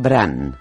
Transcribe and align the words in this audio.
Bran. 0.00 0.56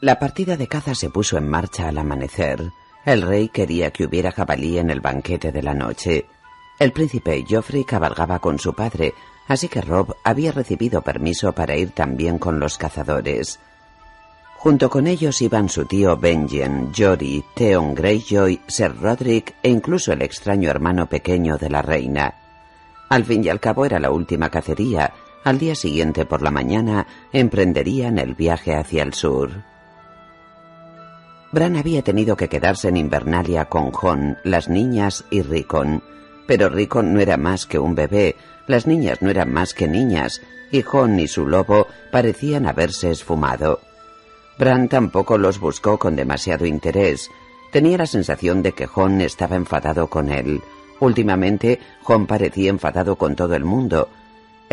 La 0.00 0.18
partida 0.18 0.56
de 0.56 0.66
caza 0.66 0.92
se 0.96 1.08
puso 1.08 1.38
en 1.38 1.48
marcha 1.48 1.86
al 1.86 1.98
amanecer. 1.98 2.60
El 3.04 3.22
rey 3.22 3.48
quería 3.48 3.92
que 3.92 4.04
hubiera 4.04 4.32
jabalí 4.32 4.76
en 4.76 4.90
el 4.90 5.00
banquete 5.00 5.52
de 5.52 5.62
la 5.62 5.72
noche. 5.72 6.26
El 6.80 6.90
príncipe 6.90 7.44
Joffrey 7.48 7.84
cabalgaba 7.84 8.40
con 8.40 8.58
su 8.58 8.74
padre, 8.74 9.14
así 9.46 9.68
que 9.68 9.82
Rob 9.82 10.16
había 10.24 10.50
recibido 10.50 11.02
permiso 11.02 11.52
para 11.52 11.76
ir 11.76 11.92
también 11.92 12.40
con 12.40 12.58
los 12.58 12.76
cazadores. 12.76 13.60
Junto 14.56 14.90
con 14.90 15.06
ellos 15.06 15.40
iban 15.40 15.68
su 15.68 15.84
tío 15.84 16.16
Benjen, 16.16 16.92
Jory, 16.92 17.44
Theon 17.54 17.94
Greyjoy, 17.94 18.62
Sir 18.66 19.00
Roderick 19.00 19.54
e 19.62 19.68
incluso 19.68 20.12
el 20.12 20.22
extraño 20.22 20.70
hermano 20.70 21.08
pequeño 21.08 21.56
de 21.56 21.70
la 21.70 21.82
reina. 21.82 22.34
Al 23.10 23.24
fin 23.24 23.44
y 23.44 23.48
al 23.48 23.60
cabo 23.60 23.86
era 23.86 24.00
la 24.00 24.10
última 24.10 24.50
cacería. 24.50 25.12
Al 25.44 25.58
día 25.58 25.74
siguiente 25.74 26.24
por 26.24 26.40
la 26.40 26.50
mañana 26.50 27.06
emprenderían 27.30 28.18
el 28.18 28.34
viaje 28.34 28.74
hacia 28.74 29.02
el 29.02 29.12
sur. 29.12 29.50
Bran 31.52 31.76
había 31.76 32.02
tenido 32.02 32.36
que 32.36 32.48
quedarse 32.48 32.88
en 32.88 32.96
Invernalia 32.96 33.66
con 33.66 33.92
Jon, 33.92 34.38
las 34.42 34.70
niñas 34.70 35.24
y 35.30 35.42
Rickon. 35.42 36.02
Pero 36.46 36.70
Rickon 36.70 37.12
no 37.12 37.20
era 37.20 37.36
más 37.36 37.66
que 37.66 37.78
un 37.78 37.94
bebé, 37.94 38.36
las 38.66 38.86
niñas 38.86 39.20
no 39.20 39.30
eran 39.30 39.52
más 39.52 39.74
que 39.74 39.86
niñas, 39.86 40.40
y 40.72 40.82
Jon 40.82 41.20
y 41.20 41.28
su 41.28 41.46
lobo 41.46 41.86
parecían 42.10 42.66
haberse 42.66 43.10
esfumado. 43.10 43.80
Bran 44.58 44.88
tampoco 44.88 45.36
los 45.36 45.60
buscó 45.60 45.98
con 45.98 46.16
demasiado 46.16 46.64
interés. 46.64 47.30
Tenía 47.70 47.98
la 47.98 48.06
sensación 48.06 48.62
de 48.62 48.72
que 48.72 48.86
Jon 48.86 49.20
estaba 49.20 49.56
enfadado 49.56 50.08
con 50.08 50.30
él. 50.30 50.62
Últimamente, 51.00 51.80
Jon 52.02 52.26
parecía 52.26 52.70
enfadado 52.70 53.16
con 53.16 53.36
todo 53.36 53.54
el 53.54 53.64
mundo. 53.64 54.08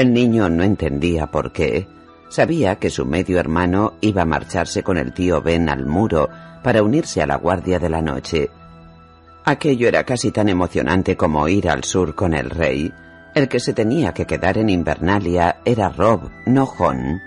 El 0.02 0.14
niño 0.14 0.50
no 0.50 0.64
entendía 0.64 1.28
por 1.28 1.52
qué. 1.52 1.88
Sabía 2.28 2.78
que 2.78 2.90
su 2.90 3.06
medio 3.06 3.40
hermano 3.40 3.94
iba 4.02 4.24
a 4.24 4.26
marcharse 4.26 4.82
con 4.82 4.98
el 4.98 5.14
tío 5.14 5.44
Ben 5.44 5.70
al 5.70 5.86
muro 5.86 6.28
para 6.64 6.82
unirse 6.82 7.22
a 7.22 7.28
la 7.28 7.36
Guardia 7.36 7.78
de 7.78 7.88
la 7.88 8.02
Noche. 8.02 8.50
Aquello 9.46 9.88
era 9.88 10.04
casi 10.04 10.32
tan 10.32 10.50
emocionante 10.50 11.16
como 11.16 11.48
ir 11.48 11.70
al 11.70 11.84
sur 11.84 12.16
con 12.16 12.34
el 12.34 12.50
rey. 12.50 12.92
El 13.36 13.48
que 13.48 13.60
se 13.60 13.74
tenía 13.74 14.12
que 14.12 14.26
quedar 14.26 14.58
en 14.58 14.70
Invernalia 14.70 15.58
era 15.66 15.90
Rob, 15.90 16.32
no 16.48 16.66
Jon. 16.66 17.22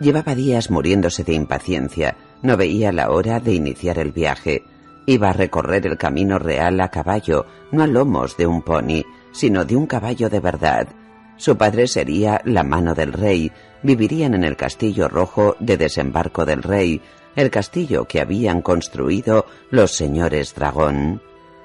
Llevaba 0.00 0.34
días 0.34 0.72
muriéndose 0.72 1.22
de 1.22 1.34
impaciencia, 1.34 2.16
no 2.42 2.56
veía 2.56 2.90
la 2.90 3.12
hora 3.12 3.38
de 3.38 3.54
iniciar 3.54 4.00
el 4.00 4.10
viaje. 4.10 4.64
Iba 5.06 5.30
a 5.30 5.34
recorrer 5.34 5.86
el 5.86 5.98
camino 5.98 6.40
real 6.40 6.80
a 6.80 6.88
caballo, 6.88 7.46
no 7.70 7.84
a 7.84 7.86
lomos 7.86 8.36
de 8.36 8.48
un 8.48 8.62
pony, 8.62 9.04
sino 9.36 9.66
de 9.66 9.76
un 9.76 9.86
caballo 9.86 10.30
de 10.30 10.40
verdad. 10.40 10.88
Su 11.36 11.58
padre 11.58 11.86
sería 11.88 12.40
la 12.46 12.62
mano 12.62 12.94
del 12.94 13.12
rey, 13.12 13.52
vivirían 13.82 14.32
en 14.32 14.44
el 14.44 14.56
castillo 14.56 15.08
rojo 15.08 15.56
de 15.60 15.76
desembarco 15.76 16.46
del 16.46 16.62
rey, 16.62 17.02
el 17.34 17.50
castillo 17.50 18.06
que 18.06 18.22
habían 18.22 18.62
construido 18.62 19.44
los 19.70 19.94
señores 19.94 20.54
dragón. 20.54 21.20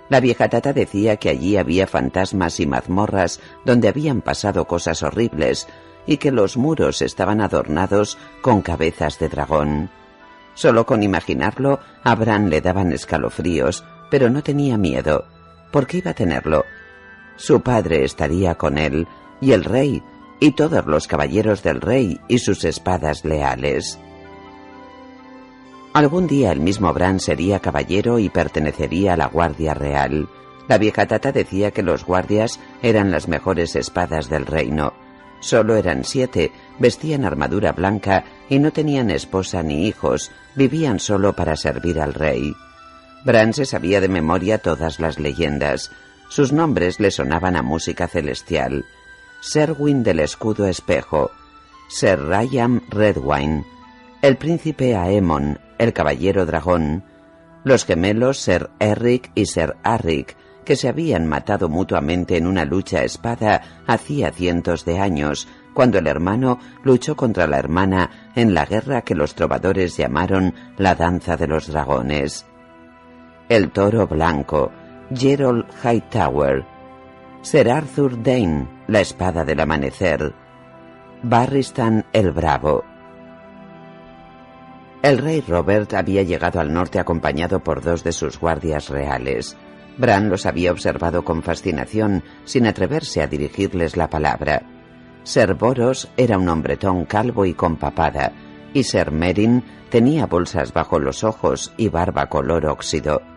La 0.10 0.20
vieja 0.20 0.50
tata 0.50 0.74
decía 0.74 1.16
que 1.16 1.30
allí 1.30 1.56
había 1.56 1.88
fantasmas 1.88 2.60
y 2.60 2.66
mazmorras 2.66 3.40
donde 3.64 3.88
habían 3.88 4.22
pasado 4.22 4.66
cosas 4.66 5.02
horribles 5.02 5.70
y 6.06 6.18
que 6.18 6.32
los 6.32 6.58
muros 6.58 7.02
estaban 7.02 7.40
adornados 7.40 8.18
con 8.42 8.62
cabezas 8.62 9.18
de 9.18 9.30
dragón. 9.30 9.90
Solo 10.56 10.86
con 10.86 11.04
imaginarlo 11.04 11.80
a 12.04 12.16
Bran 12.16 12.50
le 12.50 12.60
daban 12.60 12.92
escalofríos, 12.92 13.86
pero 14.10 14.30
no 14.30 14.44
tenía 14.44 14.78
miedo. 14.78 15.24
¿Por 15.72 15.88
qué 15.88 16.00
iba 16.00 16.12
a 16.12 16.16
tenerlo? 16.16 16.66
Su 17.42 17.62
padre 17.62 18.04
estaría 18.06 18.54
con 18.54 18.78
él, 18.78 19.08
y 19.42 19.54
el 19.54 19.64
rey, 19.64 20.04
y 20.40 20.52
todos 20.52 20.86
los 20.86 21.08
caballeros 21.08 21.64
del 21.64 21.82
rey 21.82 22.20
y 22.28 22.38
sus 22.38 22.64
espadas 22.66 23.26
leales. 23.26 23.98
Algún 25.92 26.28
día 26.28 26.52
el 26.52 26.60
mismo 26.60 26.94
Bran 26.94 27.20
sería 27.20 27.60
caballero 27.60 28.20
y 28.20 28.30
pertenecería 28.30 29.14
a 29.14 29.18
la 29.18 29.26
Guardia 29.26 29.74
Real. 29.74 30.30
La 30.68 30.78
vieja 30.78 31.08
tata 31.08 31.32
decía 31.32 31.72
que 31.72 31.82
los 31.82 32.06
guardias 32.06 32.60
eran 32.84 33.10
las 33.10 33.28
mejores 33.28 33.76
espadas 33.76 34.30
del 34.30 34.46
reino. 34.46 34.94
Solo 35.40 35.76
eran 35.76 36.04
siete, 36.04 36.52
vestían 36.78 37.26
armadura 37.26 37.72
blanca 37.72 38.24
y 38.50 38.60
no 38.60 38.70
tenían 38.72 39.10
esposa 39.10 39.64
ni 39.64 39.88
hijos, 39.88 40.32
vivían 40.56 41.00
solo 41.00 41.34
para 41.36 41.56
servir 41.56 42.00
al 42.00 42.14
rey. 42.14 42.54
Bran 43.26 43.54
se 43.54 43.66
sabía 43.66 44.00
de 44.00 44.10
memoria 44.10 44.60
todas 44.60 45.00
las 45.00 45.18
leyendas. 45.18 45.92
Sus 46.32 46.54
nombres 46.54 47.02
le 47.02 47.12
sonaban 47.12 47.58
a 47.58 47.62
música 47.62 48.08
celestial. 48.08 48.86
Serwin 49.42 50.02
del 50.02 50.22
escudo 50.22 50.66
espejo, 50.66 51.30
Ser 51.90 52.22
Rayam 52.22 52.80
Redwine, 52.90 53.66
el 54.22 54.38
príncipe 54.38 54.96
Aemon, 54.96 55.60
el 55.78 55.92
caballero 55.92 56.46
dragón, 56.46 57.04
los 57.66 57.84
gemelos 57.84 58.38
Ser 58.38 58.70
Eric 58.80 59.30
y 59.36 59.48
Ser 59.48 59.76
Arrik, 59.84 60.38
que 60.64 60.78
se 60.78 60.88
habían 60.88 61.28
matado 61.28 61.68
mutuamente 61.68 62.38
en 62.38 62.48
una 62.48 62.64
lucha 62.64 63.04
espada 63.04 63.84
hacía 63.86 64.32
cientos 64.32 64.86
de 64.86 65.00
años, 65.00 65.50
cuando 65.74 65.98
el 65.98 66.08
hermano 66.08 66.60
luchó 66.86 67.18
contra 67.18 67.46
la 67.46 67.60
hermana 67.60 68.32
en 68.36 68.54
la 68.54 68.66
guerra 68.66 69.02
que 69.02 69.16
los 69.16 69.36
trovadores 69.36 69.98
llamaron 69.98 70.56
la 70.78 70.96
danza 70.96 71.36
de 71.36 71.48
los 71.48 71.68
dragones. 71.68 72.46
El 73.50 73.72
toro 73.72 74.08
blanco, 74.08 74.72
Gerald 75.14 75.66
Hightower, 75.84 76.66
Ser 77.42 77.70
Arthur 77.70 78.22
Dane, 78.22 78.68
la 78.88 79.02
espada 79.02 79.44
del 79.44 79.60
amanecer, 79.60 80.34
Barristan 81.24 82.06
el 82.14 82.32
Bravo, 82.32 82.84
el 85.02 85.18
rey 85.18 85.42
Robert 85.42 85.96
había 85.96 86.22
llegado 86.22 86.60
al 86.60 86.72
norte 86.72 87.00
acompañado 87.00 87.64
por 87.64 87.82
dos 87.82 88.04
de 88.04 88.12
sus 88.12 88.40
guardias 88.40 88.90
reales. 88.90 89.58
Bran 89.98 90.30
los 90.30 90.46
había 90.46 90.72
observado 90.72 91.24
con 91.24 91.42
fascinación, 91.42 92.24
sin 92.46 92.68
atreverse 92.68 93.24
a 93.24 93.28
dirigirles 93.28 93.98
la 93.98 94.10
palabra. 94.10 94.62
Ser 95.24 95.56
Boros 95.56 96.08
era 96.18 96.38
un 96.38 96.48
hombretón 96.50 97.06
calvo 97.06 97.46
y 97.46 97.56
con 97.56 97.78
papada, 97.78 98.32
y 98.76 98.84
Ser 98.84 99.12
Merin 99.12 99.64
tenía 99.90 100.28
bolsas 100.28 100.72
bajo 100.72 101.00
los 101.00 101.24
ojos 101.24 101.74
y 101.78 101.90
barba 101.90 102.28
color 102.28 102.68
óxido. 102.68 103.31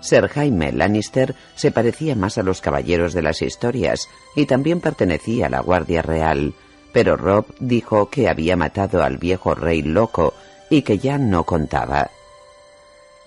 Ser 0.00 0.28
Jaime 0.28 0.72
Lannister 0.72 1.34
se 1.54 1.70
parecía 1.70 2.14
más 2.14 2.38
a 2.38 2.42
los 2.42 2.60
caballeros 2.60 3.12
de 3.14 3.22
las 3.22 3.42
historias 3.42 4.08
y 4.36 4.46
también 4.46 4.80
pertenecía 4.80 5.46
a 5.46 5.50
la 5.50 5.60
Guardia 5.60 6.02
Real, 6.02 6.54
pero 6.92 7.16
Rob 7.16 7.46
dijo 7.58 8.08
que 8.08 8.28
había 8.28 8.56
matado 8.56 9.02
al 9.02 9.18
viejo 9.18 9.54
rey 9.54 9.82
loco 9.82 10.34
y 10.70 10.82
que 10.82 10.98
ya 10.98 11.18
no 11.18 11.44
contaba. 11.44 12.10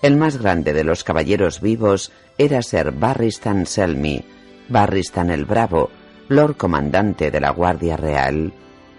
El 0.00 0.16
más 0.16 0.38
grande 0.38 0.72
de 0.72 0.84
los 0.84 1.04
caballeros 1.04 1.60
vivos 1.60 2.10
era 2.38 2.62
ser 2.62 2.90
Barristan 2.92 3.66
Selmy, 3.66 4.24
Barristan 4.68 5.30
el 5.30 5.44
Bravo, 5.44 5.90
Lord 6.28 6.56
Comandante 6.56 7.30
de 7.30 7.40
la 7.40 7.50
Guardia 7.50 7.96
Real. 7.96 8.52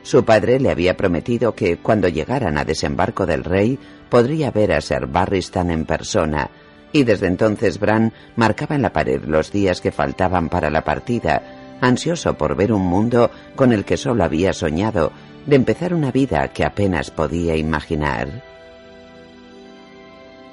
Su 0.03 0.23
padre 0.23 0.59
le 0.59 0.69
había 0.69 0.95
prometido 0.95 1.55
que 1.55 1.77
cuando 1.77 2.07
llegaran 2.07 2.57
a 2.57 2.65
desembarco 2.65 3.25
del 3.25 3.43
rey 3.43 3.79
podría 4.09 4.51
ver 4.51 4.73
a 4.73 4.81
Ser 4.81 5.07
Barristan 5.07 5.71
en 5.71 5.85
persona, 5.85 6.49
y 6.93 7.03
desde 7.03 7.27
entonces 7.27 7.79
Bran 7.79 8.13
marcaba 8.37 8.75
en 8.75 8.83
la 8.83 8.93
pared 8.93 9.25
los 9.25 9.51
días 9.51 9.81
que 9.81 9.91
faltaban 9.91 10.47
para 10.47 10.69
la 10.69 10.85
partida, 10.85 11.77
ansioso 11.81 12.35
por 12.35 12.55
ver 12.55 12.71
un 12.71 12.83
mundo 12.83 13.29
con 13.55 13.73
el 13.73 13.83
que 13.83 13.97
solo 13.97 14.23
había 14.23 14.53
soñado 14.53 15.11
de 15.45 15.57
empezar 15.57 15.93
una 15.93 16.11
vida 16.11 16.47
que 16.49 16.63
apenas 16.63 17.11
podía 17.11 17.57
imaginar. 17.57 18.43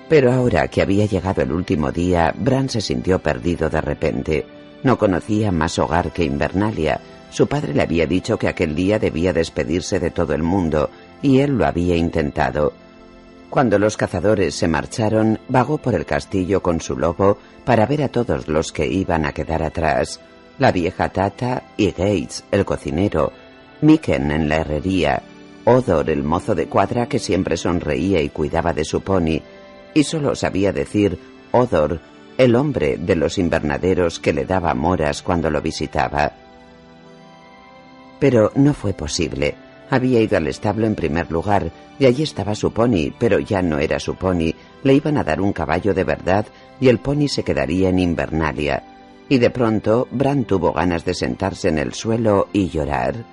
Pero 0.08 0.32
ahora 0.32 0.66
que 0.66 0.82
había 0.82 1.06
llegado 1.06 1.42
el 1.42 1.52
último 1.52 1.92
día, 1.92 2.34
Bran 2.36 2.68
se 2.68 2.80
sintió 2.80 3.20
perdido 3.20 3.70
de 3.70 3.80
repente. 3.80 4.46
No 4.82 4.98
conocía 4.98 5.52
más 5.52 5.78
hogar 5.78 6.10
que 6.10 6.24
Invernalia. 6.24 7.00
Su 7.30 7.46
padre 7.46 7.74
le 7.74 7.82
había 7.82 8.06
dicho 8.06 8.36
que 8.36 8.48
aquel 8.48 8.74
día 8.74 8.98
debía 8.98 9.32
despedirse 9.32 10.00
de 10.00 10.10
todo 10.10 10.34
el 10.34 10.42
mundo, 10.42 10.90
y 11.22 11.38
él 11.38 11.52
lo 11.52 11.64
había 11.64 11.94
intentado. 11.94 12.72
Cuando 13.50 13.80
los 13.80 13.96
cazadores 13.96 14.54
se 14.54 14.68
marcharon, 14.68 15.40
vagó 15.48 15.78
por 15.78 15.96
el 15.96 16.06
castillo 16.06 16.62
con 16.62 16.80
su 16.80 16.96
lobo 16.96 17.36
para 17.64 17.84
ver 17.84 18.04
a 18.04 18.08
todos 18.08 18.46
los 18.46 18.70
que 18.70 18.86
iban 18.86 19.26
a 19.26 19.32
quedar 19.32 19.64
atrás. 19.64 20.20
La 20.58 20.70
vieja 20.70 21.08
Tata 21.08 21.64
y 21.76 21.88
Gates, 21.90 22.44
el 22.52 22.64
cocinero, 22.64 23.32
Miken 23.80 24.30
en 24.30 24.48
la 24.48 24.58
herrería, 24.58 25.22
Odor 25.64 26.10
el 26.10 26.22
mozo 26.22 26.54
de 26.54 26.66
cuadra 26.66 27.08
que 27.08 27.18
siempre 27.18 27.56
sonreía 27.56 28.22
y 28.22 28.28
cuidaba 28.28 28.72
de 28.72 28.84
su 28.84 29.00
pony, 29.00 29.42
y 29.94 30.04
solo 30.04 30.36
sabía 30.36 30.72
decir 30.72 31.18
Odor, 31.50 32.00
el 32.38 32.54
hombre 32.54 32.98
de 32.98 33.16
los 33.16 33.36
invernaderos 33.36 34.20
que 34.20 34.32
le 34.32 34.44
daba 34.44 34.74
moras 34.74 35.22
cuando 35.22 35.50
lo 35.50 35.60
visitaba. 35.60 36.32
Pero 38.20 38.52
no 38.54 38.74
fue 38.74 38.92
posible. 38.92 39.69
Había 39.90 40.20
ido 40.20 40.36
al 40.36 40.46
establo 40.46 40.86
en 40.86 40.94
primer 40.94 41.30
lugar, 41.32 41.72
y 41.98 42.06
allí 42.06 42.22
estaba 42.22 42.54
su 42.54 42.72
pony, 42.72 43.12
pero 43.18 43.40
ya 43.40 43.60
no 43.60 43.78
era 43.78 43.98
su 43.98 44.14
pony. 44.14 44.54
Le 44.84 44.94
iban 44.94 45.18
a 45.18 45.24
dar 45.24 45.40
un 45.40 45.52
caballo 45.52 45.92
de 45.92 46.04
verdad, 46.04 46.46
y 46.80 46.88
el 46.88 46.98
pony 46.98 47.26
se 47.26 47.42
quedaría 47.42 47.88
en 47.88 47.98
Invernalia. 47.98 48.84
Y 49.28 49.38
de 49.38 49.50
pronto, 49.50 50.06
Bran 50.12 50.44
tuvo 50.44 50.72
ganas 50.72 51.04
de 51.04 51.14
sentarse 51.14 51.68
en 51.68 51.78
el 51.78 51.92
suelo 51.92 52.48
y 52.52 52.68
llorar. 52.68 53.24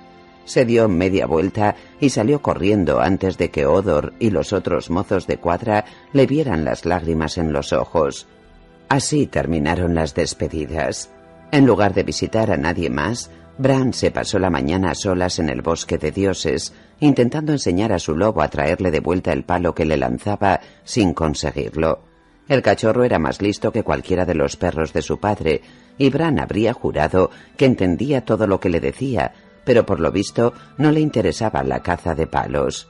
Se 0.44 0.64
dio 0.64 0.88
media 0.88 1.26
vuelta 1.26 1.76
y 2.00 2.10
salió 2.10 2.40
corriendo 2.40 3.00
antes 3.00 3.36
de 3.36 3.50
que 3.50 3.66
Odor 3.66 4.14
y 4.18 4.30
los 4.30 4.52
otros 4.52 4.90
mozos 4.90 5.26
de 5.26 5.36
cuadra 5.36 5.84
le 6.12 6.26
vieran 6.26 6.64
las 6.64 6.86
lágrimas 6.86 7.38
en 7.38 7.52
los 7.52 7.72
ojos. 7.72 8.26
Así 8.88 9.26
terminaron 9.26 9.94
las 9.94 10.14
despedidas. 10.14 11.10
En 11.50 11.66
lugar 11.66 11.94
de 11.94 12.02
visitar 12.02 12.50
a 12.50 12.56
nadie 12.56 12.90
más, 12.90 13.30
Bran 13.58 13.92
se 13.92 14.12
pasó 14.12 14.38
la 14.38 14.50
mañana 14.50 14.92
a 14.92 14.94
solas 14.94 15.40
en 15.40 15.48
el 15.50 15.62
bosque 15.62 15.98
de 15.98 16.12
dioses, 16.12 16.72
intentando 17.00 17.50
enseñar 17.50 17.92
a 17.92 17.98
su 17.98 18.16
lobo 18.16 18.40
a 18.40 18.48
traerle 18.48 18.92
de 18.92 19.00
vuelta 19.00 19.32
el 19.32 19.42
palo 19.42 19.74
que 19.74 19.84
le 19.84 19.96
lanzaba 19.96 20.60
sin 20.84 21.12
conseguirlo. 21.12 21.98
El 22.46 22.62
cachorro 22.62 23.02
era 23.02 23.18
más 23.18 23.42
listo 23.42 23.72
que 23.72 23.82
cualquiera 23.82 24.24
de 24.24 24.36
los 24.36 24.56
perros 24.56 24.92
de 24.92 25.02
su 25.02 25.18
padre, 25.18 25.60
y 25.98 26.08
Bran 26.08 26.38
habría 26.38 26.72
jurado 26.72 27.30
que 27.56 27.66
entendía 27.66 28.24
todo 28.24 28.46
lo 28.46 28.60
que 28.60 28.68
le 28.68 28.78
decía, 28.78 29.32
pero 29.64 29.84
por 29.84 29.98
lo 29.98 30.12
visto 30.12 30.52
no 30.78 30.92
le 30.92 31.00
interesaba 31.00 31.64
la 31.64 31.80
caza 31.80 32.14
de 32.14 32.28
palos. 32.28 32.88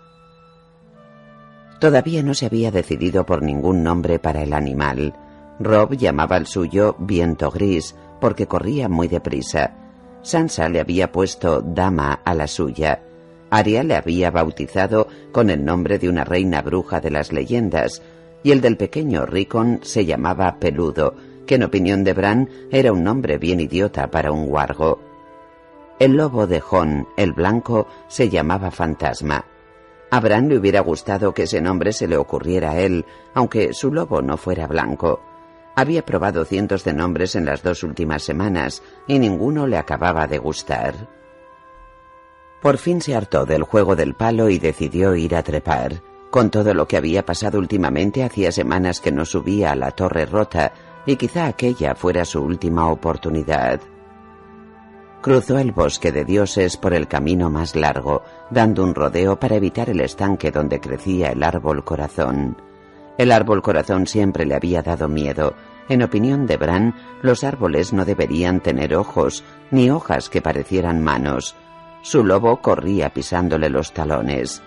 Todavía 1.80 2.22
no 2.22 2.34
se 2.34 2.44
había 2.44 2.70
decidido 2.70 3.24
por 3.24 3.42
ningún 3.42 3.82
nombre 3.82 4.18
para 4.18 4.42
el 4.42 4.52
animal. 4.52 5.14
Rob 5.60 5.94
llamaba 5.94 6.36
al 6.36 6.46
suyo 6.46 6.94
viento 6.98 7.50
gris, 7.50 7.96
porque 8.20 8.46
corría 8.46 8.88
muy 8.88 9.08
deprisa. 9.08 9.87
Sansa 10.28 10.68
le 10.68 10.78
había 10.78 11.10
puesto 11.10 11.62
dama 11.62 12.20
a 12.22 12.34
la 12.34 12.46
suya. 12.46 13.00
Arya 13.48 13.82
le 13.82 13.96
había 13.96 14.30
bautizado 14.30 15.08
con 15.32 15.48
el 15.48 15.64
nombre 15.64 15.98
de 15.98 16.10
una 16.10 16.22
reina 16.22 16.60
bruja 16.60 17.00
de 17.00 17.10
las 17.10 17.32
leyendas, 17.32 18.02
y 18.42 18.50
el 18.50 18.60
del 18.60 18.76
pequeño 18.76 19.24
Rickon 19.24 19.80
se 19.82 20.04
llamaba 20.04 20.56
Peludo, 20.60 21.14
que 21.46 21.54
en 21.54 21.62
opinión 21.62 22.04
de 22.04 22.12
Bran 22.12 22.50
era 22.70 22.92
un 22.92 23.04
nombre 23.04 23.38
bien 23.38 23.58
idiota 23.58 24.10
para 24.10 24.30
un 24.30 24.44
guargo. 24.44 25.00
El 25.98 26.18
lobo 26.18 26.46
de 26.46 26.60
Jon, 26.60 27.08
el 27.16 27.32
blanco, 27.32 27.86
se 28.08 28.28
llamaba 28.28 28.70
Fantasma. 28.70 29.46
A 30.10 30.20
Bran 30.20 30.50
le 30.50 30.58
hubiera 30.58 30.80
gustado 30.80 31.32
que 31.32 31.44
ese 31.44 31.62
nombre 31.62 31.94
se 31.94 32.06
le 32.06 32.18
ocurriera 32.18 32.72
a 32.72 32.80
él, 32.80 33.06
aunque 33.32 33.72
su 33.72 33.90
lobo 33.90 34.20
no 34.20 34.36
fuera 34.36 34.66
blanco. 34.66 35.22
Había 35.78 36.04
probado 36.04 36.44
cientos 36.44 36.82
de 36.82 36.92
nombres 36.92 37.36
en 37.36 37.46
las 37.46 37.62
dos 37.62 37.84
últimas 37.84 38.24
semanas 38.24 38.82
y 39.06 39.20
ninguno 39.20 39.68
le 39.68 39.76
acababa 39.76 40.26
de 40.26 40.38
gustar. 40.38 41.08
Por 42.60 42.78
fin 42.78 43.00
se 43.00 43.14
hartó 43.14 43.44
del 43.44 43.62
juego 43.62 43.94
del 43.94 44.14
palo 44.14 44.48
y 44.48 44.58
decidió 44.58 45.14
ir 45.14 45.36
a 45.36 45.44
trepar. 45.44 46.02
Con 46.30 46.50
todo 46.50 46.74
lo 46.74 46.88
que 46.88 46.96
había 46.96 47.24
pasado 47.24 47.60
últimamente 47.60 48.24
hacía 48.24 48.50
semanas 48.50 49.00
que 49.00 49.12
no 49.12 49.24
subía 49.24 49.70
a 49.70 49.76
la 49.76 49.92
torre 49.92 50.26
rota 50.26 50.72
y 51.06 51.14
quizá 51.14 51.46
aquella 51.46 51.94
fuera 51.94 52.24
su 52.24 52.42
última 52.42 52.88
oportunidad. 52.88 53.80
Cruzó 55.22 55.58
el 55.58 55.70
bosque 55.70 56.10
de 56.10 56.24
dioses 56.24 56.76
por 56.76 56.92
el 56.92 57.06
camino 57.06 57.50
más 57.50 57.76
largo, 57.76 58.24
dando 58.50 58.82
un 58.82 58.96
rodeo 58.96 59.38
para 59.38 59.54
evitar 59.54 59.90
el 59.90 60.00
estanque 60.00 60.50
donde 60.50 60.80
crecía 60.80 61.30
el 61.30 61.44
árbol 61.44 61.84
corazón. 61.84 62.56
El 63.18 63.32
árbol 63.32 63.62
corazón 63.62 64.06
siempre 64.06 64.46
le 64.46 64.54
había 64.54 64.80
dado 64.80 65.08
miedo. 65.08 65.54
En 65.88 66.02
opinión 66.02 66.46
de 66.46 66.56
Bran, 66.56 66.94
los 67.22 67.44
árboles 67.44 67.92
no 67.92 68.04
deberían 68.04 68.60
tener 68.60 68.94
ojos, 68.94 69.42
ni 69.70 69.90
hojas 69.90 70.28
que 70.28 70.42
parecieran 70.42 71.02
manos. 71.02 71.56
Su 72.02 72.24
lobo 72.24 72.60
corría 72.60 73.10
pisándole 73.10 73.70
los 73.70 73.92
talones. 73.92 74.62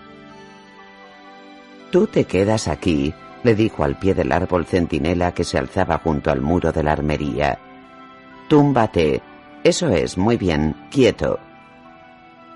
Tú 1.90 2.06
te 2.06 2.24
quedas 2.24 2.68
aquí, 2.68 3.14
le 3.42 3.54
dijo 3.54 3.84
al 3.84 3.98
pie 3.98 4.14
del 4.14 4.32
árbol 4.32 4.66
centinela 4.66 5.32
que 5.32 5.44
se 5.44 5.58
alzaba 5.58 5.98
junto 5.98 6.30
al 6.30 6.40
muro 6.40 6.72
de 6.72 6.82
la 6.82 6.92
armería. 6.92 7.58
Túmbate, 8.48 9.22
eso 9.62 9.88
es, 9.88 10.18
muy 10.18 10.36
bien, 10.36 10.74
quieto. 10.90 11.38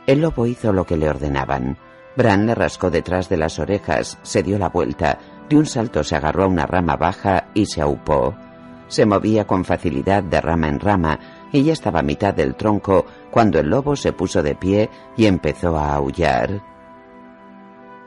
El 0.07 0.21
lobo 0.21 0.47
hizo 0.47 0.73
lo 0.73 0.85
que 0.85 0.97
le 0.97 1.09
ordenaban. 1.09 1.77
Bran 2.17 2.47
le 2.47 2.55
rascó 2.55 2.91
detrás 2.91 3.29
de 3.29 3.37
las 3.37 3.59
orejas, 3.59 4.19
se 4.23 4.43
dio 4.43 4.59
la 4.59 4.71
vuelta, 4.71 5.19
de 5.49 5.57
un 5.57 5.67
salto 5.67 6.03
se 6.03 6.17
agarró 6.17 6.45
a 6.45 6.49
una 6.49 6.67
rama 6.67 6.97
baja 6.97 7.49
y 7.55 7.67
se 7.67 7.81
aupó. 7.81 8.35
Se 8.89 9.05
movía 9.05 9.47
con 9.47 9.65
facilidad 9.65 10.23
de 10.23 10.41
rama 10.41 10.69
en 10.69 10.81
rama 10.81 11.19
y 11.53 11.63
ya 11.65 11.73
estaba 11.73 12.01
a 12.01 12.05
mitad 12.05 12.35
del 12.35 12.55
tronco 12.55 13.07
cuando 13.31 13.59
el 13.59 13.69
lobo 13.69 13.97
se 13.97 14.13
puso 14.13 14.43
de 14.43 14.55
pie 14.55 14.91
y 15.17 15.27
empezó 15.27 15.77
a 15.77 15.95
aullar. 15.95 16.63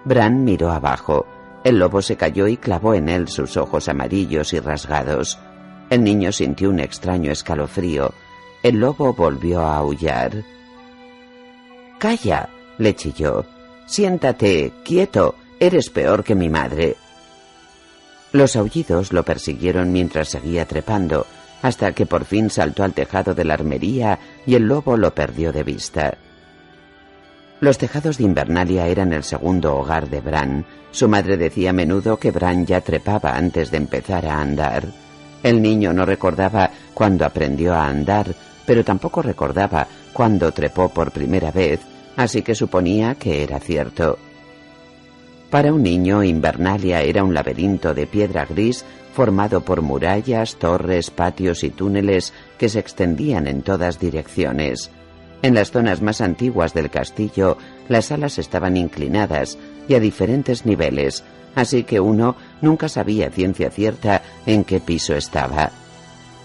Bran 0.06 0.44
miró 0.44 0.72
abajo. 0.72 1.26
El 1.64 1.80
lobo 1.80 2.02
se 2.02 2.16
cayó 2.16 2.48
y 2.48 2.58
clavó 2.58 2.94
en 2.94 3.10
él 3.10 3.28
sus 3.28 3.58
ojos 3.58 3.90
amarillos 3.90 4.54
y 4.54 4.60
rasgados. 4.60 5.38
El 5.90 6.04
niño 6.04 6.32
sintió 6.32 6.70
un 6.70 6.80
extraño 6.80 7.32
escalofrío. 7.32 8.14
El 8.64 8.80
lobo 8.80 9.14
volvió 9.14 9.62
a 9.62 9.78
aullar. 9.78 10.44
Calla, 11.98 12.50
le 12.78 12.96
chilló. 12.96 13.46
Siéntate, 13.86 14.72
quieto. 14.86 15.36
Eres 15.60 15.90
peor 15.90 16.24
que 16.24 16.36
mi 16.36 16.48
madre. 16.48 16.96
Los 18.32 18.56
aullidos 18.56 19.12
lo 19.12 19.24
persiguieron 19.24 19.92
mientras 19.92 20.30
seguía 20.30 20.66
trepando, 20.66 21.26
hasta 21.62 21.92
que 21.94 22.06
por 22.06 22.26
fin 22.26 22.50
saltó 22.50 22.84
al 22.84 22.94
tejado 22.94 23.34
de 23.34 23.44
la 23.44 23.56
armería 23.56 24.20
y 24.46 24.56
el 24.56 24.64
lobo 24.64 24.98
lo 24.98 25.14
perdió 25.14 25.52
de 25.52 25.64
vista. 25.64 26.18
Los 27.60 27.78
tejados 27.78 28.18
de 28.18 28.24
Invernalia 28.24 28.88
eran 28.88 29.12
el 29.12 29.24
segundo 29.24 29.76
hogar 29.76 30.10
de 30.10 30.22
Bran. 30.22 30.66
Su 30.92 31.10
madre 31.10 31.36
decía 31.36 31.72
a 31.72 31.74
menudo 31.74 32.18
que 32.18 32.32
Bran 32.32 32.66
ya 32.66 32.82
trepaba 32.82 33.36
antes 33.36 33.72
de 33.72 33.78
empezar 33.78 34.26
a 34.28 34.40
andar. 34.40 34.86
El 35.44 35.62
niño 35.62 35.92
no 35.92 36.06
recordaba 36.06 36.70
cuándo 36.94 37.26
aprendió 37.26 37.74
a 37.74 37.88
andar, 37.88 38.34
pero 38.66 38.86
tampoco 38.86 39.22
recordaba 39.22 39.88
cuándo 40.14 40.52
trepó 40.52 40.90
por 40.90 41.12
primera 41.12 41.52
vez, 41.52 41.82
así 42.16 42.42
que 42.44 42.56
suponía 42.56 43.16
que 43.16 43.44
era 43.44 43.60
cierto. 43.60 44.20
Para 45.50 45.74
un 45.74 45.82
niño, 45.82 46.24
Invernalia 46.24 47.02
era 47.02 47.24
un 47.24 47.34
laberinto 47.34 47.96
de 47.96 48.06
piedra 48.06 48.46
gris 48.46 48.86
formado 49.14 49.62
por 49.62 49.82
murallas, 49.82 50.58
torres, 50.58 51.10
patios 51.10 51.64
y 51.64 51.72
túneles 51.72 52.34
que 52.60 52.70
se 52.70 52.80
extendían 52.80 53.48
en 53.48 53.64
todas 53.64 54.00
direcciones. 54.00 54.92
En 55.42 55.56
las 55.56 55.72
zonas 55.72 56.02
más 56.02 56.22
antiguas 56.22 56.74
del 56.74 56.92
castillo, 56.92 57.58
las 57.88 58.12
alas 58.12 58.38
estaban 58.38 58.78
inclinadas 58.78 59.58
y 59.88 59.96
a 59.96 60.00
diferentes 60.00 60.68
niveles, 60.68 61.24
así 61.56 61.84
que 61.84 62.00
uno 62.00 62.36
nunca 62.62 62.88
sabía 62.88 63.32
ciencia 63.32 63.72
cierta 63.72 64.22
en 64.46 64.64
qué 64.64 64.80
piso 64.80 65.16
estaba. 65.16 65.72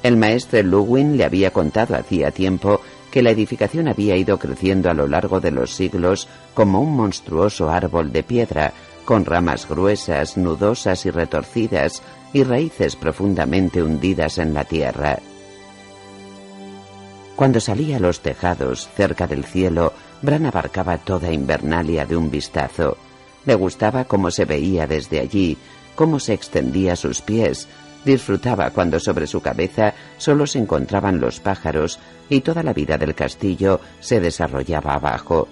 El 0.02 0.16
maestre 0.16 0.62
Luwin 0.62 1.18
le 1.18 1.24
había 1.24 1.50
contado 1.50 1.94
hacía 1.96 2.30
tiempo 2.30 2.80
que 3.10 3.22
la 3.22 3.30
edificación 3.30 3.88
había 3.88 4.16
ido 4.16 4.38
creciendo 4.38 4.90
a 4.90 4.94
lo 4.94 5.06
largo 5.06 5.40
de 5.40 5.50
los 5.50 5.72
siglos 5.74 6.26
como 6.54 6.80
un 6.80 6.96
monstruoso 6.96 7.70
árbol 7.70 8.12
de 8.12 8.22
piedra, 8.22 8.72
con 9.04 9.24
ramas 9.24 9.68
gruesas, 9.68 10.36
nudosas 10.36 11.06
y 11.06 11.10
retorcidas, 11.10 12.02
y 12.32 12.42
raíces 12.42 12.96
profundamente 12.96 13.82
hundidas 13.82 14.38
en 14.38 14.54
la 14.54 14.64
tierra. 14.64 15.18
Cuando 17.36 17.60
salía 17.60 17.96
a 17.96 18.00
los 18.00 18.20
tejados, 18.20 18.88
cerca 18.96 19.26
del 19.26 19.44
cielo, 19.44 19.92
Bran 20.22 20.46
abarcaba 20.46 20.98
toda 20.98 21.32
Invernalia 21.32 22.06
de 22.06 22.16
un 22.16 22.30
vistazo. 22.30 22.96
Le 23.44 23.54
gustaba 23.54 24.04
cómo 24.04 24.30
se 24.30 24.44
veía 24.44 24.86
desde 24.86 25.20
allí, 25.20 25.58
cómo 25.94 26.18
se 26.18 26.32
extendía 26.32 26.96
sus 26.96 27.20
pies, 27.20 27.68
Disfrutaba 28.04 28.70
cuando 28.70 29.00
sobre 29.00 29.26
su 29.26 29.40
cabeza 29.40 29.94
solo 30.18 30.46
se 30.46 30.58
encontraban 30.58 31.20
los 31.20 31.40
pájaros 31.40 31.98
y 32.28 32.42
toda 32.42 32.62
la 32.62 32.74
vida 32.74 32.98
del 32.98 33.14
castillo 33.14 33.80
se 34.00 34.20
desarrollaba 34.20 34.94
abajo. 34.94 35.48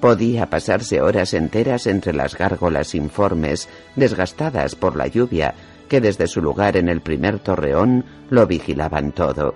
Podía 0.00 0.46
pasarse 0.46 1.00
horas 1.00 1.34
enteras 1.34 1.86
entre 1.86 2.12
las 2.12 2.36
gárgolas 2.36 2.94
informes, 2.94 3.68
desgastadas 3.96 4.76
por 4.76 4.94
la 4.94 5.08
lluvia, 5.08 5.54
que 5.88 6.00
desde 6.00 6.28
su 6.28 6.40
lugar 6.40 6.76
en 6.76 6.88
el 6.88 7.00
primer 7.00 7.40
torreón 7.40 8.04
lo 8.30 8.46
vigilaban 8.46 9.12
todo. 9.12 9.54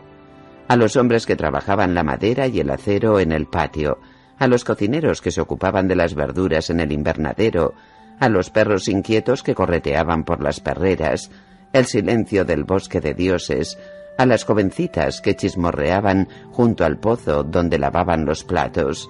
A 0.67 0.77
los 0.77 0.97
hombres 0.97 1.27
que 1.27 1.37
trabajaban 1.37 1.95
la 1.95 2.03
madera 2.03 2.49
y 2.49 2.59
el 2.59 2.71
acero 2.71 3.21
en 3.21 3.31
el 3.31 3.47
patio, 3.47 3.99
a 4.39 4.49
los 4.49 4.65
cocineros 4.65 5.21
que 5.21 5.31
se 5.31 5.41
ocupaban 5.41 5.87
de 5.87 5.95
las 5.95 6.15
verduras 6.15 6.71
en 6.71 6.81
el 6.81 6.91
invernadero, 6.91 7.75
a 8.19 8.29
los 8.29 8.51
perros 8.51 8.89
inquietos 8.89 9.43
que 9.45 9.55
correteaban 9.55 10.25
por 10.25 10.43
las 10.43 10.61
perreras, 10.61 11.31
el 11.73 11.87
silencio 11.87 12.45
del 12.45 12.65
bosque 12.65 13.01
de 13.01 13.15
dioses, 13.15 13.79
a 14.19 14.27
las 14.27 14.45
jovencitas 14.45 15.21
que 15.21 15.37
chismorreaban 15.37 16.29
junto 16.51 16.85
al 16.85 16.99
pozo 16.99 17.45
donde 17.45 17.79
lavaban 17.79 18.25
los 18.25 18.45
platos. 18.45 19.09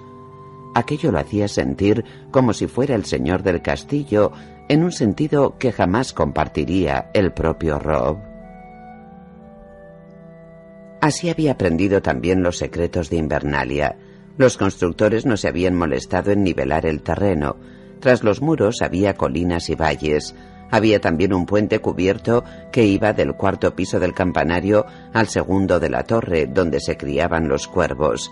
Aquello 0.75 1.11
lo 1.11 1.19
hacía 1.19 1.47
sentir 1.47 2.03
como 2.31 2.53
si 2.53 2.67
fuera 2.67 2.95
el 2.95 3.05
señor 3.05 3.43
del 3.43 3.61
castillo 3.61 4.31
en 4.69 4.83
un 4.83 4.91
sentido 4.91 5.57
que 5.57 5.71
jamás 5.71 6.13
compartiría 6.13 7.09
el 7.13 7.31
propio 7.33 7.79
Rob. 7.79 8.17
Así 11.01 11.29
había 11.29 11.51
aprendido 11.51 12.01
también 12.01 12.43
los 12.43 12.57
secretos 12.57 13.09
de 13.09 13.17
Invernalia. 13.17 13.97
Los 14.37 14.57
constructores 14.57 15.25
no 15.25 15.35
se 15.37 15.49
habían 15.49 15.75
molestado 15.75 16.31
en 16.31 16.43
nivelar 16.43 16.85
el 16.85 17.01
terreno. 17.01 17.57
Tras 17.99 18.23
los 18.23 18.41
muros 18.41 18.81
había 18.81 19.13
colinas 19.13 19.69
y 19.69 19.75
valles, 19.75 20.33
había 20.71 20.99
también 21.01 21.33
un 21.33 21.45
puente 21.45 21.79
cubierto 21.79 22.43
que 22.71 22.85
iba 22.85 23.13
del 23.13 23.35
cuarto 23.35 23.75
piso 23.75 23.99
del 23.99 24.13
campanario 24.13 24.85
al 25.13 25.27
segundo 25.27 25.79
de 25.79 25.89
la 25.89 26.03
torre 26.03 26.47
donde 26.47 26.79
se 26.79 26.97
criaban 26.97 27.47
los 27.47 27.67
cuervos. 27.67 28.31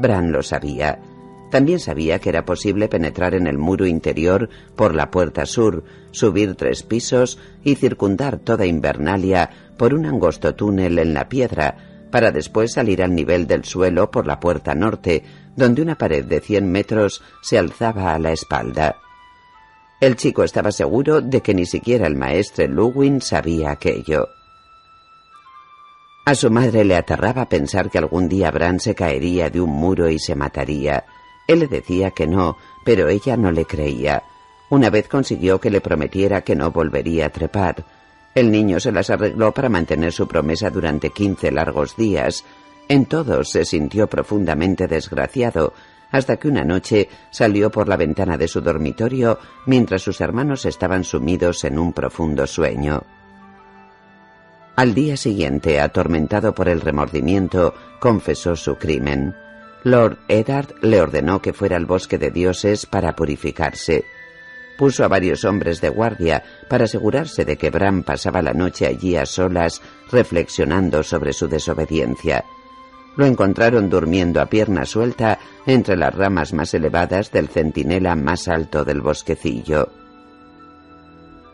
Bran 0.00 0.32
lo 0.32 0.42
sabía. 0.42 0.98
También 1.56 1.80
sabía 1.80 2.18
que 2.18 2.28
era 2.28 2.44
posible 2.44 2.86
penetrar 2.86 3.34
en 3.34 3.46
el 3.46 3.56
muro 3.56 3.86
interior 3.86 4.50
por 4.76 4.94
la 4.94 5.10
puerta 5.10 5.46
sur, 5.46 5.84
subir 6.10 6.54
tres 6.54 6.82
pisos 6.82 7.38
y 7.64 7.76
circundar 7.76 8.36
toda 8.36 8.66
Invernalia 8.66 9.48
por 9.78 9.94
un 9.94 10.04
angosto 10.04 10.54
túnel 10.54 10.98
en 10.98 11.14
la 11.14 11.30
piedra, 11.30 12.08
para 12.10 12.30
después 12.30 12.74
salir 12.74 13.02
al 13.02 13.14
nivel 13.14 13.46
del 13.46 13.64
suelo 13.64 14.10
por 14.10 14.26
la 14.26 14.38
puerta 14.38 14.74
norte, 14.74 15.24
donde 15.56 15.80
una 15.80 15.96
pared 15.96 16.26
de 16.26 16.40
cien 16.40 16.70
metros 16.70 17.22
se 17.40 17.56
alzaba 17.56 18.12
a 18.12 18.18
la 18.18 18.32
espalda. 18.32 18.96
El 19.98 20.16
chico 20.16 20.44
estaba 20.44 20.70
seguro 20.72 21.22
de 21.22 21.40
que 21.40 21.54
ni 21.54 21.64
siquiera 21.64 22.06
el 22.06 22.16
maestre 22.16 22.68
Luwin 22.68 23.22
sabía 23.22 23.70
aquello. 23.70 24.28
A 26.26 26.34
su 26.34 26.50
madre 26.50 26.84
le 26.84 26.96
aterraba 26.96 27.48
pensar 27.48 27.88
que 27.88 27.96
algún 27.96 28.28
día 28.28 28.50
Bran 28.50 28.78
se 28.78 28.94
caería 28.94 29.48
de 29.48 29.62
un 29.62 29.70
muro 29.70 30.10
y 30.10 30.18
se 30.18 30.34
mataría. 30.34 31.06
Él 31.46 31.60
le 31.60 31.68
decía 31.68 32.10
que 32.10 32.26
no, 32.26 32.56
pero 32.84 33.08
ella 33.08 33.36
no 33.36 33.50
le 33.50 33.64
creía. 33.64 34.22
Una 34.68 34.90
vez 34.90 35.08
consiguió 35.08 35.60
que 35.60 35.70
le 35.70 35.80
prometiera 35.80 36.42
que 36.42 36.56
no 36.56 36.70
volvería 36.70 37.26
a 37.26 37.30
trepar. 37.30 37.84
El 38.34 38.50
niño 38.50 38.80
se 38.80 38.92
las 38.92 39.10
arregló 39.10 39.52
para 39.52 39.68
mantener 39.68 40.12
su 40.12 40.26
promesa 40.26 40.70
durante 40.70 41.10
quince 41.10 41.50
largos 41.50 41.96
días. 41.96 42.44
En 42.88 43.06
todos 43.06 43.50
se 43.50 43.64
sintió 43.64 44.08
profundamente 44.08 44.88
desgraciado, 44.88 45.72
hasta 46.10 46.36
que 46.36 46.48
una 46.48 46.64
noche 46.64 47.08
salió 47.30 47.70
por 47.70 47.88
la 47.88 47.96
ventana 47.96 48.36
de 48.36 48.48
su 48.48 48.60
dormitorio 48.60 49.38
mientras 49.66 50.02
sus 50.02 50.20
hermanos 50.20 50.64
estaban 50.66 51.04
sumidos 51.04 51.64
en 51.64 51.78
un 51.78 51.92
profundo 51.92 52.46
sueño. 52.46 53.02
Al 54.76 54.94
día 54.94 55.16
siguiente, 55.16 55.80
atormentado 55.80 56.54
por 56.54 56.68
el 56.68 56.82
remordimiento, 56.82 57.74
confesó 57.98 58.56
su 58.56 58.76
crimen. 58.76 59.34
Lord 59.86 60.18
Eddard 60.26 60.82
le 60.82 61.00
ordenó 61.00 61.40
que 61.40 61.52
fuera 61.52 61.76
al 61.76 61.86
bosque 61.86 62.18
de 62.18 62.32
dioses 62.32 62.86
para 62.86 63.14
purificarse. 63.14 64.04
Puso 64.76 65.04
a 65.04 65.08
varios 65.08 65.44
hombres 65.44 65.80
de 65.80 65.90
guardia 65.90 66.42
para 66.68 66.86
asegurarse 66.86 67.44
de 67.44 67.56
que 67.56 67.70
Bran 67.70 68.02
pasaba 68.02 68.42
la 68.42 68.52
noche 68.52 68.84
allí 68.84 69.14
a 69.14 69.24
solas 69.24 69.80
reflexionando 70.10 71.04
sobre 71.04 71.32
su 71.32 71.46
desobediencia. 71.46 72.44
Lo 73.16 73.26
encontraron 73.26 73.88
durmiendo 73.88 74.40
a 74.40 74.46
pierna 74.46 74.86
suelta 74.86 75.38
entre 75.66 75.96
las 75.96 76.12
ramas 76.12 76.52
más 76.52 76.74
elevadas 76.74 77.30
del 77.30 77.46
centinela 77.46 78.16
más 78.16 78.48
alto 78.48 78.84
del 78.84 79.00
bosquecillo. 79.00 79.88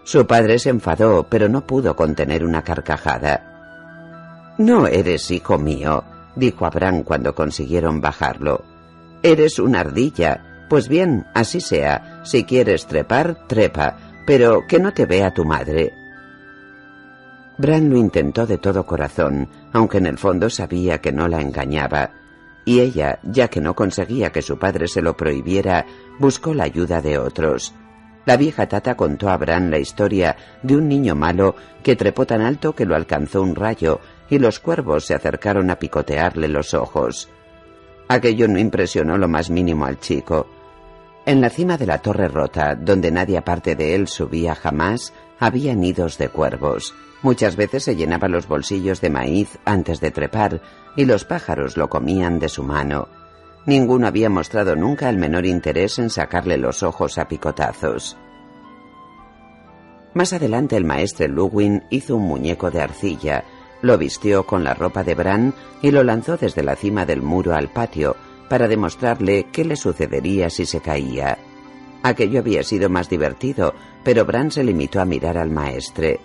Su 0.05 0.27
padre 0.27 0.59
se 0.59 0.71
enfadó, 0.71 1.27
pero 1.29 1.51
no 1.51 1.67
pudo 1.67 1.95
contener 1.95 2.47
una 2.47 2.63
carcajada. 2.63 4.55
No 4.57 4.87
eres 4.87 5.31
hijo 5.31 5.59
mío, 5.59 6.03
dijo 6.37 6.67
Abraham 6.67 7.03
cuando 7.03 7.35
consiguieron 7.35 8.01
bajarlo. 8.01 8.65
Eres 9.23 9.59
una 9.59 9.81
ardilla, 9.81 10.67
pues 10.69 10.89
bien, 10.89 11.27
así 11.35 11.61
sea. 11.61 12.23
Si 12.25 12.45
quieres 12.45 12.87
trepar, 12.87 13.47
trepa, 13.47 13.97
pero 14.27 14.67
que 14.67 14.79
no 14.79 14.93
te 14.93 15.07
vea 15.07 15.33
tu 15.33 15.45
madre. 15.45 15.93
Bran 17.59 17.91
lo 17.91 17.97
intentó 17.97 18.47
de 18.47 18.59
todo 18.59 18.87
corazón, 18.87 19.49
aunque 19.73 19.99
en 19.99 20.07
el 20.07 20.19
fondo 20.19 20.51
sabía 20.51 20.99
que 20.99 21.13
no 21.13 21.29
la 21.29 21.41
engañaba. 21.41 22.11
Y 22.65 22.81
ella, 22.81 23.19
ya 23.23 23.49
que 23.49 23.61
no 23.61 23.75
conseguía 23.75 24.31
que 24.31 24.43
su 24.43 24.59
padre 24.59 24.89
se 24.89 25.03
lo 25.03 25.17
prohibiera, 25.17 25.85
buscó 26.19 26.55
la 26.55 26.65
ayuda 26.65 27.03
de 27.03 27.19
otros. 27.19 27.75
La 28.25 28.37
vieja 28.37 28.69
tata 28.69 28.97
contó 28.97 29.31
a 29.31 29.37
Bran 29.37 29.71
la 29.71 29.79
historia 29.79 30.37
de 30.63 30.77
un 30.77 30.89
niño 30.89 31.17
malo 31.17 31.57
que 31.83 31.97
trepó 31.97 32.25
tan 32.25 32.41
alto 32.41 32.75
que 32.75 32.87
lo 32.87 32.95
alcanzó 32.95 33.43
un 33.43 33.57
rayo 33.57 34.01
y 34.33 34.39
los 34.39 34.61
cuervos 34.61 35.05
se 35.05 35.15
acercaron 35.15 35.69
a 35.69 35.79
picotearle 35.79 36.49
los 36.49 36.73
ojos. 36.73 37.29
Aquello 38.09 38.49
no 38.49 38.59
impresionó 38.59 39.19
lo 39.19 39.29
más 39.29 39.51
mínimo 39.51 39.85
al 39.85 40.01
chico. 40.01 40.47
En 41.27 41.43
la 41.43 41.51
cima 41.51 41.77
de 41.77 41.85
la 41.85 41.99
torre 41.99 42.29
rota, 42.29 42.75
donde 42.75 43.11
nadie 43.11 43.37
aparte 43.37 43.77
de 43.77 43.95
él 43.95 44.09
subía 44.09 44.55
jamás, 44.55 45.13
había 45.39 45.75
nidos 45.75 46.17
de 46.17 46.31
cuervos. 46.31 46.95
Muchas 47.21 47.57
veces 47.57 47.85
se 47.85 47.95
llenaba 47.95 48.27
los 48.27 48.49
bolsillos 48.49 49.03
de 49.03 49.11
maíz 49.11 49.59
antes 49.67 50.01
de 50.01 50.11
trepar, 50.11 50.63
y 50.97 51.05
los 51.05 51.27
pájaros 51.27 51.77
lo 51.77 51.91
comían 51.91 52.39
de 52.39 52.49
su 52.49 52.63
mano. 52.63 53.09
Ninguno 53.67 54.07
había 54.07 54.31
mostrado 54.31 54.77
nunca 54.77 55.11
el 55.11 55.19
menor 55.19 55.45
interés 55.45 55.99
en 55.99 56.09
sacarle 56.09 56.57
los 56.57 56.83
ojos 56.83 57.19
a 57.19 57.29
picotazos. 57.29 58.17
Más 60.15 60.33
adelante 60.33 60.75
el 60.79 60.87
maestre 60.87 61.29
Luwin 61.29 61.85
hizo 61.91 62.17
un 62.17 62.23
muñeco 62.23 62.71
de 62.71 62.81
arcilla, 62.81 63.45
lo 63.83 63.99
vistió 63.99 64.47
con 64.47 64.65
la 64.65 64.75
ropa 64.75 65.05
de 65.05 65.15
Bran 65.15 65.55
y 65.83 65.91
lo 65.91 66.03
lanzó 66.03 66.37
desde 66.37 66.63
la 66.63 66.77
cima 66.77 67.05
del 67.05 67.21
muro 67.21 67.55
al 67.55 67.69
patio, 67.69 68.17
para 68.49 68.69
demostrarle 68.69 69.49
qué 69.53 69.65
le 69.65 69.77
sucedería 69.77 70.49
si 70.51 70.67
se 70.67 70.81
caía. 70.81 71.39
Aquello 72.03 72.41
había 72.41 72.63
sido 72.63 72.89
más 72.89 73.09
divertido, 73.09 73.75
pero 74.03 74.25
Bran 74.25 74.51
se 74.51 74.65
limitó 74.65 75.01
a 75.01 75.05
mirar 75.05 75.39
al 75.39 75.51
maestre. 75.51 76.21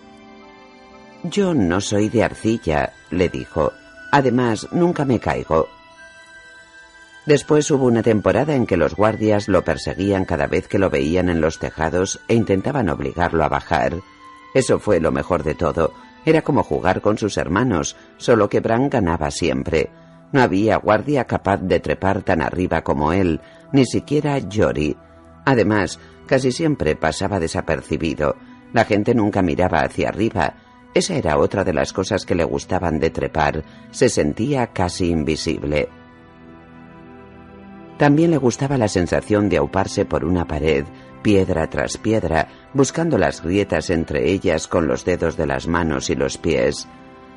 Yo 1.23 1.53
no 1.53 1.81
soy 1.81 2.09
de 2.09 2.23
arcilla, 2.23 2.93
le 3.11 3.29
dijo. 3.29 3.71
Además, 4.11 4.67
nunca 4.71 5.05
me 5.05 5.19
caigo. 5.19 5.67
Después 7.25 7.69
hubo 7.71 7.85
una 7.85 8.03
temporada 8.03 8.55
en 8.55 8.65
que 8.65 8.77
los 8.77 8.95
guardias 8.95 9.49
lo 9.49 9.63
perseguían 9.63 10.23
cada 10.23 10.47
vez 10.47 10.67
que 10.67 10.79
lo 10.79 10.89
veían 10.89 11.27
en 11.27 11.41
los 11.41 11.59
tejados 11.59 12.21
e 12.29 12.35
intentaban 12.35 12.87
obligarlo 12.87 13.43
a 13.43 13.49
bajar. 13.49 13.97
Eso 14.53 14.79
fue 14.79 15.01
lo 15.01 15.11
mejor 15.11 15.43
de 15.43 15.53
todo. 15.53 15.93
Era 16.27 16.41
como 16.41 16.61
jugar 16.61 16.99
con 16.99 17.17
sus 17.17 17.37
hermanos, 17.37 17.95
solo 18.17 18.49
que 18.49 18.59
Bran 18.59 18.89
ganaba 18.89 19.31
siempre. 19.31 19.89
No 20.33 20.41
había 20.41 20.75
guardia 20.75 21.23
capaz 21.23 21.61
de 21.61 21.79
trepar 21.79 22.21
tan 22.21 22.41
arriba 22.41 22.83
como 22.83 23.13
él, 23.13 23.39
ni 23.71 23.85
siquiera 23.85 24.37
Jory. 24.53 24.97
Además, 25.45 26.01
casi 26.25 26.51
siempre 26.51 26.97
pasaba 26.97 27.39
desapercibido. 27.39 28.35
La 28.73 28.83
gente 28.83 29.15
nunca 29.15 29.41
miraba 29.41 29.79
hacia 29.79 30.09
arriba. 30.09 30.55
Esa 30.93 31.15
era 31.15 31.37
otra 31.37 31.63
de 31.63 31.71
las 31.71 31.93
cosas 31.93 32.25
que 32.25 32.35
le 32.35 32.43
gustaban 32.43 32.99
de 32.99 33.09
trepar. 33.09 33.63
Se 33.91 34.09
sentía 34.09 34.67
casi 34.67 35.09
invisible. 35.09 35.87
También 37.97 38.31
le 38.31 38.37
gustaba 38.37 38.77
la 38.77 38.89
sensación 38.89 39.47
de 39.47 39.55
auparse 39.55 40.03
por 40.03 40.25
una 40.25 40.45
pared, 40.45 40.83
piedra 41.27 41.69
tras 41.69 41.97
piedra, 41.97 42.47
buscando 42.73 43.17
las 43.17 43.43
grietas 43.43 43.89
entre 43.89 44.31
ellas 44.31 44.69
con 44.69 44.87
los 44.87 45.03
dedos 45.03 45.35
de 45.35 45.45
las 45.45 45.67
manos 45.67 46.09
y 46.09 46.15
los 46.15 46.37
pies. 46.37 46.87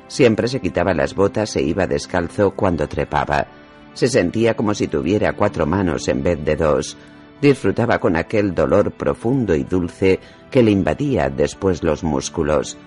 Siempre 0.07 0.47
se 0.47 0.61
quitaba 0.61 0.93
las 0.93 1.13
botas 1.13 1.57
e 1.57 1.61
iba 1.61 1.87
descalzo 1.87 2.51
cuando 2.51 2.87
trepaba. 2.87 3.47
Se 3.93 4.07
sentía 4.07 4.55
como 4.55 4.73
si 4.73 4.87
tuviera 4.87 5.33
cuatro 5.33 5.65
manos 5.65 6.07
en 6.07 6.23
vez 6.23 6.41
de 6.45 6.55
dos. 6.55 6.95
Disfrutaba 7.41 7.99
con 7.99 8.15
aquel 8.15 8.55
dolor 8.55 8.93
profundo 8.93 9.55
y 9.55 9.65
dulce 9.65 10.21
que 10.49 10.63
le 10.63 10.71
invadía 10.71 11.29
después 11.29 11.83
los 11.83 12.01
músculos. 12.01 12.77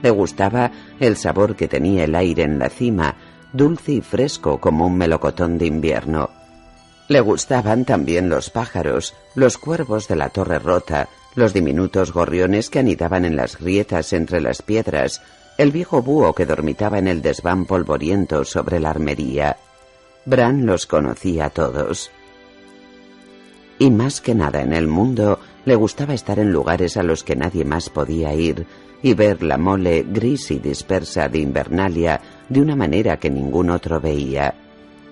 Le 0.00 0.10
gustaba 0.10 0.70
el 1.00 1.16
sabor 1.16 1.56
que 1.56 1.66
tenía 1.66 2.04
el 2.04 2.14
aire 2.14 2.44
en 2.44 2.60
la 2.60 2.68
cima, 2.68 3.16
dulce 3.52 3.94
y 3.94 4.00
fresco 4.00 4.60
como 4.60 4.86
un 4.86 4.96
melocotón 4.96 5.58
de 5.58 5.66
invierno. 5.66 6.41
Le 7.12 7.20
gustaban 7.20 7.84
también 7.84 8.30
los 8.30 8.48
pájaros, 8.48 9.12
los 9.34 9.58
cuervos 9.58 10.08
de 10.08 10.16
la 10.16 10.30
torre 10.30 10.58
rota, 10.58 11.10
los 11.34 11.52
diminutos 11.52 12.10
gorriones 12.10 12.70
que 12.70 12.78
anidaban 12.78 13.26
en 13.26 13.36
las 13.36 13.58
grietas 13.58 14.14
entre 14.14 14.40
las 14.40 14.62
piedras, 14.62 15.20
el 15.58 15.72
viejo 15.72 16.00
búho 16.00 16.32
que 16.32 16.46
dormitaba 16.46 16.98
en 16.98 17.08
el 17.08 17.20
desván 17.20 17.66
polvoriento 17.66 18.46
sobre 18.46 18.80
la 18.80 18.88
armería. 18.88 19.58
Bran 20.24 20.64
los 20.64 20.86
conocía 20.86 21.44
a 21.44 21.50
todos. 21.50 22.10
Y 23.78 23.90
más 23.90 24.22
que 24.22 24.34
nada 24.34 24.62
en 24.62 24.72
el 24.72 24.88
mundo, 24.88 25.38
le 25.66 25.74
gustaba 25.74 26.14
estar 26.14 26.38
en 26.38 26.50
lugares 26.50 26.96
a 26.96 27.02
los 27.02 27.24
que 27.24 27.36
nadie 27.36 27.66
más 27.66 27.90
podía 27.90 28.32
ir 28.32 28.66
y 29.02 29.12
ver 29.12 29.42
la 29.42 29.58
mole 29.58 30.06
gris 30.08 30.50
y 30.50 30.60
dispersa 30.60 31.28
de 31.28 31.40
Invernalia 31.40 32.22
de 32.48 32.62
una 32.62 32.74
manera 32.74 33.18
que 33.18 33.28
ningún 33.28 33.68
otro 33.68 34.00
veía. 34.00 34.54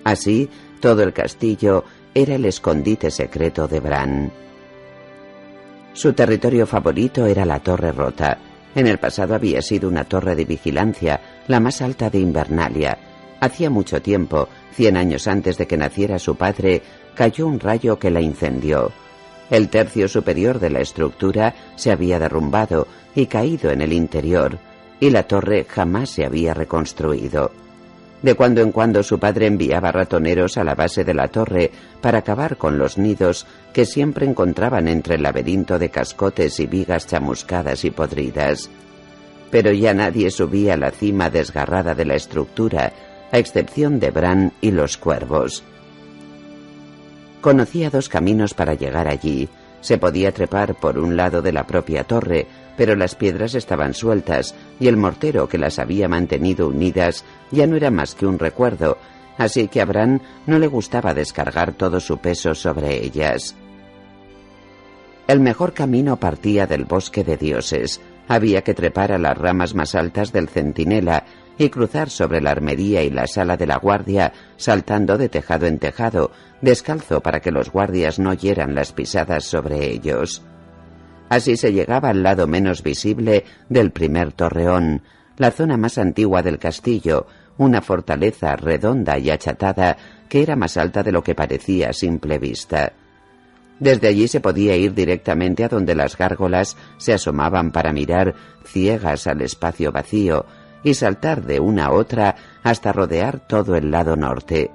Así, 0.03 0.49
todo 0.81 1.03
el 1.03 1.13
castillo 1.13 1.85
era 2.13 2.35
el 2.35 2.43
escondite 2.43 3.09
secreto 3.09 3.69
de 3.69 3.79
Bran. 3.79 4.31
Su 5.93 6.11
territorio 6.11 6.67
favorito 6.67 7.25
era 7.25 7.45
la 7.45 7.59
Torre 7.59 7.93
Rota, 7.93 8.37
en 8.75 8.87
el 8.87 8.97
pasado 8.97 9.35
había 9.35 9.61
sido 9.61 9.89
una 9.89 10.05
torre 10.05 10.35
de 10.35 10.45
vigilancia, 10.45 11.21
la 11.47 11.59
más 11.59 11.81
alta 11.81 12.09
de 12.09 12.19
Invernalia. 12.19 12.97
Hacía 13.39 13.69
mucho 13.69 14.01
tiempo, 14.01 14.47
cien 14.73 14.97
años 14.97 15.27
antes 15.27 15.57
de 15.57 15.67
que 15.67 15.77
naciera 15.77 16.19
su 16.19 16.35
padre, 16.35 16.81
cayó 17.15 17.47
un 17.47 17.59
rayo 17.59 17.99
que 17.99 18.11
la 18.11 18.21
incendió. 18.21 18.91
El 19.49 19.67
tercio 19.67 20.07
superior 20.07 20.59
de 20.59 20.69
la 20.69 20.79
estructura 20.79 21.53
se 21.75 21.91
había 21.91 22.19
derrumbado 22.19 22.87
y 23.13 23.25
caído 23.25 23.71
en 23.71 23.81
el 23.81 23.91
interior, 23.91 24.57
y 24.99 25.09
la 25.09 25.23
torre 25.23 25.65
jamás 25.67 26.09
se 26.11 26.25
había 26.25 26.53
reconstruido. 26.53 27.51
De 28.21 28.35
cuando 28.35 28.61
en 28.61 28.71
cuando 28.71 29.01
su 29.01 29.19
padre 29.19 29.47
enviaba 29.47 29.91
ratoneros 29.91 30.57
a 30.57 30.63
la 30.63 30.75
base 30.75 31.03
de 31.03 31.13
la 31.13 31.27
torre 31.29 31.71
para 32.01 32.19
acabar 32.19 32.57
con 32.57 32.77
los 32.77 32.97
nidos 32.97 33.47
que 33.73 33.85
siempre 33.85 34.27
encontraban 34.27 34.87
entre 34.87 35.15
el 35.15 35.23
laberinto 35.23 35.79
de 35.79 35.89
cascotes 35.89 36.59
y 36.59 36.67
vigas 36.67 37.07
chamuscadas 37.07 37.83
y 37.83 37.89
podridas. 37.89 38.69
Pero 39.49 39.71
ya 39.71 39.93
nadie 39.93 40.29
subía 40.29 40.75
a 40.75 40.77
la 40.77 40.91
cima 40.91 41.29
desgarrada 41.29 41.95
de 41.95 42.05
la 42.05 42.15
estructura, 42.15 42.93
a 43.31 43.37
excepción 43.39 43.99
de 43.99 44.11
Bran 44.11 44.53
y 44.61 44.71
los 44.71 44.97
cuervos. 44.97 45.63
Conocía 47.41 47.89
dos 47.89 48.07
caminos 48.07 48.53
para 48.53 48.75
llegar 48.75 49.07
allí. 49.07 49.49
Se 49.81 49.97
podía 49.97 50.31
trepar 50.31 50.75
por 50.75 50.99
un 50.99 51.17
lado 51.17 51.41
de 51.41 51.51
la 51.51 51.65
propia 51.65 52.03
torre, 52.03 52.45
pero 52.81 52.95
las 52.95 53.13
piedras 53.13 53.53
estaban 53.53 53.93
sueltas 53.93 54.55
y 54.79 54.87
el 54.87 54.97
mortero 54.97 55.47
que 55.47 55.59
las 55.59 55.77
había 55.77 56.07
mantenido 56.07 56.67
unidas 56.67 57.23
ya 57.51 57.67
no 57.67 57.75
era 57.75 57.91
más 57.91 58.15
que 58.15 58.25
un 58.25 58.39
recuerdo, 58.39 58.97
así 59.37 59.67
que 59.67 59.81
a 59.81 59.85
Bran 59.85 60.19
no 60.47 60.57
le 60.57 60.65
gustaba 60.65 61.13
descargar 61.13 61.73
todo 61.73 61.99
su 61.99 62.17
peso 62.17 62.55
sobre 62.55 63.05
ellas. 63.05 63.55
El 65.27 65.41
mejor 65.41 65.73
camino 65.73 66.17
partía 66.17 66.65
del 66.65 66.85
bosque 66.85 67.23
de 67.23 67.37
dioses. 67.37 68.01
Había 68.27 68.63
que 68.63 68.73
trepar 68.73 69.11
a 69.11 69.19
las 69.19 69.37
ramas 69.37 69.75
más 69.75 69.93
altas 69.93 70.31
del 70.31 70.49
centinela 70.49 71.25
y 71.59 71.69
cruzar 71.69 72.09
sobre 72.09 72.41
la 72.41 72.49
armería 72.49 73.03
y 73.03 73.11
la 73.11 73.27
sala 73.27 73.57
de 73.57 73.67
la 73.67 73.77
guardia, 73.77 74.33
saltando 74.57 75.19
de 75.19 75.29
tejado 75.29 75.67
en 75.67 75.77
tejado, 75.77 76.31
descalzo 76.61 77.21
para 77.21 77.41
que 77.41 77.51
los 77.51 77.71
guardias 77.71 78.17
no 78.17 78.33
hieran 78.33 78.73
las 78.73 78.91
pisadas 78.91 79.43
sobre 79.43 79.85
ellos. 79.85 80.41
Así 81.31 81.55
se 81.55 81.71
llegaba 81.71 82.09
al 82.09 82.23
lado 82.23 82.45
menos 82.45 82.83
visible 82.83 83.45
del 83.69 83.91
primer 83.91 84.33
torreón, 84.33 85.01
la 85.37 85.51
zona 85.51 85.77
más 85.77 85.97
antigua 85.97 86.41
del 86.43 86.59
castillo, 86.59 87.25
una 87.57 87.81
fortaleza 87.81 88.57
redonda 88.57 89.17
y 89.17 89.29
achatada 89.29 89.95
que 90.27 90.43
era 90.43 90.57
más 90.57 90.75
alta 90.75 91.03
de 91.03 91.13
lo 91.13 91.23
que 91.23 91.33
parecía 91.33 91.91
a 91.91 91.93
simple 91.93 92.37
vista. 92.37 92.91
Desde 93.79 94.09
allí 94.09 94.27
se 94.27 94.41
podía 94.41 94.75
ir 94.75 94.93
directamente 94.93 95.63
a 95.63 95.69
donde 95.69 95.95
las 95.95 96.17
gárgolas 96.17 96.75
se 96.97 97.13
asomaban 97.13 97.71
para 97.71 97.93
mirar, 97.93 98.35
ciegas 98.65 99.25
al 99.25 99.41
espacio 99.41 99.93
vacío, 99.93 100.45
y 100.83 100.95
saltar 100.95 101.45
de 101.45 101.61
una 101.61 101.85
a 101.85 101.91
otra 101.93 102.35
hasta 102.61 102.91
rodear 102.91 103.39
todo 103.47 103.77
el 103.77 103.89
lado 103.89 104.17
norte. 104.17 104.69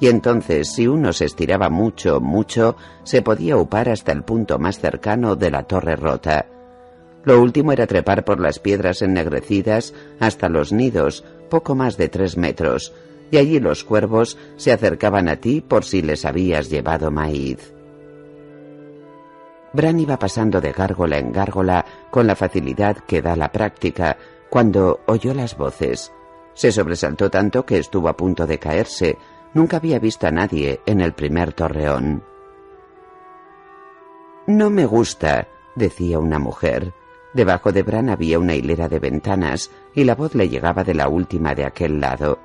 Y 0.00 0.08
entonces, 0.08 0.72
si 0.72 0.88
uno 0.88 1.12
se 1.12 1.26
estiraba 1.26 1.68
mucho, 1.68 2.20
mucho, 2.20 2.76
se 3.04 3.20
podía 3.22 3.56
upar 3.56 3.90
hasta 3.90 4.12
el 4.12 4.24
punto 4.24 4.58
más 4.58 4.80
cercano 4.80 5.36
de 5.36 5.50
la 5.50 5.64
torre 5.64 5.94
rota. 5.94 6.46
Lo 7.22 7.40
último 7.40 7.70
era 7.72 7.86
trepar 7.86 8.24
por 8.24 8.40
las 8.40 8.58
piedras 8.58 9.02
ennegrecidas 9.02 9.92
hasta 10.18 10.48
los 10.48 10.72
nidos, 10.72 11.24
poco 11.50 11.74
más 11.74 11.98
de 11.98 12.08
tres 12.08 12.38
metros, 12.38 12.94
y 13.30 13.36
allí 13.36 13.60
los 13.60 13.84
cuervos 13.84 14.38
se 14.56 14.72
acercaban 14.72 15.28
a 15.28 15.36
ti 15.36 15.60
por 15.60 15.84
si 15.84 16.00
les 16.00 16.24
habías 16.24 16.70
llevado 16.70 17.10
maíz. 17.10 17.74
Bran 19.72 20.00
iba 20.00 20.18
pasando 20.18 20.60
de 20.60 20.72
gárgola 20.72 21.18
en 21.18 21.30
gárgola 21.30 21.84
con 22.10 22.26
la 22.26 22.34
facilidad 22.34 22.96
que 23.06 23.22
da 23.22 23.36
la 23.36 23.52
práctica, 23.52 24.16
cuando 24.48 25.00
oyó 25.06 25.32
las 25.32 25.56
voces. 25.56 26.10
Se 26.54 26.72
sobresaltó 26.72 27.30
tanto 27.30 27.64
que 27.64 27.78
estuvo 27.78 28.08
a 28.08 28.16
punto 28.16 28.46
de 28.46 28.58
caerse. 28.58 29.16
Nunca 29.54 29.78
había 29.78 29.98
visto 29.98 30.26
a 30.26 30.30
nadie 30.30 30.80
en 30.86 31.00
el 31.00 31.12
primer 31.12 31.52
torreón. 31.52 32.22
No 34.46 34.70
me 34.70 34.86
gusta, 34.86 35.48
decía 35.74 36.18
una 36.18 36.38
mujer. 36.38 36.92
Debajo 37.34 37.72
de 37.72 37.82
Bran 37.82 38.08
había 38.08 38.38
una 38.38 38.54
hilera 38.54 38.88
de 38.88 38.98
ventanas 38.98 39.70
y 39.94 40.04
la 40.04 40.14
voz 40.14 40.34
le 40.34 40.48
llegaba 40.48 40.82
de 40.82 40.94
la 40.94 41.08
última 41.08 41.54
de 41.54 41.64
aquel 41.64 42.00
lado. 42.00 42.38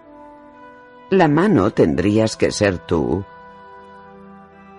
La 1.10 1.28
mano 1.28 1.72
tendrías 1.72 2.36
que 2.36 2.52
ser 2.52 2.80
tú. 2.80 3.24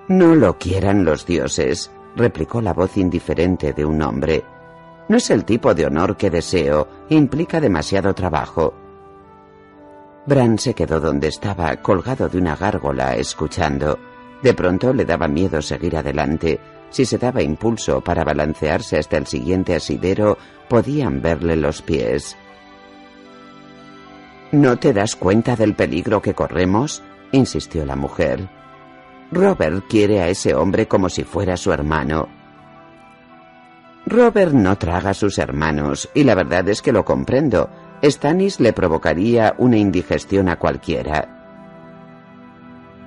No 0.09 0.35
lo 0.35 0.59
quieran 0.59 1.05
los 1.05 1.27
dioses, 1.27 1.91
replicó 2.15 2.61
la 2.61 2.73
voz 2.73 2.97
indiferente 2.97 3.73
de 3.73 3.85
un 3.85 4.03
hombre. 4.03 4.45
No 5.09 5.17
es 5.17 5.31
el 5.31 5.45
tipo 5.45 5.75
de 5.75 5.87
honor 5.87 6.17
que 6.17 6.31
deseo, 6.31 6.89
implica 7.09 7.61
demasiado 7.61 8.15
trabajo. 8.15 8.75
Bran 10.27 10.59
se 10.59 10.75
quedó 10.75 10.99
donde 10.99 11.29
estaba, 11.29 11.77
colgado 11.77 12.29
de 12.29 12.39
una 12.39 12.57
gárgola, 12.57 13.15
escuchando. 13.15 13.99
De 14.43 14.55
pronto 14.55 14.93
le 14.93 15.05
daba 15.05 15.29
miedo 15.29 15.63
seguir 15.63 15.97
adelante. 15.97 16.59
Si 16.91 17.05
se 17.05 17.17
daba 17.17 17.43
impulso 17.43 18.01
para 18.01 18.25
balancearse 18.25 18.99
hasta 18.99 19.17
el 19.17 19.27
siguiente 19.27 19.77
asidero, 19.77 20.37
podían 20.69 21.23
verle 21.23 21.57
los 21.57 21.81
pies. 21.81 22.37
¿No 24.51 24.79
te 24.79 24.93
das 24.93 25.15
cuenta 25.17 25.55
del 25.55 25.75
peligro 25.75 26.21
que 26.21 26.35
corremos? 26.35 27.03
insistió 27.33 27.85
la 27.85 27.97
mujer. 27.97 28.49
Robert 29.31 29.85
quiere 29.89 30.21
a 30.23 30.29
ese 30.29 30.55
hombre 30.55 30.87
como 30.87 31.09
si 31.09 31.25
fuera 31.25 31.57
su 31.57 31.73
hermano. 31.73 32.29
Robert 34.07 34.53
no 34.53 34.79
traga 34.79 35.11
a 35.11 35.15
sus 35.15 35.39
hermanos, 35.39 36.09
y 36.15 36.23
la 36.23 36.37
verdad 36.37 36.69
es 36.69 36.81
que 36.81 36.93
lo 36.93 37.05
comprendo. 37.05 37.69
Stannis 38.03 38.61
le 38.61 38.73
provocaría 38.73 39.55
una 39.59 39.77
indigestión 39.77 40.49
a 40.49 40.57
cualquiera. 40.57 41.33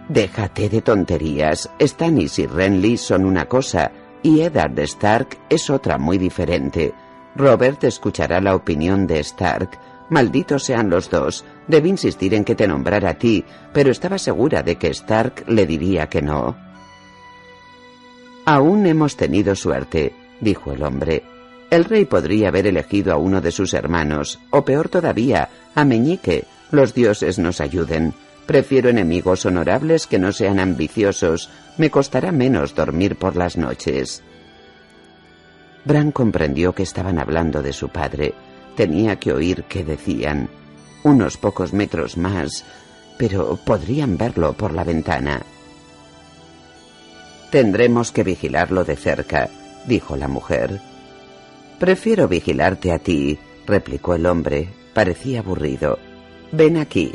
Déjate 0.08 0.70
de 0.70 0.82
tonterías. 0.82 1.70
Stannis 1.80 2.40
y 2.40 2.48
Renly 2.48 2.98
son 2.98 3.26
una 3.26 3.46
cosa, 3.46 3.92
y 4.24 4.42
Eddard 4.42 4.78
Stark 4.80 5.38
es 5.50 5.70
otra 5.70 5.98
muy 5.98 6.18
diferente. 6.18 6.94
Robert 7.36 7.84
escuchará 7.84 8.42
la 8.42 8.56
opinión 8.56 9.06
de 9.06 9.20
Stark. 9.20 9.80
Malditos 10.10 10.64
sean 10.64 10.90
los 10.90 11.10
dos. 11.10 11.46
Debí 11.68 11.90
insistir 11.90 12.34
en 12.34 12.44
que 12.44 12.56
te 12.56 12.68
nombrara 12.68 13.12
a 13.12 13.14
ti, 13.14 13.46
pero 13.74 13.92
estaba 13.92 14.18
segura 14.18 14.64
de 14.64 14.78
que 14.78 14.88
Stark 14.88 15.44
le 15.48 15.68
diría 15.68 16.08
que 16.08 16.22
no. 16.22 16.58
Aún 18.46 18.88
hemos 18.88 19.16
tenido 19.16 19.56
suerte 19.56 20.14
dijo 20.42 20.72
el 20.72 20.84
hombre. 20.84 21.24
El 21.70 21.86
rey 21.86 22.06
podría 22.06 22.50
haber 22.50 22.68
elegido 22.68 23.14
a 23.14 23.18
uno 23.18 23.42
de 23.42 23.52
sus 23.52 23.74
hermanos, 23.74 24.40
o 24.50 24.66
peor 24.66 24.90
todavía, 24.90 25.50
a 25.76 25.86
Meñique. 25.86 26.46
Los 26.72 26.94
dioses 26.94 27.40
nos 27.40 27.62
ayuden. 27.62 28.14
Prefiero 28.46 28.90
enemigos 28.90 29.46
honorables 29.46 30.08
que 30.08 30.18
no 30.18 30.32
sean 30.32 30.60
ambiciosos. 30.60 31.50
Me 31.78 31.92
costará 31.92 32.32
menos 32.32 32.74
dormir 32.74 33.16
por 33.16 33.36
las 33.36 33.58
noches. 33.58 34.24
Bran 35.86 36.12
comprendió 36.12 36.74
que 36.74 36.84
estaban 36.84 37.20
hablando 37.20 37.62
de 37.62 37.74
su 37.74 37.90
padre. 37.90 38.34
Tenía 38.76 39.18
que 39.18 39.34
oír 39.34 39.64
qué 39.70 39.84
decían. 39.84 40.50
Unos 41.04 41.38
pocos 41.38 41.74
metros 41.74 42.18
más, 42.18 42.66
pero 43.18 43.58
podrían 43.64 44.18
verlo 44.18 44.54
por 44.54 44.74
la 44.74 44.84
ventana. 44.84 45.42
Tendremos 47.52 48.12
que 48.12 48.24
vigilarlo 48.24 48.84
de 48.84 48.96
cerca 48.96 49.50
dijo 49.86 50.16
la 50.16 50.28
mujer. 50.28 50.80
Prefiero 51.80 52.28
vigilarte 52.28 52.92
a 52.92 53.00
ti, 53.00 53.40
replicó 53.66 54.14
el 54.14 54.26
hombre. 54.26 54.68
Parecía 54.94 55.40
aburrido. 55.40 55.98
Ven 56.52 56.76
aquí. 56.76 57.12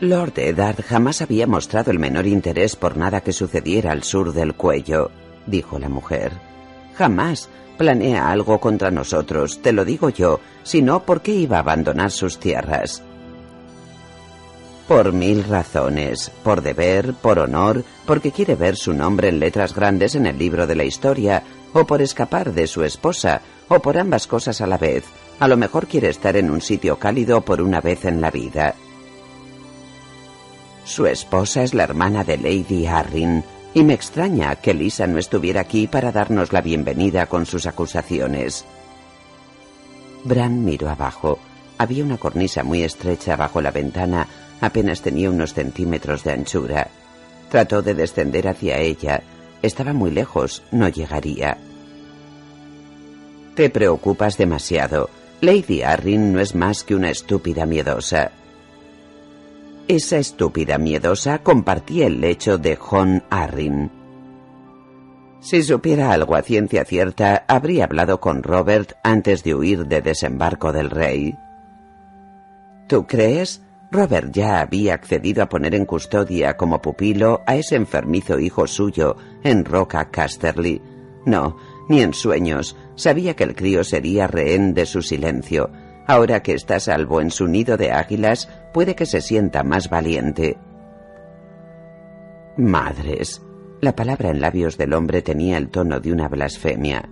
Lord 0.00 0.38
Eddard 0.38 0.82
jamás 0.82 1.22
había 1.22 1.46
mostrado 1.46 1.90
el 1.90 1.98
menor 1.98 2.26
interés 2.26 2.74
por 2.74 2.96
nada 2.96 3.20
que 3.20 3.32
sucediera 3.32 3.92
al 3.92 4.02
sur 4.02 4.32
del 4.32 4.54
cuello, 4.54 5.10
dijo 5.46 5.78
la 5.78 5.88
mujer. 5.88 6.32
Jamás 6.96 7.48
planea 7.78 8.30
algo 8.30 8.58
contra 8.58 8.90
nosotros, 8.90 9.62
te 9.62 9.72
lo 9.72 9.84
digo 9.84 10.10
yo, 10.10 10.40
si 10.64 10.82
no, 10.82 11.04
¿por 11.04 11.22
qué 11.22 11.32
iba 11.32 11.58
a 11.58 11.60
abandonar 11.60 12.10
sus 12.10 12.38
tierras? 12.38 13.02
Por 14.88 15.12
mil 15.12 15.44
razones, 15.44 16.30
por 16.42 16.62
deber, 16.62 17.14
por 17.14 17.38
honor, 17.38 17.84
porque 18.06 18.32
quiere 18.32 18.54
ver 18.54 18.76
su 18.76 18.92
nombre 18.92 19.28
en 19.28 19.40
letras 19.40 19.74
grandes 19.74 20.14
en 20.14 20.26
el 20.26 20.38
libro 20.38 20.66
de 20.66 20.76
la 20.76 20.84
historia, 20.84 21.42
o 21.76 21.86
por 21.86 22.00
escapar 22.00 22.52
de 22.52 22.66
su 22.66 22.82
esposa, 22.82 23.42
o 23.68 23.80
por 23.80 23.98
ambas 23.98 24.26
cosas 24.26 24.60
a 24.60 24.66
la 24.66 24.78
vez. 24.78 25.04
A 25.38 25.48
lo 25.48 25.56
mejor 25.56 25.86
quiere 25.86 26.08
estar 26.08 26.36
en 26.36 26.50
un 26.50 26.60
sitio 26.60 26.98
cálido 26.98 27.42
por 27.42 27.60
una 27.60 27.80
vez 27.80 28.04
en 28.04 28.20
la 28.20 28.30
vida. 28.30 28.74
Su 30.84 31.06
esposa 31.06 31.62
es 31.62 31.74
la 31.74 31.84
hermana 31.84 32.24
de 32.24 32.38
Lady 32.38 32.86
Arryn, 32.86 33.44
y 33.74 33.84
me 33.84 33.92
extraña 33.92 34.56
que 34.56 34.72
Lisa 34.72 35.06
no 35.06 35.18
estuviera 35.18 35.60
aquí 35.60 35.86
para 35.86 36.12
darnos 36.12 36.52
la 36.52 36.62
bienvenida 36.62 37.26
con 37.26 37.44
sus 37.44 37.66
acusaciones. 37.66 38.64
Bran 40.24 40.64
miró 40.64 40.88
abajo. 40.88 41.38
Había 41.76 42.04
una 42.04 42.16
cornisa 42.16 42.62
muy 42.62 42.82
estrecha 42.82 43.36
bajo 43.36 43.60
la 43.60 43.70
ventana 43.70 44.26
Apenas 44.60 45.02
tenía 45.02 45.30
unos 45.30 45.54
centímetros 45.54 46.24
de 46.24 46.32
anchura. 46.32 46.88
Trató 47.50 47.82
de 47.82 47.94
descender 47.94 48.48
hacia 48.48 48.78
ella. 48.78 49.22
Estaba 49.62 49.92
muy 49.92 50.10
lejos, 50.10 50.62
no 50.72 50.88
llegaría. 50.88 51.58
Te 53.56 53.70
preocupas 53.70 54.36
demasiado. 54.36 55.08
Lady 55.40 55.80
Arryn 55.80 56.34
no 56.34 56.40
es 56.40 56.54
más 56.54 56.84
que 56.84 56.94
una 56.94 57.08
estúpida 57.08 57.64
miedosa. 57.64 58.30
Esa 59.88 60.18
estúpida 60.18 60.76
miedosa 60.76 61.38
compartía 61.38 62.06
el 62.06 62.20
lecho 62.20 62.58
de 62.58 62.76
John 62.76 63.22
Arryn. 63.30 63.90
Si 65.40 65.62
supiera 65.62 66.12
algo 66.12 66.36
a 66.36 66.42
ciencia 66.42 66.84
cierta, 66.84 67.46
habría 67.48 67.84
hablado 67.84 68.20
con 68.20 68.42
Robert 68.42 68.92
antes 69.02 69.42
de 69.42 69.54
huir 69.54 69.86
de 69.86 70.02
desembarco 70.02 70.70
del 70.70 70.90
rey. 70.90 71.34
¿Tú 72.88 73.06
crees? 73.06 73.62
Robert 73.90 74.32
ya 74.32 74.60
había 74.60 74.92
accedido 74.92 75.42
a 75.42 75.48
poner 75.48 75.74
en 75.74 75.86
custodia 75.86 76.58
como 76.58 76.82
pupilo 76.82 77.40
a 77.46 77.56
ese 77.56 77.76
enfermizo 77.76 78.38
hijo 78.38 78.66
suyo 78.66 79.16
en 79.42 79.64
Roca 79.64 80.10
Casterly. 80.10 80.82
No, 81.24 81.56
ni 81.88 82.02
en 82.02 82.12
sueños. 82.12 82.76
Sabía 82.96 83.36
que 83.36 83.44
el 83.44 83.54
crío 83.54 83.84
sería 83.84 84.26
rehén 84.26 84.74
de 84.74 84.86
su 84.86 85.02
silencio. 85.02 85.70
Ahora 86.06 86.42
que 86.42 86.54
está 86.54 86.80
salvo 86.80 87.20
en 87.20 87.30
su 87.30 87.46
nido 87.46 87.76
de 87.76 87.92
águilas, 87.92 88.48
puede 88.72 88.94
que 88.94 89.06
se 89.06 89.20
sienta 89.20 89.62
más 89.62 89.90
valiente. 89.90 90.58
Madres. 92.56 93.42
La 93.82 93.94
palabra 93.94 94.30
en 94.30 94.40
labios 94.40 94.78
del 94.78 94.94
hombre 94.94 95.20
tenía 95.20 95.58
el 95.58 95.68
tono 95.68 96.00
de 96.00 96.12
una 96.12 96.28
blasfemia. 96.28 97.10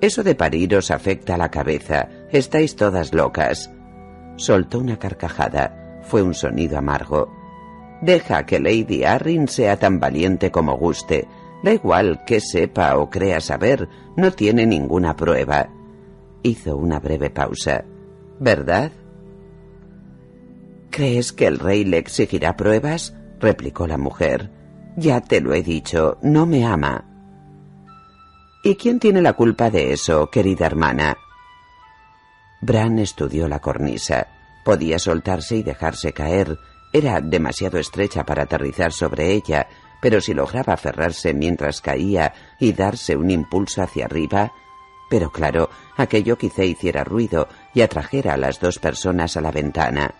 Eso 0.00 0.22
de 0.22 0.36
parir 0.36 0.76
os 0.76 0.90
afecta 0.90 1.34
a 1.34 1.38
la 1.38 1.50
cabeza. 1.50 2.08
Estáis 2.30 2.76
todas 2.76 3.12
locas. 3.12 3.70
Soltó 4.36 4.78
una 4.78 4.98
carcajada. 4.98 6.00
Fue 6.02 6.22
un 6.22 6.34
sonido 6.34 6.78
amargo. 6.78 7.32
Deja 8.02 8.44
que 8.46 8.60
Lady 8.60 9.04
Arryn 9.04 9.48
sea 9.48 9.76
tan 9.76 10.00
valiente 10.00 10.50
como 10.50 10.76
guste. 10.76 11.26
Da 11.62 11.72
igual 11.72 12.24
que 12.24 12.40
sepa 12.40 12.96
o 12.96 13.08
crea 13.08 13.40
saber, 13.40 13.88
no 14.16 14.32
tiene 14.32 14.66
ninguna 14.66 15.14
prueba. 15.14 15.68
Hizo 16.42 16.76
una 16.76 16.98
breve 16.98 17.30
pausa. 17.30 17.84
¿Verdad? 18.40 18.90
¿Crees 20.90 21.32
que 21.32 21.46
el 21.46 21.58
rey 21.58 21.84
le 21.84 21.98
exigirá 21.98 22.56
pruebas? 22.56 23.14
replicó 23.38 23.86
la 23.86 23.96
mujer. 23.96 24.50
Ya 24.96 25.20
te 25.20 25.40
lo 25.40 25.54
he 25.54 25.62
dicho, 25.62 26.18
no 26.22 26.46
me 26.46 26.66
ama. 26.66 27.04
¿Y 28.64 28.76
quién 28.76 29.00
tiene 29.00 29.22
la 29.22 29.32
culpa 29.32 29.70
de 29.70 29.92
eso, 29.92 30.30
querida 30.30 30.66
hermana? 30.66 31.16
Bran 32.60 32.98
estudió 32.98 33.48
la 33.48 33.60
cornisa. 33.60 34.28
Podía 34.64 34.98
soltarse 34.98 35.56
y 35.56 35.62
dejarse 35.62 36.12
caer. 36.12 36.58
Era 36.92 37.20
demasiado 37.20 37.78
estrecha 37.78 38.24
para 38.24 38.44
aterrizar 38.44 38.92
sobre 38.92 39.32
ella, 39.32 39.66
pero 40.02 40.20
si 40.20 40.34
lograba 40.34 40.72
aferrarse 40.72 41.32
mientras 41.32 41.80
caía 41.80 42.34
y 42.58 42.72
darse 42.72 43.14
un 43.14 43.30
impulso 43.30 43.82
hacia 43.82 44.06
arriba. 44.06 44.52
Pero 45.08 45.30
claro, 45.30 45.70
aquello 45.96 46.36
quizá 46.36 46.64
hiciera 46.64 47.04
ruido 47.04 47.48
y 47.72 47.82
atrajera 47.82 48.34
a 48.34 48.36
las 48.36 48.58
dos 48.58 48.80
personas 48.80 49.36
a 49.36 49.40
la 49.40 49.52
ventana. 49.52 50.12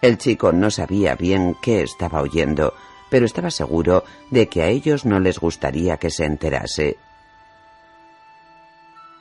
El 0.00 0.16
chico 0.16 0.50
no 0.52 0.70
sabía 0.70 1.14
bien 1.14 1.54
qué 1.60 1.82
estaba 1.82 2.22
oyendo, 2.22 2.72
pero 3.10 3.26
estaba 3.26 3.50
seguro 3.50 4.02
de 4.30 4.48
que 4.48 4.62
a 4.62 4.68
ellos 4.68 5.04
no 5.04 5.20
les 5.20 5.38
gustaría 5.38 5.98
que 5.98 6.08
se 6.08 6.24
enterase. 6.24 6.96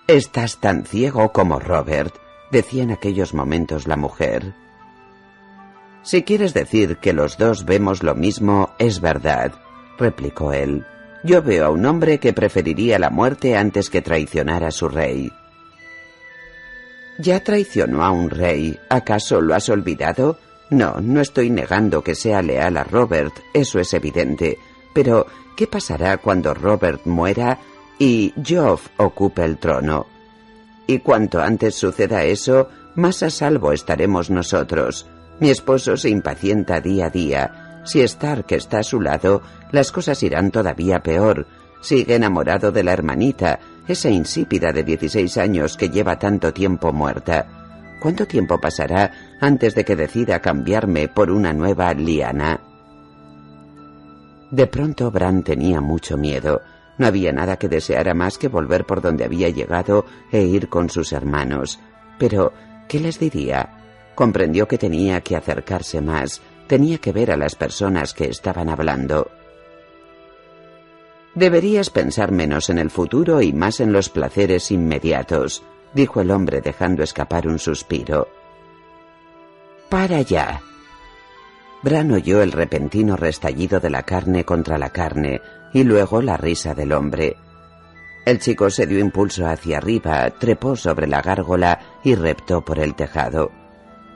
Estás 0.08 0.62
tan 0.62 0.86
ciego 0.86 1.34
como 1.34 1.60
Robert, 1.60 2.16
decía 2.50 2.84
en 2.84 2.92
aquellos 2.92 3.34
momentos 3.34 3.88
la 3.88 3.98
mujer. 3.98 4.54
Si 6.04 6.24
quieres 6.24 6.54
decir 6.54 6.98
que 6.98 7.12
los 7.12 7.38
dos 7.38 7.66
vemos 7.66 8.04
lo 8.04 8.16
mismo, 8.16 8.74
es 8.80 9.02
verdad, 9.02 9.54
replicó 10.02 10.52
él. 10.52 10.86
Yo 11.24 11.42
veo 11.42 11.68
a 11.68 11.70
un 11.70 11.86
hombre 11.86 12.20
que 12.20 12.34
preferiría 12.34 13.00
la 13.00 13.10
muerte 13.10 13.56
antes 13.56 13.90
que 13.90 14.02
traicionar 14.02 14.66
a 14.66 14.72
su 14.72 14.90
rey. 14.90 15.32
Ya 17.20 17.44
traicionó 17.44 18.04
a 18.04 18.12
un 18.12 18.30
rey. 18.30 18.78
¿Acaso 18.90 19.40
lo 19.40 19.56
has 19.56 19.70
olvidado? 19.70 20.40
No, 20.70 21.00
no 21.00 21.22
estoy 21.22 21.50
negando 21.50 22.04
que 22.04 22.16
sea 22.16 22.42
leal 22.42 22.78
a 22.78 22.84
Robert, 22.84 23.34
eso 23.54 23.80
es 23.80 23.94
evidente. 23.94 24.58
Pero, 24.94 25.28
¿qué 25.56 25.68
pasará 25.68 26.18
cuando 26.18 26.54
Robert 26.54 27.06
muera 27.06 27.60
y 28.04 28.34
Joff 28.44 28.88
ocupe 28.98 29.46
el 29.46 29.60
trono. 29.60 30.08
Y 30.88 31.00
cuanto 31.00 31.40
antes 31.40 31.76
suceda 31.76 32.24
eso, 32.24 32.68
más 32.96 33.22
a 33.22 33.30
salvo 33.30 33.74
estaremos 33.74 34.32
nosotros. 34.32 35.06
Mi 35.40 35.52
esposo 35.52 35.96
se 35.98 36.10
impacienta 36.10 36.82
día 36.82 37.06
a 37.06 37.10
día. 37.12 37.61
Si 37.84 38.02
Stark 38.02 38.46
está 38.50 38.80
a 38.80 38.84
su 38.84 39.02
lado, 39.02 39.42
las 39.72 39.92
cosas 39.92 40.22
irán 40.24 40.52
todavía 40.52 41.02
peor. 41.02 41.48
Sigue 41.82 42.16
enamorado 42.16 42.72
de 42.72 42.84
la 42.84 42.94
hermanita, 42.94 43.60
esa 43.88 44.10
insípida 44.10 44.72
de 44.72 44.84
16 44.84 45.38
años 45.38 45.78
que 45.78 45.90
lleva 45.90 46.20
tanto 46.20 46.54
tiempo 46.54 46.94
muerta. 46.94 47.48
¿Cuánto 48.00 48.28
tiempo 48.28 48.60
pasará 48.60 49.12
antes 49.40 49.76
de 49.76 49.84
que 49.86 49.96
decida 49.96 50.40
cambiarme 50.40 51.08
por 51.08 51.32
una 51.32 51.54
nueva 51.54 51.94
liana? 51.94 52.60
De 54.52 54.68
pronto 54.68 55.10
Bran 55.12 55.44
tenía 55.44 55.82
mucho 55.82 56.18
miedo. 56.18 56.62
No 56.98 57.08
había 57.08 57.32
nada 57.32 57.58
que 57.58 57.70
deseara 57.70 58.14
más 58.14 58.38
que 58.38 58.48
volver 58.48 58.86
por 58.86 59.02
donde 59.02 59.24
había 59.24 59.50
llegado 59.50 60.06
e 60.32 60.44
ir 60.44 60.68
con 60.68 60.90
sus 60.90 61.14
hermanos. 61.14 61.80
Pero, 62.20 62.54
¿qué 62.88 63.00
les 63.00 63.18
diría? 63.18 64.12
Comprendió 64.14 64.68
que 64.68 64.78
tenía 64.78 65.22
que 65.22 65.36
acercarse 65.36 66.02
más, 66.02 66.42
tenía 66.72 67.00
que 67.00 67.12
ver 67.12 67.32
a 67.32 67.36
las 67.36 67.56
personas 67.56 68.14
que 68.14 68.30
estaban 68.30 68.70
hablando. 68.70 69.30
Deberías 71.36 71.90
pensar 71.90 72.32
menos 72.32 72.70
en 72.70 72.78
el 72.78 72.90
futuro 72.90 73.42
y 73.42 73.52
más 73.52 73.82
en 73.82 73.92
los 73.92 74.08
placeres 74.08 74.72
inmediatos, 74.72 75.64
dijo 75.94 76.22
el 76.22 76.32
hombre 76.32 76.62
dejando 76.62 77.04
escapar 77.04 77.46
un 77.46 77.60
suspiro. 77.60 78.30
Para 79.90 80.22
ya. 80.22 80.62
Bran 81.84 82.10
oyó 82.14 82.42
el 82.42 82.54
repentino 82.54 83.18
restallido 83.18 83.82
de 83.82 83.90
la 83.90 84.04
carne 84.04 84.46
contra 84.46 84.78
la 84.78 84.92
carne, 84.92 85.42
y 85.74 85.84
luego 85.84 86.22
la 86.22 86.38
risa 86.38 86.74
del 86.74 86.94
hombre. 86.94 87.36
El 88.26 88.40
chico 88.40 88.70
se 88.70 88.88
dio 88.88 89.00
impulso 89.00 89.46
hacia 89.46 89.80
arriba, 89.80 90.30
trepó 90.40 90.78
sobre 90.78 91.08
la 91.08 91.22
gárgola 91.22 92.00
y 92.02 92.16
reptó 92.16 92.64
por 92.64 92.80
el 92.80 92.96
tejado. 92.96 93.52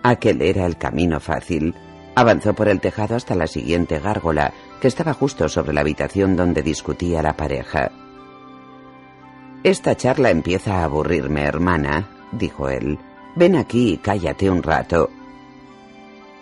Aquel 0.04 0.42
era 0.42 0.66
el 0.66 0.78
camino 0.78 1.20
fácil. 1.20 1.76
Avanzó 2.16 2.54
por 2.54 2.70
el 2.70 2.80
tejado 2.80 3.16
hasta 3.16 3.36
la 3.36 3.46
siguiente 3.46 4.00
gárgola, 4.00 4.54
que 4.80 4.88
estaba 4.88 5.14
justo 5.14 5.50
sobre 5.50 5.74
la 5.74 5.82
habitación 5.82 6.36
donde 6.36 6.64
discutía 6.64 7.22
la 7.22 7.36
pareja. 7.36 7.92
Esta 9.64 9.96
charla 9.96 10.30
empieza 10.30 10.80
a 10.80 10.86
aburrirme, 10.86 11.44
hermana, 11.44 12.08
dijo 12.32 12.70
él. 12.70 12.98
Ven 13.36 13.56
aquí 13.56 13.94
y 13.94 13.98
cállate 13.98 14.50
un 14.50 14.64
rato. 14.64 15.10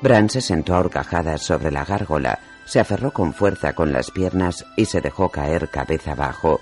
Bran 0.01 0.29
se 0.29 0.41
sentó 0.41 0.75
a 0.75 1.37
sobre 1.37 1.71
la 1.71 1.85
gárgola, 1.85 2.39
se 2.65 2.79
aferró 2.79 3.11
con 3.11 3.33
fuerza 3.33 3.73
con 3.73 3.93
las 3.93 4.11
piernas 4.11 4.65
y 4.77 4.85
se 4.85 5.01
dejó 5.01 5.29
caer 5.29 5.69
cabeza 5.69 6.11
abajo. 6.11 6.59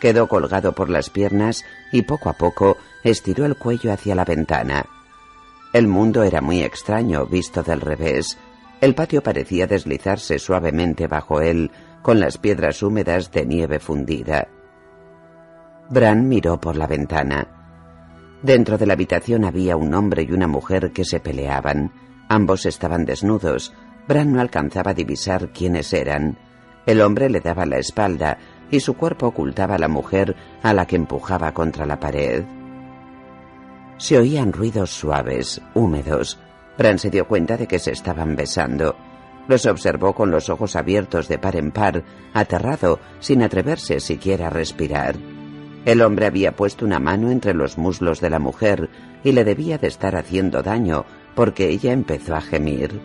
Quedó 0.00 0.28
colgado 0.28 0.72
por 0.72 0.88
las 0.88 1.10
piernas 1.10 1.64
y 1.92 2.02
poco 2.02 2.30
a 2.30 2.34
poco 2.34 2.76
estiró 3.02 3.44
el 3.44 3.56
cuello 3.56 3.92
hacia 3.92 4.14
la 4.14 4.24
ventana. 4.24 4.86
El 5.72 5.88
mundo 5.88 6.22
era 6.22 6.40
muy 6.40 6.62
extraño 6.62 7.26
visto 7.26 7.62
del 7.62 7.80
revés. 7.80 8.38
El 8.80 8.94
patio 8.94 9.22
parecía 9.22 9.66
deslizarse 9.66 10.38
suavemente 10.38 11.06
bajo 11.06 11.40
él, 11.40 11.70
con 12.02 12.20
las 12.20 12.38
piedras 12.38 12.82
húmedas 12.82 13.30
de 13.32 13.46
nieve 13.46 13.78
fundida. 13.78 14.48
Bran 15.88 16.28
miró 16.28 16.60
por 16.60 16.76
la 16.76 16.86
ventana. 16.86 17.48
Dentro 18.42 18.76
de 18.76 18.86
la 18.86 18.92
habitación 18.92 19.44
había 19.44 19.76
un 19.76 19.94
hombre 19.94 20.22
y 20.22 20.32
una 20.32 20.46
mujer 20.46 20.92
que 20.92 21.04
se 21.04 21.20
peleaban. 21.20 21.92
Ambos 22.28 22.66
estaban 22.66 23.04
desnudos, 23.04 23.72
Bran 24.06 24.32
no 24.32 24.40
alcanzaba 24.40 24.92
a 24.92 24.94
divisar 24.94 25.48
quiénes 25.50 25.92
eran. 25.92 26.38
El 26.86 27.00
hombre 27.00 27.28
le 27.28 27.40
daba 27.40 27.66
la 27.66 27.78
espalda 27.78 28.38
y 28.70 28.80
su 28.80 28.94
cuerpo 28.94 29.26
ocultaba 29.26 29.76
a 29.76 29.78
la 29.78 29.88
mujer 29.88 30.36
a 30.62 30.72
la 30.72 30.86
que 30.86 30.96
empujaba 30.96 31.52
contra 31.52 31.86
la 31.86 31.98
pared. 31.98 32.44
Se 33.98 34.18
oían 34.18 34.52
ruidos 34.52 34.90
suaves, 34.90 35.60
húmedos. 35.74 36.38
Bran 36.78 36.98
se 36.98 37.10
dio 37.10 37.26
cuenta 37.26 37.56
de 37.56 37.66
que 37.66 37.78
se 37.78 37.92
estaban 37.92 38.36
besando. 38.36 38.96
Los 39.48 39.66
observó 39.66 40.14
con 40.14 40.30
los 40.30 40.48
ojos 40.48 40.76
abiertos 40.76 41.28
de 41.28 41.38
par 41.38 41.56
en 41.56 41.70
par, 41.70 42.02
aterrado, 42.34 42.98
sin 43.20 43.42
atreverse 43.42 44.00
siquiera 44.00 44.48
a 44.48 44.50
respirar. 44.50 45.16
El 45.84 46.02
hombre 46.02 46.26
había 46.26 46.56
puesto 46.56 46.84
una 46.84 46.98
mano 46.98 47.30
entre 47.30 47.54
los 47.54 47.78
muslos 47.78 48.20
de 48.20 48.30
la 48.30 48.40
mujer 48.40 48.90
y 49.22 49.32
le 49.32 49.44
debía 49.44 49.78
de 49.78 49.86
estar 49.86 50.16
haciendo 50.16 50.62
daño, 50.62 51.04
porque 51.36 51.68
ella 51.68 51.92
empezó 51.92 52.34
a 52.34 52.40
gemir. 52.40 53.00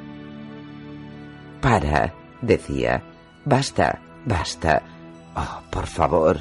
Para, 1.62 2.15
decía. 2.41 3.03
Basta, 3.45 4.01
basta. 4.25 4.81
Oh, 5.36 5.62
por 5.69 5.86
favor. 5.86 6.39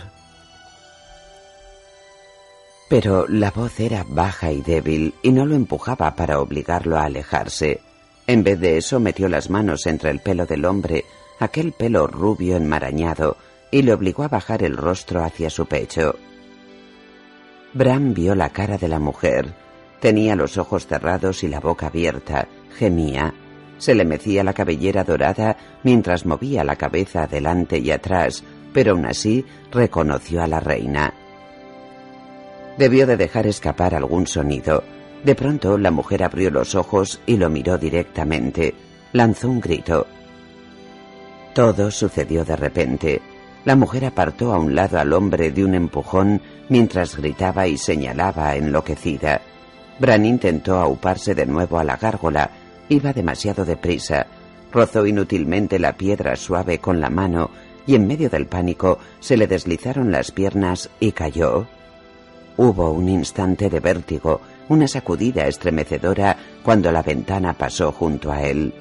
Pero 2.91 3.27
la 3.29 3.53
voz 3.53 3.79
era 3.79 4.05
baja 4.07 4.51
y 4.51 4.63
débil 4.63 5.15
y 5.23 5.31
no 5.31 5.47
lo 5.47 5.55
empujaba 5.55 6.17
para 6.17 6.41
obligarlo 6.41 6.99
a 6.99 7.05
alejarse. 7.05 7.81
En 8.27 8.43
vez 8.43 8.59
de 8.59 8.79
eso 8.79 8.99
metió 8.99 9.29
las 9.29 9.49
manos 9.49 9.87
entre 9.87 10.11
el 10.11 10.19
pelo 10.19 10.45
del 10.45 10.65
hombre, 10.65 11.05
aquel 11.39 11.71
pelo 11.71 12.09
rubio 12.09 12.57
enmarañado, 12.57 13.37
y 13.71 13.83
le 13.83 13.95
obligó 13.95 14.25
a 14.25 14.29
bajar 14.29 14.65
el 14.65 14.77
rostro 14.77 15.23
hacia 15.23 15.51
su 15.51 15.67
pecho. 15.67 16.17
Bram 17.75 18.13
vio 18.13 18.35
la 18.35 18.51
cara 18.51 18.77
de 18.77 18.89
la 18.89 18.99
mujer. 18.99 19.55
Tenía 20.01 20.35
los 20.35 20.59
ojos 20.59 20.89
cerrados 20.89 21.45
y 21.45 21.49
la 21.49 21.61
boca 21.61 21.87
abierta, 21.87 22.49
gemía, 22.77 23.33
se 23.79 23.95
le 23.95 24.05
mecía 24.05 24.43
la 24.43 24.53
cabellera 24.53 25.05
dorada 25.05 25.57
mientras 25.85 26.27
movía 26.27 26.65
la 26.65 26.75
cabeza 26.75 27.23
adelante 27.23 27.79
y 27.79 27.93
atrás, 27.93 28.43
pero 28.73 28.93
aún 28.93 29.07
así 29.07 29.47
reconoció 29.71 30.43
a 30.43 30.49
la 30.49 30.59
reina. 30.59 31.15
Debió 32.81 33.07
de 33.07 33.19
dejar 33.19 33.47
escapar 33.47 33.95
algún 33.95 34.27
sonido. 34.27 34.83
De 35.23 35.35
pronto 35.35 35.77
la 35.77 35.91
mujer 35.91 36.23
abrió 36.25 36.51
los 36.51 36.75
ojos 36.75 37.21
y 37.27 37.37
lo 37.37 37.51
miró 37.51 37.77
directamente. 37.77 38.75
Lanzó 39.13 39.51
un 39.51 39.61
grito. 39.61 40.07
Todo 41.55 41.91
sucedió 41.91 42.43
de 42.43 42.57
repente. 42.57 43.21
La 43.67 43.77
mujer 43.77 44.07
apartó 44.07 44.55
a 44.55 44.59
un 44.59 44.75
lado 44.75 44.99
al 44.99 45.13
hombre 45.13 45.53
de 45.53 45.63
un 45.63 45.75
empujón 45.75 46.41
mientras 46.71 47.19
gritaba 47.19 47.67
y 47.67 47.77
señalaba 47.77 48.57
enloquecida. 48.57 49.43
Bran 49.99 50.25
intentó 50.25 50.79
auparse 50.79 51.35
de 51.35 51.45
nuevo 51.45 51.79
a 51.79 51.85
la 51.85 51.99
gárgola, 51.99 52.51
Iba 52.89 53.13
demasiado 53.13 53.67
deprisa. 53.67 54.27
Rozó 54.73 55.07
inútilmente 55.07 55.79
la 55.79 55.99
piedra 55.99 56.35
suave 56.35 56.79
con 56.79 56.99
la 56.99 57.11
mano 57.11 57.51
y 57.87 57.95
en 57.95 58.07
medio 58.07 58.31
del 58.31 58.47
pánico 58.47 58.99
se 59.19 59.37
le 59.37 59.47
deslizaron 59.47 60.11
las 60.11 60.31
piernas 60.31 60.89
y 60.99 61.13
cayó. 61.13 61.67
Hubo 62.63 62.91
un 62.91 63.09
instante 63.09 63.71
de 63.71 63.81
vértigo, 63.81 64.43
una 64.69 64.87
sacudida 64.87 65.47
estremecedora 65.47 66.37
cuando 66.63 66.93
la 66.93 67.03
ventana 67.03 67.55
pasó 67.55 67.91
junto 67.91 68.31
a 68.31 68.43
él. 68.43 68.75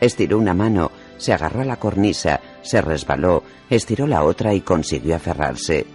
Estiró 0.00 0.38
una 0.38 0.54
mano, 0.54 0.92
se 1.16 1.32
agarró 1.32 1.62
a 1.62 1.64
la 1.64 1.74
cornisa, 1.74 2.40
se 2.62 2.80
resbaló, 2.80 3.42
estiró 3.68 4.06
la 4.06 4.22
otra 4.22 4.54
y 4.54 4.60
consiguió 4.60 5.16
aferrarse. 5.16 5.86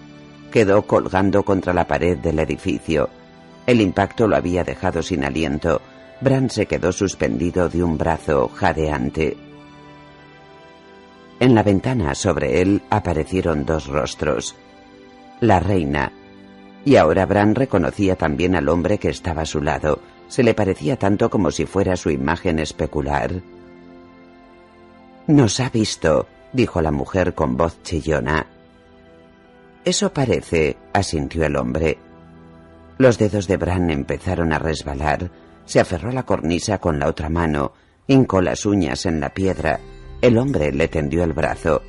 Quedó 0.52 0.82
colgando 0.82 1.44
contra 1.44 1.74
la 1.74 1.88
pared 1.88 2.18
del 2.18 2.38
edificio. 2.38 3.08
El 3.66 3.80
impacto 3.80 4.28
lo 4.28 4.36
había 4.36 4.66
dejado 4.66 5.02
sin 5.02 5.24
aliento. 5.24 5.82
Bran 6.20 6.50
se 6.50 6.66
quedó 6.66 6.92
suspendido 6.92 7.70
de 7.70 7.82
un 7.82 7.98
brazo 7.98 8.50
jadeante. 8.50 9.38
En 11.40 11.56
la 11.56 11.64
ventana 11.64 12.14
sobre 12.14 12.62
él 12.62 12.82
aparecieron 12.90 13.66
dos 13.66 13.88
rostros. 13.88 14.54
La 15.40 15.62
reina. 15.62 16.12
Y 16.84 16.96
ahora 16.96 17.26
Bran 17.26 17.56
reconocía 17.56 18.16
también 18.16 18.56
al 18.56 18.70
hombre 18.70 18.98
que 18.98 19.10
estaba 19.10 19.44
a 19.44 19.46
su 19.46 19.62
lado. 19.62 20.00
Se 20.28 20.44
le 20.44 20.54
parecía 20.54 20.98
tanto 20.98 21.30
como 21.30 21.52
si 21.52 21.66
fuera 21.66 21.96
su 21.96 22.10
imagen 22.10 22.60
especular. 22.60 23.32
Nos 25.28 25.60
ha 25.60 25.70
visto, 25.70 26.28
dijo 26.54 26.82
la 26.82 26.92
mujer 26.92 27.34
con 27.34 27.56
voz 27.56 27.82
chillona. 27.84 28.48
Eso 29.86 30.14
parece, 30.14 30.78
asintió 30.94 31.46
el 31.46 31.56
hombre. 31.56 31.98
Los 32.98 33.18
dedos 33.18 33.48
de 33.48 33.58
Bran 33.58 33.90
empezaron 33.90 34.54
a 34.54 34.60
resbalar. 34.60 35.32
Se 35.66 35.80
aferró 35.80 36.10
a 36.10 36.14
la 36.14 36.24
cornisa 36.24 36.80
con 36.80 37.00
la 37.00 37.08
otra 37.08 37.30
mano, 37.30 37.74
hincó 38.08 38.42
las 38.42 38.66
uñas 38.66 39.06
en 39.06 39.20
la 39.20 39.30
piedra. 39.30 39.80
El 40.22 40.38
hombre 40.38 40.72
le 40.72 40.88
tendió 40.88 41.24
el 41.24 41.34
brazo. 41.34 41.82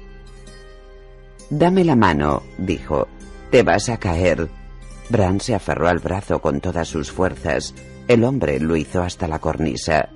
Dame 1.50 1.84
la 1.84 1.96
mano, 1.96 2.42
dijo. 2.58 3.08
Te 3.50 3.62
vas 3.62 3.90
a 3.90 3.98
caer. 3.98 4.48
Bran 5.12 5.40
se 5.40 5.54
aferró 5.54 5.88
al 5.88 5.98
brazo 5.98 6.40
con 6.40 6.60
todas 6.62 6.88
sus 6.88 7.12
fuerzas. 7.12 7.74
El 8.08 8.24
hombre 8.24 8.58
lo 8.58 8.76
hizo 8.76 9.02
hasta 9.02 9.28
la 9.28 9.40
cornisa. 9.40 10.08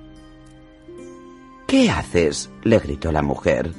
¿Qué 1.67 1.91
haces? 1.91 2.49
le 2.63 2.79
gritó 2.79 3.11
la 3.11 3.21
mujer. 3.21 3.73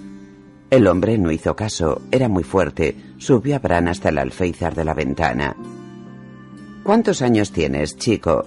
El 0.71 0.87
hombre 0.87 1.19
no 1.19 1.33
hizo 1.33 1.57
caso, 1.57 2.03
era 2.13 2.29
muy 2.29 2.45
fuerte, 2.45 2.97
subió 3.17 3.57
a 3.57 3.59
Bran 3.59 3.89
hasta 3.89 4.11
el 4.11 4.19
alféizar 4.19 4.77
de 4.77 4.85
la 4.85 4.95
ventana. 4.95 5.57
¿Cuántos 6.85 7.21
años 7.21 7.51
tienes, 7.51 7.97
chico? 7.97 8.47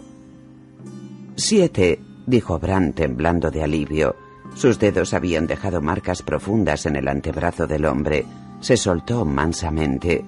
Siete, 1.35 1.99
dijo 2.25 2.57
Bran 2.57 2.93
temblando 2.93 3.51
de 3.51 3.63
alivio. 3.63 4.15
Sus 4.55 4.79
dedos 4.79 5.13
habían 5.13 5.45
dejado 5.45 5.81
marcas 5.81 6.21
profundas 6.21 6.85
en 6.85 6.95
el 6.95 7.09
antebrazo 7.09 7.67
del 7.67 7.85
hombre. 7.85 8.25
Se 8.61 8.77
soltó 8.77 9.25
mansamente. 9.25 10.23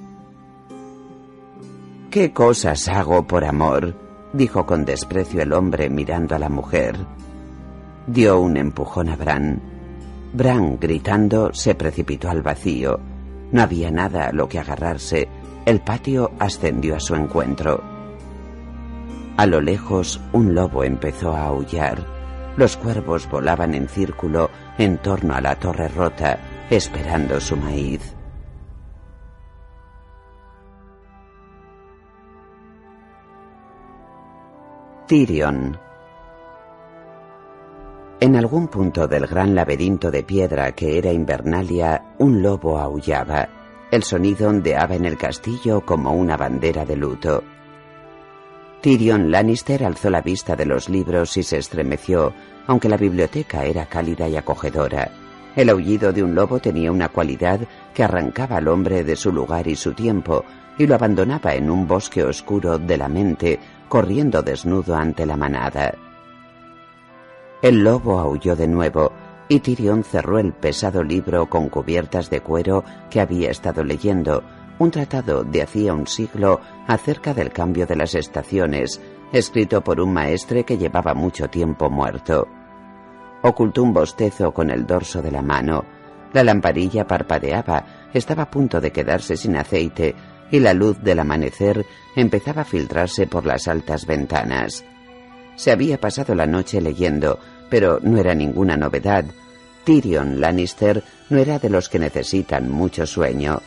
¿Qué 2.13 2.32
cosas 2.32 2.88
hago 2.89 3.26
por 3.26 3.43
amor? 3.43 3.95
dijo 4.34 4.67
con 4.67 4.86
desprecio 4.86 5.41
el 5.41 5.52
hombre 5.52 5.89
mirando 5.89 6.36
a 6.36 6.38
la 6.38 6.47
mujer. 6.47 6.95
Dio 8.06 8.39
un 8.39 8.56
empujón 8.56 9.10
a 9.10 9.15
Bran. 9.15 9.60
Bran, 10.32 10.78
gritando, 10.80 11.52
se 11.56 11.73
precipitó 11.73 12.30
al 12.30 12.43
vacío. 12.43 12.99
No 13.52 13.63
había 13.63 13.89
nada 13.89 14.28
a 14.28 14.32
lo 14.32 14.47
que 14.47 14.60
agarrarse. 14.60 15.28
El 15.65 15.80
patio 15.82 16.34
ascendió 16.38 16.97
a 16.97 16.99
su 16.99 17.15
encuentro. 17.15 17.82
A 19.36 19.47
lo 19.47 19.60
lejos, 19.60 20.21
un 20.34 20.54
lobo 20.54 20.84
empezó 20.84 21.34
a 21.34 21.45
aullar. 21.45 22.06
Los 22.58 22.78
cuervos 22.78 23.28
volaban 23.28 23.73
en 23.73 23.88
círculo 23.88 24.52
en 24.78 24.99
torno 24.99 25.34
a 25.34 25.41
la 25.41 25.56
torre 25.56 25.88
rota, 25.88 26.38
esperando 26.69 27.41
su 27.41 27.58
maíz. 27.58 28.12
Tyrion 35.13 35.78
en 38.19 38.36
algún 38.36 38.67
punto 38.67 39.08
del 39.08 39.28
gran 39.28 39.54
laberinto 39.54 40.10
de 40.10 40.23
piedra 40.23 40.71
que 40.71 40.97
era 40.97 41.12
Invernalia, 41.12 42.15
un 42.17 42.41
lobo 42.41 42.80
aullaba. 42.80 43.47
El 43.91 44.02
sonido 44.02 44.49
ondeaba 44.49 44.95
en 44.95 45.06
el 45.06 45.15
castillo 45.15 45.82
como 45.82 46.13
una 46.13 46.36
bandera 46.36 46.84
de 46.84 46.95
luto. 46.95 47.43
Tyrion 48.82 49.30
Lannister 49.30 49.84
alzó 49.84 50.10
la 50.10 50.21
vista 50.21 50.56
de 50.56 50.65
los 50.65 50.89
libros 50.89 51.38
y 51.38 51.43
se 51.43 51.60
estremeció, 51.60 52.34
aunque 52.65 52.89
la 52.89 52.97
biblioteca 52.97 53.65
era 53.65 53.86
cálida 53.86 54.28
y 54.28 54.36
acogedora. 54.36 55.12
El 55.56 55.69
aullido 55.69 56.12
de 56.12 56.23
un 56.23 56.34
lobo 56.34 56.58
tenía 56.58 56.91
una 56.91 57.10
cualidad 57.10 57.60
que 57.93 58.04
arrancaba 58.04 58.58
al 58.58 58.67
hombre 58.67 59.04
de 59.04 59.15
su 59.15 59.32
lugar 59.32 59.67
y 59.67 59.76
su 59.76 59.93
tiempo, 59.93 60.43
y 60.80 60.88
lo 60.88 60.95
abandonaba 60.95 61.54
en 61.54 61.69
un 61.69 61.88
bosque 61.88 62.23
oscuro 62.23 62.80
de 62.80 62.97
la 62.97 63.08
mente, 63.08 63.60
corriendo 63.93 64.41
desnudo 64.41 64.95
ante 64.95 65.23
la 65.23 65.38
manada. 65.38 65.93
El 67.62 67.84
lobo 67.84 68.17
aulló 68.17 68.56
de 68.56 68.67
nuevo 68.67 69.12
y 69.47 69.60
Tyrion 69.60 70.03
cerró 70.03 70.39
el 70.39 70.51
pesado 70.51 71.03
libro 71.03 71.47
con 71.47 71.69
cubiertas 71.69 72.32
de 72.32 72.41
cuero 72.41 72.84
que 73.12 73.21
había 73.21 73.51
estado 73.51 73.84
leyendo, 73.84 74.41
un 74.79 74.89
tratado 74.89 75.43
de 75.43 75.62
hacía 75.62 75.93
un 75.93 76.08
siglo 76.08 76.60
acerca 76.88 77.36
del 77.36 77.51
cambio 77.51 77.86
de 77.86 77.95
las 77.95 78.15
estaciones, 78.15 78.99
escrito 79.32 79.84
por 79.84 80.01
un 80.01 80.12
maestre 80.12 80.63
que 80.63 80.79
llevaba 80.79 81.13
mucho 81.13 81.47
tiempo 81.47 81.88
muerto. 81.91 82.47
Ocultó 83.43 83.84
un 83.84 83.93
bostezo 83.93 84.51
con 84.56 84.71
el 84.71 84.88
dorso 84.88 85.21
de 85.21 85.29
la 85.29 85.43
mano. 85.43 85.86
La 86.34 86.43
lamparilla 86.43 87.06
parpadeaba, 87.06 88.10
estaba 88.12 88.41
a 88.41 88.49
punto 88.49 88.82
de 88.82 88.91
quedarse 88.91 89.38
sin 89.38 89.56
aceite, 89.56 90.15
y 90.54 90.60
la 90.60 90.76
luz 90.76 91.00
del 91.02 91.18
amanecer 91.18 91.84
empezaba 92.16 92.62
a 92.62 92.66
filtrarse 92.66 93.26
por 93.26 93.44
las 93.44 93.68
altas 93.68 94.06
ventanas. 94.06 94.86
Se 95.56 95.72
había 95.72 96.00
pasado 96.00 96.36
la 96.36 96.46
noche 96.46 96.80
leyendo, 96.80 97.39
pero 97.72 98.00
no 98.04 98.20
era 98.20 98.36
ninguna 98.36 98.78
novedad. 98.78 99.26
Tyrion 99.84 100.39
Lannister 100.39 101.04
no 101.32 101.39
era 101.39 101.58
de 101.58 101.72
los 101.72 101.89
que 101.89 101.98
necesitan 101.98 102.70
mucho 102.70 103.08
sueño. 103.08 103.63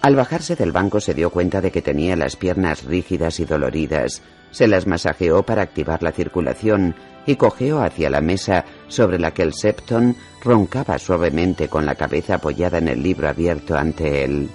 Al 0.00 0.14
bajarse 0.14 0.54
del 0.54 0.70
banco 0.70 1.00
se 1.00 1.12
dio 1.12 1.30
cuenta 1.30 1.60
de 1.60 1.72
que 1.72 1.82
tenía 1.82 2.14
las 2.14 2.36
piernas 2.36 2.84
rígidas 2.84 3.40
y 3.40 3.46
doloridas. 3.46 4.22
Se 4.52 4.68
las 4.68 4.86
masajeó 4.86 5.42
para 5.42 5.62
activar 5.62 6.04
la 6.04 6.12
circulación 6.12 6.94
y 7.26 7.34
cojeó 7.34 7.82
hacia 7.82 8.10
la 8.10 8.20
mesa 8.20 8.64
sobre 8.86 9.18
la 9.18 9.34
que 9.34 9.42
el 9.42 9.54
Septon 9.54 10.14
roncaba 10.40 11.00
suavemente 11.00 11.66
con 11.66 11.84
la 11.84 11.96
cabeza 11.96 12.36
apoyada 12.36 12.78
en 12.78 12.86
el 12.86 13.02
libro 13.02 13.28
abierto 13.28 13.76
ante 13.76 14.22
él. 14.22 14.48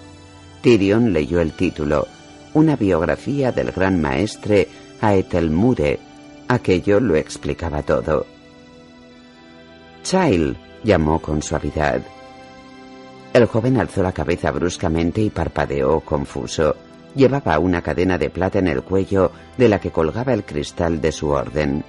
Tyrion 0.66 1.14
leyó 1.14 1.42
el 1.42 1.52
título, 1.52 2.08
Una 2.56 2.76
biografía 2.76 3.52
del 3.52 3.72
gran 3.72 4.02
maestre 4.02 4.68
Aetelmure, 5.00 6.00
Aquello 6.48 7.00
lo 7.00 7.16
explicaba 7.16 7.84
todo. 7.84 8.26
Child, 10.02 10.58
llamó 10.84 11.20
con 11.20 11.44
suavidad. 11.44 12.02
El 13.32 13.46
joven 13.46 13.78
alzó 13.78 14.02
la 14.02 14.12
cabeza 14.12 14.50
bruscamente 14.50 15.22
y 15.22 15.30
parpadeó 15.30 16.00
confuso. 16.00 16.76
Llevaba 17.14 17.60
una 17.60 17.84
cadena 17.84 18.18
de 18.18 18.32
plata 18.32 18.58
en 18.58 18.68
el 18.68 18.82
cuello 18.82 19.32
de 19.60 19.70
la 19.70 19.80
que 19.80 19.92
colgaba 19.92 20.34
el 20.34 20.46
cristal 20.46 21.00
de 21.00 21.12
su 21.12 21.30
orden. 21.30 21.84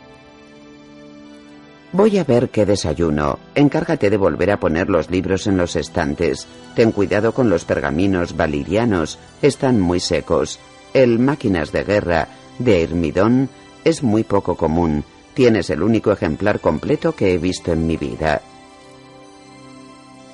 Voy 1.96 2.18
a 2.18 2.24
ver 2.24 2.50
qué 2.50 2.66
desayuno. 2.66 3.38
Encárgate 3.54 4.10
de 4.10 4.18
volver 4.18 4.50
a 4.50 4.60
poner 4.60 4.90
los 4.90 5.10
libros 5.10 5.46
en 5.46 5.56
los 5.56 5.76
estantes. 5.76 6.46
Ten 6.74 6.92
cuidado 6.92 7.32
con 7.32 7.48
los 7.48 7.64
pergaminos 7.64 8.36
valirianos. 8.36 9.18
Están 9.40 9.80
muy 9.80 9.98
secos. 9.98 10.60
El 10.92 11.18
Máquinas 11.18 11.72
de 11.72 11.84
Guerra 11.84 12.28
de 12.58 12.82
Hermidón 12.82 13.48
es 13.82 14.02
muy 14.02 14.24
poco 14.24 14.56
común. 14.56 15.04
Tienes 15.32 15.70
el 15.70 15.82
único 15.82 16.12
ejemplar 16.12 16.60
completo 16.60 17.12
que 17.12 17.32
he 17.32 17.38
visto 17.38 17.72
en 17.72 17.86
mi 17.86 17.96
vida. 17.96 18.42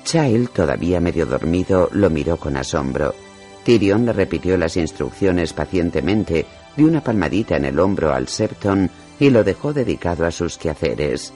Child, 0.03 0.49
todavía 0.49 0.99
medio 0.99 1.25
dormido, 1.25 1.87
lo 1.93 2.09
miró 2.09 2.35
con 2.35 2.57
asombro. 2.57 3.15
Tyrion 3.63 4.05
le 4.05 4.11
repitió 4.11 4.57
las 4.57 4.75
instrucciones 4.75 5.53
pacientemente, 5.53 6.45
dio 6.75 6.87
una 6.87 7.01
palmadita 7.01 7.55
en 7.55 7.63
el 7.63 7.79
hombro 7.79 8.11
al 8.11 8.27
Septon 8.27 8.89
y 9.17 9.29
lo 9.29 9.45
dejó 9.45 9.71
dedicado 9.71 10.25
a 10.25 10.31
sus 10.31 10.57
quehaceres. 10.57 11.31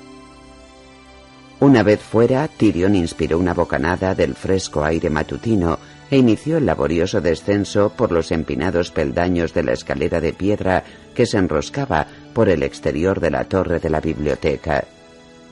Una 1.59 1.81
vez 1.81 2.01
fuera, 2.01 2.47
Tyrion 2.47 2.95
inspiró 2.95 3.39
una 3.39 3.55
bocanada 3.55 4.13
del 4.13 4.35
fresco 4.35 4.83
aire 4.83 5.09
matutino 5.09 5.79
e 6.11 6.17
inició 6.17 6.57
el 6.57 6.67
laborioso 6.67 7.19
descenso 7.19 7.89
por 7.89 8.11
los 8.11 8.31
empinados 8.31 8.91
peldaños 8.91 9.55
de 9.55 9.63
la 9.63 9.73
escalera 9.73 10.21
de 10.21 10.33
piedra 10.33 10.83
que 11.15 11.25
se 11.25 11.39
enroscaba 11.39 12.05
por 12.33 12.47
el 12.49 12.61
exterior 12.61 13.19
de 13.19 13.31
la 13.31 13.45
torre 13.45 13.79
de 13.79 13.89
la 13.89 13.99
biblioteca. 13.99 14.83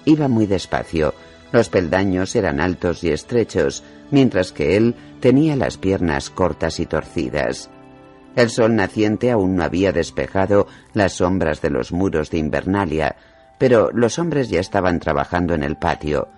Iba 0.06 0.28
muy 0.28 0.46
despacio. 0.46 1.16
Los 1.52 1.70
peldaños 1.70 2.36
eran 2.36 2.60
altos 2.60 3.04
y 3.04 3.10
estrechos, 3.10 3.84
mientras 4.12 4.52
que 4.52 4.78
él 4.78 4.94
tenía 5.20 5.56
las 5.56 5.78
piernas 5.78 6.30
cortas 6.30 6.80
y 6.80 6.86
torcidas. 6.86 7.72
El 8.36 8.52
sol 8.52 8.76
naciente 8.76 9.32
aún 9.32 9.56
no 9.56 9.64
había 9.64 9.92
despejado 9.92 10.68
las 10.94 11.14
sombras 11.14 11.62
de 11.62 11.72
los 11.72 11.92
muros 11.92 12.30
de 12.30 12.38
Invernalia, 12.38 13.16
pero 13.58 13.92
los 13.92 14.20
hombres 14.20 14.50
ya 14.50 14.60
estaban 14.60 15.00
trabajando 15.00 15.54
en 15.54 15.64
el 15.64 15.78
patio. 15.78 16.30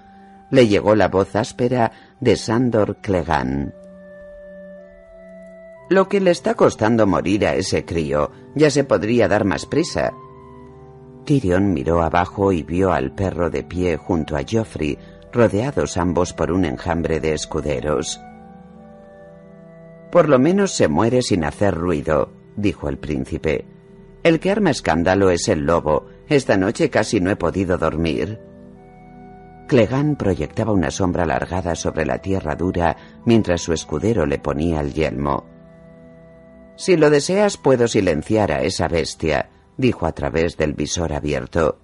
Le 0.49 0.67
llegó 0.67 0.95
la 0.95 1.09
voz 1.09 1.35
áspera 1.35 1.91
de 2.19 2.35
Sandor 2.35 2.97
Clegane. 2.97 3.73
Lo 5.89 6.09
que 6.09 6.19
le 6.19 6.31
está 6.31 6.55
costando 6.55 7.07
morir 7.07 7.45
a 7.45 7.55
ese 7.55 7.85
crío, 7.85 8.31
ya 8.55 8.69
se 8.69 8.83
podría 8.83 9.27
dar 9.27 9.45
más 9.45 9.65
prisa. 9.65 10.13
Tyrion 11.25 11.73
miró 11.73 12.01
abajo 12.01 12.51
y 12.51 12.63
vio 12.63 12.91
al 12.91 13.13
perro 13.13 13.49
de 13.49 13.63
pie 13.63 13.97
junto 13.97 14.35
a 14.35 14.41
Joffrey, 14.49 14.97
rodeados 15.31 15.97
ambos 15.97 16.33
por 16.33 16.51
un 16.51 16.65
enjambre 16.65 17.19
de 17.19 17.33
escuderos. 17.33 18.19
Por 20.11 20.29
lo 20.29 20.39
menos 20.39 20.71
se 20.71 20.87
muere 20.87 21.21
sin 21.21 21.43
hacer 21.43 21.75
ruido, 21.75 22.31
dijo 22.55 22.89
el 22.89 22.97
príncipe. 22.97 23.65
El 24.23 24.39
que 24.39 24.51
arma 24.51 24.71
escándalo 24.71 25.29
es 25.29 25.47
el 25.47 25.65
lobo. 25.65 26.07
Esta 26.29 26.57
noche 26.57 26.89
casi 26.89 27.21
no 27.21 27.31
he 27.31 27.35
podido 27.35 27.77
dormir. 27.77 28.39
Clegán 29.67 30.15
proyectaba 30.15 30.71
una 30.71 30.91
sombra 30.91 31.23
alargada 31.23 31.75
sobre 31.75 32.05
la 32.05 32.19
tierra 32.19 32.55
dura 32.55 32.95
mientras 33.25 33.61
su 33.61 33.73
escudero 33.73 34.25
le 34.25 34.37
ponía 34.37 34.81
el 34.81 34.93
yelmo. 34.93 35.45
Si 36.75 36.95
lo 36.95 37.09
deseas, 37.09 37.57
puedo 37.57 37.87
silenciar 37.87 38.51
a 38.51 38.61
esa 38.61 38.87
bestia, 38.87 39.49
dijo 39.77 40.05
a 40.05 40.11
través 40.11 40.57
del 40.57 40.73
visor 40.73 41.13
abierto. 41.13 41.79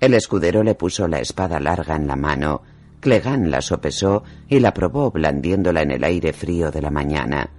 El 0.00 0.14
escudero 0.14 0.62
le 0.62 0.74
puso 0.74 1.08
la 1.08 1.20
espada 1.20 1.60
larga 1.60 1.96
en 1.96 2.06
la 2.06 2.16
mano. 2.16 2.62
Clegán 3.00 3.50
la 3.50 3.62
sopesó 3.62 4.24
y 4.48 4.60
la 4.60 4.74
probó 4.74 5.10
blandiéndola 5.10 5.82
en 5.82 5.92
el 5.92 6.04
aire 6.04 6.32
frío 6.32 6.70
de 6.70 6.82
la 6.82 6.90
mañana. 6.90 7.50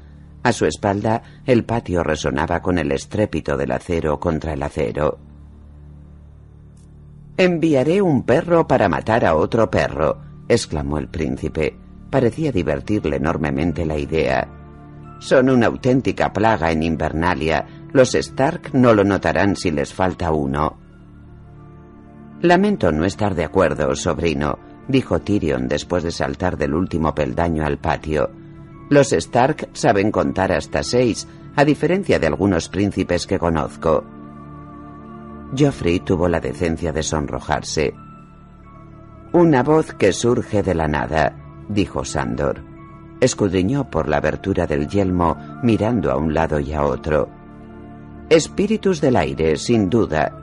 A 0.43 0.51
su 0.53 0.65
espalda 0.65 1.21
el 1.45 1.65
patio 1.65 2.03
resonaba 2.03 2.61
con 2.61 2.77
el 2.77 2.91
estrépito 2.91 3.57
del 3.57 3.71
acero 3.71 4.19
contra 4.19 4.53
el 4.53 4.63
acero. 4.63 5.30
Enviaré 7.37 8.01
un 8.01 8.23
perro 8.23 8.67
para 8.67 8.89
matar 8.89 9.25
a 9.25 9.35
otro 9.35 9.69
perro, 9.71 10.17
exclamó 10.47 10.97
el 10.97 11.07
príncipe. 11.07 11.77
Parecía 12.09 12.51
divertirle 12.51 13.17
enormemente 13.17 13.85
la 13.85 13.97
idea. 13.97 14.47
Son 15.19 15.49
una 15.49 15.67
auténtica 15.67 16.33
plaga 16.33 16.71
en 16.71 16.83
Invernalia. 16.83 17.65
Los 17.93 18.15
Stark 18.15 18.71
no 18.73 18.93
lo 18.93 19.03
notarán 19.03 19.55
si 19.55 19.71
les 19.71 19.93
falta 19.93 20.31
uno. 20.31 20.77
Lamento 22.41 22.91
no 22.91 23.05
estar 23.05 23.35
de 23.35 23.43
acuerdo, 23.43 23.95
sobrino, 23.95 24.57
dijo 24.87 25.21
Tyrion 25.21 25.67
después 25.67 26.03
de 26.03 26.11
saltar 26.11 26.57
del 26.57 26.73
último 26.73 27.13
peldaño 27.13 27.65
al 27.65 27.77
patio. 27.77 28.31
Los 28.89 29.13
Stark 29.13 29.69
saben 29.73 30.11
contar 30.11 30.51
hasta 30.51 30.83
seis, 30.83 31.27
a 31.55 31.63
diferencia 31.63 32.19
de 32.19 32.27
algunos 32.27 32.67
príncipes 32.67 33.25
que 33.27 33.39
conozco. 33.39 34.03
Joffrey 35.57 35.99
tuvo 35.99 36.27
la 36.27 36.39
decencia 36.39 36.91
de 36.91 37.03
sonrojarse. 37.03 37.93
Una 39.33 39.63
voz 39.63 39.93
que 39.93 40.13
surge 40.13 40.63
de 40.63 40.75
la 40.75 40.87
nada, 40.87 41.35
dijo 41.69 42.05
Sandor. 42.05 42.63
Escudriñó 43.19 43.89
por 43.89 44.09
la 44.09 44.17
abertura 44.17 44.65
del 44.65 44.87
yelmo, 44.87 45.37
mirando 45.63 46.11
a 46.11 46.17
un 46.17 46.33
lado 46.33 46.59
y 46.59 46.73
a 46.73 46.83
otro. 46.83 47.29
Espíritus 48.29 49.01
del 49.01 49.15
aire, 49.15 49.57
sin 49.57 49.89
duda. 49.89 50.37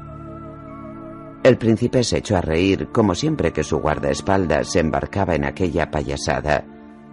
El 1.43 1.57
príncipe 1.57 2.05
se 2.05 2.19
echó 2.19 2.37
a 2.37 2.41
reír, 2.41 2.89
como 2.93 3.15
siempre 3.15 3.53
que 3.53 3.65
su 3.65 3.79
guardaespaldas 3.79 4.73
se 4.73 4.81
embarcaba 4.81 5.35
en 5.35 5.45
aquella 5.45 5.91
payasada. 5.91 6.65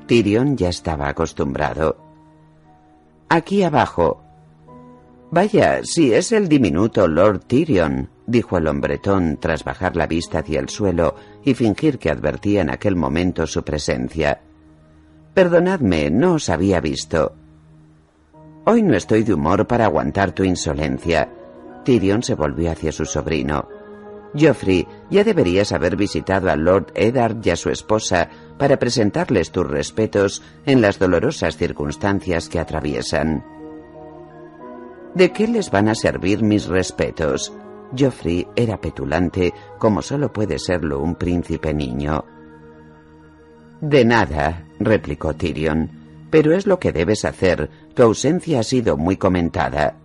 Tyrion 0.08 0.58
ya 0.58 0.70
estaba 0.70 1.08
acostumbrado. 1.08 1.98
Aquí 3.30 3.64
abajo. 3.64 4.25
Vaya, 5.36 5.82
si 5.84 6.14
es 6.14 6.32
el 6.32 6.48
diminuto 6.48 7.10
Lord 7.10 7.42
Tyrion, 7.42 8.10
dijo 8.26 8.58
el 8.58 8.68
hombretón 8.68 9.38
tras 9.38 9.66
bajar 9.66 9.98
la 9.98 10.08
vista 10.08 10.40
hacia 10.40 10.62
el 10.62 10.70
suelo 10.70 11.16
y 11.44 11.54
fingir 11.56 12.00
que 12.00 12.10
advertía 12.10 12.62
en 12.62 12.70
aquel 12.70 12.96
momento 12.96 13.46
su 13.46 13.62
presencia. 13.62 14.42
Perdonadme, 15.34 16.10
no 16.10 16.36
os 16.36 16.48
había 16.48 16.80
visto. 16.80 17.36
Hoy 18.64 18.82
no 18.82 18.96
estoy 18.96 19.24
de 19.24 19.34
humor 19.34 19.68
para 19.68 19.84
aguantar 19.84 20.32
tu 20.32 20.46
insolencia. 20.46 21.30
Tyrion 21.84 22.24
se 22.24 22.36
volvió 22.36 22.72
hacia 22.72 22.94
su 22.94 23.04
sobrino. 23.04 23.68
Geoffrey, 24.34 24.88
ya 25.10 25.26
deberías 25.26 25.74
haber 25.74 25.98
visitado 25.98 26.50
a 26.50 26.56
Lord 26.56 26.94
Eddard 26.96 27.46
y 27.46 27.50
a 27.50 27.58
su 27.58 27.70
esposa 27.70 28.30
para 28.58 28.80
presentarles 28.80 29.52
tus 29.52 29.68
respetos 29.68 30.42
en 30.66 30.80
las 30.80 30.98
dolorosas 30.98 31.58
circunstancias 31.58 32.48
que 32.48 32.60
atraviesan. 32.60 33.55
¿De 35.16 35.32
qué 35.32 35.48
les 35.48 35.72
van 35.72 35.88
a 35.88 35.96
servir 35.96 36.44
mis 36.44 36.68
respetos? 36.68 37.54
Geoffrey 37.96 38.46
era 38.56 38.80
petulante 38.82 39.54
como 39.80 40.02
solo 40.02 40.32
puede 40.34 40.60
serlo 40.60 41.00
un 41.00 41.16
príncipe 41.16 41.74
niño. 41.74 42.26
De 43.80 44.04
nada, 44.04 44.68
replicó 44.80 45.34
Tyrion, 45.34 46.28
pero 46.30 46.54
es 46.54 46.68
lo 46.68 46.80
que 46.80 46.92
debes 46.92 47.24
hacer. 47.24 47.70
Tu 47.94 48.04
ausencia 48.04 48.60
ha 48.60 48.64
sido 48.64 48.98
muy 48.98 49.16
comentada. 49.16 49.98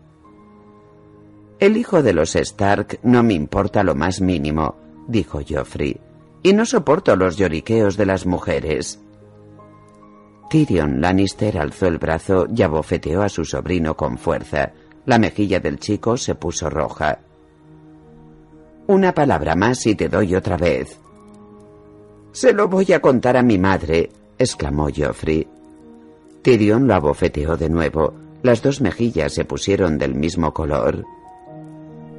El 1.58 1.76
hijo 1.76 2.02
de 2.02 2.12
los 2.12 2.36
Stark 2.36 3.00
no 3.02 3.24
me 3.24 3.34
importa 3.34 3.82
lo 3.82 3.96
más 3.96 4.20
mínimo, 4.20 4.76
dijo 5.08 5.40
Joffrey, 5.46 6.00
y 6.42 6.52
no 6.52 6.64
soporto 6.64 7.16
los 7.16 7.36
lloriqueos 7.36 7.96
de 7.96 8.06
las 8.06 8.26
mujeres. 8.26 9.00
Tyrion 10.48 11.00
Lannister 11.00 11.58
alzó 11.58 11.86
el 11.86 11.98
brazo 11.98 12.46
y 12.54 12.62
abofeteó 12.62 13.22
a 13.22 13.28
su 13.28 13.44
sobrino 13.44 13.96
con 13.96 14.16
fuerza. 14.16 14.72
La 15.06 15.18
mejilla 15.18 15.60
del 15.60 15.78
chico 15.78 16.16
se 16.16 16.34
puso 16.34 16.68
roja. 16.68 17.18
Una 18.86 19.14
palabra 19.14 19.54
más 19.54 19.86
y 19.86 19.94
te 19.94 20.08
doy 20.08 20.34
otra 20.34 20.56
vez. 20.56 20.98
Se 22.32 22.52
lo 22.52 22.68
voy 22.68 22.92
a 22.92 23.00
contar 23.00 23.36
a 23.36 23.42
mi 23.42 23.58
madre, 23.58 24.10
exclamó 24.38 24.88
Geoffrey. 24.88 25.48
Tyrion 26.42 26.86
lo 26.86 26.94
abofeteó 26.94 27.56
de 27.56 27.68
nuevo. 27.68 28.14
Las 28.42 28.62
dos 28.62 28.80
mejillas 28.80 29.34
se 29.34 29.44
pusieron 29.44 29.98
del 29.98 30.14
mismo 30.14 30.54
color. 30.54 31.04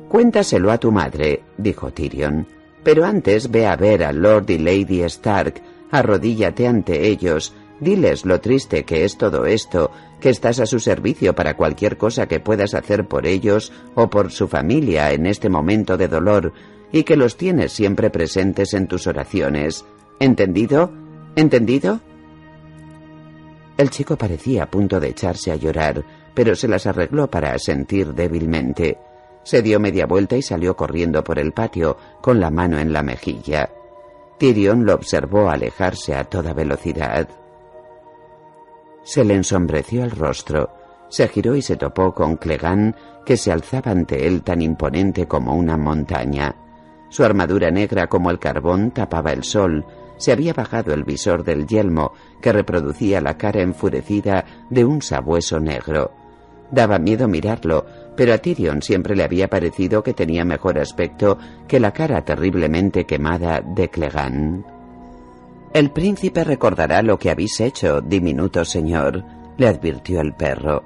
Cuéntaselo 0.10 0.72
a 0.72 0.78
tu 0.78 0.92
madre, 0.92 1.44
dijo 1.58 1.92
Tyrion. 1.92 2.48
Pero 2.84 3.06
antes 3.06 3.50
ve 3.50 3.68
a 3.68 3.76
ver 3.76 4.04
a 4.04 4.12
Lord 4.12 4.50
y 4.50 4.58
Lady 4.58 5.02
Stark, 5.04 5.62
arrodíllate 5.92 6.68
ante 6.68 7.08
ellos, 7.08 7.54
diles 7.82 8.26
lo 8.26 8.40
triste 8.40 8.86
que 8.86 9.04
es 9.04 9.18
todo 9.18 9.46
esto, 9.46 9.92
que 10.22 10.30
estás 10.30 10.62
a 10.62 10.66
su 10.66 10.80
servicio 10.80 11.36
para 11.36 11.58
cualquier 11.58 11.98
cosa 11.98 12.28
que 12.28 12.40
puedas 12.40 12.74
hacer 12.74 13.08
por 13.08 13.26
ellos 13.28 13.74
o 13.96 14.10
por 14.10 14.32
su 14.32 14.48
familia 14.48 15.12
en 15.12 15.26
este 15.26 15.50
momento 15.50 15.98
de 15.98 16.08
dolor, 16.08 16.54
y 16.94 17.04
que 17.04 17.18
los 17.18 17.36
tienes 17.36 17.74
siempre 17.74 18.10
presentes 18.10 18.74
en 18.74 18.88
tus 18.88 19.08
oraciones. 19.08 19.84
¿Entendido? 20.20 20.92
¿Entendido? 21.36 22.00
El 23.78 23.90
chico 23.90 24.16
parecía 24.16 24.64
a 24.64 24.70
punto 24.70 25.00
de 25.00 25.10
echarse 25.10 25.52
a 25.52 25.56
llorar, 25.56 26.06
pero 26.34 26.56
se 26.56 26.68
las 26.68 26.86
arregló 26.86 27.30
para 27.30 27.54
asentir 27.54 28.14
débilmente. 28.14 28.98
Se 29.44 29.62
dio 29.64 29.80
media 29.80 30.06
vuelta 30.06 30.38
y 30.38 30.42
salió 30.42 30.76
corriendo 30.76 31.24
por 31.24 31.40
el 31.40 31.52
patio, 31.52 31.98
con 32.22 32.40
la 32.40 32.52
mano 32.52 32.78
en 32.78 32.94
la 32.94 33.02
mejilla. 33.02 33.72
Tyrion 34.38 34.86
lo 34.86 34.94
observó 34.94 35.50
alejarse 35.50 36.16
a 36.16 36.24
toda 36.26 36.54
velocidad. 36.54 37.28
Se 39.04 39.24
le 39.24 39.36
ensombreció 39.36 40.04
el 40.04 40.12
rostro. 40.12 40.70
Se 41.10 41.28
giró 41.28 41.56
y 41.56 41.62
se 41.62 41.76
topó 41.76 42.14
con 42.14 42.38
Clegán, 42.38 42.96
que 43.26 43.38
se 43.38 43.52
alzaba 43.52 43.92
ante 43.92 44.28
él 44.28 44.44
tan 44.44 44.62
imponente 44.62 45.28
como 45.28 45.56
una 45.56 45.78
montaña. 45.78 46.56
Su 47.10 47.24
armadura 47.24 47.72
negra 47.72 48.08
como 48.08 48.32
el 48.32 48.40
carbón 48.40 48.92
tapaba 48.92 49.34
el 49.34 49.44
sol, 49.44 49.86
se 50.18 50.32
había 50.32 50.54
bajado 50.54 50.94
el 50.94 51.04
visor 51.04 51.44
del 51.44 51.66
yelmo 51.66 52.14
que 52.42 52.54
reproducía 52.54 53.22
la 53.22 53.38
cara 53.38 53.62
enfurecida 53.62 54.46
de 54.70 54.86
un 54.86 55.02
sabueso 55.02 55.60
negro. 55.60 56.12
Daba 56.70 57.00
miedo 57.00 57.28
mirarlo, 57.28 57.86
pero 58.16 58.34
a 58.34 58.38
Tyrion 58.38 58.82
siempre 58.82 59.16
le 59.16 59.24
había 59.24 59.50
parecido 59.50 60.04
que 60.04 60.14
tenía 60.14 60.46
mejor 60.46 60.80
aspecto 60.80 61.38
que 61.68 61.80
la 61.80 61.92
cara 61.92 62.24
terriblemente 62.24 63.06
quemada 63.06 63.62
de 63.62 63.90
Clegane. 63.90 64.64
El 65.74 65.92
príncipe 65.92 66.44
recordará 66.44 67.02
lo 67.02 67.18
que 67.18 67.30
habéis 67.30 67.62
hecho, 67.62 68.02
diminuto 68.02 68.66
señor, 68.66 69.24
le 69.58 69.68
advirtió 69.68 70.20
el 70.20 70.34
perro. 70.34 70.84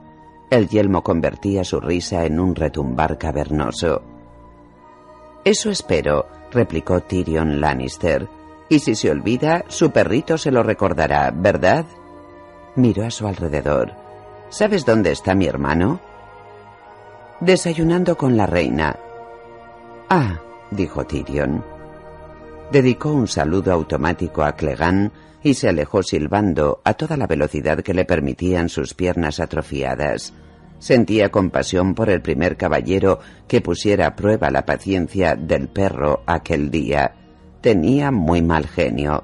El 0.52 0.70
yelmo 0.70 1.02
convertía 1.02 1.64
su 1.64 1.80
risa 1.80 2.26
en 2.26 2.40
un 2.40 2.54
retumbar 2.54 3.18
cavernoso. 3.18 4.04
Eso 5.44 5.72
espero, 5.72 6.28
replicó 6.52 7.02
Tyrion 7.02 7.60
Lannister. 7.60 8.28
Y 8.70 8.80
si 8.80 8.96
se 8.96 9.10
olvida, 9.10 9.66
su 9.68 9.92
perrito 9.92 10.38
se 10.38 10.52
lo 10.52 10.62
recordará, 10.62 11.32
¿verdad? 11.36 11.86
Miró 12.76 13.06
a 13.06 13.12
su 13.12 13.28
alrededor. 13.28 13.94
¿Sabes 14.50 14.86
dónde 14.86 15.12
está 15.12 15.34
mi 15.34 15.48
hermano? 15.48 16.00
Desayunando 17.40 18.16
con 18.18 18.38
la 18.38 18.46
reina. 18.46 18.98
Ah, 20.10 20.40
dijo 20.72 21.06
Tyrion. 21.06 21.75
Dedicó 22.72 23.14
un 23.14 23.28
saludo 23.28 23.72
automático 23.72 24.44
a 24.44 24.54
Clegane 24.54 25.12
y 25.44 25.54
se 25.54 25.70
alejó 25.70 26.02
silbando 26.02 26.82
a 26.84 26.96
toda 26.96 27.16
la 27.18 27.28
velocidad 27.28 27.82
que 27.82 27.94
le 27.94 28.06
permitían 28.06 28.70
sus 28.70 28.94
piernas 28.94 29.40
atrofiadas. 29.40 30.34
Sentía 30.80 31.30
compasión 31.30 31.94
por 31.94 32.10
el 32.10 32.22
primer 32.22 32.58
caballero 32.58 33.20
que 33.48 33.62
pusiera 33.62 34.08
a 34.08 34.16
prueba 34.16 34.50
la 34.50 34.66
paciencia 34.66 35.36
del 35.36 35.68
perro 35.68 36.24
aquel 36.26 36.72
día. 36.72 37.16
Tenía 37.62 38.12
muy 38.12 38.42
mal 38.42 38.68
genio. 38.68 39.24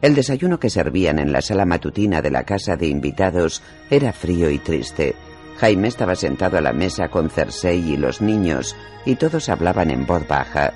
El 0.00 0.14
desayuno 0.14 0.58
que 0.58 0.70
servían 0.70 1.18
en 1.18 1.32
la 1.32 1.42
sala 1.42 1.64
matutina 1.64 2.22
de 2.22 2.30
la 2.30 2.44
casa 2.44 2.76
de 2.76 2.86
invitados 2.86 3.62
era 3.90 4.12
frío 4.12 4.50
y 4.50 4.58
triste. 4.58 5.14
Jaime 5.58 5.88
estaba 5.88 6.16
sentado 6.16 6.58
a 6.58 6.60
la 6.60 6.72
mesa 6.72 7.08
con 7.08 7.28
Cersei 7.28 7.92
y 7.92 7.96
los 7.96 8.20
niños, 8.20 8.74
y 9.04 9.16
todos 9.16 9.48
hablaban 9.48 9.90
en 9.90 10.06
voz 10.06 10.26
baja. 10.26 10.72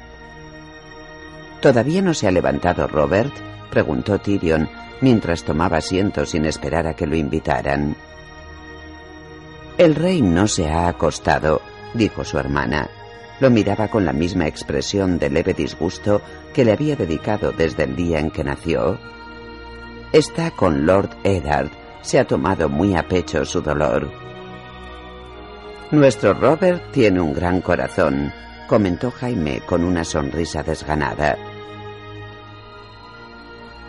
¿Todavía 1.61 2.03
no 2.03 2.15
se 2.15 2.29
ha 2.29 2.31
levantado 2.31 2.87
Robert? 2.87 3.33
preguntó 3.71 4.19
Tyrion, 4.19 4.69
mientras 5.01 5.45
tomaba 5.45 5.79
asiento 5.79 6.25
sin 6.27 6.45
esperar 6.45 6.87
a 6.87 6.95
que 6.95 7.07
lo 7.07 7.17
invitaran. 7.17 7.97
El 9.79 9.95
rey 9.95 10.23
no 10.23 10.49
se 10.49 10.69
ha 10.69 10.89
acostado, 10.89 11.61
dijo 11.95 12.25
su 12.25 12.39
hermana. 12.39 12.89
Lo 13.41 13.51
miraba 13.51 13.89
con 13.89 14.07
la 14.07 14.15
misma 14.15 14.47
expresión 14.47 15.19
de 15.19 15.29
leve 15.29 15.53
disgusto 15.53 16.23
que 16.55 16.65
le 16.65 16.73
había 16.73 16.97
dedicado 16.97 17.53
desde 17.53 17.85
el 17.85 17.95
día 17.95 18.19
en 18.19 18.31
que 18.31 18.45
nació. 18.45 18.99
Está 20.13 20.51
con 20.51 20.87
Lord 20.87 21.11
Eddard. 21.25 21.71
Se 22.01 22.19
ha 22.19 22.27
tomado 22.27 22.69
muy 22.69 22.95
a 22.95 23.07
pecho 23.07 23.45
su 23.45 23.61
dolor. 23.61 24.11
Nuestro 25.91 26.33
Robert 26.33 26.91
tiene 26.93 27.21
un 27.21 27.35
gran 27.35 27.61
corazón, 27.61 28.33
comentó 28.67 29.11
Jaime 29.11 29.61
con 29.67 29.85
una 29.85 30.05
sonrisa 30.05 30.63
desganada. 30.63 31.37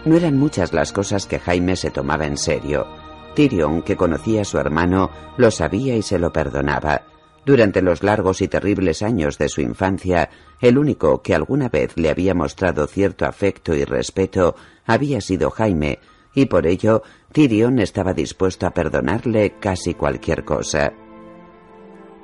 No 0.05 0.15
eran 0.15 0.38
muchas 0.38 0.73
las 0.73 0.91
cosas 0.91 1.25
que 1.25 1.39
Jaime 1.39 1.75
se 1.75 1.91
tomaba 1.91 2.25
en 2.25 2.38
serio. 2.38 2.88
Tyrion, 3.36 3.82
que 3.82 3.97
conocía 3.97 4.41
a 4.41 4.45
su 4.45 4.57
hermano, 4.57 5.11
lo 5.38 5.51
sabía 5.51 5.95
y 5.95 6.01
se 6.01 6.17
lo 6.17 6.32
perdonaba. 6.32 7.03
Durante 7.45 7.82
los 7.82 8.03
largos 8.03 8.41
y 8.41 8.47
terribles 8.47 9.01
años 9.01 9.38
de 9.38 9.47
su 9.47 9.61
infancia, 9.61 10.30
el 10.59 10.78
único 10.78 11.21
que 11.21 11.34
alguna 11.34 11.69
vez 11.69 11.95
le 11.95 12.09
había 12.09 12.34
mostrado 12.34 12.88
cierto 12.88 13.25
afecto 13.25 13.73
y 13.73 13.86
respeto 13.86 14.55
había 14.86 15.21
sido 15.21 15.49
Jaime, 15.51 15.99
y 16.34 16.45
por 16.45 16.67
ello 16.67 17.03
Tyrion 17.32 17.80
estaba 17.80 18.13
dispuesto 18.13 18.67
a 18.67 18.71
perdonarle 18.71 19.55
casi 19.59 19.93
cualquier 19.93 20.43
cosa. 20.43 20.93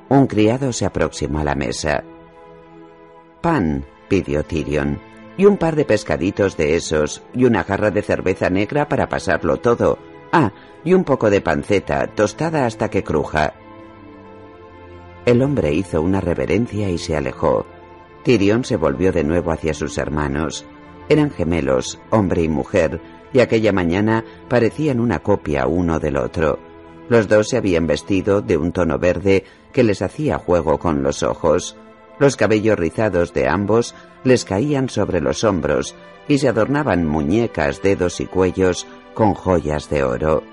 Un 0.10 0.28
criado 0.28 0.74
se 0.74 0.86
aproximó 0.86 1.40
a 1.40 1.44
la 1.44 1.56
mesa. 1.56 2.04
Pan, 3.44 3.84
pidió 4.08 4.46
Tyrion 4.46 5.02
y 5.36 5.44
un 5.44 5.58
par 5.58 5.76
de 5.76 5.84
pescaditos 5.84 6.56
de 6.56 6.78
esos 6.78 7.24
y 7.34 7.44
una 7.44 7.66
jarra 7.66 7.92
de 7.92 8.02
cerveza 8.02 8.50
negra 8.50 8.88
para 8.88 9.10
pasarlo 9.10 9.58
todo. 9.58 10.00
Ah, 10.32 10.54
y 10.86 10.94
un 10.94 11.04
poco 11.04 11.30
de 11.30 11.42
panceta, 11.42 12.08
tostada 12.08 12.66
hasta 12.66 12.90
que 12.90 13.04
cruja. 13.04 13.54
El 15.26 15.42
hombre 15.42 15.74
hizo 15.74 16.02
una 16.02 16.22
reverencia 16.22 16.90
y 16.90 16.98
se 16.98 17.18
alejó. 17.18 17.66
Tyrion 18.24 18.64
se 18.64 18.78
volvió 18.78 19.12
de 19.12 19.26
nuevo 19.26 19.52
hacia 19.52 19.74
sus 19.74 19.98
hermanos. 19.98 20.66
Eran 21.10 21.30
gemelos, 21.30 22.00
hombre 22.12 22.44
y 22.44 22.48
mujer, 22.48 23.02
y 23.34 23.42
aquella 23.42 23.74
mañana 23.74 24.24
parecían 24.48 25.02
una 25.02 25.20
copia 25.20 25.68
uno 25.68 26.00
del 26.00 26.16
otro. 26.16 26.60
Los 27.10 27.28
dos 27.28 27.50
se 27.50 27.58
habían 27.58 27.88
vestido 27.88 28.42
de 28.42 28.56
un 28.56 28.72
tono 28.72 29.00
verde 29.00 29.44
que 29.74 29.84
les 29.84 30.02
hacía 30.02 30.38
juego 30.38 30.80
con 30.80 31.04
los 31.04 31.24
ojos. 31.24 31.76
Los 32.20 32.36
cabellos 32.36 32.78
rizados 32.78 33.34
de 33.34 33.48
ambos 33.48 33.96
les 34.24 34.46
caían 34.46 34.90
sobre 34.90 35.20
los 35.20 35.44
hombros 35.44 35.96
y 36.28 36.38
se 36.38 36.48
adornaban 36.48 37.06
muñecas, 37.06 37.82
dedos 37.82 38.20
y 38.20 38.26
cuellos 38.26 38.88
con 39.14 39.34
joyas 39.34 39.90
de 39.90 40.04
oro. 40.04 40.44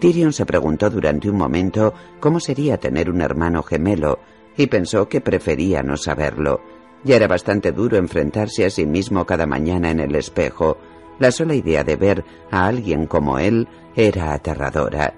Tyrion 0.00 0.32
se 0.32 0.44
preguntó 0.44 0.90
durante 0.90 1.30
un 1.30 1.36
momento 1.36 1.94
cómo 2.20 2.40
sería 2.40 2.78
tener 2.78 3.08
un 3.10 3.20
hermano 3.20 3.62
gemelo 3.62 4.18
y 4.56 4.66
pensó 4.66 5.08
que 5.08 5.20
prefería 5.20 5.82
no 5.82 5.96
saberlo. 5.96 6.60
Ya 7.04 7.16
era 7.16 7.28
bastante 7.28 7.72
duro 7.72 7.96
enfrentarse 7.96 8.64
a 8.64 8.70
sí 8.70 8.86
mismo 8.86 9.24
cada 9.26 9.46
mañana 9.46 9.90
en 9.90 10.00
el 10.00 10.14
espejo. 10.14 10.78
La 11.18 11.30
sola 11.30 11.54
idea 11.54 11.84
de 11.84 11.96
ver 11.96 12.24
a 12.50 12.66
alguien 12.66 13.06
como 13.06 13.38
él 13.38 13.68
era 13.94 14.32
aterradora. 14.32 15.14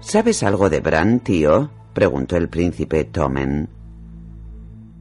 ¿Sabes 0.00 0.42
algo 0.42 0.70
de 0.70 0.80
Bran, 0.80 1.20
tío? 1.20 1.70
Preguntó 1.98 2.36
el 2.36 2.48
príncipe 2.48 3.02
Tomen. 3.02 3.68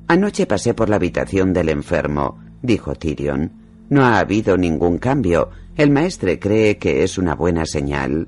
Anoche 0.07 0.47
pasé 0.47 0.73
por 0.73 0.89
la 0.89 0.95
habitación 0.95 1.53
del 1.53 1.69
enfermo, 1.69 2.39
dijo 2.63 2.95
Tyrion. 2.95 3.51
No 3.91 4.03
ha 4.03 4.17
habido 4.17 4.57
ningún 4.57 4.97
cambio. 4.97 5.51
El 5.75 5.91
maestre 5.91 6.39
cree 6.39 6.79
que 6.79 7.03
es 7.03 7.19
una 7.19 7.35
buena 7.35 7.67
señal. 7.67 8.27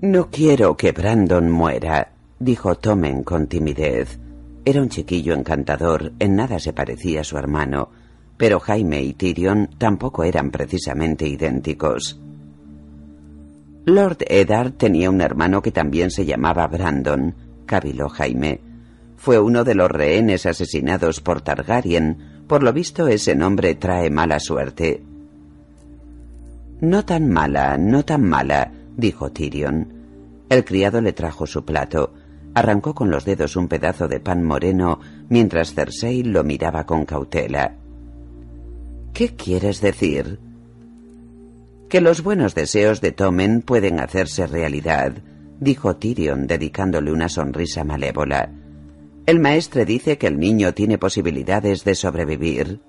No 0.00 0.28
quiero 0.28 0.76
que 0.76 0.90
Brandon 0.90 1.48
muera, 1.48 2.14
dijo 2.40 2.74
Tomen 2.74 3.22
con 3.22 3.46
timidez. 3.46 4.18
Era 4.64 4.82
un 4.82 4.88
chiquillo 4.88 5.32
encantador, 5.32 6.14
en 6.18 6.34
nada 6.34 6.58
se 6.58 6.72
parecía 6.72 7.20
a 7.20 7.24
su 7.24 7.38
hermano, 7.38 7.90
pero 8.36 8.58
Jaime 8.58 9.04
y 9.04 9.12
Tyrion 9.12 9.70
tampoco 9.78 10.24
eran 10.24 10.50
precisamente 10.50 11.28
idénticos. 11.28 12.20
Lord 13.86 14.24
Eddard 14.28 14.72
tenía 14.72 15.08
un 15.10 15.20
hermano 15.20 15.62
que 15.62 15.70
también 15.70 16.10
se 16.10 16.26
llamaba 16.26 16.66
Brandon, 16.66 17.36
caviló 17.66 18.08
Jaime. 18.08 18.60
Fue 19.16 19.38
uno 19.38 19.62
de 19.62 19.76
los 19.76 19.88
rehenes 19.88 20.44
asesinados 20.44 21.20
por 21.20 21.40
Targaryen. 21.40 22.42
Por 22.48 22.64
lo 22.64 22.72
visto 22.72 23.06
ese 23.06 23.36
nombre 23.36 23.76
trae 23.76 24.10
mala 24.10 24.40
suerte. 24.40 25.04
No 26.80 27.04
tan 27.04 27.30
mala, 27.30 27.78
no 27.78 28.04
tan 28.04 28.24
mala, 28.24 28.72
dijo 28.96 29.30
Tyrion. 29.30 29.92
El 30.48 30.64
criado 30.64 31.00
le 31.00 31.12
trajo 31.12 31.46
su 31.46 31.64
plato. 31.64 32.12
Arrancó 32.54 32.92
con 32.92 33.08
los 33.08 33.24
dedos 33.24 33.54
un 33.54 33.68
pedazo 33.68 34.08
de 34.08 34.18
pan 34.18 34.42
moreno 34.42 34.98
mientras 35.28 35.74
Cersei 35.74 36.24
lo 36.24 36.42
miraba 36.42 36.86
con 36.86 37.04
cautela. 37.04 37.76
¿Qué 39.12 39.36
quieres 39.36 39.80
decir? 39.80 40.40
Que 41.88 42.00
los 42.00 42.22
buenos 42.22 42.54
deseos 42.54 43.00
de 43.00 43.12
Tomen 43.12 43.62
pueden 43.62 44.00
hacerse 44.00 44.46
realidad, 44.46 45.12
dijo 45.60 45.96
Tyrion 45.96 46.46
dedicándole 46.46 47.12
una 47.12 47.28
sonrisa 47.28 47.84
malévola. 47.84 48.52
El 49.26 49.40
maestre 49.40 49.84
dice 49.84 50.18
que 50.18 50.26
el 50.26 50.38
niño 50.38 50.74
tiene 50.74 50.98
posibilidades 50.98 51.84
de 51.84 51.94
sobrevivir. 51.94 52.80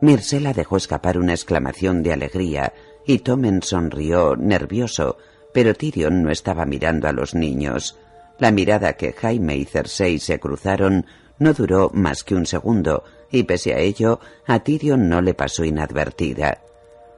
Mirsela 0.00 0.52
dejó 0.52 0.76
escapar 0.76 1.18
una 1.18 1.32
exclamación 1.32 2.02
de 2.02 2.12
alegría 2.12 2.72
y 3.06 3.18
Tomen 3.18 3.62
sonrió, 3.62 4.36
nervioso, 4.36 5.16
pero 5.52 5.74
Tyrion 5.74 6.22
no 6.22 6.30
estaba 6.30 6.64
mirando 6.66 7.08
a 7.08 7.12
los 7.12 7.34
niños. 7.34 7.98
La 8.38 8.50
mirada 8.50 8.94
que 8.94 9.12
Jaime 9.12 9.56
y 9.56 9.64
Cersei 9.64 10.18
se 10.18 10.40
cruzaron 10.40 11.06
no 11.38 11.52
duró 11.52 11.90
más 11.92 12.24
que 12.24 12.34
un 12.34 12.46
segundo, 12.46 13.04
y 13.30 13.42
pese 13.44 13.74
a 13.74 13.78
ello, 13.78 14.20
a 14.46 14.60
Tyrion 14.60 15.08
no 15.08 15.20
le 15.20 15.34
pasó 15.34 15.64
inadvertida. 15.64 16.60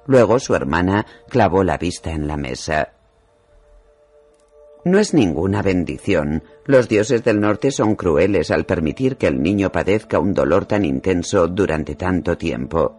Luego 0.07 0.39
su 0.39 0.55
hermana 0.55 1.07
clavó 1.29 1.65
la 1.65 1.79
vista 1.79 2.11
en 2.13 2.27
la 2.27 2.37
mesa. 2.37 2.93
No 4.85 4.99
es 4.99 5.15
ninguna 5.15 5.63
bendición. 5.63 6.43
Los 6.67 6.89
dioses 6.89 7.25
del 7.25 7.41
norte 7.41 7.71
son 7.71 7.95
crueles 7.95 8.51
al 8.51 8.67
permitir 8.67 9.17
que 9.17 9.27
el 9.27 9.43
niño 9.43 9.73
padezca 9.73 10.19
un 10.19 10.35
dolor 10.35 10.67
tan 10.67 10.85
intenso 10.85 11.49
durante 11.49 11.95
tanto 11.95 12.37
tiempo. 12.37 12.97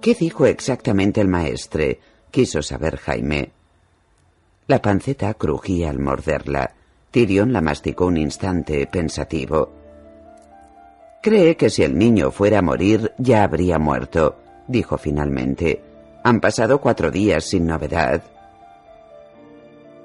¿Qué 0.00 0.14
dijo 0.14 0.46
exactamente 0.46 1.20
el 1.20 1.28
maestre? 1.28 2.00
quiso 2.32 2.62
saber 2.62 2.96
Jaime. 2.96 3.52
La 4.66 4.82
panceta 4.82 5.34
crujía 5.34 5.90
al 5.90 6.00
morderla. 6.00 6.74
Tyrion 7.12 7.52
la 7.52 7.60
masticó 7.60 8.06
un 8.06 8.16
instante 8.16 8.88
pensativo. 8.88 9.72
Cree 11.22 11.56
que 11.56 11.70
si 11.70 11.84
el 11.84 11.96
niño 11.96 12.32
fuera 12.32 12.58
a 12.58 12.62
morir 12.62 13.12
ya 13.18 13.44
habría 13.44 13.78
muerto 13.78 14.43
dijo 14.66 14.98
finalmente. 14.98 15.82
Han 16.22 16.40
pasado 16.40 16.80
cuatro 16.80 17.10
días 17.10 17.44
sin 17.44 17.66
novedad. 17.66 18.22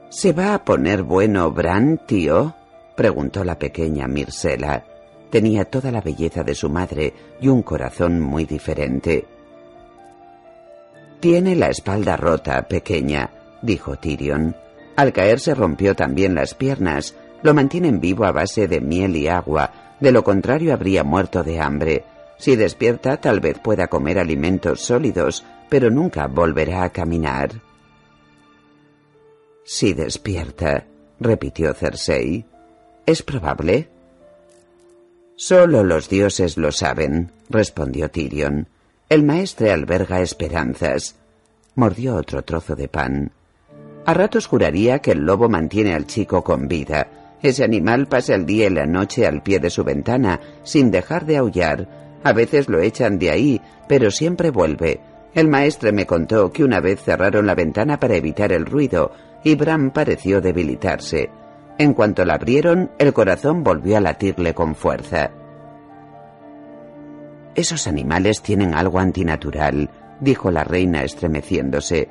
¿Se 0.10 0.34
va 0.34 0.54
a 0.54 0.64
poner 0.66 1.04
bueno 1.04 1.52
Bran, 1.52 2.00
tío? 2.06 2.56
preguntó 2.96 3.44
la 3.44 3.58
pequeña 3.58 4.08
Mirsela. 4.08 4.84
Tenía 5.30 5.66
toda 5.66 5.92
la 5.92 6.02
belleza 6.02 6.44
de 6.44 6.56
su 6.56 6.70
madre 6.70 7.14
y 7.40 7.48
un 7.48 7.62
corazón 7.62 8.20
muy 8.20 8.46
diferente. 8.46 9.26
Tiene 11.20 11.56
la 11.56 11.70
espalda 11.70 12.18
rota, 12.18 12.68
pequeña, 12.68 13.30
dijo 13.62 13.98
Tyrion. 13.98 14.56
Al 14.96 15.14
caer 15.14 15.40
se 15.40 15.54
rompió 15.54 15.96
también 15.96 16.34
las 16.34 16.56
piernas. 16.56 17.16
Lo 17.44 17.54
mantienen 17.54 18.00
vivo 18.00 18.26
a 18.26 18.32
base 18.32 18.68
de 18.68 18.82
miel 18.82 19.16
y 19.16 19.28
agua. 19.28 19.72
De 20.00 20.12
lo 20.12 20.24
contrario 20.24 20.74
habría 20.74 21.04
muerto 21.04 21.44
de 21.44 21.60
hambre. 21.60 22.04
Si 22.40 22.56
despierta, 22.56 23.18
tal 23.18 23.42
vez 23.42 23.60
pueda 23.60 23.88
comer 23.88 24.18
alimentos 24.18 24.82
sólidos, 24.82 25.46
pero 25.70 25.92
nunca 25.92 26.28
volverá 26.28 26.84
a 26.84 26.90
caminar. 26.90 27.52
Si 29.66 29.94
despierta, 29.94 30.86
repitió 31.20 31.74
Cersei. 31.74 32.46
¿Es 33.06 33.22
probable? 33.22 33.90
Solo 35.36 35.84
los 35.84 36.10
dioses 36.10 36.58
lo 36.58 36.72
saben, 36.72 37.32
respondió 37.50 38.10
Tyrion. 38.10 38.68
El 39.10 39.24
maestre 39.24 39.72
alberga 39.72 40.22
esperanzas. 40.22 41.16
Mordió 41.76 42.16
otro 42.16 42.44
trozo 42.44 42.76
de 42.76 42.88
pan. 42.88 43.32
A 44.06 44.14
ratos 44.14 44.48
juraría 44.48 45.00
que 45.00 45.12
el 45.12 45.20
lobo 45.20 45.50
mantiene 45.50 45.94
al 45.94 46.08
chico 46.08 46.44
con 46.44 46.68
vida. 46.68 47.36
Ese 47.42 47.64
animal 47.64 48.08
pasa 48.08 48.36
el 48.36 48.46
día 48.46 48.68
y 48.68 48.70
la 48.70 48.86
noche 48.86 49.28
al 49.28 49.44
pie 49.44 49.60
de 49.60 49.70
su 49.70 49.84
ventana, 49.84 50.40
sin 50.64 50.90
dejar 50.90 51.26
de 51.26 51.38
aullar. 51.38 52.09
A 52.24 52.34
veces 52.34 52.70
lo 52.70 52.80
echan 52.80 53.18
de 53.18 53.32
ahí, 53.32 53.62
pero 53.88 54.12
siempre 54.12 54.52
vuelve. 54.52 55.00
El 55.34 55.48
maestre 55.48 55.92
me 55.92 56.06
contó 56.06 56.52
que 56.52 56.64
una 56.64 56.80
vez 56.80 57.02
cerraron 57.02 57.46
la 57.46 57.56
ventana 57.56 58.00
para 58.00 58.16
evitar 58.16 58.52
el 58.52 58.66
ruido, 58.66 59.12
y 59.44 59.56
Bram 59.56 59.92
pareció 59.92 60.42
debilitarse. 60.42 61.30
En 61.78 61.94
cuanto 61.94 62.26
la 62.26 62.34
abrieron, 62.34 62.92
el 62.98 63.14
corazón 63.14 63.64
volvió 63.64 63.98
a 63.98 64.02
latirle 64.02 64.54
con 64.54 64.76
fuerza. 64.76 65.32
Esos 67.56 67.88
animales 67.88 68.42
tienen 68.42 68.74
algo 68.74 69.00
antinatural, 69.00 69.90
dijo 70.20 70.52
la 70.52 70.64
reina 70.64 71.04
estremeciéndose. 71.04 72.10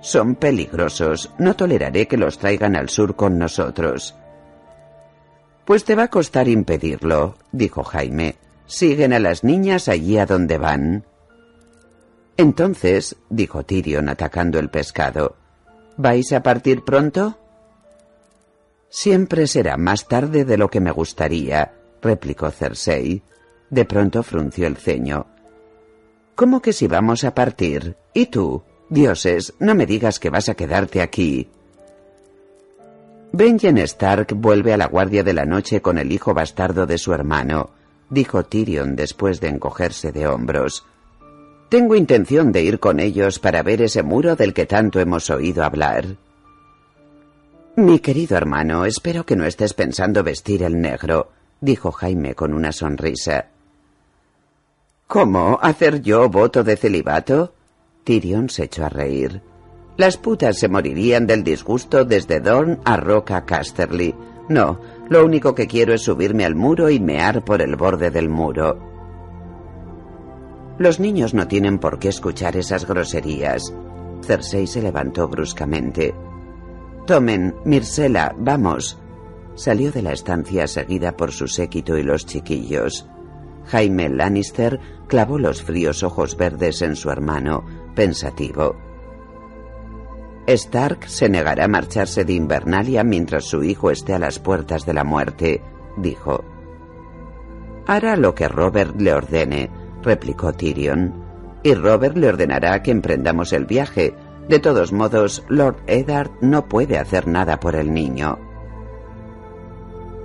Son 0.00 0.36
peligrosos. 0.36 1.32
No 1.38 1.56
toleraré 1.56 2.06
que 2.06 2.16
los 2.16 2.38
traigan 2.38 2.76
al 2.76 2.88
sur 2.88 3.16
con 3.16 3.38
nosotros. 3.38 4.16
Pues 5.64 5.84
te 5.84 5.94
va 5.94 6.04
a 6.04 6.08
costar 6.08 6.48
impedirlo, 6.48 7.34
dijo 7.52 7.82
Jaime. 7.82 8.36
Siguen 8.68 9.14
a 9.14 9.18
las 9.18 9.44
niñas 9.44 9.88
allí 9.88 10.18
a 10.18 10.26
donde 10.26 10.58
van. 10.58 11.04
Entonces, 12.36 13.16
dijo 13.30 13.64
Tyrion 13.64 14.10
atacando 14.10 14.58
el 14.58 14.68
pescado, 14.68 15.36
¿vais 15.96 16.32
a 16.34 16.42
partir 16.42 16.84
pronto? 16.84 17.38
Siempre 18.90 19.46
será 19.46 19.78
más 19.78 20.06
tarde 20.06 20.44
de 20.44 20.58
lo 20.58 20.68
que 20.68 20.80
me 20.80 20.90
gustaría, 20.90 21.72
replicó 22.02 22.50
Cersei. 22.50 23.22
De 23.70 23.84
pronto 23.86 24.22
frunció 24.22 24.66
el 24.66 24.76
ceño. 24.76 25.26
¿Cómo 26.34 26.60
que 26.62 26.72
si 26.72 26.86
vamos 26.86 27.24
a 27.24 27.34
partir? 27.34 27.96
¿Y 28.14 28.26
tú? 28.26 28.62
Dioses, 28.90 29.54
no 29.58 29.74
me 29.74 29.86
digas 29.86 30.18
que 30.18 30.30
vas 30.30 30.48
a 30.48 30.54
quedarte 30.54 31.00
aquí. 31.00 31.50
Benjen 33.32 33.78
Stark 33.78 34.34
vuelve 34.34 34.72
a 34.72 34.76
la 34.76 34.86
guardia 34.86 35.22
de 35.22 35.34
la 35.34 35.44
noche 35.44 35.82
con 35.82 35.98
el 35.98 36.12
hijo 36.12 36.32
bastardo 36.32 36.86
de 36.86 36.96
su 36.96 37.12
hermano, 37.12 37.70
dijo 38.10 38.44
Tyrion 38.44 38.96
después 38.96 39.40
de 39.40 39.48
encogerse 39.48 40.12
de 40.12 40.26
hombros. 40.26 40.86
Tengo 41.68 41.94
intención 41.94 42.52
de 42.52 42.62
ir 42.62 42.78
con 42.80 42.98
ellos 42.98 43.38
para 43.38 43.62
ver 43.62 43.82
ese 43.82 44.02
muro 44.02 44.36
del 44.36 44.54
que 44.54 44.66
tanto 44.66 45.00
hemos 45.00 45.28
oído 45.28 45.64
hablar. 45.64 46.16
Mi 47.76 48.00
querido 48.00 48.36
hermano, 48.36 48.86
espero 48.86 49.24
que 49.24 49.36
no 49.36 49.44
estés 49.44 49.74
pensando 49.74 50.24
vestir 50.24 50.62
el 50.62 50.80
negro, 50.80 51.30
dijo 51.60 51.92
Jaime 51.92 52.34
con 52.34 52.54
una 52.54 52.72
sonrisa. 52.72 53.50
¿Cómo? 55.06 55.58
¿Hacer 55.62 56.02
yo 56.02 56.28
voto 56.28 56.64
de 56.64 56.76
celibato? 56.76 57.54
Tyrion 58.04 58.48
se 58.48 58.64
echó 58.64 58.84
a 58.84 58.88
reír. 58.88 59.42
Las 59.96 60.16
putas 60.16 60.58
se 60.58 60.68
morirían 60.68 61.26
del 61.26 61.42
disgusto 61.44 62.04
desde 62.04 62.40
Dorn 62.40 62.80
a 62.84 62.96
Roca 62.96 63.44
Casterly. 63.44 64.14
No, 64.48 64.80
lo 65.08 65.24
único 65.24 65.54
que 65.54 65.66
quiero 65.66 65.94
es 65.94 66.02
subirme 66.02 66.44
al 66.44 66.54
muro 66.54 66.90
y 66.90 67.00
mear 67.00 67.44
por 67.44 67.62
el 67.62 67.76
borde 67.76 68.10
del 68.10 68.28
muro. 68.28 68.78
Los 70.78 71.00
niños 71.00 71.34
no 71.34 71.48
tienen 71.48 71.78
por 71.78 71.98
qué 71.98 72.08
escuchar 72.08 72.56
esas 72.56 72.86
groserías. 72.86 73.74
Cersei 74.22 74.66
se 74.66 74.82
levantó 74.82 75.28
bruscamente. 75.28 76.14
Tomen, 77.06 77.54
Mirsela, 77.64 78.34
vamos. 78.38 78.98
Salió 79.54 79.90
de 79.90 80.02
la 80.02 80.12
estancia 80.12 80.68
seguida 80.68 81.16
por 81.16 81.32
su 81.32 81.48
séquito 81.48 81.96
y 81.96 82.02
los 82.02 82.26
chiquillos. 82.26 83.08
Jaime 83.66 84.08
Lannister 84.08 84.78
clavó 85.08 85.38
los 85.38 85.62
fríos 85.62 86.02
ojos 86.02 86.36
verdes 86.36 86.80
en 86.82 86.96
su 86.96 87.10
hermano, 87.10 87.64
pensativo. 87.94 88.87
Stark 90.48 91.08
se 91.08 91.28
negará 91.28 91.66
a 91.66 91.68
marcharse 91.68 92.24
de 92.24 92.32
Invernalia 92.32 93.04
mientras 93.04 93.44
su 93.44 93.62
hijo 93.62 93.90
esté 93.90 94.14
a 94.14 94.18
las 94.18 94.38
puertas 94.38 94.86
de 94.86 94.94
la 94.94 95.04
muerte, 95.04 95.62
dijo. 95.98 96.42
Hará 97.86 98.16
lo 98.16 98.34
que 98.34 98.48
Robert 98.48 98.98
le 98.98 99.12
ordene, 99.12 99.70
replicó 100.02 100.54
Tyrion. 100.54 101.12
Y 101.62 101.74
Robert 101.74 102.16
le 102.16 102.28
ordenará 102.28 102.82
que 102.82 102.90
emprendamos 102.90 103.52
el 103.52 103.66
viaje. 103.66 104.14
De 104.48 104.58
todos 104.58 104.90
modos, 104.90 105.44
Lord 105.48 105.82
Eddard 105.86 106.30
no 106.40 106.66
puede 106.66 106.96
hacer 106.96 107.26
nada 107.26 107.60
por 107.60 107.76
el 107.76 107.92
niño. 107.92 108.38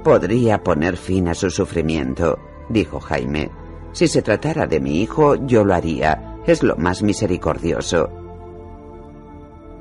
Podría 0.05 0.63
poner 0.63 0.95
fin 0.95 1.27
a 1.27 1.33
su 1.33 1.49
sufrimiento, 1.49 2.39
dijo 2.69 3.01
Jaime. 3.01 3.51
Si 3.91 4.07
se 4.07 4.21
tratara 4.21 4.67
de 4.67 4.79
mi 4.79 5.01
hijo, 5.01 5.35
yo 5.35 5.65
lo 5.65 5.73
haría. 5.73 6.37
Es 6.45 6.63
lo 6.63 6.77
más 6.77 7.03
misericordioso. 7.03 8.22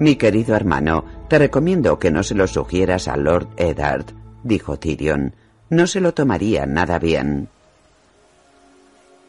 Mi 0.02 0.16
querido 0.16 0.56
hermano, 0.56 1.04
te 1.28 1.38
recomiendo 1.38 2.00
que 2.00 2.10
no 2.10 2.24
se 2.24 2.34
lo 2.34 2.48
sugieras 2.48 3.06
a 3.06 3.16
Lord 3.16 3.46
Eddard, 3.56 4.06
dijo 4.42 4.76
Tyrion. 4.76 5.32
No 5.70 5.86
se 5.86 6.00
lo 6.00 6.12
tomaría 6.12 6.66
nada 6.66 6.98
bien. 6.98 7.48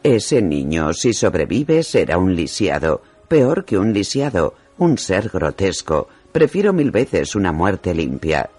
Ese 0.02 0.42
niño, 0.42 0.92
si 0.92 1.12
sobrevive, 1.12 1.84
será 1.84 2.18
un 2.18 2.34
lisiado, 2.34 3.02
peor 3.28 3.64
que 3.64 3.78
un 3.78 3.92
lisiado, 3.92 4.54
un 4.76 4.98
ser 4.98 5.28
grotesco. 5.28 6.08
Prefiero 6.32 6.72
mil 6.72 6.90
veces 6.90 7.36
una 7.36 7.52
muerte 7.52 7.94
limpia. 7.94 8.50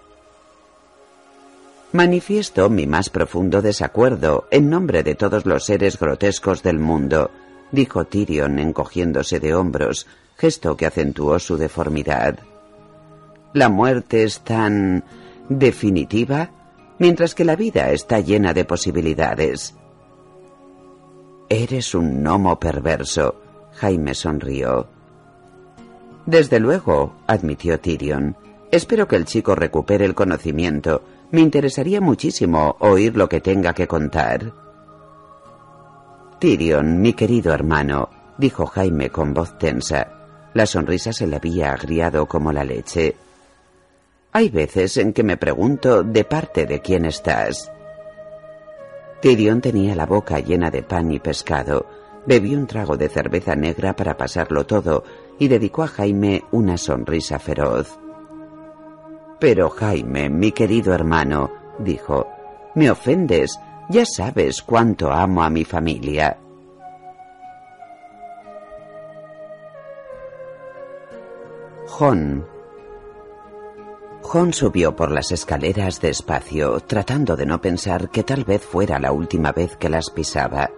Manifiesto 1.92 2.70
mi 2.70 2.86
más 2.86 3.10
profundo 3.10 3.60
desacuerdo 3.60 4.48
en 4.50 4.70
nombre 4.70 5.02
de 5.02 5.16
todos 5.16 5.44
los 5.44 5.66
seres 5.66 5.98
grotescos 5.98 6.62
del 6.62 6.78
mundo, 6.78 7.30
dijo 7.72 8.06
Tyrion 8.06 8.58
encogiéndose 8.58 9.38
de 9.38 9.54
hombros, 9.54 10.06
gesto 10.36 10.76
que 10.76 10.86
acentuó 10.86 11.38
su 11.38 11.56
deformidad. 11.56 12.38
La 13.52 13.68
muerte 13.68 14.22
es 14.22 14.40
tan 14.40 15.04
definitiva, 15.48 16.50
mientras 16.98 17.34
que 17.34 17.44
la 17.44 17.56
vida 17.56 17.90
está 17.90 18.20
llena 18.20 18.52
de 18.52 18.64
posibilidades. 18.64 19.74
Eres 21.48 21.94
un 21.94 22.22
gnomo 22.22 22.58
perverso, 22.58 23.40
Jaime 23.74 24.14
sonrió. 24.14 24.88
Desde 26.26 26.58
luego, 26.60 27.14
admitió 27.26 27.78
Tyrion. 27.80 28.36
Espero 28.70 29.06
que 29.06 29.16
el 29.16 29.24
chico 29.24 29.54
recupere 29.54 30.04
el 30.04 30.14
conocimiento 30.14 31.02
me 31.30 31.40
interesaría 31.40 32.00
muchísimo 32.00 32.76
oír 32.78 33.16
lo 33.16 33.28
que 33.28 33.40
tenga 33.40 33.74
que 33.74 33.86
contar. 33.86 34.52
Tyrion, 36.38 37.00
mi 37.00 37.14
querido 37.14 37.52
hermano, 37.52 38.10
dijo 38.38 38.66
Jaime 38.66 39.10
con 39.10 39.34
voz 39.34 39.58
tensa. 39.58 40.15
La 40.56 40.64
sonrisa 40.64 41.12
se 41.12 41.26
le 41.26 41.36
había 41.36 41.72
agriado 41.72 42.24
como 42.24 42.50
la 42.50 42.64
leche. 42.64 43.14
Hay 44.32 44.48
veces 44.48 44.96
en 44.96 45.12
que 45.12 45.22
me 45.22 45.36
pregunto 45.36 46.02
de 46.02 46.24
parte 46.24 46.64
de 46.64 46.80
quién 46.80 47.04
estás. 47.04 47.70
Tyrion 49.20 49.60
tenía 49.60 49.94
la 49.94 50.06
boca 50.06 50.40
llena 50.40 50.70
de 50.70 50.82
pan 50.82 51.12
y 51.12 51.18
pescado. 51.18 51.84
Bebió 52.24 52.56
un 52.56 52.66
trago 52.66 52.96
de 52.96 53.10
cerveza 53.10 53.54
negra 53.54 53.94
para 53.94 54.16
pasarlo 54.16 54.64
todo 54.64 55.04
y 55.38 55.48
dedicó 55.48 55.82
a 55.82 55.88
Jaime 55.88 56.44
una 56.52 56.78
sonrisa 56.78 57.38
feroz. 57.38 57.98
Pero 59.38 59.68
Jaime, 59.68 60.30
mi 60.30 60.52
querido 60.52 60.94
hermano, 60.94 61.52
dijo, 61.80 62.28
me 62.74 62.90
ofendes. 62.90 63.60
Ya 63.90 64.06
sabes 64.06 64.62
cuánto 64.62 65.12
amo 65.12 65.42
a 65.42 65.50
mi 65.50 65.66
familia. 65.66 66.38
Jon. 71.86 72.46
Jon 74.22 74.52
subió 74.52 74.96
por 74.96 75.10
las 75.10 75.32
escaleras 75.32 76.00
despacio, 76.00 76.80
tratando 76.80 77.36
de 77.36 77.46
no 77.46 77.60
pensar 77.60 78.10
que 78.10 78.22
tal 78.22 78.44
vez 78.44 78.62
fuera 78.62 78.98
la 78.98 79.12
última 79.12 79.52
vez 79.52 79.76
que 79.76 79.88
las 79.88 80.10
pisaba. 80.10 80.70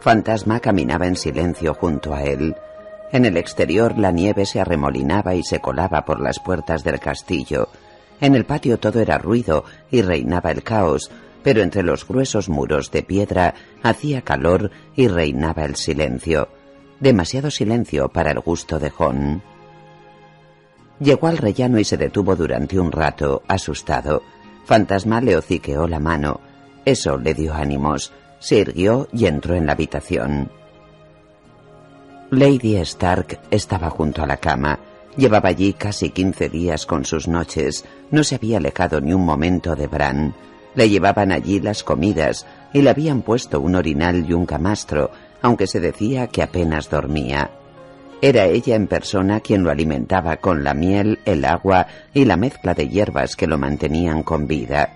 Fantasma 0.00 0.60
caminaba 0.60 1.06
en 1.06 1.16
silencio 1.16 1.74
junto 1.74 2.14
a 2.14 2.22
él. 2.22 2.54
En 3.12 3.24
el 3.24 3.36
exterior 3.36 3.98
la 3.98 4.10
nieve 4.10 4.46
se 4.46 4.60
arremolinaba 4.60 5.34
y 5.34 5.42
se 5.42 5.60
colaba 5.60 6.04
por 6.04 6.20
las 6.20 6.38
puertas 6.40 6.84
del 6.84 7.00
castillo, 7.00 7.68
en 8.22 8.36
el 8.36 8.44
patio 8.44 8.78
todo 8.78 9.00
era 9.00 9.18
ruido 9.18 9.64
y 9.90 10.00
reinaba 10.00 10.52
el 10.52 10.62
caos, 10.62 11.10
pero 11.42 11.60
entre 11.60 11.82
los 11.82 12.06
gruesos 12.06 12.48
muros 12.48 12.92
de 12.92 13.02
piedra 13.02 13.54
hacía 13.82 14.22
calor 14.22 14.70
y 14.94 15.08
reinaba 15.08 15.64
el 15.64 15.74
silencio. 15.74 16.48
Demasiado 17.00 17.50
silencio 17.50 18.10
para 18.10 18.30
el 18.30 18.38
gusto 18.38 18.78
de 18.78 18.90
Jon. 18.90 19.42
Llegó 21.02 21.26
al 21.26 21.38
rellano 21.38 21.80
y 21.80 21.84
se 21.84 21.96
detuvo 21.96 22.36
durante 22.36 22.78
un 22.78 22.92
rato, 22.92 23.42
asustado. 23.48 24.22
Fantasma 24.66 25.20
le 25.20 25.36
hociqueó 25.36 25.88
la 25.88 25.98
mano. 25.98 26.40
Eso 26.84 27.16
le 27.18 27.34
dio 27.34 27.54
ánimos. 27.54 28.12
Se 28.38 28.58
irguió 28.58 29.08
y 29.12 29.26
entró 29.26 29.56
en 29.56 29.66
la 29.66 29.72
habitación. 29.72 30.48
Lady 32.30 32.76
Stark 32.76 33.40
estaba 33.50 33.90
junto 33.90 34.22
a 34.22 34.26
la 34.26 34.36
cama. 34.36 34.78
Llevaba 35.16 35.48
allí 35.48 35.72
casi 35.72 36.10
quince 36.10 36.48
días 36.48 36.86
con 36.86 37.04
sus 37.04 37.26
noches, 37.26 37.84
no 38.10 38.22
se 38.24 38.36
había 38.36 38.58
alejado 38.58 39.00
ni 39.00 39.12
un 39.12 39.24
momento 39.24 39.74
de 39.74 39.88
Bran. 39.88 40.34
Le 40.74 40.88
llevaban 40.88 41.32
allí 41.32 41.60
las 41.60 41.82
comidas 41.82 42.46
y 42.72 42.80
le 42.80 42.90
habían 42.90 43.22
puesto 43.22 43.60
un 43.60 43.74
orinal 43.74 44.24
y 44.26 44.32
un 44.32 44.46
camastro, 44.46 45.10
aunque 45.42 45.66
se 45.66 45.80
decía 45.80 46.28
que 46.28 46.42
apenas 46.42 46.88
dormía. 46.88 47.50
Era 48.24 48.44
ella 48.44 48.76
en 48.76 48.86
persona 48.86 49.40
quien 49.40 49.64
lo 49.64 49.70
alimentaba 49.72 50.36
con 50.36 50.62
la 50.62 50.74
miel, 50.74 51.18
el 51.24 51.44
agua 51.44 51.88
y 52.14 52.24
la 52.24 52.36
mezcla 52.36 52.72
de 52.72 52.88
hierbas 52.88 53.34
que 53.34 53.48
lo 53.48 53.58
mantenían 53.58 54.22
con 54.22 54.46
vida. 54.46 54.94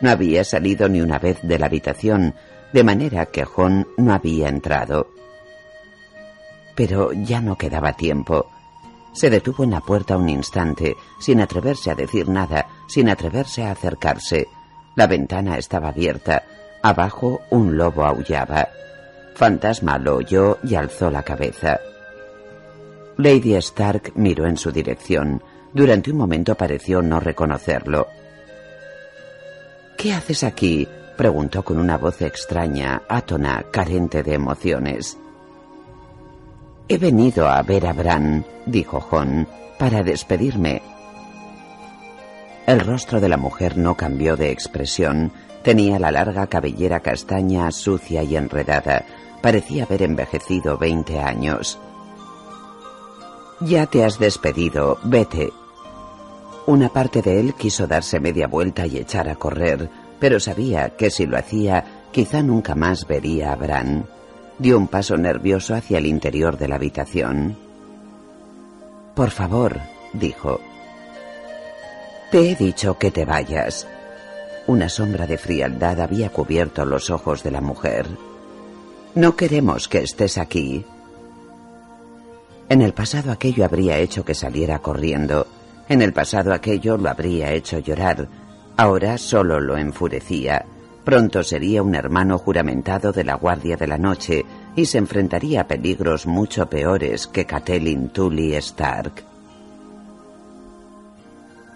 No 0.00 0.10
había 0.10 0.44
salido 0.44 0.88
ni 0.88 1.00
una 1.00 1.18
vez 1.18 1.40
de 1.42 1.58
la 1.58 1.66
habitación, 1.66 2.36
de 2.72 2.84
manera 2.84 3.26
que 3.26 3.44
John 3.44 3.88
no 3.96 4.14
había 4.14 4.48
entrado. 4.48 5.08
Pero 6.76 7.12
ya 7.12 7.40
no 7.40 7.58
quedaba 7.58 7.94
tiempo. 7.94 8.48
Se 9.12 9.28
detuvo 9.28 9.64
en 9.64 9.72
la 9.72 9.80
puerta 9.80 10.16
un 10.16 10.28
instante, 10.28 10.94
sin 11.18 11.40
atreverse 11.40 11.90
a 11.90 11.96
decir 11.96 12.28
nada, 12.28 12.68
sin 12.86 13.08
atreverse 13.08 13.64
a 13.64 13.72
acercarse. 13.72 14.46
La 14.94 15.08
ventana 15.08 15.58
estaba 15.58 15.88
abierta. 15.88 16.44
Abajo 16.80 17.40
un 17.50 17.76
lobo 17.76 18.04
aullaba. 18.04 18.68
Fantasma 19.34 19.98
lo 19.98 20.18
oyó 20.18 20.58
y 20.62 20.76
alzó 20.76 21.10
la 21.10 21.24
cabeza. 21.24 21.80
Lady 23.22 23.54
Stark 23.54 24.14
miró 24.16 24.48
en 24.48 24.56
su 24.56 24.72
dirección. 24.72 25.40
Durante 25.72 26.10
un 26.10 26.16
momento 26.16 26.56
pareció 26.56 27.02
no 27.02 27.20
reconocerlo. 27.20 28.08
¿Qué 29.96 30.12
haces 30.12 30.42
aquí? 30.42 30.88
preguntó 31.16 31.62
con 31.62 31.78
una 31.78 31.98
voz 31.98 32.20
extraña, 32.20 33.02
átona, 33.08 33.64
carente 33.70 34.24
de 34.24 34.34
emociones. 34.34 35.16
He 36.88 36.98
venido 36.98 37.48
a 37.48 37.62
ver 37.62 37.86
a 37.86 37.92
Bran, 37.92 38.44
dijo 38.66 39.00
John, 39.00 39.46
para 39.78 40.02
despedirme. 40.02 40.82
El 42.66 42.80
rostro 42.80 43.20
de 43.20 43.28
la 43.28 43.36
mujer 43.36 43.78
no 43.78 43.96
cambió 43.96 44.36
de 44.36 44.50
expresión. 44.50 45.30
Tenía 45.62 46.00
la 46.00 46.10
larga 46.10 46.48
cabellera 46.48 46.98
castaña, 46.98 47.70
sucia 47.70 48.24
y 48.24 48.34
enredada. 48.34 49.04
Parecía 49.40 49.84
haber 49.84 50.02
envejecido 50.02 50.76
veinte 50.76 51.20
años. 51.20 51.78
Ya 53.64 53.86
te 53.86 54.04
has 54.04 54.18
despedido, 54.18 54.98
vete. 55.04 55.52
Una 56.66 56.88
parte 56.88 57.22
de 57.22 57.38
él 57.38 57.54
quiso 57.54 57.86
darse 57.86 58.18
media 58.18 58.48
vuelta 58.48 58.86
y 58.86 58.96
echar 58.98 59.28
a 59.28 59.36
correr, 59.36 59.88
pero 60.18 60.40
sabía 60.40 60.96
que 60.96 61.10
si 61.10 61.26
lo 61.26 61.36
hacía, 61.38 62.08
quizá 62.10 62.42
nunca 62.42 62.74
más 62.74 63.06
vería 63.06 63.52
a 63.52 63.56
Bran. 63.56 64.06
Dio 64.58 64.78
un 64.78 64.88
paso 64.88 65.16
nervioso 65.16 65.74
hacia 65.74 65.98
el 65.98 66.06
interior 66.06 66.58
de 66.58 66.68
la 66.68 66.76
habitación. 66.76 67.56
Por 69.14 69.30
favor, 69.30 69.78
dijo. 70.12 70.60
Te 72.32 72.50
he 72.50 72.56
dicho 72.56 72.98
que 72.98 73.10
te 73.10 73.24
vayas. 73.24 73.86
Una 74.66 74.88
sombra 74.88 75.26
de 75.26 75.38
frialdad 75.38 76.00
había 76.00 76.30
cubierto 76.30 76.84
los 76.84 77.10
ojos 77.10 77.42
de 77.42 77.50
la 77.50 77.60
mujer. 77.60 78.06
No 79.14 79.36
queremos 79.36 79.88
que 79.88 79.98
estés 79.98 80.38
aquí. 80.38 80.84
En 82.72 82.80
el 82.80 82.94
pasado 82.94 83.30
aquello 83.30 83.66
habría 83.66 83.98
hecho 83.98 84.24
que 84.24 84.34
saliera 84.34 84.78
corriendo. 84.78 85.46
En 85.90 86.00
el 86.00 86.14
pasado 86.14 86.54
aquello 86.54 86.96
lo 86.96 87.10
habría 87.10 87.52
hecho 87.52 87.78
llorar. 87.80 88.28
Ahora 88.78 89.18
solo 89.18 89.60
lo 89.60 89.76
enfurecía. 89.76 90.64
Pronto 91.04 91.42
sería 91.42 91.82
un 91.82 91.94
hermano 91.94 92.38
juramentado 92.38 93.12
de 93.12 93.24
la 93.24 93.34
Guardia 93.34 93.76
de 93.76 93.86
la 93.86 93.98
Noche 93.98 94.46
y 94.74 94.86
se 94.86 94.96
enfrentaría 94.96 95.60
a 95.60 95.66
peligros 95.66 96.24
mucho 96.24 96.70
peores 96.70 97.26
que 97.26 97.44
Catelyn 97.44 98.08
Tully 98.08 98.54
Stark. 98.54 99.22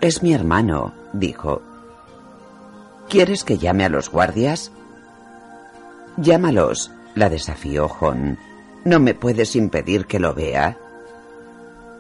Es 0.01 0.23
mi 0.23 0.33
hermano, 0.33 0.95
dijo. 1.13 1.61
¿Quieres 3.11 3.45
que 3.45 3.59
llame 3.59 3.85
a 3.85 3.91
los 3.91 4.09
guardias? 4.09 4.73
Llámalos, 6.17 6.91
la 7.15 7.29
desafió 7.29 7.87
Jon. 7.87 8.39
¿No 8.87 8.99
me 8.99 9.13
puedes 9.13 9.57
impedir 9.57 10.07
que 10.07 10.19
lo 10.19 10.33
vea? 10.33 10.79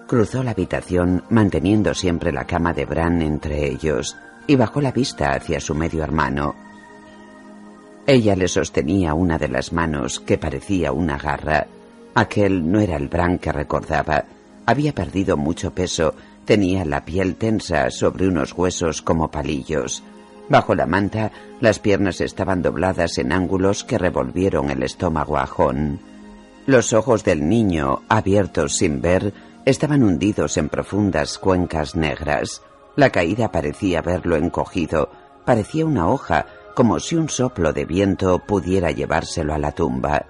Cruzó 0.06 0.44
la 0.44 0.52
habitación 0.52 1.24
manteniendo 1.30 1.92
siempre 1.92 2.32
la 2.32 2.44
cama 2.44 2.72
de 2.72 2.84
Bran 2.84 3.22
entre 3.22 3.68
ellos 3.68 4.16
y 4.46 4.54
bajó 4.54 4.80
la 4.80 4.92
vista 4.92 5.32
hacia 5.32 5.58
su 5.58 5.74
medio 5.74 6.04
hermano. 6.04 6.54
Ella 8.06 8.36
le 8.36 8.46
sostenía 8.46 9.14
una 9.14 9.36
de 9.36 9.48
las 9.48 9.72
manos 9.72 10.20
que 10.20 10.38
parecía 10.38 10.92
una 10.92 11.18
garra. 11.18 11.66
Aquel 12.14 12.70
no 12.70 12.78
era 12.78 12.96
el 12.96 13.08
Bran 13.08 13.38
que 13.38 13.50
recordaba. 13.50 14.24
Había 14.64 14.92
perdido 14.94 15.36
mucho 15.36 15.72
peso, 15.72 16.14
tenía 16.44 16.84
la 16.84 17.04
piel 17.04 17.34
tensa 17.34 17.90
sobre 17.90 18.28
unos 18.28 18.52
huesos 18.52 19.02
como 19.02 19.32
palillos. 19.32 20.04
Bajo 20.48 20.76
la 20.76 20.86
manta, 20.86 21.32
las 21.60 21.80
piernas 21.80 22.20
estaban 22.20 22.62
dobladas 22.62 23.18
en 23.18 23.32
ángulos 23.32 23.82
que 23.82 23.98
revolvieron 23.98 24.70
el 24.70 24.84
estómago 24.84 25.36
a 25.36 25.48
Los 26.66 26.92
ojos 26.92 27.24
del 27.24 27.48
niño, 27.48 28.02
abiertos 28.08 28.76
sin 28.76 29.00
ver, 29.00 29.34
estaban 29.66 30.04
hundidos 30.04 30.56
en 30.56 30.70
profundas 30.70 31.38
cuencas 31.38 31.94
negras. 31.96 32.62
La 32.94 33.10
caída 33.10 33.50
parecía 33.52 33.98
haberlo 33.98 34.36
encogido, 34.36 35.10
parecía 35.44 35.84
una 35.84 36.08
hoja, 36.08 36.46
como 36.74 37.00
si 37.00 37.16
un 37.16 37.28
soplo 37.28 37.72
de 37.72 37.84
viento 37.84 38.38
pudiera 38.38 38.92
llevárselo 38.92 39.52
a 39.52 39.58
la 39.58 39.72
tumba. 39.72 40.26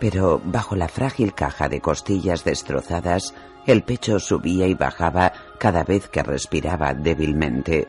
Pero 0.00 0.40
bajo 0.42 0.74
la 0.74 0.88
frágil 0.88 1.34
caja 1.34 1.68
de 1.68 1.80
costillas 1.80 2.42
destrozadas, 2.44 3.34
el 3.66 3.82
pecho 3.82 4.18
subía 4.18 4.66
y 4.66 4.74
bajaba 4.74 5.32
cada 5.58 5.84
vez 5.84 6.08
que 6.08 6.22
respiraba 6.22 6.94
débilmente. 6.94 7.86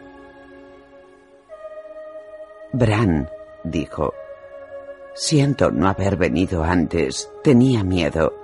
Bran, 2.74 3.30
dijo. 3.64 4.14
Siento 5.14 5.72
no 5.72 5.88
haber 5.88 6.18
venido 6.18 6.64
antes. 6.64 7.30
Tenía 7.44 7.84
miedo. 7.84 8.41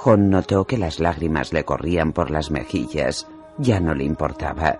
John 0.00 0.30
notó 0.30 0.64
que 0.64 0.78
las 0.78 1.00
lágrimas 1.00 1.52
le 1.52 1.64
corrían 1.64 2.12
por 2.12 2.30
las 2.30 2.52
mejillas. 2.52 3.26
Ya 3.58 3.80
no 3.80 3.94
le 3.94 4.04
importaba. 4.04 4.78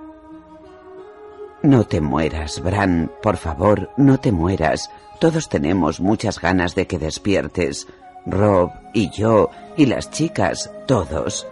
No 1.60 1.82
te 1.82 2.00
mueras, 2.00 2.62
Bran, 2.62 3.10
por 3.20 3.36
favor, 3.36 3.90
no 3.96 4.20
te 4.20 4.30
mueras. 4.30 4.92
Todos 5.18 5.48
tenemos 5.48 5.98
muchas 5.98 6.40
ganas 6.40 6.76
de 6.76 6.86
que 6.86 7.00
despiertes. 7.00 7.88
Rob 8.26 8.70
y 8.94 9.10
yo 9.10 9.50
y 9.76 9.86
las 9.86 10.08
chicas, 10.12 10.70
todos. 10.86 11.48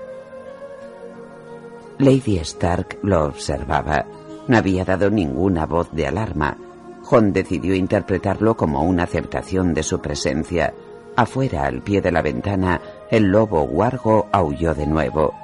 Lady 1.99 2.39
Stark 2.39 3.01
lo 3.03 3.25
observaba. 3.25 4.07
No 4.47 4.59
había 4.59 4.85
dado 4.85 5.11
ninguna 5.11 5.67
voz 5.67 5.91
de 5.91 6.07
alarma. 6.07 6.57
John 7.03 7.33
decidió 7.33 7.75
interpretarlo 7.75 8.57
como 8.57 8.85
una 8.85 9.03
aceptación 9.03 9.75
de 9.75 9.83
su 9.83 10.01
presencia. 10.01 10.73
Afuera, 11.17 11.65
al 11.65 11.83
pie 11.83 12.03
de 12.03 12.13
la 12.13 12.21
ventana, 12.21 12.81
el 13.11 13.25
lobo 13.25 13.63
huargo 13.63 14.29
aulló 14.33 14.75
de 14.75 14.87
nuevo. 14.87 15.35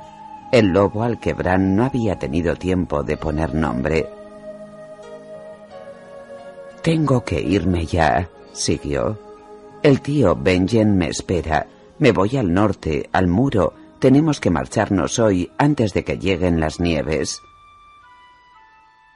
El 0.53 0.67
lobo 0.67 1.03
al 1.03 1.19
que 1.19 1.33
Bran 1.33 1.75
no 1.75 1.85
había 1.85 2.19
tenido 2.19 2.57
tiempo 2.57 3.03
de 3.03 3.17
poner 3.17 3.55
nombre. 3.55 4.07
Tengo 6.83 7.25
que 7.25 7.41
irme 7.41 7.87
ya, 7.87 8.29
siguió. 8.53 9.19
El 9.83 10.03
tío 10.03 10.37
Benjen 10.37 10.97
me 10.97 11.09
espera. 11.09 11.67
Me 11.99 12.13
voy 12.13 12.37
al 12.37 12.53
norte, 12.53 13.09
al 13.13 13.29
muro. 13.29 13.73
Tenemos 13.99 14.41
que 14.41 14.51
marcharnos 14.51 15.19
hoy 15.19 15.51
antes 15.57 15.95
de 15.95 16.05
que 16.05 16.19
lleguen 16.19 16.61
las 16.61 16.81
nieves. 16.81 17.41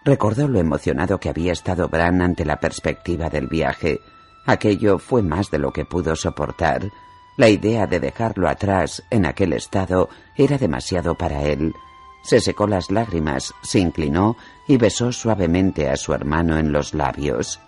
Recordó 0.04 0.48
lo 0.48 0.61
emocionado 0.61 1.18
que 1.18 1.28
había 1.28 1.52
estado 1.52 1.88
Bran 1.88 2.22
ante 2.22 2.44
la 2.44 2.61
perspectiva 2.61 3.28
del 3.28 3.48
viaje. 3.48 4.00
Aquello 4.47 4.99
fue 4.99 5.22
más 5.22 5.51
de 5.51 5.59
lo 5.59 5.72
que 5.72 5.84
pudo 5.84 6.14
soportar. 6.14 6.90
La 7.36 7.49
idea 7.49 7.86
de 7.86 8.01
dejarlo 8.01 8.49
atrás 8.49 9.03
en 9.11 9.26
aquel 9.26 9.53
estado 9.53 10.09
era 10.36 10.57
demasiado 10.57 11.16
para 11.16 11.42
él. 11.42 11.74
Se 12.22 12.40
secó 12.40 12.66
las 12.66 12.90
lágrimas, 12.90 13.53
se 13.62 13.80
inclinó 13.80 14.36
y 14.66 14.78
besó 14.78 15.12
suavemente 15.12 15.90
a 15.90 15.97
su 15.97 16.12
hermano 16.14 16.59
en 16.59 16.72
los 16.72 16.94
labios. 16.94 17.61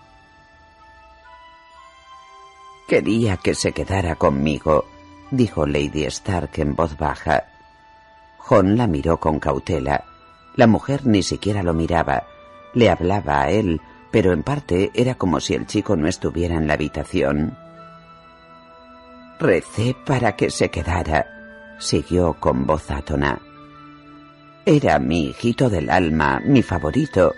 Quería 2.89 3.37
que 3.37 3.55
se 3.55 3.73
quedara 3.73 4.15
conmigo, 4.15 4.87
dijo 5.31 5.67
Lady 5.67 6.05
Stark 6.05 6.53
en 6.55 6.75
voz 6.75 6.97
baja. 6.97 7.45
John 8.39 8.79
la 8.79 8.87
miró 8.87 9.21
con 9.21 9.39
cautela. 9.39 10.05
La 10.57 10.67
mujer 10.67 11.07
ni 11.07 11.23
siquiera 11.23 11.63
lo 11.63 11.75
miraba. 11.75 12.25
Le 12.73 12.89
hablaba 12.89 13.43
a 13.43 13.51
él, 13.51 13.81
pero 14.11 14.33
en 14.33 14.43
parte 14.43 14.91
era 14.95 15.15
como 15.17 15.41
si 15.41 15.55
el 15.55 15.67
chico 15.67 15.97
no 15.97 16.09
estuviera 16.09 16.55
en 16.55 16.67
la 16.67 16.75
habitación. 16.75 17.57
Recé 19.39 19.95
para 20.05 20.35
que 20.37 20.51
se 20.51 20.71
quedara, 20.71 21.77
siguió 21.79 22.35
con 22.35 22.67
voz 22.67 22.91
átona. 22.91 23.41
Era 24.67 24.99
mi 24.99 25.27
hijito 25.27 25.71
del 25.71 25.91
alma, 25.91 26.43
mi 26.45 26.63
favorito. 26.63 27.35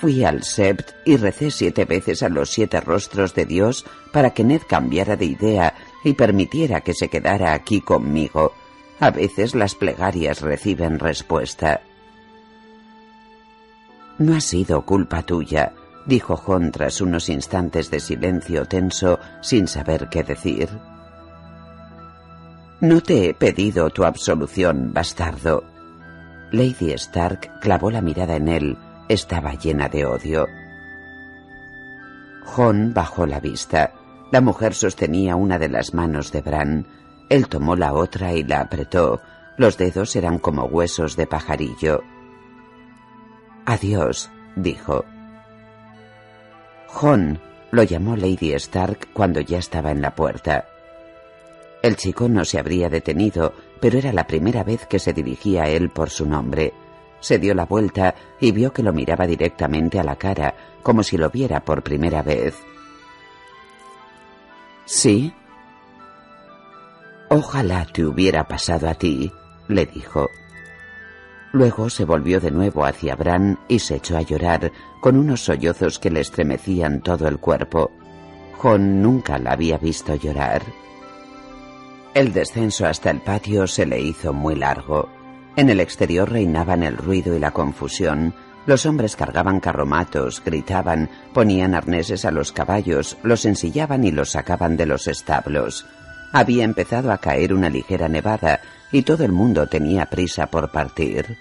Fui 0.00 0.24
al 0.24 0.42
Sept 0.42 0.90
y 1.06 1.16
recé 1.16 1.50
siete 1.50 1.84
veces 1.84 2.22
a 2.22 2.28
los 2.28 2.50
siete 2.50 2.80
rostros 2.80 3.34
de 3.34 3.46
Dios 3.46 3.86
para 4.12 4.30
que 4.30 4.44
Ned 4.44 4.62
cambiara 4.68 5.16
de 5.16 5.24
idea 5.26 5.74
y 6.02 6.14
permitiera 6.14 6.80
que 6.80 6.92
se 6.92 7.08
quedara 7.08 7.54
aquí 7.54 7.80
conmigo. 7.80 8.52
A 9.00 9.10
veces 9.10 9.54
las 9.54 9.74
plegarias 9.74 10.40
reciben 10.40 10.98
respuesta. 10.98 11.80
No 14.18 14.36
ha 14.36 14.40
sido 14.40 14.84
culpa 14.84 15.22
tuya, 15.22 15.72
dijo 16.06 16.36
John 16.36 16.70
tras 16.70 17.00
unos 17.00 17.28
instantes 17.28 17.90
de 17.90 18.00
silencio 18.00 18.66
tenso 18.66 19.18
sin 19.40 19.66
saber 19.68 20.08
qué 20.08 20.22
decir. 20.22 20.68
No 22.80 23.00
te 23.00 23.30
he 23.30 23.34
pedido 23.34 23.88
tu 23.90 24.04
absolución, 24.04 24.92
bastardo. 24.92 25.64
Lady 26.50 26.92
Stark 26.92 27.60
clavó 27.60 27.90
la 27.90 28.02
mirada 28.02 28.36
en 28.36 28.48
él. 28.48 28.78
Estaba 29.08 29.54
llena 29.54 29.88
de 29.88 30.04
odio. 30.04 30.46
John 32.44 32.92
bajó 32.94 33.26
la 33.26 33.40
vista. 33.40 33.92
La 34.30 34.40
mujer 34.40 34.74
sostenía 34.74 35.36
una 35.36 35.58
de 35.58 35.68
las 35.68 35.94
manos 35.94 36.30
de 36.32 36.42
Bran. 36.42 36.86
Él 37.30 37.48
tomó 37.48 37.74
la 37.76 37.92
otra 37.94 38.32
y 38.32 38.42
la 38.44 38.60
apretó. 38.60 39.20
Los 39.56 39.78
dedos 39.78 40.14
eran 40.16 40.38
como 40.38 40.64
huesos 40.64 41.16
de 41.16 41.26
pajarillo. 41.26 42.02
Adiós, 43.64 44.30
dijo. 44.56 45.04
John, 46.94 47.40
lo 47.72 47.82
llamó 47.82 48.14
Lady 48.14 48.52
Stark 48.52 49.08
cuando 49.12 49.40
ya 49.40 49.58
estaba 49.58 49.90
en 49.90 50.00
la 50.00 50.14
puerta. 50.14 50.68
El 51.82 51.96
chico 51.96 52.28
no 52.28 52.44
se 52.44 52.56
habría 52.56 52.88
detenido, 52.88 53.52
pero 53.80 53.98
era 53.98 54.12
la 54.12 54.28
primera 54.28 54.62
vez 54.62 54.86
que 54.86 55.00
se 55.00 55.12
dirigía 55.12 55.64
a 55.64 55.68
él 55.68 55.90
por 55.90 56.08
su 56.08 56.24
nombre. 56.24 56.72
Se 57.18 57.40
dio 57.40 57.52
la 57.52 57.64
vuelta 57.64 58.14
y 58.40 58.52
vio 58.52 58.72
que 58.72 58.84
lo 58.84 58.92
miraba 58.92 59.26
directamente 59.26 59.98
a 59.98 60.04
la 60.04 60.14
cara, 60.14 60.54
como 60.84 61.02
si 61.02 61.16
lo 61.18 61.30
viera 61.30 61.64
por 61.64 61.82
primera 61.82 62.22
vez. 62.22 62.54
¿Sí? 64.84 65.34
Ojalá 67.28 67.88
te 67.92 68.04
hubiera 68.04 68.46
pasado 68.46 68.88
a 68.88 68.94
ti, 68.94 69.32
le 69.66 69.84
dijo. 69.86 70.28
Luego 71.54 71.88
se 71.88 72.04
volvió 72.04 72.40
de 72.40 72.50
nuevo 72.50 72.84
hacia 72.84 73.14
Bran 73.14 73.60
y 73.68 73.78
se 73.78 73.94
echó 73.94 74.16
a 74.16 74.22
llorar, 74.22 74.72
con 75.00 75.16
unos 75.16 75.44
sollozos 75.44 76.00
que 76.00 76.10
le 76.10 76.18
estremecían 76.18 77.00
todo 77.00 77.28
el 77.28 77.38
cuerpo. 77.38 77.92
Jon 78.58 79.00
nunca 79.00 79.38
la 79.38 79.52
había 79.52 79.78
visto 79.78 80.16
llorar. 80.16 80.62
El 82.12 82.32
descenso 82.32 82.86
hasta 82.86 83.08
el 83.10 83.20
patio 83.20 83.68
se 83.68 83.86
le 83.86 84.00
hizo 84.00 84.32
muy 84.32 84.56
largo. 84.56 85.08
En 85.54 85.70
el 85.70 85.78
exterior 85.78 86.28
reinaban 86.28 86.82
el 86.82 86.96
ruido 86.96 87.36
y 87.36 87.38
la 87.38 87.52
confusión. 87.52 88.34
Los 88.66 88.84
hombres 88.84 89.14
cargaban 89.14 89.60
carromatos, 89.60 90.42
gritaban, 90.44 91.08
ponían 91.32 91.76
arneses 91.76 92.24
a 92.24 92.32
los 92.32 92.50
caballos, 92.50 93.16
los 93.22 93.44
ensillaban 93.44 94.02
y 94.02 94.10
los 94.10 94.32
sacaban 94.32 94.76
de 94.76 94.86
los 94.86 95.06
establos. 95.06 95.86
Había 96.32 96.64
empezado 96.64 97.12
a 97.12 97.18
caer 97.18 97.54
una 97.54 97.70
ligera 97.70 98.08
nevada 98.08 98.60
y 98.94 99.02
todo 99.02 99.24
el 99.24 99.32
mundo 99.32 99.66
tenía 99.66 100.06
prisa 100.06 100.46
por 100.46 100.70
partir. 100.70 101.36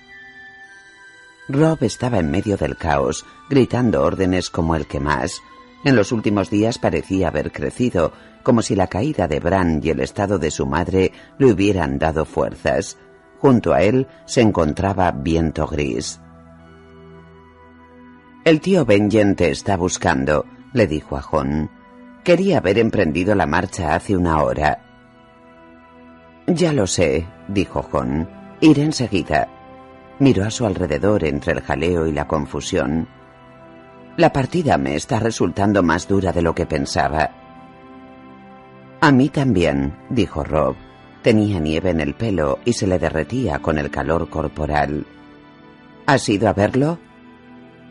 Rob 1.48 1.78
estaba 1.84 2.18
en 2.18 2.32
medio 2.32 2.58
del 2.58 2.76
caos, 2.76 3.28
gritando 3.48 4.02
órdenes 4.02 4.50
como 4.50 4.76
el 4.76 4.88
que 4.88 5.00
más. 5.00 5.40
En 5.86 5.96
los 5.96 6.12
últimos 6.12 6.50
días 6.50 6.80
parecía 6.80 7.28
haber 7.28 7.52
crecido, 7.52 8.12
como 8.42 8.64
si 8.64 8.76
la 8.76 8.88
caída 8.88 9.28
de 9.28 9.40
Bran 9.40 9.82
y 9.84 9.92
el 9.92 10.00
estado 10.00 10.40
de 10.40 10.50
su 10.50 10.66
madre 10.66 11.12
le 11.38 11.52
hubieran 11.52 12.00
dado 12.00 12.26
fuerzas. 12.26 12.98
Junto 13.38 13.72
a 13.72 13.84
él 13.84 14.08
se 14.26 14.42
encontraba 14.42 15.12
Viento 15.12 15.68
Gris. 15.68 16.20
El 18.46 18.62
tío 18.62 18.84
Benjen 18.84 19.36
te 19.36 19.52
está 19.52 19.78
buscando, 19.78 20.48
le 20.74 20.88
dijo 20.88 21.18
a 21.18 21.22
Jon. 21.22 21.70
Quería 22.24 22.58
haber 22.58 22.80
emprendido 22.80 23.36
la 23.36 23.46
marcha 23.46 23.94
hace 23.94 24.18
una 24.18 24.42
hora. 24.42 24.84
Ya 26.48 26.74
lo 26.74 26.88
sé, 26.88 27.26
dijo 27.48 27.82
Jon. 27.84 28.30
Iré 28.62 28.84
enseguida. 28.84 29.48
Miró 30.20 30.46
a 30.46 30.52
su 30.52 30.66
alrededor 30.66 31.24
entre 31.26 31.54
el 31.54 31.62
jaleo 31.62 32.08
y 32.08 32.12
la 32.12 32.28
confusión. 32.28 33.08
La 34.16 34.32
partida 34.32 34.78
me 34.78 34.96
está 34.96 35.20
resultando 35.20 35.82
más 35.82 36.08
dura 36.08 36.32
de 36.32 36.42
lo 36.42 36.54
que 36.54 36.66
pensaba. 36.66 37.32
A 39.02 39.12
mí 39.12 39.30
también, 39.30 39.98
dijo 40.10 40.44
Rob. 40.44 40.76
Tenía 41.24 41.60
nieve 41.60 41.90
en 41.90 42.00
el 42.00 42.14
pelo 42.14 42.60
y 42.64 42.74
se 42.74 42.86
le 42.86 43.00
derretía 43.00 43.60
con 43.60 43.78
el 43.80 43.90
calor 43.90 44.30
corporal. 44.30 45.06
¿Has 46.06 46.28
ido 46.30 46.48
a 46.50 46.54
verlo? 46.54 47.00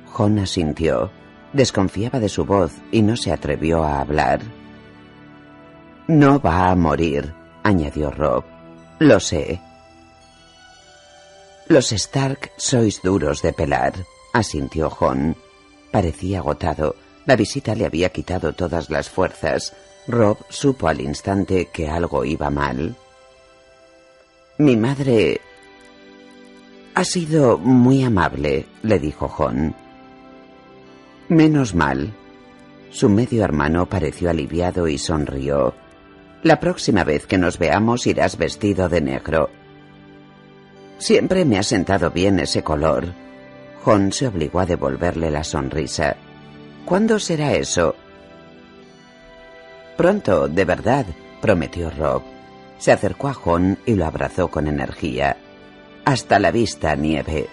Jon 0.06 0.38
asintió. 0.38 1.10
Desconfiaba 1.52 2.18
de 2.18 2.28
su 2.28 2.44
voz 2.44 2.72
y 2.90 3.02
no 3.02 3.16
se 3.16 3.32
atrevió 3.32 3.84
a 3.84 4.00
hablar. 4.00 4.40
No 6.08 6.40
va 6.40 6.70
a 6.70 6.76
morir, 6.76 7.34
añadió 7.62 8.10
Rob. 8.10 8.44
Lo 9.02 9.18
sé. 9.18 9.60
Los 11.66 11.90
Stark 11.90 12.52
sois 12.56 13.02
duros 13.02 13.42
de 13.42 13.52
pelar, 13.52 13.94
asintió 14.32 14.90
Jon. 14.90 15.36
Parecía 15.90 16.38
agotado. 16.38 16.94
La 17.26 17.34
visita 17.34 17.74
le 17.74 17.84
había 17.84 18.10
quitado 18.10 18.52
todas 18.52 18.90
las 18.90 19.10
fuerzas. 19.10 19.74
Rob 20.06 20.38
supo 20.50 20.86
al 20.86 21.00
instante 21.00 21.68
que 21.72 21.88
algo 21.88 22.24
iba 22.24 22.48
mal. 22.48 22.94
Mi 24.58 24.76
madre... 24.76 25.40
Ha 26.94 27.04
sido 27.04 27.58
muy 27.58 28.04
amable, 28.04 28.66
le 28.82 29.00
dijo 29.00 29.26
Jon. 29.26 29.74
Menos 31.28 31.74
mal. 31.74 32.14
Su 32.90 33.08
medio 33.08 33.42
hermano 33.42 33.86
pareció 33.86 34.30
aliviado 34.30 34.86
y 34.86 34.96
sonrió. 34.96 35.81
La 36.42 36.58
próxima 36.58 37.04
vez 37.04 37.26
que 37.26 37.38
nos 37.38 37.56
veamos 37.56 38.06
irás 38.06 38.36
vestido 38.36 38.88
de 38.88 39.00
negro. 39.00 39.48
Siempre 40.98 41.44
me 41.44 41.56
ha 41.56 41.62
sentado 41.62 42.10
bien 42.10 42.40
ese 42.40 42.64
color. 42.64 43.12
Jon 43.84 44.12
se 44.12 44.26
obligó 44.26 44.58
a 44.58 44.66
devolverle 44.66 45.30
la 45.30 45.44
sonrisa. 45.44 46.16
¿Cuándo 46.84 47.20
será 47.20 47.52
eso? 47.52 47.94
Pronto, 49.96 50.48
de 50.48 50.64
verdad, 50.64 51.06
prometió 51.40 51.90
Rob. 51.90 52.22
Se 52.78 52.90
acercó 52.90 53.28
a 53.28 53.34
Jon 53.34 53.78
y 53.86 53.94
lo 53.94 54.06
abrazó 54.06 54.48
con 54.48 54.66
energía. 54.66 55.36
Hasta 56.04 56.40
la 56.40 56.50
vista, 56.50 56.96
nieve. 56.96 57.46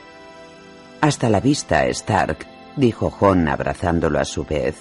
Hasta 1.01 1.29
la 1.29 1.39
vista, 1.39 1.85
Stark, 1.85 2.39
dijo 2.75 3.11
Jon 3.11 3.47
abrazándolo 3.47 4.19
a 4.19 4.25
su 4.25 4.45
vez. 4.45 4.77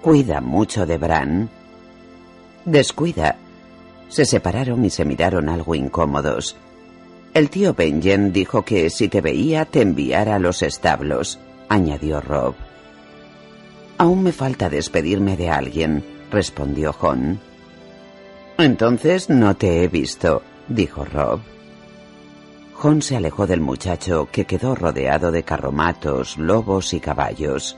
Cuida 0.00 0.40
mucho 0.40 0.86
de 0.86 0.96
Bran. 0.96 1.50
Descuida. 2.66 3.36
Se 4.08 4.24
separaron 4.24 4.84
y 4.84 4.90
se 4.90 5.04
miraron 5.04 5.48
algo 5.48 5.76
incómodos. 5.76 6.56
El 7.32 7.48
tío 7.48 7.74
Benjen 7.74 8.32
dijo 8.32 8.62
que 8.62 8.90
si 8.90 9.08
te 9.08 9.20
veía 9.20 9.66
te 9.66 9.82
enviara 9.82 10.34
a 10.34 10.38
los 10.40 10.62
establos, 10.62 11.38
añadió 11.68 12.20
Rob. 12.20 12.56
Aún 13.98 14.24
me 14.24 14.32
falta 14.32 14.68
despedirme 14.68 15.36
de 15.36 15.48
alguien, 15.48 16.04
respondió 16.32 16.92
Jon. 16.92 17.38
Entonces 18.58 19.30
no 19.30 19.54
te 19.54 19.84
he 19.84 19.88
visto, 19.88 20.42
dijo 20.66 21.04
Rob. 21.04 21.38
Jon 22.74 23.00
se 23.00 23.16
alejó 23.16 23.46
del 23.46 23.60
muchacho, 23.60 24.28
que 24.32 24.44
quedó 24.44 24.74
rodeado 24.74 25.30
de 25.30 25.44
carromatos, 25.44 26.36
lobos 26.36 26.94
y 26.94 26.98
caballos. 26.98 27.76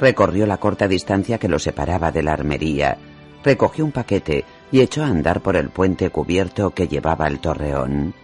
Recorrió 0.00 0.44
la 0.44 0.56
corta 0.56 0.88
distancia 0.88 1.38
que 1.38 1.48
lo 1.48 1.60
separaba 1.60 2.10
de 2.10 2.24
la 2.24 2.32
armería, 2.32 2.98
recogió 3.44 3.84
un 3.84 3.92
paquete 3.92 4.44
y 4.70 4.80
echó 4.80 5.02
a 5.02 5.08
andar 5.08 5.40
por 5.40 5.56
el 5.56 5.70
puente 5.70 6.10
cubierto 6.10 6.70
que 6.70 6.88
llevaba 6.88 7.26
al 7.26 7.40
torreón. 7.40 8.14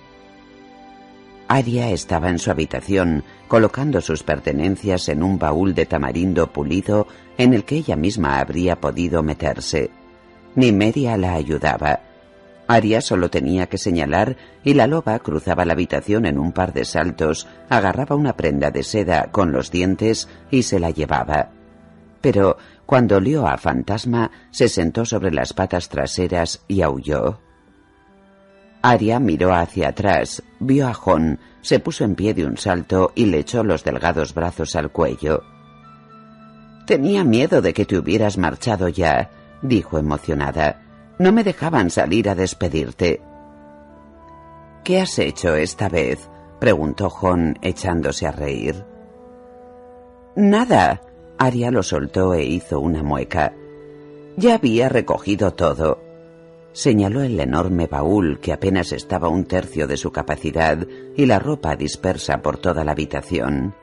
Aria 1.49 1.91
estaba 1.91 2.31
en 2.31 2.39
su 2.39 2.51
habitación, 2.51 3.23
colocando 3.49 4.01
sus 4.01 4.23
pertenencias 4.23 5.09
en 5.09 5.23
un 5.23 5.39
baúl 5.39 5.75
de 5.75 5.87
tamarindo 5.87 6.51
pulido 6.51 7.07
en 7.37 7.53
el 7.53 7.65
que 7.65 7.77
ella 7.77 7.97
misma 7.97 8.41
habría 8.41 8.81
podido 8.81 9.23
meterse. 9.23 9.91
Ni 10.55 10.73
Meria 10.73 11.17
la 11.17 11.35
ayudaba. 11.35 12.01
Aria 12.67 13.03
solo 13.03 13.29
tenía 13.29 13.67
que 13.67 13.77
señalar 13.77 14.37
y 14.65 14.73
la 14.73 14.87
loba 14.87 15.19
cruzaba 15.19 15.67
la 15.67 15.75
habitación 15.75 16.25
en 16.25 16.39
un 16.39 16.53
par 16.53 16.73
de 16.73 16.87
saltos, 16.87 17.47
agarraba 17.69 18.17
una 18.17 18.37
prenda 18.37 18.71
de 18.71 18.83
seda 18.83 19.29
con 19.31 19.53
los 19.53 19.71
dientes 19.71 20.29
y 20.51 20.63
se 20.63 20.81
la 20.81 20.91
llevaba. 20.91 21.51
Pero 22.25 22.57
cuando 22.87 23.19
olió 23.19 23.47
a 23.47 23.59
Fantasma, 23.59 24.31
se 24.51 24.71
sentó 24.71 25.05
sobre 25.05 25.31
las 25.31 25.53
patas 25.53 25.91
traseras 25.91 26.65
y 26.69 26.81
aulló. 26.81 27.39
Aria 28.81 29.21
miró 29.21 29.53
hacia 29.53 29.89
atrás, 29.89 30.43
vio 30.59 30.89
a 30.89 30.95
Jon, 30.95 31.39
se 31.61 31.81
puso 31.81 32.03
en 32.03 32.15
pie 32.15 32.33
de 32.33 32.47
un 32.47 32.57
salto 32.57 33.13
y 33.15 33.27
le 33.27 33.41
echó 33.41 33.63
los 33.63 33.85
delgados 33.85 34.33
brazos 34.33 34.75
al 34.75 34.91
cuello. 34.91 35.43
Tenía 36.87 37.25
miedo 37.25 37.61
de 37.61 37.75
que 37.75 37.85
te 37.85 37.99
hubieras 37.99 38.39
marchado 38.39 38.89
ya, 38.89 39.31
dijo 39.61 39.99
emocionada. 39.99 40.81
No 41.19 41.31
me 41.31 41.45
dejaban 41.45 41.91
salir 41.91 42.31
a 42.31 42.35
despedirte. 42.35 43.21
¿Qué 44.83 45.03
has 45.03 45.19
hecho 45.19 45.57
esta 45.57 45.91
vez? 45.91 46.31
preguntó 46.59 47.11
Jon 47.11 47.59
echándose 47.61 48.27
a 48.27 48.33
reír. 48.33 48.83
Nada. 50.37 51.03
Aria 51.39 51.71
lo 51.71 51.83
soltó 51.83 52.35
e 52.35 52.45
hizo 52.45 52.81
una 52.81 53.03
mueca. 53.03 53.55
Ya 54.37 54.55
había 54.55 54.89
recogido 54.89 55.53
todo. 55.53 56.01
Señaló 56.73 57.23
el 57.23 57.39
enorme 57.39 57.87
baúl 57.87 58.41
que 58.41 58.53
apenas 58.53 58.93
estaba 58.93 59.29
un 59.29 59.45
tercio 59.45 59.87
de 59.87 59.97
su 59.97 60.11
capacidad 60.11 60.79
y 61.17 61.27
la 61.27 61.39
ropa 61.39 61.77
dispersa 61.77 62.43
por 62.43 62.59
toda 62.59 62.85
la 62.85 62.93
habitación. 62.93 63.75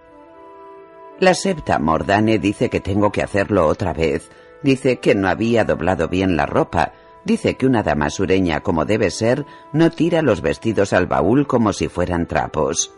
La 1.20 1.34
septa 1.34 1.80
Mordane 1.80 2.39
dice 2.39 2.70
que 2.70 2.80
tengo 2.80 3.12
que 3.12 3.24
hacerlo 3.24 3.68
otra 3.68 3.93
vez. 3.93 4.30
Dice 4.64 4.97
que 4.97 5.16
no 5.16 5.30
había 5.30 5.64
doblado 5.64 6.08
bien 6.08 6.36
la 6.36 6.45
ropa, 6.45 6.93
Dice 7.24 7.56
que 7.56 7.68
una 7.68 7.84
dama 7.84 8.10
sureña 8.10 8.62
como 8.62 8.86
debe 8.86 9.12
ser 9.12 9.45
no 9.74 9.91
tira 9.91 10.22
los 10.22 10.41
vestidos 10.41 10.91
al 10.93 11.06
baúl 11.06 11.45
como 11.45 11.72
si 11.72 11.88
fueran 11.88 12.28
trapos. 12.28 12.93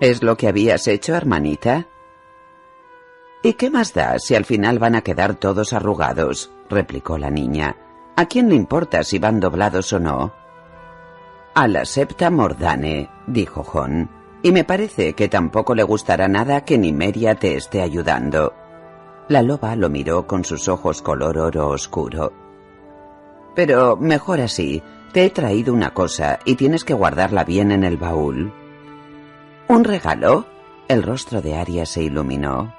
¿Es 0.00 0.22
lo 0.22 0.36
que 0.36 0.48
habías 0.48 0.86
hecho, 0.86 1.14
hermanita? 1.14 1.88
¿Y 3.42 3.54
qué 3.54 3.70
más 3.70 3.94
da 3.94 4.18
si 4.18 4.34
al 4.34 4.44
final 4.44 4.78
van 4.78 4.96
a 4.96 5.02
quedar 5.02 5.34
todos 5.34 5.72
arrugados? 5.72 6.50
replicó 6.68 7.18
la 7.18 7.30
niña. 7.30 7.76
¿A 8.16 8.26
quién 8.26 8.48
le 8.48 8.56
importa 8.56 9.04
si 9.04 9.18
van 9.18 9.38
doblados 9.38 9.92
o 9.92 10.00
no? 10.00 10.32
A 11.54 11.68
la 11.68 11.84
septa 11.84 12.30
Mordane, 12.30 13.10
dijo 13.26 13.62
Jon, 13.62 14.10
y 14.42 14.52
me 14.52 14.64
parece 14.64 15.14
que 15.14 15.28
tampoco 15.28 15.74
le 15.74 15.82
gustará 15.82 16.28
nada 16.28 16.64
que 16.64 16.78
Nimeria 16.78 17.36
te 17.36 17.56
esté 17.56 17.80
ayudando. 17.80 18.54
La 19.28 19.42
loba 19.42 19.76
lo 19.76 19.88
miró 19.88 20.26
con 20.26 20.44
sus 20.44 20.68
ojos 20.68 21.02
color 21.02 21.38
oro 21.38 21.68
oscuro. 21.68 22.32
Pero 23.54 23.96
mejor 23.96 24.40
así. 24.40 24.82
Te 25.12 25.24
he 25.24 25.30
traído 25.30 25.72
una 25.72 25.94
cosa 25.94 26.38
y 26.44 26.54
tienes 26.56 26.84
que 26.84 26.92
guardarla 26.92 27.42
bien 27.44 27.72
en 27.72 27.82
el 27.82 27.96
baúl. 27.96 28.52
¿Un 29.66 29.84
regalo? 29.84 30.46
El 30.86 31.02
rostro 31.02 31.40
de 31.40 31.56
Aria 31.56 31.86
se 31.86 32.02
iluminó. 32.02 32.74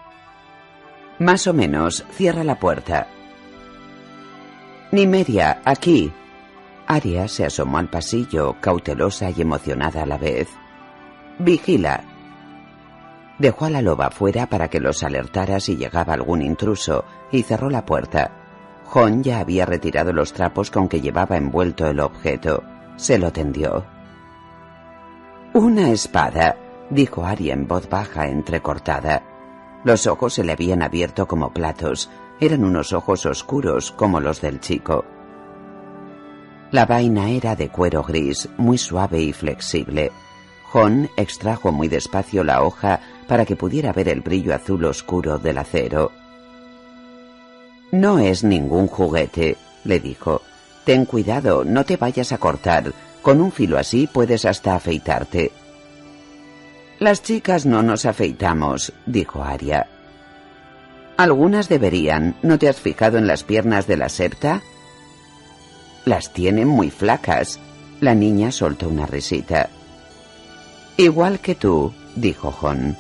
Más 1.19 1.47
o 1.47 1.53
menos. 1.53 2.05
Cierra 2.11 2.43
la 2.43 2.59
puerta. 2.59 3.07
Nimeria, 4.91 5.61
aquí. 5.65 6.11
Aria 6.87 7.27
se 7.27 7.45
asomó 7.45 7.77
al 7.77 7.89
pasillo, 7.89 8.55
cautelosa 8.59 9.29
y 9.29 9.41
emocionada 9.41 10.03
a 10.03 10.05
la 10.05 10.17
vez. 10.17 10.47
Vigila. 11.37 12.03
Dejó 13.37 13.65
a 13.65 13.69
la 13.69 13.81
loba 13.81 14.09
fuera 14.09 14.47
para 14.47 14.69
que 14.69 14.79
los 14.79 15.03
alertara 15.03 15.59
si 15.59 15.77
llegaba 15.77 16.13
algún 16.13 16.41
intruso 16.41 17.05
y 17.31 17.43
cerró 17.43 17.69
la 17.69 17.85
puerta. 17.85 18.31
Jon 18.85 19.21
ya 19.21 19.39
había 19.39 19.65
retirado 19.65 20.11
los 20.13 20.33
trapos 20.33 20.71
con 20.71 20.89
que 20.89 20.99
llevaba 20.99 21.37
envuelto 21.37 21.85
el 21.85 21.99
objeto. 21.99 22.63
Se 22.95 23.19
lo 23.19 23.31
tendió. 23.31 23.85
Una 25.53 25.91
espada, 25.91 26.57
dijo 26.89 27.23
Aria 27.23 27.53
en 27.53 27.67
voz 27.67 27.87
baja 27.87 28.27
entrecortada. 28.27 29.23
Los 29.83 30.07
ojos 30.07 30.33
se 30.33 30.43
le 30.43 30.51
habían 30.51 30.81
abierto 30.81 31.27
como 31.27 31.51
platos. 31.51 32.09
Eran 32.39 32.63
unos 32.63 32.93
ojos 32.93 33.25
oscuros 33.25 33.91
como 33.91 34.19
los 34.19 34.41
del 34.41 34.59
chico. 34.59 35.05
La 36.71 36.85
vaina 36.85 37.29
era 37.29 37.55
de 37.55 37.69
cuero 37.69 38.03
gris, 38.03 38.49
muy 38.57 38.77
suave 38.77 39.21
y 39.21 39.33
flexible. 39.33 40.11
Jon 40.71 41.09
extrajo 41.17 41.71
muy 41.71 41.87
despacio 41.87 42.43
la 42.43 42.61
hoja 42.61 42.99
para 43.27 43.45
que 43.45 43.55
pudiera 43.55 43.91
ver 43.91 44.07
el 44.09 44.21
brillo 44.21 44.53
azul 44.53 44.85
oscuro 44.85 45.39
del 45.39 45.57
acero. 45.57 46.11
No 47.91 48.19
es 48.19 48.43
ningún 48.43 48.87
juguete, 48.87 49.57
le 49.83 49.99
dijo. 49.99 50.41
Ten 50.85 51.05
cuidado, 51.05 51.65
no 51.65 51.85
te 51.85 51.97
vayas 51.97 52.31
a 52.31 52.37
cortar. 52.37 52.93
Con 53.23 53.41
un 53.41 53.51
filo 53.51 53.79
así 53.79 54.07
puedes 54.07 54.45
hasta 54.45 54.75
afeitarte. 54.75 55.51
Las 56.99 57.23
chicas 57.23 57.65
no 57.65 57.81
nos 57.81 58.05
afeitamos, 58.05 58.93
dijo 59.05 59.43
Aria. 59.43 59.87
Algunas 61.17 61.69
deberían. 61.69 62.35
¿No 62.41 62.59
te 62.59 62.69
has 62.69 62.79
fijado 62.79 63.17
en 63.17 63.27
las 63.27 63.43
piernas 63.43 63.87
de 63.87 63.97
la 63.97 64.09
septa? 64.09 64.61
Las 66.05 66.33
tienen 66.33 66.67
muy 66.67 66.89
flacas. 66.89 67.59
La 68.01 68.15
niña 68.15 68.51
soltó 68.51 68.89
una 68.89 69.05
risita. 69.05 69.69
Igual 70.97 71.39
que 71.39 71.55
tú, 71.55 71.93
dijo 72.15 72.51
Jon. 72.51 72.97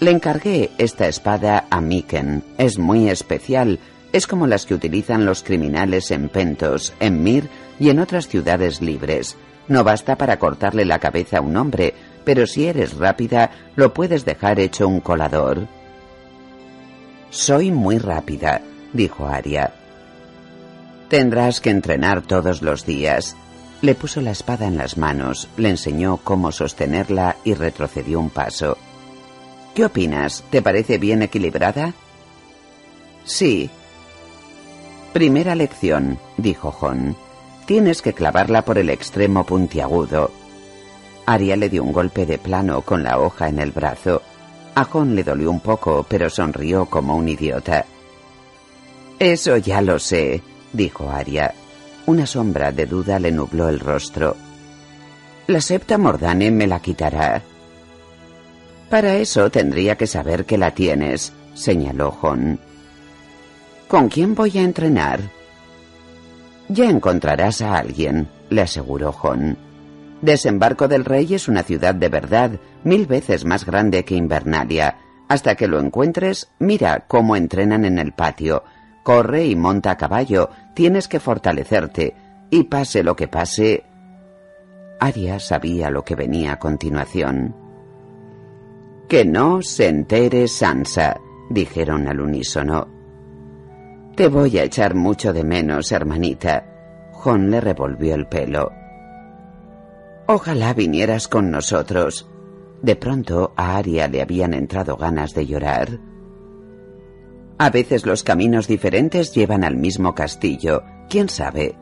Le 0.00 0.10
encargué 0.10 0.70
esta 0.78 1.06
espada 1.06 1.66
a 1.70 1.80
Miken. 1.80 2.42
Es 2.58 2.78
muy 2.78 3.08
especial 3.08 3.78
es 4.14 4.28
como 4.28 4.46
las 4.46 4.64
que 4.64 4.74
utilizan 4.74 5.26
los 5.26 5.42
criminales 5.42 6.12
en 6.12 6.28
Pentos, 6.28 6.94
en 7.00 7.24
Mir 7.24 7.48
y 7.80 7.88
en 7.88 7.98
otras 7.98 8.28
ciudades 8.28 8.80
libres. 8.80 9.36
No 9.66 9.82
basta 9.82 10.14
para 10.14 10.38
cortarle 10.38 10.84
la 10.84 11.00
cabeza 11.00 11.38
a 11.38 11.40
un 11.40 11.56
hombre, 11.56 11.94
pero 12.24 12.46
si 12.46 12.66
eres 12.66 12.96
rápida, 12.96 13.50
lo 13.76 13.94
puedes 13.94 14.24
dejar 14.24 14.60
hecho 14.60 14.88
un 14.88 15.00
colador. 15.00 15.66
Soy 17.30 17.70
muy 17.70 17.98
rápida, 17.98 18.62
dijo 18.92 19.26
Aria. 19.26 19.74
Tendrás 21.08 21.60
que 21.60 21.70
entrenar 21.70 22.22
todos 22.22 22.62
los 22.62 22.86
días. 22.86 23.36
Le 23.82 23.94
puso 23.94 24.20
la 24.20 24.30
espada 24.30 24.66
en 24.66 24.76
las 24.76 24.96
manos, 24.96 25.48
le 25.56 25.70
enseñó 25.70 26.18
cómo 26.18 26.52
sostenerla 26.52 27.36
y 27.44 27.54
retrocedió 27.54 28.18
un 28.18 28.30
paso. 28.30 28.78
¿Qué 29.74 29.84
opinas? 29.84 30.44
¿Te 30.50 30.62
parece 30.62 30.98
bien 30.98 31.22
equilibrada? 31.22 31.92
Sí, 33.24 33.70
Primera 35.14 35.54
lección, 35.54 36.18
dijo 36.38 36.72
Jon. 36.72 37.14
Tienes 37.66 38.02
que 38.02 38.14
clavarla 38.14 38.64
por 38.64 38.78
el 38.78 38.90
extremo 38.90 39.46
puntiagudo. 39.46 40.32
Aria 41.26 41.56
le 41.56 41.68
dio 41.68 41.82
un 41.82 41.92
golpe 41.92 42.26
de 42.26 42.38
plano 42.38 42.82
con 42.82 43.02
la 43.02 43.18
hoja 43.18 43.48
en 43.48 43.58
el 43.58 43.72
brazo. 43.72 44.22
A 44.74 44.84
Jon 44.84 45.14
le 45.14 45.24
dolió 45.24 45.50
un 45.50 45.60
poco, 45.60 46.04
pero 46.08 46.28
sonrió 46.28 46.86
como 46.86 47.16
un 47.16 47.28
idiota. 47.28 47.86
Eso 49.18 49.56
ya 49.56 49.80
lo 49.80 49.98
sé, 49.98 50.42
dijo 50.72 51.10
Aria. 51.10 51.54
Una 52.06 52.26
sombra 52.26 52.72
de 52.72 52.86
duda 52.86 53.18
le 53.18 53.32
nubló 53.32 53.68
el 53.68 53.80
rostro. 53.80 54.36
La 55.46 55.60
septa 55.60 55.96
Mordane 55.96 56.50
me 56.50 56.66
la 56.66 56.80
quitará. 56.80 57.42
Para 58.90 59.16
eso 59.16 59.50
tendría 59.50 59.96
que 59.96 60.06
saber 60.06 60.44
que 60.44 60.58
la 60.58 60.72
tienes, 60.72 61.32
señaló 61.54 62.10
Jon. 62.10 62.58
¿Con 63.88 64.08
quién 64.08 64.34
voy 64.34 64.58
a 64.58 64.62
entrenar? 64.62 65.20
Ya 66.68 66.90
encontrarás 66.90 67.60
a 67.60 67.76
alguien, 67.76 68.28
le 68.50 68.62
aseguró 68.62 69.12
Jon. 69.12 69.56
Desembarco 70.24 70.88
del 70.88 71.04
Rey 71.04 71.34
es 71.34 71.48
una 71.48 71.62
ciudad 71.62 71.94
de 71.94 72.08
verdad, 72.08 72.52
mil 72.82 73.06
veces 73.06 73.44
más 73.44 73.66
grande 73.66 74.06
que 74.06 74.14
Invernalia. 74.14 74.96
Hasta 75.28 75.54
que 75.54 75.68
lo 75.68 75.78
encuentres, 75.78 76.50
mira 76.58 77.04
cómo 77.06 77.36
entrenan 77.36 77.84
en 77.84 77.98
el 77.98 78.12
patio. 78.12 78.64
Corre 79.02 79.44
y 79.44 79.54
monta 79.54 79.90
a 79.90 79.96
caballo, 79.98 80.48
tienes 80.72 81.08
que 81.08 81.20
fortalecerte. 81.20 82.16
Y 82.48 82.64
pase 82.64 83.02
lo 83.02 83.14
que 83.14 83.28
pase... 83.28 83.84
Aria 84.98 85.38
sabía 85.40 85.90
lo 85.90 86.04
que 86.04 86.14
venía 86.14 86.52
a 86.52 86.58
continuación. 86.58 87.54
Que 89.06 89.26
no 89.26 89.60
se 89.60 89.88
entere 89.88 90.48
Sansa, 90.48 91.20
dijeron 91.50 92.08
al 92.08 92.20
unísono. 92.22 92.88
Te 94.16 94.28
voy 94.28 94.56
a 94.56 94.64
echar 94.64 94.94
mucho 94.94 95.34
de 95.34 95.44
menos, 95.44 95.92
hermanita. 95.92 96.64
Jon 97.12 97.50
le 97.50 97.60
revolvió 97.60 98.14
el 98.14 98.26
pelo. 98.26 98.83
Ojalá 100.26 100.72
vinieras 100.72 101.28
con 101.28 101.50
nosotros. 101.50 102.26
De 102.80 102.96
pronto 102.96 103.52
a 103.56 103.76
Aria 103.76 104.08
le 104.08 104.22
habían 104.22 104.54
entrado 104.54 104.96
ganas 104.96 105.34
de 105.34 105.46
llorar. 105.46 106.00
A 107.58 107.68
veces 107.68 108.06
los 108.06 108.22
caminos 108.22 108.66
diferentes 108.66 109.34
llevan 109.34 109.64
al 109.64 109.76
mismo 109.76 110.14
castillo. 110.14 110.82
¿Quién 111.10 111.28
sabe? 111.28 111.76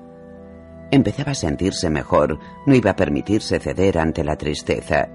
Empezaba 0.91 1.33
a 1.33 1.37
sentirse 1.37 1.89
mejor. 1.89 2.39
No 2.67 2.75
iba 2.75 2.91
a 2.91 2.97
permitirse 2.97 3.61
ceder 3.61 3.99
ante 3.99 4.25
la 4.25 4.37
tristeza. 4.37 5.09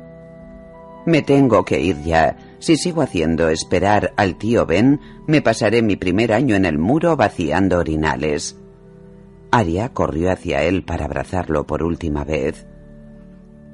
Me 1.06 1.22
tengo 1.22 1.66
que 1.66 1.82
ir 1.82 2.02
ya. 2.04 2.38
Si 2.60 2.78
sigo 2.78 3.02
haciendo 3.02 3.50
esperar 3.50 4.14
al 4.16 4.38
tío 4.38 4.66
Ben, 4.66 5.02
me 5.28 5.42
pasaré 5.42 5.82
mi 5.82 5.98
primer 5.98 6.32
año 6.32 6.56
en 6.56 6.66
el 6.66 6.78
muro 6.78 7.18
vaciando 7.18 7.80
orinales. 7.80 8.58
Aria 9.52 9.94
corrió 9.94 10.32
hacia 10.32 10.64
él 10.64 10.84
para 10.84 11.06
abrazarlo 11.06 11.68
por 11.68 11.84
última 11.84 12.24
vez. 12.24 12.66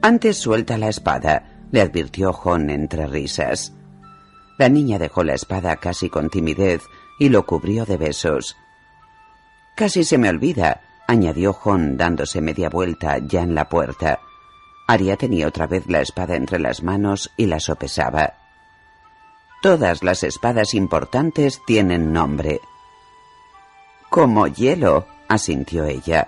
Antes 0.06 0.38
suelta 0.38 0.78
la 0.78 0.89
espada, 0.89 1.43
le 1.72 1.80
advirtió 1.80 2.34
Jon 2.34 2.70
entre 2.70 3.08
risas. 3.08 3.72
La 4.58 4.68
niña 4.68 4.99
dejó 4.99 5.24
la 5.24 5.34
espada 5.34 5.78
casi 5.78 6.10
con 6.10 6.30
timidez 6.30 6.84
y 7.20 7.30
lo 7.30 7.45
cubrió 7.45 7.86
de 7.86 7.95
besos. 7.95 8.58
Casi 9.78 10.04
se 10.04 10.18
me 10.18 10.28
olvida, 10.28 10.82
añadió 11.08 11.54
Jon 11.54 11.95
dándose 11.95 12.41
media 12.41 12.70
vuelta 12.70 13.18
ya 13.20 13.43
en 13.43 13.56
la 13.56 13.70
puerta. 13.70 14.20
Aria 14.89 15.16
tenía 15.16 15.47
otra 15.47 15.68
vez 15.68 15.88
la 15.88 16.01
espada 16.01 16.36
entre 16.36 16.60
las 16.60 16.84
manos 16.84 17.32
y 17.38 17.45
la 17.45 17.62
sopesaba. 17.62 18.34
Todas 19.62 20.04
las 20.04 20.24
espadas 20.24 20.74
importantes 20.74 21.62
tienen 21.66 22.12
nombre. 22.12 22.60
Como 24.10 24.47
hielo, 24.47 25.08
asintió 25.30 25.86
ella. 25.86 26.28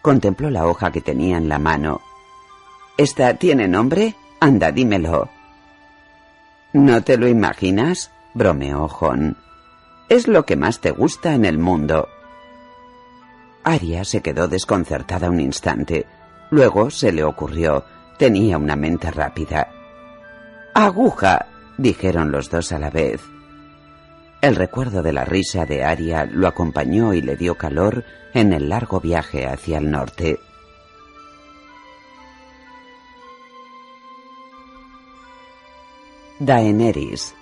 Contempló 0.00 0.48
la 0.48 0.66
hoja 0.66 0.90
que 0.90 1.02
tenía 1.02 1.36
en 1.36 1.50
la 1.50 1.58
mano. 1.58 2.00
¿Esta 3.00 3.32
tiene 3.32 3.66
nombre? 3.66 4.14
Anda, 4.40 4.72
dímelo. 4.72 5.30
¿No 6.74 7.02
te 7.02 7.16
lo 7.16 7.28
imaginas? 7.28 8.10
bromeó 8.34 8.88
Jon. 8.88 9.38
Es 10.10 10.28
lo 10.28 10.44
que 10.44 10.54
más 10.54 10.82
te 10.82 10.90
gusta 10.90 11.32
en 11.32 11.46
el 11.46 11.56
mundo. 11.56 12.08
Aria 13.64 14.04
se 14.04 14.20
quedó 14.20 14.48
desconcertada 14.48 15.30
un 15.30 15.40
instante. 15.40 16.04
Luego 16.50 16.90
se 16.90 17.10
le 17.10 17.24
ocurrió. 17.24 17.86
Tenía 18.18 18.58
una 18.58 18.76
mente 18.76 19.10
rápida. 19.10 19.68
Aguja, 20.74 21.46
dijeron 21.78 22.30
los 22.30 22.50
dos 22.50 22.70
a 22.70 22.78
la 22.78 22.90
vez. 22.90 23.22
El 24.42 24.56
recuerdo 24.56 25.02
de 25.02 25.14
la 25.14 25.24
risa 25.24 25.64
de 25.64 25.84
Aria 25.84 26.26
lo 26.26 26.46
acompañó 26.46 27.14
y 27.14 27.22
le 27.22 27.36
dio 27.36 27.54
calor 27.54 28.04
en 28.34 28.52
el 28.52 28.68
largo 28.68 29.00
viaje 29.00 29.46
hacia 29.46 29.78
el 29.78 29.90
norte. 29.90 30.38
Daenerys 36.42 37.34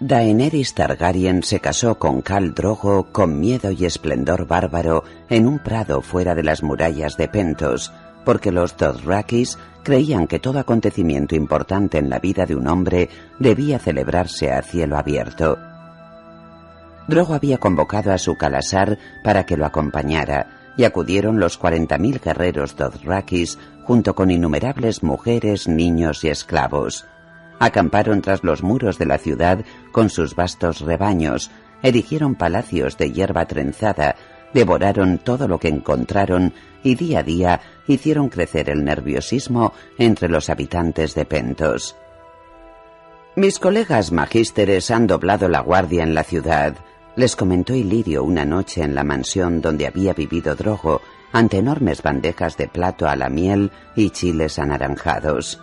Daenerys 0.00 0.74
Targaryen 0.74 1.42
se 1.42 1.60
casó 1.60 1.98
con 1.98 2.20
Khal 2.20 2.52
Drogo 2.52 3.10
con 3.10 3.40
miedo 3.40 3.70
y 3.70 3.86
esplendor 3.86 4.46
bárbaro 4.46 5.02
en 5.30 5.46
un 5.46 5.60
prado 5.60 6.02
fuera 6.02 6.34
de 6.34 6.42
las 6.42 6.62
murallas 6.62 7.16
de 7.16 7.26
Pentos, 7.26 7.90
porque 8.26 8.52
los 8.52 8.76
Dothrakis 8.76 9.56
creían 9.82 10.26
que 10.26 10.40
todo 10.40 10.58
acontecimiento 10.58 11.34
importante 11.34 11.96
en 11.96 12.10
la 12.10 12.18
vida 12.18 12.44
de 12.44 12.54
un 12.54 12.68
hombre 12.68 13.08
debía 13.38 13.78
celebrarse 13.78 14.52
a 14.52 14.60
cielo 14.60 14.98
abierto. 14.98 15.56
Drogo 17.08 17.32
había 17.32 17.56
convocado 17.56 18.12
a 18.12 18.18
su 18.18 18.36
calasar 18.36 18.98
para 19.24 19.46
que 19.46 19.56
lo 19.56 19.64
acompañara, 19.64 20.74
y 20.76 20.84
acudieron 20.84 21.40
los 21.40 21.56
cuarenta 21.56 21.96
mil 21.96 22.20
guerreros 22.20 22.76
Dothrakis 22.76 23.58
junto 23.88 24.14
con 24.14 24.30
innumerables 24.30 25.02
mujeres, 25.02 25.66
niños 25.66 26.22
y 26.22 26.28
esclavos. 26.28 27.06
Acamparon 27.58 28.20
tras 28.20 28.44
los 28.44 28.62
muros 28.62 28.98
de 28.98 29.06
la 29.06 29.16
ciudad 29.16 29.64
con 29.92 30.10
sus 30.10 30.36
vastos 30.36 30.82
rebaños, 30.82 31.50
erigieron 31.82 32.34
palacios 32.34 32.98
de 32.98 33.12
hierba 33.12 33.46
trenzada, 33.46 34.14
devoraron 34.52 35.16
todo 35.16 35.48
lo 35.48 35.58
que 35.58 35.68
encontraron 35.68 36.52
y 36.84 36.96
día 36.96 37.20
a 37.20 37.22
día 37.22 37.60
hicieron 37.86 38.28
crecer 38.28 38.68
el 38.68 38.84
nerviosismo 38.84 39.72
entre 39.96 40.28
los 40.28 40.50
habitantes 40.50 41.14
de 41.14 41.24
Pentos. 41.24 41.96
Mis 43.36 43.58
colegas 43.58 44.12
magísteres 44.12 44.90
han 44.90 45.06
doblado 45.06 45.48
la 45.48 45.60
guardia 45.60 46.02
en 46.02 46.12
la 46.12 46.24
ciudad, 46.24 46.76
les 47.18 47.34
comentó 47.34 47.74
Ilirio 47.74 48.22
una 48.22 48.44
noche 48.44 48.80
en 48.80 48.94
la 48.94 49.02
mansión 49.02 49.60
donde 49.60 49.88
había 49.88 50.14
vivido 50.14 50.54
Drogo, 50.54 51.02
ante 51.32 51.58
enormes 51.58 52.00
bandejas 52.00 52.56
de 52.56 52.68
plato 52.68 53.08
a 53.08 53.16
la 53.16 53.28
miel 53.28 53.72
y 53.96 54.10
chiles 54.10 54.60
anaranjados. 54.60 55.60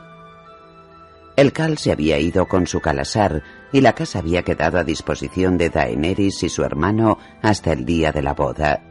El 1.37 1.53
cal 1.53 1.77
se 1.77 1.93
había 1.93 2.19
ido 2.19 2.45
con 2.49 2.67
su 2.67 2.81
calasar 2.81 3.41
y 3.71 3.79
la 3.79 3.93
casa 3.93 4.19
había 4.19 4.43
quedado 4.43 4.79
a 4.79 4.83
disposición 4.83 5.57
de 5.57 5.69
Daenerys 5.69 6.43
y 6.43 6.49
su 6.49 6.61
hermano 6.61 7.19
hasta 7.41 7.71
el 7.71 7.85
día 7.85 8.11
de 8.11 8.21
la 8.21 8.33
boda. 8.33 8.83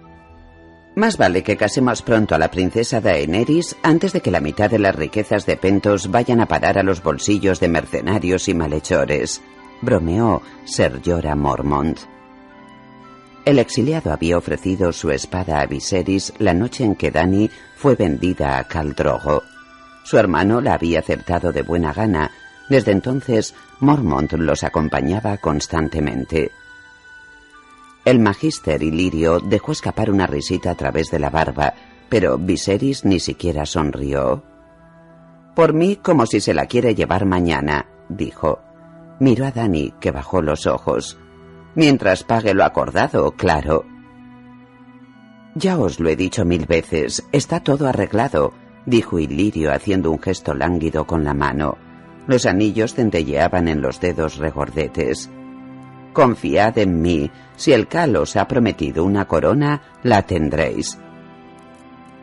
Más 0.97 1.19
vale 1.19 1.43
que 1.43 1.59
casemos 1.59 2.01
pronto 2.01 2.35
a 2.35 2.39
la 2.39 2.51
princesa 2.51 3.03
Daenerys 3.03 3.77
antes 3.83 4.15
de 4.15 4.23
que 4.23 4.31
la 4.31 4.41
mitad 4.41 4.71
de 4.71 4.79
las 4.79 4.97
riquezas 4.97 5.45
de 5.45 5.59
Pentos 5.59 6.11
vayan 6.11 6.41
a 6.41 6.47
parar 6.47 6.79
a 6.79 6.83
los 6.83 7.03
bolsillos 7.03 7.61
de 7.61 7.69
mercenarios 7.69 8.49
y 8.49 8.55
malhechores, 8.55 9.43
bromeó 9.83 10.41
Ser 10.65 11.03
Jorah 11.05 11.35
Mormont. 11.35 12.14
El 13.45 13.59
exiliado 13.59 14.11
había 14.11 14.39
ofrecido 14.39 14.91
su 14.93 15.11
espada 15.11 15.61
a 15.61 15.67
Viserys 15.67 16.33
la 16.39 16.55
noche 16.55 16.83
en 16.83 16.95
que 16.95 17.11
Dani 17.11 17.51
fue 17.77 17.95
vendida 17.95 18.59
a 18.59 18.65
Khal 18.65 18.95
Drogo. 18.95 19.43
Su 20.03 20.17
hermano 20.17 20.63
la 20.63 20.75
había 20.75 21.01
aceptado 21.01 21.53
de 21.53 21.61
buena 21.61 21.93
gana. 21.93 22.31
Desde 22.71 22.93
entonces, 22.93 23.55
Mormont 23.81 24.33
los 24.33 24.65
acompañaba 24.65 25.37
constantemente. 25.37 26.53
El 28.07 28.19
magíster 28.19 28.83
Ilirio 28.83 29.41
dejó 29.41 29.73
escapar 29.73 30.11
una 30.11 30.27
risita 30.27 30.71
a 30.71 30.75
través 30.75 31.11
de 31.11 31.19
la 31.19 31.29
barba, 31.29 31.75
pero 32.09 32.39
Viserys 32.39 33.05
ni 33.05 33.21
siquiera 33.21 33.67
sonrió. 33.67 34.43
Por 35.55 35.75
mí, 35.75 35.97
como 35.97 36.25
si 36.25 36.41
se 36.41 36.55
la 36.55 36.65
quiere 36.67 36.95
llevar 36.95 37.27
mañana, 37.27 37.87
dijo. 38.09 38.61
Miró 39.21 39.47
a 39.47 39.51
Dani, 39.51 39.93
que 40.01 40.11
bajó 40.11 40.41
los 40.41 40.67
ojos. 40.67 41.19
Mientras 41.75 42.25
pague 42.25 42.55
lo 42.55 42.65
acordado, 42.65 43.33
claro. 43.33 43.85
Ya 45.55 45.79
os 45.79 46.01
lo 46.01 46.09
he 46.09 46.17
dicho 46.17 46.45
mil 46.45 46.67
veces, 46.67 47.25
está 47.33 47.61
todo 47.61 47.89
arreglado 47.89 48.53
dijo 48.87 49.19
Ilirio 49.19 49.73
haciendo 49.73 50.11
un 50.11 50.21
gesto 50.21 50.55
lánguido 50.55 51.07
con 51.07 51.25
la 51.25 51.35
mano. 51.35 51.77
Los 52.27 52.47
anillos 52.47 52.95
centelleaban 52.95 53.69
en 53.69 53.81
los 53.81 54.01
dedos 54.01 54.37
regordetes. 54.37 55.31
Confiad 56.13 56.79
en 56.79 57.01
mí, 57.01 57.31
si 57.57 57.73
el 57.73 57.89
Cal 57.89 58.17
os 58.17 58.37
ha 58.37 58.47
prometido 58.47 59.05
una 59.05 59.27
corona, 59.27 59.99
la 60.03 60.23
tendréis. 60.23 60.99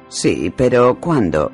Sí, 0.07 0.51
pero 0.55 0.99
¿cuándo? 0.99 1.51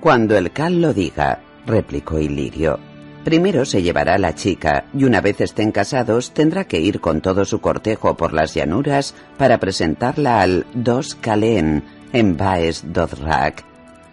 Cuando 0.00 0.36
el 0.36 0.52
Cal 0.52 0.80
lo 0.80 0.92
diga, 0.94 1.40
replicó 1.66 2.18
Ilirio. 2.18 2.78
Primero 3.24 3.64
se 3.64 3.82
llevará 3.82 4.18
la 4.18 4.34
chica 4.34 4.86
y 4.92 5.04
una 5.04 5.20
vez 5.20 5.40
estén 5.40 5.70
casados 5.70 6.32
tendrá 6.32 6.64
que 6.64 6.80
ir 6.80 7.00
con 7.00 7.20
todo 7.20 7.44
su 7.44 7.60
cortejo 7.60 8.16
por 8.16 8.32
las 8.32 8.54
llanuras 8.54 9.14
para 9.38 9.58
presentarla 9.58 10.40
al 10.40 10.66
Dos 10.74 11.14
Calen 11.14 11.84
en 12.12 12.36
Baes 12.36 12.82
Dothrak 12.92 13.64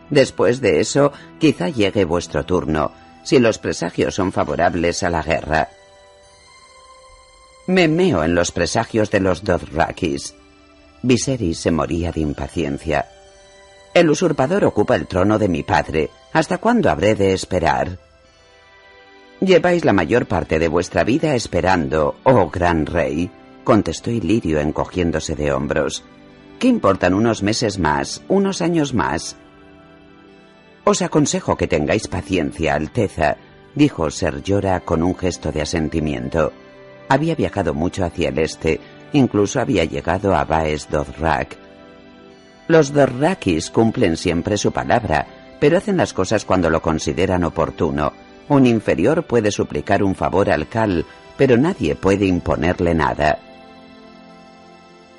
Después 0.09 0.61
de 0.61 0.79
eso, 0.79 1.11
quizá 1.39 1.69
llegue 1.69 2.03
vuestro 2.05 2.45
turno, 2.45 2.91
si 3.23 3.39
los 3.39 3.57
presagios 3.57 4.15
son 4.15 4.31
favorables 4.31 5.03
a 5.03 5.09
la 5.09 5.21
guerra. 5.21 5.69
Me 7.67 7.87
meo 7.87 8.23
en 8.23 8.33
los 8.33 8.51
presagios 8.51 9.11
de 9.11 9.19
los 9.19 9.43
Dothrakis. 9.43 10.33
Viserys 11.03 11.59
se 11.59 11.71
moría 11.71 12.11
de 12.11 12.21
impaciencia. 12.21 13.07
El 13.93 14.09
usurpador 14.09 14.65
ocupa 14.65 14.95
el 14.95 15.07
trono 15.07 15.37
de 15.37 15.47
mi 15.47 15.63
padre. 15.63 16.09
¿Hasta 16.33 16.57
cuándo 16.57 16.89
habré 16.89 17.15
de 17.15 17.33
esperar? 17.33 18.08
Lleváis 19.41 19.85
la 19.85 19.93
mayor 19.93 20.25
parte 20.25 20.59
de 20.59 20.67
vuestra 20.67 21.05
vida 21.05 21.33
esperando, 21.33 22.15
oh 22.23 22.49
gran 22.49 22.85
rey, 22.85 23.31
contestó 23.63 24.11
Ilirio 24.11 24.59
encogiéndose 24.59 25.35
de 25.35 25.53
hombros. 25.53 26.03
¿Qué 26.59 26.67
importan 26.67 27.13
unos 27.13 27.41
meses 27.41 27.79
más, 27.79 28.21
unos 28.27 28.61
años 28.61 28.93
más? 28.93 29.37
Os 30.83 31.01
aconsejo 31.01 31.55
que 31.55 31.67
tengáis 31.67 32.07
paciencia, 32.09 32.75
Alteza, 32.75 33.37
dijo 33.75 34.11
Ser 34.11 34.43
Llora 34.43 34.81
con 34.81 35.03
un 35.03 35.15
gesto 35.15 35.53
de 35.53 35.61
asentimiento. 35.61 36.51
Había 37.07 37.35
viajado 37.35 37.73
mucho 37.73 38.03
hacia 38.03 38.29
el 38.29 38.39
este, 38.39 38.81
incluso 39.13 39.61
había 39.61 39.85
llegado 39.85 40.35
a 40.35 40.43
Baes 40.43 40.89
Dothrak. 40.89 41.57
Los 42.67 42.91
Dorrakis 42.91 43.69
cumplen 43.69 44.17
siempre 44.17 44.57
su 44.57 44.73
palabra, 44.73 45.27
pero 45.61 45.77
hacen 45.77 45.95
las 45.95 46.13
cosas 46.13 46.43
cuando 46.43 46.69
lo 46.69 46.81
consideran 46.81 47.45
oportuno. 47.45 48.11
Un 48.49 48.65
inferior 48.65 49.23
puede 49.23 49.51
suplicar 49.51 50.03
un 50.03 50.15
favor 50.15 50.49
al 50.49 50.67
Cal, 50.67 51.05
pero 51.37 51.55
nadie 51.55 51.95
puede 51.95 52.25
imponerle 52.25 52.93
nada. 52.95 53.39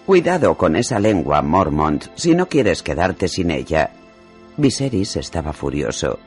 Cuidado 0.05 0.57
con 0.57 0.75
esa 0.75 0.99
lengua, 0.99 1.41
Mormont, 1.41 2.07
si 2.17 2.35
no 2.35 2.47
quieres 2.47 2.83
quedarte 2.83 3.29
sin 3.29 3.53
ella. 3.53 3.91
Viserys 4.57 5.17
estaba 5.17 5.53
furioso. 5.53 6.19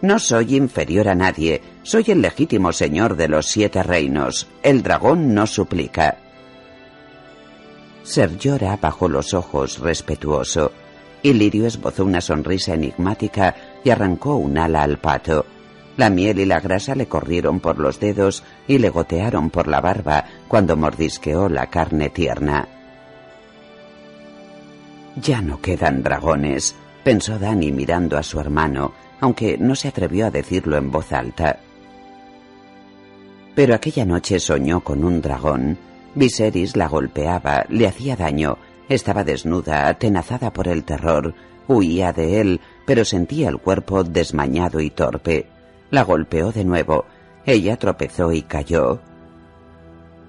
No 0.00 0.18
soy 0.18 0.56
inferior 0.56 1.08
a 1.08 1.14
nadie, 1.14 1.60
soy 1.82 2.04
el 2.08 2.22
legítimo 2.22 2.72
señor 2.72 3.16
de 3.16 3.28
los 3.28 3.46
siete 3.46 3.82
reinos. 3.82 4.48
El 4.62 4.82
dragón 4.82 5.34
no 5.34 5.46
suplica. 5.46 6.16
Ser 8.04 8.38
Llora 8.38 8.78
bajó 8.80 9.08
los 9.08 9.34
ojos, 9.34 9.80
respetuoso. 9.80 10.72
Ilirio 11.22 11.66
esbozó 11.66 12.04
una 12.04 12.22
sonrisa 12.22 12.74
enigmática 12.74 13.54
y 13.84 13.90
arrancó 13.90 14.36
un 14.36 14.56
ala 14.56 14.82
al 14.82 14.98
pato. 14.98 15.44
La 15.98 16.10
miel 16.10 16.38
y 16.38 16.44
la 16.44 16.60
grasa 16.60 16.94
le 16.94 17.08
corrieron 17.08 17.58
por 17.58 17.80
los 17.80 17.98
dedos 17.98 18.44
y 18.68 18.78
le 18.78 18.88
gotearon 18.88 19.50
por 19.50 19.66
la 19.66 19.80
barba 19.80 20.24
cuando 20.46 20.76
mordisqueó 20.76 21.48
la 21.48 21.66
carne 21.66 22.08
tierna. 22.08 22.68
Ya 25.20 25.42
no 25.42 25.60
quedan 25.60 26.04
dragones, 26.04 26.76
pensó 27.02 27.40
Dani 27.40 27.72
mirando 27.72 28.16
a 28.16 28.22
su 28.22 28.38
hermano, 28.38 28.92
aunque 29.20 29.58
no 29.58 29.74
se 29.74 29.88
atrevió 29.88 30.26
a 30.26 30.30
decirlo 30.30 30.76
en 30.76 30.92
voz 30.92 31.12
alta. 31.12 31.58
Pero 33.56 33.74
aquella 33.74 34.04
noche 34.04 34.38
soñó 34.38 34.84
con 34.84 35.02
un 35.02 35.20
dragón. 35.20 35.78
Viserys 36.14 36.76
la 36.76 36.86
golpeaba, 36.86 37.66
le 37.70 37.88
hacía 37.88 38.14
daño, 38.14 38.56
estaba 38.88 39.24
desnuda, 39.24 39.88
atenazada 39.88 40.52
por 40.52 40.68
el 40.68 40.84
terror, 40.84 41.34
huía 41.66 42.12
de 42.12 42.40
él, 42.40 42.60
pero 42.86 43.04
sentía 43.04 43.48
el 43.48 43.58
cuerpo 43.58 44.04
desmañado 44.04 44.78
y 44.78 44.90
torpe. 44.90 45.57
La 45.90 46.02
golpeó 46.02 46.52
de 46.52 46.64
nuevo. 46.64 47.06
Ella 47.46 47.76
tropezó 47.76 48.32
y 48.32 48.42
cayó. 48.42 49.00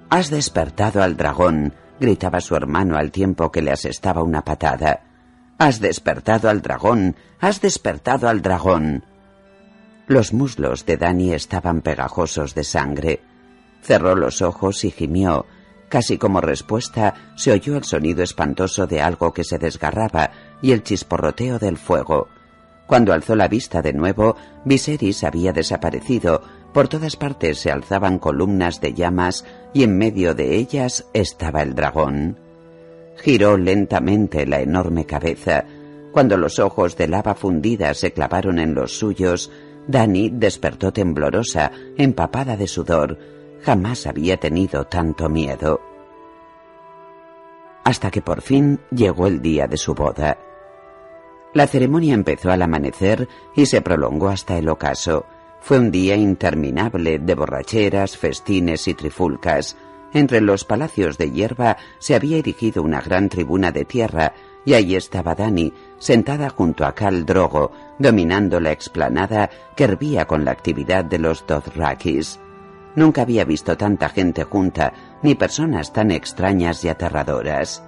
Has 0.10 0.30
despertado 0.30 1.04
al 1.04 1.18
dragón, 1.18 1.74
gritaba 2.00 2.42
su 2.42 2.56
hermano 2.56 2.98
al 2.98 3.12
tiempo 3.12 3.52
que 3.52 3.62
le 3.62 3.72
asestaba 3.72 4.24
una 4.24 4.44
patada. 4.44 5.02
Has 5.58 5.82
despertado 5.82 6.50
al 6.50 6.62
dragón, 6.62 7.16
has 7.42 7.62
despertado 7.62 8.30
al 8.30 8.42
dragón. 8.42 9.04
Los 10.08 10.34
muslos 10.34 10.86
de 10.86 10.98
Dani 10.98 11.34
estaban 11.34 11.82
pegajosos 11.82 12.56
de 12.56 12.64
sangre. 12.64 13.22
Cerró 13.82 14.16
los 14.16 14.42
ojos 14.42 14.84
y 14.86 14.92
gimió. 14.92 15.46
Casi 15.90 16.18
como 16.18 16.40
respuesta 16.40 17.34
se 17.36 17.52
oyó 17.52 17.76
el 17.76 17.84
sonido 17.84 18.24
espantoso 18.24 18.88
de 18.88 19.02
algo 19.02 19.34
que 19.34 19.44
se 19.44 19.58
desgarraba 19.58 20.32
y 20.62 20.72
el 20.72 20.84
chisporroteo 20.84 21.60
del 21.60 21.78
fuego. 21.78 22.30
Cuando 22.90 23.14
alzó 23.14 23.36
la 23.36 23.48
vista 23.48 23.84
de 23.84 23.94
nuevo, 23.94 24.36
Viserys 24.66 25.24
había 25.24 25.54
desaparecido, 25.54 26.42
Por 26.74 26.88
todas 26.88 27.16
partes 27.16 27.60
se 27.60 27.72
alzaban 27.72 28.18
columnas 28.18 28.82
de 28.82 28.96
llamas 28.96 29.46
y 29.74 29.84
en 29.84 29.96
medio 29.96 30.34
de 30.34 30.56
ellas 30.56 31.06
estaba 31.14 31.62
el 31.62 31.76
dragón. 31.76 32.40
Giró 33.18 33.58
lentamente 33.58 34.48
la 34.48 34.62
enorme 34.62 35.06
cabeza. 35.06 35.66
Cuando 36.12 36.36
los 36.36 36.58
ojos 36.58 36.98
de 36.98 37.08
lava 37.08 37.36
fundida 37.36 37.94
se 37.94 38.12
clavaron 38.12 38.58
en 38.58 38.74
los 38.74 38.98
suyos, 38.98 39.52
Dani 39.88 40.32
despertó 40.32 40.92
temblorosa, 40.92 41.72
empapada 41.96 42.58
de 42.58 42.66
sudor. 42.66 43.20
Jamás 43.62 44.08
había 44.08 44.38
tenido 44.38 44.86
tanto 44.86 45.30
miedo. 45.30 45.80
Hasta 47.84 48.10
que 48.10 48.24
por 48.24 48.42
fin 48.42 48.80
llegó 48.90 49.28
el 49.28 49.44
día 49.44 49.68
de 49.68 49.78
su 49.78 49.94
boda. 49.94 50.49
La 51.54 51.66
ceremonia 51.66 52.14
empezó 52.14 52.52
al 52.52 52.62
amanecer 52.62 53.28
y 53.56 53.66
se 53.66 53.82
prolongó 53.82 54.30
hasta 54.30 54.58
el 54.58 54.70
ocaso. 54.70 55.26
Fue 55.62 55.80
un 55.80 55.92
día 55.92 56.16
interminable 56.16 57.20
de 57.20 57.36
borracheras, 57.36 58.18
festines 58.18 58.88
y 58.88 58.94
trifulcas. 58.94 59.76
Entre 60.14 60.42
los 60.42 60.64
palacios 60.64 61.18
de 61.18 61.32
hierba 61.32 61.78
se 61.98 62.16
había 62.16 62.38
erigido 62.38 62.84
una 62.84 63.02
gran 63.02 63.30
tribuna 63.30 63.72
de 63.72 63.86
tierra 63.86 64.34
y 64.64 64.74
allí 64.76 64.96
estaba 64.96 65.36
Dani, 65.36 65.74
sentada 65.98 66.50
junto 66.50 66.86
a 66.86 66.94
Cal 66.94 67.26
Drogo, 67.26 67.72
dominando 67.98 68.60
la 68.60 68.72
explanada 68.72 69.50
que 69.76 69.86
hervía 69.86 70.26
con 70.26 70.46
la 70.46 70.52
actividad 70.52 71.04
de 71.04 71.18
los 71.18 71.46
Dothrakis. 71.48 72.40
Nunca 72.96 73.24
había 73.24 73.46
visto 73.46 73.78
tanta 73.78 74.10
gente 74.10 74.44
junta, 74.44 74.94
ni 75.24 75.36
personas 75.36 75.94
tan 75.94 76.12
extrañas 76.12 76.84
y 76.84 76.90
aterradoras. 76.90 77.84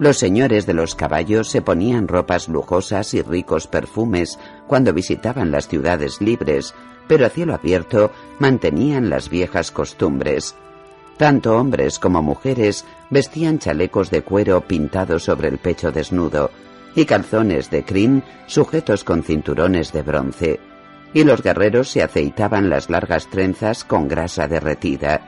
Los 0.00 0.16
señores 0.16 0.64
de 0.64 0.72
los 0.72 0.94
caballos 0.94 1.50
se 1.50 1.60
ponían 1.60 2.08
ropas 2.08 2.48
lujosas 2.48 3.12
y 3.12 3.20
ricos 3.20 3.66
perfumes 3.66 4.38
cuando 4.66 4.94
visitaban 4.94 5.50
las 5.50 5.68
ciudades 5.68 6.22
libres, 6.22 6.74
pero 7.06 7.26
a 7.26 7.28
cielo 7.28 7.52
abierto 7.52 8.10
mantenían 8.38 9.10
las 9.10 9.28
viejas 9.28 9.70
costumbres. 9.70 10.54
Tanto 11.18 11.58
hombres 11.58 11.98
como 11.98 12.22
mujeres 12.22 12.86
vestían 13.10 13.58
chalecos 13.58 14.10
de 14.10 14.22
cuero 14.22 14.62
pintados 14.62 15.24
sobre 15.24 15.48
el 15.48 15.58
pecho 15.58 15.92
desnudo 15.92 16.50
y 16.94 17.04
calzones 17.04 17.68
de 17.70 17.84
crin 17.84 18.22
sujetos 18.46 19.04
con 19.04 19.22
cinturones 19.22 19.92
de 19.92 20.00
bronce, 20.00 20.60
y 21.12 21.24
los 21.24 21.42
guerreros 21.42 21.90
se 21.90 22.02
aceitaban 22.02 22.70
las 22.70 22.88
largas 22.88 23.28
trenzas 23.28 23.84
con 23.84 24.08
grasa 24.08 24.48
derretida. 24.48 25.20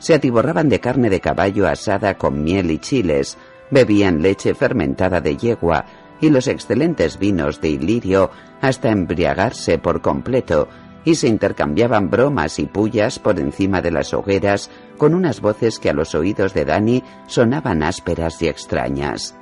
Se 0.00 0.14
atiborraban 0.14 0.68
de 0.68 0.80
carne 0.80 1.10
de 1.10 1.20
caballo 1.20 1.68
asada 1.68 2.16
con 2.16 2.42
miel 2.42 2.72
y 2.72 2.78
chiles, 2.78 3.38
Bebían 3.70 4.22
leche 4.22 4.54
fermentada 4.54 5.20
de 5.20 5.36
yegua 5.36 5.84
y 6.20 6.30
los 6.30 6.48
excelentes 6.48 7.18
vinos 7.18 7.60
de 7.60 7.70
Ilirio 7.70 8.30
hasta 8.60 8.90
embriagarse 8.90 9.78
por 9.78 10.02
completo 10.02 10.68
y 11.04 11.14
se 11.14 11.28
intercambiaban 11.28 12.10
bromas 12.10 12.58
y 12.58 12.66
pullas 12.66 13.18
por 13.18 13.38
encima 13.38 13.80
de 13.80 13.90
las 13.90 14.12
hogueras 14.12 14.70
con 14.98 15.14
unas 15.14 15.40
voces 15.40 15.78
que 15.78 15.90
a 15.90 15.94
los 15.94 16.14
oídos 16.14 16.52
de 16.52 16.64
Dani 16.64 17.02
sonaban 17.26 17.82
ásperas 17.82 18.40
y 18.42 18.48
extrañas. 18.48 19.34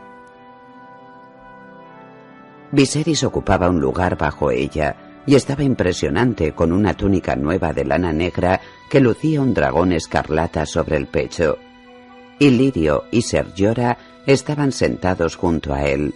Viserys 2.70 3.24
ocupaba 3.24 3.70
un 3.70 3.80
lugar 3.80 4.16
bajo 4.16 4.50
ella 4.50 5.22
y 5.26 5.34
estaba 5.34 5.62
impresionante 5.62 6.52
con 6.52 6.72
una 6.72 6.94
túnica 6.94 7.34
nueva 7.34 7.72
de 7.72 7.84
lana 7.84 8.12
negra 8.12 8.60
que 8.88 9.00
lucía 9.00 9.40
un 9.40 9.54
dragón 9.54 9.92
escarlata 9.92 10.64
sobre 10.64 10.96
el 10.96 11.06
pecho. 11.06 11.58
Ilirio 12.38 13.04
y 13.10 13.22
Sergiora 13.22 13.98
estaban 14.34 14.72
sentados 14.72 15.36
junto 15.36 15.72
a 15.72 15.84
él. 15.86 16.14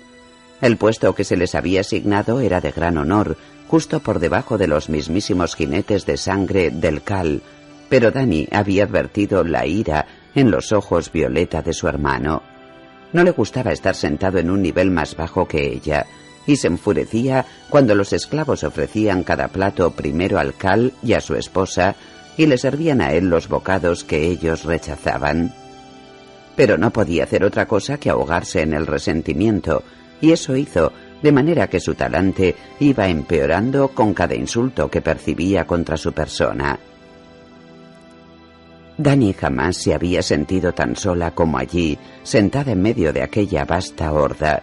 El 0.61 0.77
puesto 0.77 1.15
que 1.15 1.25
se 1.25 1.37
les 1.37 1.55
había 1.55 1.81
asignado 1.81 2.41
era 2.41 2.61
de 2.61 2.71
gran 2.71 2.99
honor, 2.99 3.39
justo 3.69 4.01
por 4.01 4.19
debajo 4.19 4.59
de 4.59 4.67
los 4.67 4.91
mismísimos 4.91 5.57
jinetes 5.57 6.05
de 6.05 6.19
sangre 6.19 6.71
del 6.71 7.03
Cal, 7.03 7.41
pero 7.89 8.11
Dani 8.11 8.49
había 8.53 8.85
advertido 8.85 9.45
la 9.45 9.67
ira 9.67 10.07
en 10.35 10.51
los 10.51 10.73
ojos 10.73 11.11
violeta 11.11 11.63
de 11.63 11.73
su 11.73 11.89
hermano. 11.89 12.43
No 13.15 13.25
le 13.25 13.31
gustaba 13.31 13.73
estar 13.73 13.95
sentado 13.95 14.39
en 14.39 14.51
un 14.51 14.61
nivel 14.61 14.91
más 14.91 15.17
bajo 15.17 15.49
que 15.49 15.73
ella, 15.73 16.05
y 16.47 16.57
se 16.57 16.67
enfurecía 16.67 17.47
cuando 17.71 17.95
los 17.95 18.13
esclavos 18.13 18.63
ofrecían 18.63 19.25
cada 19.25 19.49
plato 19.49 19.93
primero 19.93 20.39
al 20.39 20.55
Cal 20.55 20.93
y 21.03 21.15
a 21.15 21.23
su 21.23 21.35
esposa, 21.35 21.97
y 22.37 22.45
le 22.45 22.59
servían 22.59 23.01
a 23.01 23.15
él 23.15 23.31
los 23.31 23.49
bocados 23.49 24.05
que 24.05 24.27
ellos 24.27 24.65
rechazaban 24.65 25.55
pero 26.57 26.79
no 26.79 26.91
podía 26.93 27.25
hacer 27.25 27.45
otra 27.45 27.67
cosa 27.67 27.99
que 27.99 28.11
ahogarse 28.11 28.63
en 28.63 28.75
el 28.75 28.87
resentimiento, 28.87 29.83
y 30.21 30.33
eso 30.33 30.57
hizo, 30.57 30.93
de 31.23 31.33
manera 31.33 31.69
que 31.69 31.81
su 31.81 31.95
talante 31.95 32.55
iba 32.81 33.09
empeorando 33.09 33.89
con 33.89 34.13
cada 34.13 34.35
insulto 34.35 34.91
que 34.91 35.01
percibía 35.01 35.67
contra 35.67 35.97
su 35.97 36.13
persona. 36.13 36.79
Dani 38.99 39.33
jamás 39.33 39.77
se 39.79 39.95
había 39.95 40.23
sentido 40.23 40.73
tan 40.75 40.97
sola 40.97 41.31
como 41.31 41.59
allí, 41.59 41.99
sentada 42.23 42.73
en 42.73 42.83
medio 42.83 43.13
de 43.13 43.23
aquella 43.23 43.65
vasta 43.65 44.13
horda. 44.13 44.63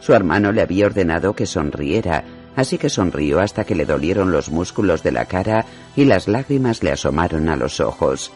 Su 0.00 0.12
hermano 0.12 0.52
le 0.52 0.62
había 0.62 0.86
ordenado 0.86 1.34
que 1.34 1.46
sonriera, 1.46 2.24
así 2.56 2.78
que 2.78 2.90
sonrió 2.90 3.40
hasta 3.40 3.64
que 3.64 3.74
le 3.74 3.86
dolieron 3.86 4.32
los 4.32 4.50
músculos 4.50 5.02
de 5.02 5.12
la 5.12 5.24
cara 5.24 5.64
y 5.96 6.04
las 6.04 6.28
lágrimas 6.28 6.82
le 6.82 6.92
asomaron 6.92 7.48
a 7.48 7.56
los 7.56 7.80
ojos. 7.80 8.30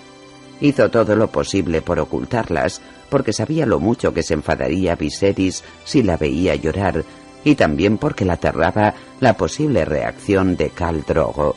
Hizo 0.61 0.90
todo 0.90 1.14
lo 1.16 1.30
posible 1.30 1.82
por 1.82 1.98
ocultarlas, 1.98 2.80
porque 3.15 3.33
sabía 3.33 3.65
lo 3.65 3.79
mucho 3.79 4.12
que 4.12 4.25
se 4.25 4.35
enfadaría 4.35 4.97
Viserys 4.97 5.62
si 5.85 6.03
la 6.03 6.17
veía 6.17 6.57
llorar, 6.57 7.05
y 7.45 7.55
también 7.55 7.97
porque 7.97 8.25
la 8.25 8.33
aterraba 8.33 8.95
la 9.21 9.37
posible 9.37 9.85
reacción 9.85 10.57
de 10.57 10.71
Khal 10.71 11.05
Drogo. 11.07 11.55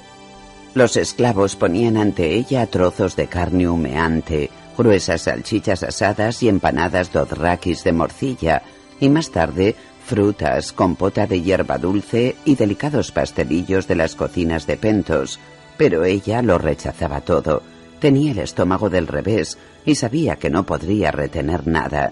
Los 0.75 0.97
esclavos 0.97 1.55
ponían 1.55 1.97
ante 1.97 2.35
ella 2.35 2.67
trozos 2.67 3.15
de 3.15 3.25
carne 3.25 3.67
humeante, 3.67 4.51
gruesas 4.77 5.23
salchichas 5.23 5.81
asadas 5.81 6.43
y 6.43 6.47
empanadas 6.47 7.11
dodrakis 7.11 7.83
de 7.83 7.91
morcilla, 7.91 8.61
y 8.99 9.09
más 9.09 9.31
tarde 9.31 9.73
frutas, 10.05 10.71
compota 10.71 11.25
de 11.25 11.41
hierba 11.41 11.79
dulce 11.79 12.35
y 12.45 12.53
delicados 12.53 13.11
pastelillos 13.11 13.87
de 13.87 13.95
las 13.95 14.13
cocinas 14.13 14.67
de 14.67 14.77
Pentos, 14.77 15.39
pero 15.75 16.05
ella 16.05 16.43
lo 16.43 16.59
rechazaba 16.59 17.21
todo 17.21 17.63
Tenía 17.99 18.31
el 18.31 18.39
estómago 18.39 18.89
del 18.89 19.07
revés 19.07 19.57
y 19.85 19.95
sabía 19.95 20.35
que 20.35 20.49
no 20.49 20.65
podría 20.65 21.11
retener 21.11 21.67
nada. 21.67 22.11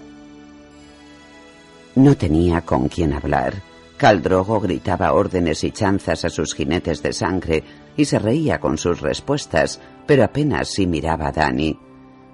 No 1.94 2.16
tenía 2.16 2.60
con 2.62 2.88
quién 2.88 3.12
hablar. 3.12 3.54
Caldrogo 3.96 4.60
gritaba 4.60 5.12
órdenes 5.12 5.64
y 5.64 5.70
chanzas 5.70 6.24
a 6.24 6.28
sus 6.28 6.54
jinetes 6.54 7.02
de 7.02 7.12
sangre 7.12 7.64
y 7.96 8.04
se 8.04 8.18
reía 8.18 8.60
con 8.60 8.76
sus 8.76 9.00
respuestas, 9.00 9.80
pero 10.06 10.24
apenas 10.24 10.68
si 10.68 10.86
miraba 10.86 11.28
a 11.28 11.32
Dani. 11.32 11.78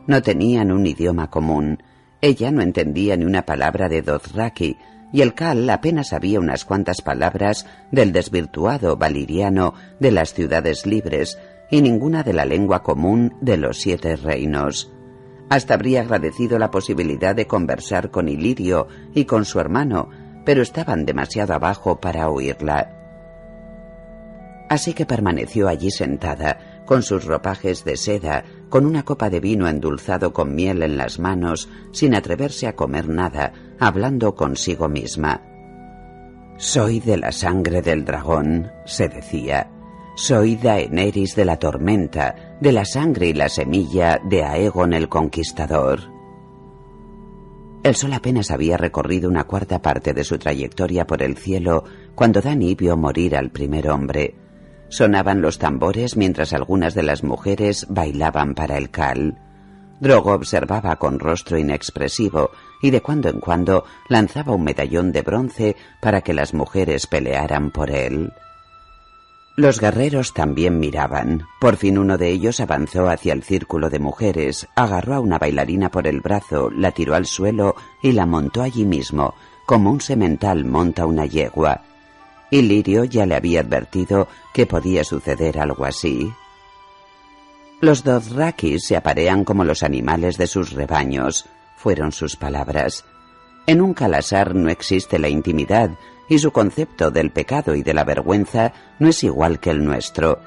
No 0.07 0.21
tenían 0.23 0.73
un 0.73 0.87
idioma 0.87 1.31
común. 1.31 1.81
Ella 2.21 2.51
no 2.51 2.63
entendía 2.63 3.17
ni 3.17 3.25
una 3.25 3.43
palabra 3.43 3.89
de 3.89 4.03
Dothraki, 4.03 4.77
y 5.13 5.21
el 5.21 5.35
Cal 5.35 5.69
apenas 5.71 6.09
sabía 6.09 6.41
unas 6.41 6.65
cuantas 6.65 7.03
palabras 7.03 7.67
del 7.93 8.13
desvirtuado 8.13 8.97
valiriano 8.97 9.75
de 10.01 10.11
las 10.11 10.33
ciudades 10.33 10.87
libres, 10.87 11.39
y 11.73 11.81
ninguna 11.81 12.23
de 12.23 12.35
la 12.35 12.45
lengua 12.45 12.83
común 12.83 13.35
de 13.41 13.57
los 13.57 13.79
siete 13.79 14.15
reinos. 14.15 14.93
Hasta 15.49 15.73
habría 15.73 16.03
agradecido 16.03 16.59
la 16.59 16.71
posibilidad 16.71 17.35
de 17.35 17.47
conversar 17.47 18.11
con 18.11 18.29
Ilirio 18.29 18.89
y 19.15 19.25
con 19.25 19.47
su 19.47 19.59
hermano, 19.59 20.11
pero 20.45 20.61
estaban 20.61 21.07
demasiado 21.07 21.55
abajo 21.55 21.99
para 21.99 22.29
oírla. 22.29 22.99
Así 24.69 24.93
que 24.93 25.07
permaneció 25.07 25.67
allí 25.67 25.91
sentada, 25.91 26.83
con 26.85 27.03
sus 27.03 27.25
ropajes 27.25 27.85
de 27.85 27.97
seda, 27.97 28.45
con 28.69 28.85
una 28.85 29.03
copa 29.05 29.31
de 29.31 29.41
vino 29.41 29.67
endulzado 29.67 30.35
con 30.35 30.55
miel 30.55 30.83
en 30.83 30.99
las 30.99 31.19
manos, 31.19 31.71
sin 31.93 32.15
atreverse 32.15 32.67
a 32.67 32.77
comer 32.77 33.09
nada, 33.09 33.55
hablando 33.79 34.35
consigo 34.35 34.91
misma. 34.91 35.41
Soy 36.59 37.01
de 37.01 37.17
la 37.17 37.33
sangre 37.33 37.81
del 37.81 38.05
dragón, 38.05 38.71
se 38.85 39.09
decía. 39.09 39.72
Soy 40.15 40.57
Daenerys 40.57 41.35
de 41.35 41.47
la 41.47 41.57
tormenta, 41.59 42.59
de 42.61 42.71
la 42.71 42.85
sangre 42.85 43.29
y 43.29 43.33
la 43.33 43.49
semilla 43.49 44.21
de 44.23 44.45
Aegon 44.45 44.93
el 44.93 45.09
Conquistador. 45.09 46.01
El 47.83 47.97
sol 47.97 48.13
apenas 48.13 48.51
había 48.51 48.77
recorrido 48.77 49.31
una 49.31 49.45
cuarta 49.45 49.81
parte 49.81 50.13
de 50.13 50.23
su 50.23 50.39
trayectoria 50.39 51.07
por 51.07 51.23
el 51.23 51.39
cielo 51.39 51.85
cuando 52.15 52.43
Dani 52.43 52.75
vio 52.75 52.95
morir 52.95 53.35
al 53.35 53.51
primer 53.51 53.89
hombre. 53.89 54.35
Sonaban 54.91 55.41
los 55.41 55.59
tambores 55.59 56.15
mientras 56.15 56.53
algunas 56.53 56.95
de 56.95 57.05
las 57.05 57.25
mujeres 57.25 57.87
bailaban 57.89 58.55
para 58.55 58.77
el 58.77 58.91
cal. 58.91 59.39
Drogo 59.99 60.35
observaba 60.35 60.97
con 60.97 61.21
rostro 61.21 61.57
inexpresivo 61.57 62.51
y 62.83 62.91
de 62.91 63.01
cuando 63.01 63.31
en 63.31 63.41
cuando 63.41 63.85
lanzaba 64.11 64.53
un 64.53 64.65
medallón 64.65 65.11
de 65.11 65.23
bronce 65.23 65.77
para 66.03 66.21
que 66.21 66.35
las 66.35 66.53
mujeres 66.53 67.07
pelearan 67.07 67.71
por 67.71 67.91
él. 67.91 68.31
Los 69.55 69.81
guerreros 69.81 70.33
también 70.33 70.79
miraban. 70.79 71.47
Por 71.61 71.77
fin 71.77 71.99
uno 71.99 72.17
de 72.17 72.31
ellos 72.31 72.61
avanzó 72.61 73.11
hacia 73.11 73.35
el 73.35 73.43
círculo 73.43 73.91
de 73.91 73.99
mujeres, 73.99 74.67
agarró 74.75 75.15
a 75.15 75.21
una 75.21 75.39
bailarina 75.39 75.91
por 75.91 76.07
el 76.07 76.21
brazo, 76.21 76.71
la 76.71 76.93
tiró 76.93 77.15
al 77.15 77.27
suelo 77.27 77.77
y 78.03 78.13
la 78.13 78.25
montó 78.25 78.63
allí 78.63 78.87
mismo, 78.87 79.35
como 79.67 79.91
un 79.91 80.01
semental 80.01 80.65
monta 80.65 81.05
una 81.05 81.27
yegua. 81.27 81.83
Y 82.51 82.63
Lirio 82.63 83.05
ya 83.05 83.27
le 83.27 83.35
había 83.35 83.61
advertido 83.61 84.27
que 84.55 84.67
podía 84.67 85.05
suceder 85.05 85.59
algo 85.59 85.85
así. 85.85 86.33
Los 87.81 88.05
Dothrakis 88.05 88.87
se 88.87 88.97
aparean 88.97 89.45
como 89.45 89.65
los 89.65 89.83
animales 89.83 90.39
de 90.39 90.47
sus 90.47 90.73
rebaños, 90.73 91.47
fueron 91.77 92.13
sus 92.13 92.37
palabras. 92.37 93.05
En 93.67 93.83
un 93.83 93.93
calasar 93.93 94.55
no 94.55 94.71
existe 94.71 95.19
la 95.19 95.29
intimidad 95.29 95.91
y 96.33 96.39
su 96.39 96.51
concepto 96.51 97.11
del 97.11 97.31
pecado 97.31 97.75
y 97.75 97.83
de 97.83 97.93
la 97.93 98.05
vergüenza 98.05 98.73
no 98.99 99.09
es 99.09 99.23
igual 99.23 99.61
que 99.61 99.69
el 99.69 99.85
nuestro. 99.85 100.41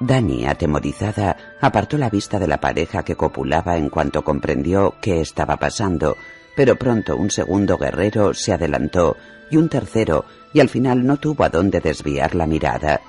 Dani, 0.00 0.44
atemorizada, 0.44 1.56
apartó 1.62 1.96
la 1.96 2.10
vista 2.10 2.38
de 2.38 2.46
la 2.46 2.60
pareja 2.60 3.02
que 3.04 3.16
copulaba 3.16 3.78
en 3.78 3.88
cuanto 3.88 4.22
comprendió 4.22 4.96
qué 5.00 5.22
estaba 5.22 5.56
pasando, 5.56 6.18
pero 6.54 6.76
pronto 6.76 7.16
un 7.16 7.30
segundo 7.30 7.78
guerrero 7.78 8.34
se 8.34 8.52
adelantó 8.52 9.16
y 9.50 9.56
un 9.56 9.70
tercero, 9.70 10.26
y 10.52 10.60
al 10.60 10.68
final 10.68 11.06
no 11.06 11.16
tuvo 11.16 11.44
a 11.44 11.48
dónde 11.48 11.80
desviar 11.80 12.34
la 12.34 12.46
mirada. 12.46 13.00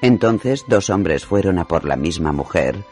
Entonces 0.00 0.64
dos 0.66 0.88
hombres 0.88 1.26
fueron 1.26 1.58
a 1.58 1.66
por 1.66 1.84
la 1.84 1.96
misma 1.96 2.32
mujer. 2.32 2.82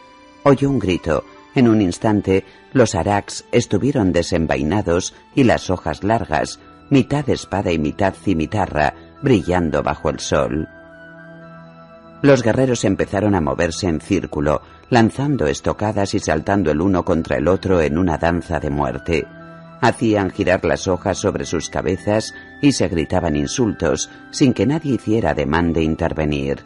Oyó 0.43 0.69
un 0.69 0.79
grito. 0.79 1.25
En 1.55 1.69
un 1.69 1.81
instante, 1.81 2.45
los 2.75 2.95
arax 2.95 3.47
estuvieron 3.51 4.13
desenvainados 4.13 5.15
y 5.35 5.45
las 5.45 5.71
hojas 5.71 6.03
largas, 6.05 6.59
mitad 6.91 7.29
espada 7.29 7.73
y 7.73 7.79
mitad 7.79 8.15
cimitarra, 8.15 8.95
brillando 9.23 9.83
bajo 9.83 10.11
el 10.11 10.21
sol. 10.21 10.69
Los 12.23 12.43
guerreros 12.43 12.85
empezaron 12.85 13.35
a 13.35 13.41
moverse 13.41 13.87
en 13.87 14.01
círculo, 14.01 14.63
lanzando 14.89 15.47
estocadas 15.47 16.15
y 16.15 16.21
saltando 16.21 16.71
el 16.71 16.81
uno 16.81 17.05
contra 17.05 17.37
el 17.37 17.49
otro 17.49 17.83
en 17.83 17.99
una 17.99 18.17
danza 18.17 18.61
de 18.61 18.71
muerte. 18.71 19.27
Hacían 19.81 20.31
girar 20.31 20.65
las 20.65 20.89
hojas 20.89 21.19
sobre 21.19 21.45
sus 21.45 21.69
cabezas 21.69 22.33
y 22.63 22.73
se 22.73 22.89
gritaban 22.89 23.37
insultos 23.37 24.09
sin 24.31 24.55
que 24.55 24.65
nadie 24.65 24.95
hiciera 24.95 25.33
ademán 25.33 25.75
de 25.75 25.83
intervenir. 25.83 26.65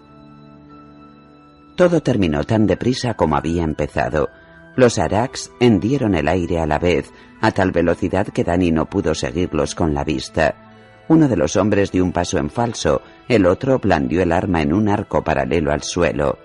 Todo 1.75 2.01
terminó 2.03 2.45
tan 2.45 2.67
deprisa 2.67 3.15
como 3.15 3.37
había 3.37 3.65
empezado. 3.65 4.31
Los 4.77 4.99
arax 4.99 5.51
hendieron 5.59 6.15
el 6.15 6.29
aire 6.29 6.61
a 6.61 6.67
la 6.67 6.79
vez, 6.79 7.13
a 7.41 7.51
tal 7.53 7.73
velocidad 7.73 8.27
que 8.29 8.45
Dani 8.45 8.71
no 8.71 8.87
pudo 8.87 9.15
seguirlos 9.15 9.75
con 9.75 9.95
la 9.95 10.05
vista. 10.05 10.55
Uno 11.09 11.29
de 11.29 11.37
los 11.37 11.57
hombres 11.57 11.91
dio 11.91 12.05
un 12.05 12.13
paso 12.13 12.39
en 12.39 12.51
falso, 12.51 13.03
el 13.29 13.47
otro 13.47 13.79
blandió 13.79 14.23
el 14.23 14.33
arma 14.33 14.63
en 14.63 14.73
un 14.73 14.89
arco 14.89 15.23
paralelo 15.25 15.73
al 15.73 15.83
suelo. 15.83 16.39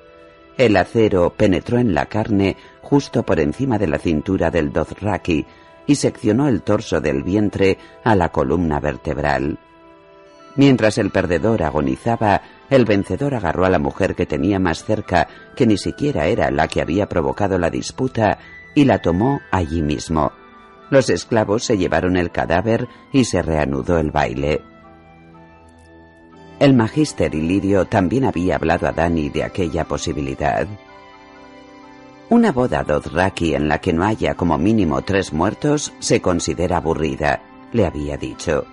El 0.57 0.77
acero 0.77 1.33
penetró 1.35 1.79
en 1.79 1.93
la 1.93 2.05
carne 2.05 2.55
justo 2.81 3.23
por 3.23 3.39
encima 3.39 3.77
de 3.77 3.87
la 3.87 3.97
cintura 3.97 4.51
del 4.51 4.71
Dothraki 4.71 5.45
y 5.85 5.95
seccionó 5.95 6.47
el 6.47 6.61
torso 6.61 7.01
del 7.01 7.23
vientre 7.23 7.77
a 8.03 8.15
la 8.15 8.29
columna 8.29 8.79
vertebral. 8.79 9.57
Mientras 10.55 10.99
el 10.99 11.09
perdedor 11.09 11.63
agonizaba, 11.63 12.41
el 12.69 12.85
vencedor 12.85 13.33
agarró 13.33 13.65
a 13.65 13.69
la 13.69 13.79
mujer 13.79 14.15
que 14.15 14.27
tenía 14.27 14.59
más 14.59 14.85
cerca, 14.85 15.27
que 15.55 15.65
ni 15.65 15.77
siquiera 15.77 16.27
era 16.27 16.51
la 16.51 16.67
que 16.67 16.81
había 16.81 17.09
provocado 17.09 17.57
la 17.57 17.71
disputa, 17.71 18.37
y 18.75 18.85
la 18.85 18.99
tomó 18.99 19.41
allí 19.51 19.81
mismo. 19.81 20.31
Los 20.89 21.09
esclavos 21.09 21.63
se 21.63 21.77
llevaron 21.77 22.17
el 22.17 22.31
cadáver 22.31 22.87
y 23.11 23.25
se 23.25 23.41
reanudó 23.41 23.97
el 23.97 24.11
baile. 24.11 24.61
El 26.59 26.73
magíster 26.73 27.33
Ilirio 27.33 27.85
también 27.85 28.25
había 28.25 28.55
hablado 28.55 28.87
a 28.87 28.91
Dani 28.91 29.29
de 29.29 29.43
aquella 29.43 29.85
posibilidad. 29.85 30.67
Una 32.29 32.51
boda 32.51 32.83
Dothraki 32.83 33.53
en 33.53 33.67
la 33.67 33.79
que 33.79 33.93
no 33.93 34.05
haya 34.05 34.35
como 34.35 34.57
mínimo 34.57 35.01
tres 35.01 35.33
muertos 35.33 35.93
se 35.99 36.21
considera 36.21 36.77
aburrida, 36.77 37.41
le 37.73 37.85
había 37.85 38.17
dicho. 38.17 38.65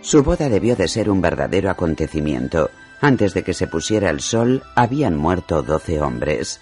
Su 0.00 0.22
boda 0.22 0.48
debió 0.48 0.76
de 0.76 0.88
ser 0.88 1.10
un 1.10 1.20
verdadero 1.20 1.70
acontecimiento. 1.70 2.70
Antes 3.00 3.34
de 3.34 3.42
que 3.42 3.54
se 3.54 3.66
pusiera 3.66 4.10
el 4.10 4.20
sol, 4.20 4.62
habían 4.74 5.16
muerto 5.16 5.62
doce 5.62 6.00
hombres. 6.00 6.60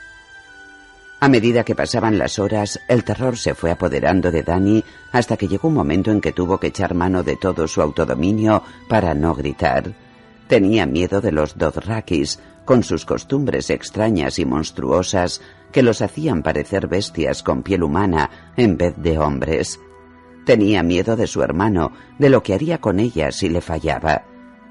A 1.24 1.28
medida 1.30 1.64
que 1.64 1.74
pasaban 1.74 2.18
las 2.18 2.38
horas, 2.38 2.78
el 2.86 3.02
terror 3.02 3.38
se 3.38 3.55
fue 3.55 3.70
apoderando 3.70 4.30
de 4.30 4.42
Dani 4.42 4.84
hasta 5.10 5.38
que 5.38 5.48
llegó 5.48 5.68
un 5.68 5.74
momento 5.74 6.10
en 6.10 6.20
que 6.20 6.32
tuvo 6.32 6.60
que 6.60 6.66
echar 6.66 6.92
mano 6.92 7.22
de 7.22 7.36
todo 7.36 7.66
su 7.66 7.80
autodominio 7.80 8.62
para 8.90 9.14
no 9.14 9.34
gritar. 9.34 9.94
Tenía 10.48 10.84
miedo 10.84 11.22
de 11.22 11.32
los 11.32 11.56
Dothrakis, 11.56 12.40
con 12.66 12.82
sus 12.82 13.06
costumbres 13.06 13.70
extrañas 13.70 14.38
y 14.38 14.44
monstruosas 14.44 15.40
que 15.72 15.82
los 15.82 16.02
hacían 16.02 16.42
parecer 16.42 16.88
bestias 16.88 17.42
con 17.42 17.62
piel 17.62 17.84
humana 17.84 18.52
en 18.59 18.76
vez 18.76 18.92
de 18.98 19.18
hombres. 19.18 19.80
Tenía 20.44 20.82
miedo 20.82 21.16
de 21.16 21.26
su 21.26 21.42
hermano, 21.42 21.92
de 22.18 22.28
lo 22.28 22.42
que 22.42 22.52
haría 22.52 22.82
con 22.82 23.01
ella 23.01 23.32
si 23.32 23.48
le 23.48 23.62
fallaba. 23.62 24.26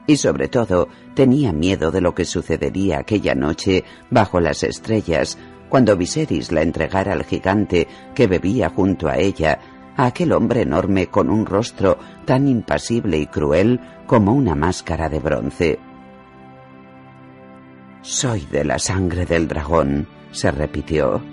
Y 0.05 0.17
sobre 0.17 0.49
todo, 0.49 0.87
tenía 1.15 1.51
miedo 1.51 1.89
de 1.89 2.01
lo 2.01 2.13
que 2.13 2.25
sucedería 2.25 2.99
aquella 2.99 3.33
noche 3.33 3.85
bajo 4.11 4.39
las 4.39 4.61
estrellas 4.61 5.35
cuando 5.73 5.97
Viserys 5.97 6.51
la 6.51 6.61
entregara 6.61 7.13
al 7.13 7.23
gigante 7.23 7.87
que 8.13 8.27
bebía 8.27 8.69
junto 8.69 9.07
a 9.07 9.17
ella, 9.17 9.57
a 9.97 10.05
aquel 10.05 10.31
hombre 10.31 10.61
enorme 10.61 11.07
con 11.07 11.31
un 11.31 11.47
rostro 11.47 11.97
tan 12.25 12.47
impasible 12.47 13.17
y 13.17 13.25
cruel 13.25 13.79
como 14.05 14.35
una 14.35 14.53
máscara 14.53 15.09
de 15.09 15.17
bronce. 15.17 15.79
Soy 18.03 18.41
de 18.51 18.65
la 18.65 18.77
sangre 18.77 19.25
del 19.25 19.47
dragón, 19.47 20.07
se 20.29 20.51
repitió. 20.51 21.23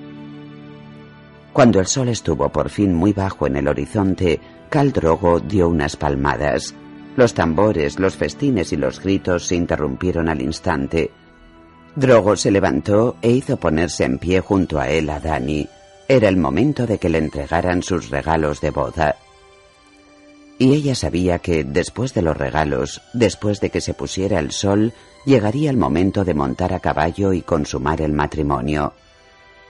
Cuando 1.52 1.78
el 1.78 1.86
sol 1.86 2.08
estuvo 2.08 2.48
por 2.48 2.70
fin 2.70 2.94
muy 2.94 3.12
bajo 3.12 3.46
en 3.46 3.56
el 3.56 3.68
horizonte, 3.68 4.40
Caldrogo 4.70 5.40
dio 5.40 5.68
unas 5.68 5.96
palmadas. 5.96 6.74
Los 7.14 7.34
tambores, 7.34 8.00
los 8.00 8.16
festines 8.16 8.72
y 8.72 8.78
los 8.78 9.02
gritos 9.02 9.48
se 9.48 9.56
interrumpieron 9.56 10.30
al 10.30 10.40
instante. 10.40 11.10
Drogo 11.96 12.36
se 12.36 12.50
levantó 12.50 13.16
e 13.20 13.30
hizo 13.30 13.56
ponerse 13.56 14.04
en 14.04 14.18
pie 14.18 14.40
junto 14.40 14.78
a 14.78 14.88
él 14.88 15.10
a 15.10 15.18
Dani. 15.18 15.68
Era 16.06 16.28
el 16.28 16.36
momento 16.36 16.86
de 16.86 16.98
que 16.98 17.08
le 17.08 17.18
entregaran 17.18 17.82
sus 17.82 18.10
regalos 18.10 18.60
de 18.60 18.70
boda. 18.70 19.16
Y 20.58 20.74
ella 20.74 20.94
sabía 20.94 21.38
que, 21.38 21.64
después 21.64 22.14
de 22.14 22.22
los 22.22 22.36
regalos, 22.36 23.00
después 23.12 23.60
de 23.60 23.70
que 23.70 23.80
se 23.80 23.94
pusiera 23.94 24.38
el 24.38 24.52
sol, 24.52 24.92
llegaría 25.24 25.70
el 25.70 25.76
momento 25.76 26.24
de 26.24 26.34
montar 26.34 26.74
a 26.74 26.80
caballo 26.80 27.32
y 27.32 27.42
consumar 27.42 28.00
el 28.02 28.12
matrimonio. 28.12 28.92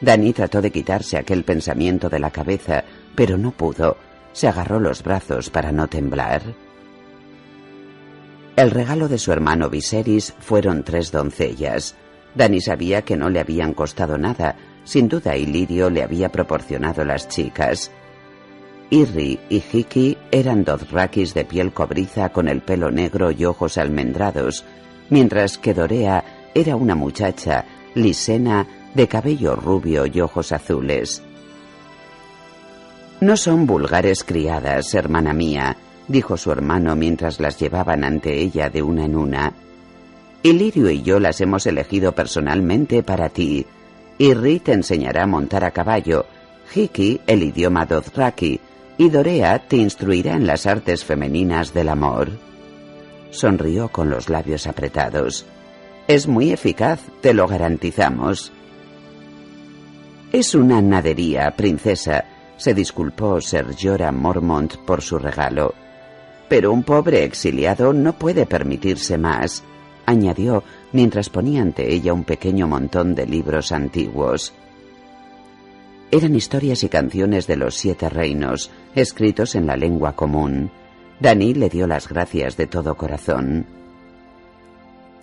Dani 0.00 0.32
trató 0.32 0.60
de 0.60 0.72
quitarse 0.72 1.16
aquel 1.16 1.44
pensamiento 1.44 2.08
de 2.08 2.18
la 2.18 2.30
cabeza, 2.30 2.84
pero 3.14 3.38
no 3.38 3.52
pudo. 3.52 3.96
Se 4.32 4.48
agarró 4.48 4.80
los 4.80 5.02
brazos 5.02 5.50
para 5.50 5.72
no 5.72 5.88
temblar. 5.88 6.42
El 8.56 8.70
regalo 8.70 9.08
de 9.08 9.18
su 9.18 9.32
hermano 9.32 9.70
Viserys 9.70 10.34
fueron 10.40 10.84
tres 10.84 11.10
doncellas. 11.12 11.96
Dani 12.34 12.60
sabía 12.60 13.02
que 13.02 13.16
no 13.16 13.28
le 13.28 13.40
habían 13.40 13.74
costado 13.74 14.18
nada. 14.18 14.56
Sin 14.84 15.08
duda 15.08 15.36
Ilirio 15.36 15.90
le 15.90 16.02
había 16.02 16.30
proporcionado 16.30 17.04
las 17.04 17.28
chicas. 17.28 17.90
Irri 18.90 19.38
y 19.48 19.62
Hiki 19.72 20.16
eran 20.32 20.64
Dothrakis 20.64 21.32
de 21.34 21.44
piel 21.44 21.72
cobriza 21.72 22.30
con 22.30 22.48
el 22.48 22.60
pelo 22.60 22.90
negro 22.90 23.30
y 23.30 23.44
ojos 23.44 23.78
almendrados, 23.78 24.64
mientras 25.10 25.58
que 25.58 25.74
Dorea 25.74 26.50
era 26.54 26.74
una 26.74 26.96
muchacha, 26.96 27.64
lisena, 27.94 28.66
de 28.94 29.06
cabello 29.06 29.54
rubio 29.54 30.06
y 30.06 30.20
ojos 30.20 30.50
azules. 30.50 31.22
No 33.20 33.36
son 33.36 33.66
vulgares 33.66 34.24
criadas, 34.24 34.94
hermana 34.94 35.32
mía, 35.32 35.76
dijo 36.08 36.36
su 36.36 36.50
hermano 36.50 36.96
mientras 36.96 37.38
las 37.38 37.58
llevaban 37.60 38.02
ante 38.02 38.40
ella 38.40 38.68
de 38.70 38.82
una 38.82 39.04
en 39.04 39.14
una. 39.14 39.52
Ilirio 40.42 40.90
y 40.90 41.02
yo 41.02 41.20
las 41.20 41.40
hemos 41.42 41.66
elegido 41.66 42.12
personalmente 42.12 43.02
para 43.02 43.28
ti. 43.28 43.66
Irri 44.16 44.58
te 44.58 44.72
enseñará 44.72 45.24
a 45.24 45.26
montar 45.26 45.64
a 45.64 45.70
caballo, 45.70 46.24
Hiki 46.74 47.20
el 47.26 47.42
idioma 47.42 47.84
Dothraki 47.84 48.58
y 48.96 49.10
Dorea 49.10 49.58
te 49.58 49.76
instruirá 49.76 50.34
en 50.36 50.46
las 50.46 50.66
artes 50.66 51.04
femeninas 51.04 51.74
del 51.74 51.90
amor. 51.90 52.30
Sonrió 53.30 53.88
con 53.88 54.08
los 54.08 54.30
labios 54.30 54.66
apretados. 54.66 55.44
Es 56.08 56.26
muy 56.26 56.52
eficaz, 56.52 57.00
te 57.20 57.34
lo 57.34 57.46
garantizamos. 57.46 58.50
Es 60.32 60.54
una 60.54 60.80
nadería, 60.80 61.50
princesa, 61.50 62.24
se 62.56 62.72
disculpó 62.72 63.40
Sir 63.40 63.66
Jorah 63.78 64.12
Mormont 64.12 64.76
por 64.78 65.02
su 65.02 65.18
regalo. 65.18 65.74
Pero 66.48 66.72
un 66.72 66.82
pobre 66.82 67.24
exiliado 67.24 67.92
no 67.92 68.14
puede 68.14 68.46
permitirse 68.46 69.18
más 69.18 69.64
añadió 70.10 70.62
mientras 70.92 71.30
ponía 71.30 71.62
ante 71.62 71.92
ella 71.92 72.12
un 72.12 72.24
pequeño 72.24 72.68
montón 72.68 73.14
de 73.14 73.26
libros 73.26 73.72
antiguos. 73.72 74.52
Eran 76.10 76.34
historias 76.34 76.82
y 76.82 76.88
canciones 76.88 77.46
de 77.46 77.56
los 77.56 77.76
siete 77.76 78.08
reinos, 78.08 78.70
escritos 78.94 79.54
en 79.54 79.66
la 79.66 79.76
lengua 79.76 80.14
común. 80.14 80.70
Dani 81.20 81.54
le 81.54 81.68
dio 81.68 81.86
las 81.86 82.08
gracias 82.08 82.56
de 82.56 82.66
todo 82.66 82.96
corazón. 82.96 83.66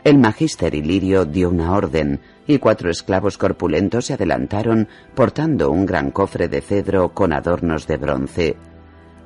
El 0.04 0.20
magíster 0.20 0.74
Ilirio 0.74 1.26
dio 1.26 1.50
una 1.50 1.74
orden 1.74 2.22
y 2.48 2.60
cuatro 2.60 2.90
esclavos 2.90 3.38
corpulentos 3.38 4.06
se 4.06 4.14
adelantaron 4.14 4.88
portando 5.14 5.70
un 5.70 5.86
gran 5.86 6.12
cofre 6.12 6.48
de 6.48 6.62
cedro 6.62 7.10
con 7.14 7.34
adornos 7.34 7.88
de 7.88 7.98
bronce. 7.98 8.56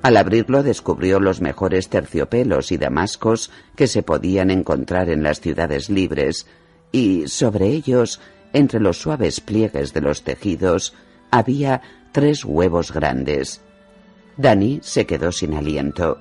Al 0.02 0.18
abrirlo 0.18 0.64
descubrió 0.64 1.20
los 1.20 1.42
mejores 1.42 1.90
terciopelos 1.90 2.72
y 2.72 2.78
damascos 2.78 3.52
que 3.76 3.88
se 3.88 4.02
podían 4.02 4.50
encontrar 4.50 5.10
en 5.10 5.22
las 5.22 5.42
ciudades 5.42 5.90
libres, 5.90 6.48
y 6.92 7.28
sobre 7.28 7.68
ellos, 7.68 8.20
entre 8.54 8.80
los 8.80 8.98
suaves 8.98 9.42
pliegues 9.42 9.94
de 9.94 10.02
los 10.02 10.24
tejidos, 10.24 10.94
había 11.30 11.82
tres 12.12 12.44
huevos 12.44 12.92
grandes. 12.92 13.62
Dani 14.38 14.80
se 14.82 15.06
quedó 15.06 15.32
sin 15.32 15.54
aliento. 15.54 16.18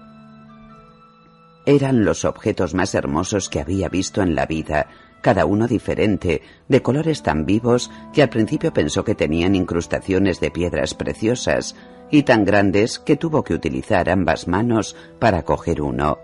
Eran 1.64 2.04
los 2.04 2.24
objetos 2.24 2.74
más 2.74 2.94
hermosos 2.94 3.48
que 3.48 3.60
había 3.60 3.88
visto 3.88 4.22
en 4.22 4.34
la 4.34 4.46
vida, 4.46 4.88
cada 5.22 5.44
uno 5.44 5.66
diferente, 5.66 6.42
de 6.68 6.82
colores 6.82 7.22
tan 7.22 7.46
vivos 7.46 7.90
que 8.12 8.22
al 8.22 8.30
principio 8.30 8.72
pensó 8.72 9.04
que 9.04 9.14
tenían 9.14 9.54
incrustaciones 9.54 10.40
de 10.40 10.50
piedras 10.50 10.94
preciosas, 10.94 11.76
y 12.10 12.22
tan 12.24 12.44
grandes 12.44 12.98
que 12.98 13.16
tuvo 13.16 13.44
que 13.44 13.54
utilizar 13.54 14.10
ambas 14.10 14.48
manos 14.48 14.96
para 15.18 15.42
coger 15.42 15.82
uno. 15.82 16.18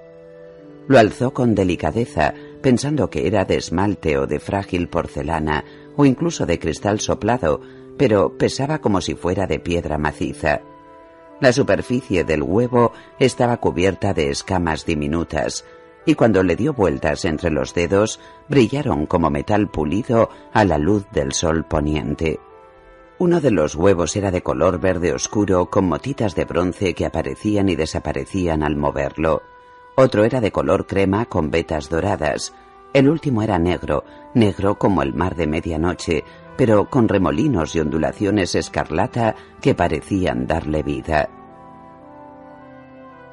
Lo 0.89 0.99
alzó 0.99 1.33
con 1.33 1.55
delicadeza, 1.55 2.35
pensando 2.63 3.11
que 3.11 3.27
era 3.27 3.45
de 3.45 3.57
esmalte 3.57 4.19
o 4.19 4.27
de 4.27 4.39
frágil 4.39 4.89
porcelana, 4.89 5.65
o 5.97 6.05
incluso 6.05 6.47
de 6.47 6.59
cristal 6.59 7.01
soplado, 7.01 7.61
pero 7.97 8.37
pesaba 8.37 8.81
como 8.81 9.01
si 9.01 9.15
fuera 9.15 9.47
de 9.47 9.59
piedra 9.59 9.99
maciza. 9.99 10.61
La 11.41 11.53
superficie 11.53 12.25
del 12.25 12.43
huevo 12.43 12.93
estaba 13.19 13.59
cubierta 13.59 14.15
de 14.15 14.31
escamas 14.31 14.87
diminutas, 14.87 15.65
y 16.07 16.15
cuando 16.15 16.43
le 16.43 16.57
dio 16.57 16.73
vueltas 16.73 17.25
entre 17.25 17.51
los 17.51 17.75
dedos, 17.75 18.21
brillaron 18.49 19.07
como 19.07 19.29
metal 19.29 19.69
pulido 19.69 20.31
a 20.53 20.65
la 20.65 20.79
luz 20.79 21.05
del 21.13 21.33
sol 21.33 21.65
poniente. 21.65 22.39
Uno 23.19 23.41
de 23.41 23.51
los 23.51 23.75
huevos 23.75 24.15
era 24.15 24.31
de 24.31 24.43
color 24.43 24.79
verde 24.79 25.15
oscuro 25.15 25.71
con 25.71 25.87
motitas 25.87 26.35
de 26.35 26.45
bronce 26.45 26.93
que 26.93 27.07
aparecían 27.07 27.71
y 27.71 27.75
desaparecían 27.75 28.63
al 28.63 28.77
moverlo. 28.77 29.43
Otro 29.95 30.25
era 30.25 30.43
de 30.43 30.53
color 30.53 30.87
crema 30.87 31.25
con 31.25 31.51
vetas 31.51 31.89
doradas. 31.89 32.53
El 32.93 33.09
último 33.09 33.41
era 33.41 33.59
negro, 33.59 34.05
negro 34.35 34.79
como 34.79 35.03
el 35.03 35.15
mar 35.15 35.35
de 35.35 35.47
medianoche, 35.47 36.25
pero 36.59 36.91
con 36.91 37.09
remolinos 37.09 37.75
y 37.75 37.81
ondulaciones 37.81 38.55
escarlata 38.55 39.35
que 39.63 39.75
parecían 39.75 40.47
darle 40.47 40.83
vida. 40.83 41.31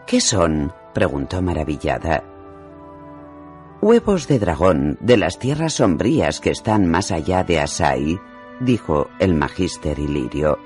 ¿Qué 0.08 0.22
son? 0.22 0.72
preguntó 0.94 1.42
maravillada. 1.42 2.24
Huevos 3.82 4.30
de 4.30 4.40
dragón 4.40 4.98
de 5.02 5.18
las 5.18 5.40
tierras 5.40 5.74
sombrías 5.74 6.40
que 6.40 6.52
están 6.52 6.90
más 6.90 7.12
allá 7.12 7.44
de 7.44 7.60
Asai, 7.60 8.20
dijo 8.60 9.10
el 9.20 9.34
magíster 9.34 10.00
Ilirio. 10.00 10.60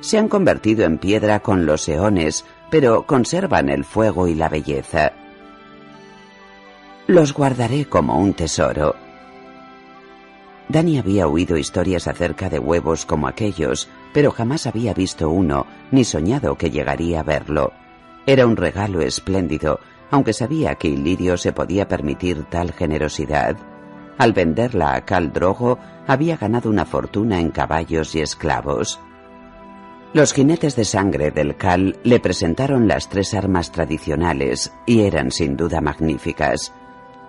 Se 0.00 0.18
han 0.18 0.28
convertido 0.28 0.84
en 0.84 0.98
piedra 0.98 1.40
con 1.40 1.66
los 1.66 1.88
eones, 1.88 2.44
pero 2.70 3.06
conservan 3.06 3.68
el 3.68 3.84
fuego 3.84 4.28
y 4.28 4.34
la 4.34 4.48
belleza. 4.48 5.12
Los 7.06 7.32
guardaré 7.32 7.86
como 7.86 8.18
un 8.18 8.34
tesoro. 8.34 8.96
Dani 10.68 10.98
había 10.98 11.28
oído 11.28 11.56
historias 11.56 12.08
acerca 12.08 12.48
de 12.48 12.58
huevos 12.58 13.06
como 13.06 13.28
aquellos, 13.28 13.88
pero 14.12 14.32
jamás 14.32 14.66
había 14.66 14.92
visto 14.92 15.30
uno, 15.30 15.66
ni 15.92 16.04
soñado 16.04 16.56
que 16.56 16.70
llegaría 16.70 17.20
a 17.20 17.22
verlo. 17.22 17.72
Era 18.26 18.46
un 18.46 18.56
regalo 18.56 19.00
espléndido, 19.00 19.78
aunque 20.10 20.32
sabía 20.32 20.74
que 20.74 20.88
Ilirio 20.88 21.36
se 21.36 21.52
podía 21.52 21.86
permitir 21.86 22.44
tal 22.44 22.72
generosidad. 22.72 23.56
Al 24.18 24.32
venderla 24.32 24.94
a 24.94 25.04
Cal 25.04 25.32
Drogo, 25.32 25.78
había 26.06 26.36
ganado 26.36 26.70
una 26.70 26.84
fortuna 26.84 27.40
en 27.40 27.50
caballos 27.50 28.14
y 28.14 28.20
esclavos. 28.20 29.00
Los 30.12 30.32
jinetes 30.32 30.76
de 30.76 30.84
sangre 30.84 31.30
del 31.30 31.56
Cal 31.56 31.98
le 32.02 32.20
presentaron 32.20 32.88
las 32.88 33.08
tres 33.08 33.34
armas 33.34 33.72
tradicionales 33.72 34.72
y 34.86 35.00
eran 35.02 35.30
sin 35.30 35.56
duda 35.56 35.80
magníficas. 35.80 36.72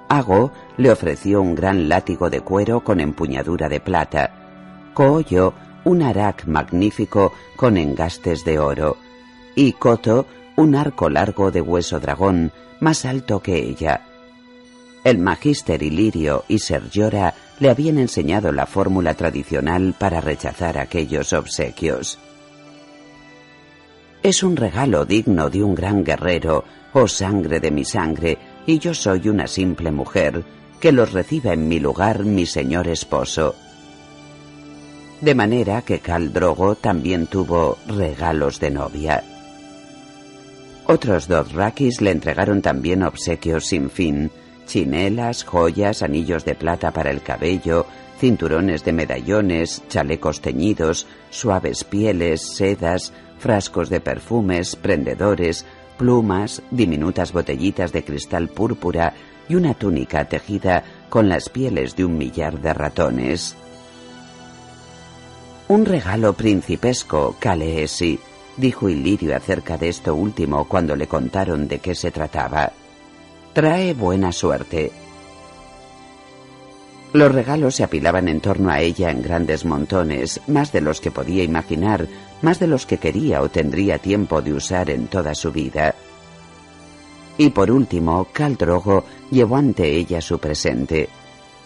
Ago 0.08 0.52
le 0.78 0.91
ofreció 0.91 1.41
un 1.41 1.56
gran 1.56 1.90
látigo 1.90 2.30
de 2.30 2.41
cuero 2.41 2.84
con 2.84 3.02
empuñadura 3.02 3.68
de 3.68 3.82
plata, 3.82 4.91
Koyo 4.94 5.54
un 5.84 6.02
arac 6.02 6.45
magnífico 6.45 7.34
con 7.56 7.78
engastes 7.78 8.45
de 8.45 8.60
oro 8.60 8.98
y 9.56 9.74
Koto 9.74 10.26
un 10.56 10.76
arco 10.76 11.10
largo 11.10 11.52
de 11.52 11.62
hueso 11.62 11.99
dragón 11.99 12.52
más 12.80 13.06
alto 13.06 13.41
que 13.41 13.56
ella. 13.58 14.02
El 15.04 15.20
magíster 15.20 15.84
Ilirio 15.84 16.45
y 16.48 16.60
Sergiora 16.60 17.34
le 17.59 17.69
habían 17.69 17.97
enseñado 17.97 18.51
la 18.51 18.65
fórmula 18.65 19.13
tradicional 19.13 19.95
para 19.97 20.21
rechazar 20.21 20.77
aquellos 20.77 21.34
obsequios. 21.34 22.19
Es 24.23 24.43
un 24.43 24.55
regalo 24.55 25.05
digno 25.05 25.49
de 25.49 25.63
un 25.63 25.75
gran 25.75 26.03
guerrero, 26.03 26.63
oh 26.93 27.07
sangre 27.07 27.59
de 27.59 27.71
mi 27.71 27.85
sangre, 27.85 28.38
y 28.65 28.79
yo 28.79 28.93
soy 28.93 29.29
una 29.29 29.47
simple 29.47 29.91
mujer, 29.91 30.43
que 30.79 30.91
los 30.91 31.13
reciba 31.13 31.53
en 31.53 31.67
mi 31.67 31.79
lugar 31.79 32.23
mi 32.23 32.45
señor 32.45 32.88
esposo. 32.88 33.55
De 35.21 35.34
manera 35.34 35.81
que 35.81 35.99
Cal 35.99 36.31
Drogo 36.31 36.75
también 36.75 37.25
tuvo 37.25 37.77
regalos 37.88 38.59
de 38.59 38.69
novia. 38.69 39.23
Otros 40.85 41.27
dos 41.27 41.53
rakis 41.53 42.01
le 42.01 42.11
entregaron 42.11 42.61
también 42.61 43.03
obsequios 43.03 43.65
sin 43.65 43.89
fin, 43.89 44.31
chinelas, 44.68 45.44
joyas, 45.44 46.03
anillos 46.03 46.45
de 46.45 46.53
plata 46.53 46.91
para 46.91 47.10
el 47.10 47.22
cabello, 47.22 47.88
cinturones 48.19 48.84
de 48.84 48.94
medallones, 48.94 49.84
chalecos 49.89 50.41
teñidos, 50.41 51.07
suaves 51.30 51.84
pieles, 51.84 52.41
sedas, 52.41 53.14
frascos 53.39 53.89
de 53.89 54.02
perfumes, 54.02 54.76
prendedores, 54.76 55.65
plumas, 55.98 56.61
diminutas 56.72 57.31
botellitas 57.31 57.91
de 57.91 58.03
cristal 58.03 58.49
púrpura 58.49 59.14
y 59.49 59.56
una 59.56 59.73
túnica 59.73 60.26
tejida 60.26 60.84
con 61.10 61.30
las 61.30 61.49
pieles 61.49 61.95
de 61.95 62.06
un 62.06 62.18
millar 62.18 62.60
de 62.60 62.73
ratones. 62.73 63.56
Un 65.69 65.85
regalo 65.85 66.34
principesco, 66.34 67.35
Caleesi, 67.39 68.19
dijo 68.56 68.89
Ilirio 68.89 69.35
acerca 69.35 69.77
de 69.77 69.89
esto 69.89 70.15
último 70.15 70.65
cuando 70.65 70.95
le 70.95 71.07
contaron 71.07 71.68
de 71.68 71.80
qué 71.80 71.94
se 71.94 72.11
trataba. 72.11 72.72
Trae 73.57 73.95
buena 73.95 74.31
suerte. 74.31 74.91
Los 77.13 77.31
regalos 77.31 77.73
se 77.73 77.84
apilaban 77.84 78.27
en 78.27 78.39
torno 78.39 78.69
a 78.69 78.81
ella 78.81 79.09
en 79.09 79.23
grandes 79.23 79.65
montones, 79.65 80.39
más 80.45 80.71
de 80.71 80.79
los 80.79 81.01
que 81.01 81.09
podía 81.09 81.43
imaginar, 81.43 82.07
más 82.43 82.59
de 82.59 82.67
los 82.67 82.85
que 82.85 82.99
quería 82.99 83.41
o 83.41 83.49
tendría 83.49 83.97
tiempo 83.97 84.43
de 84.43 84.53
usar 84.53 84.91
en 84.91 85.07
toda 85.07 85.34
su 85.34 85.51
vida. 85.51 85.95
Y 87.39 87.49
por 87.49 87.71
último, 87.71 88.27
Caldrogo 88.31 89.05
llevó 89.31 89.55
ante 89.55 89.89
ella 89.89 90.21
su 90.21 90.38
presente. 90.38 91.09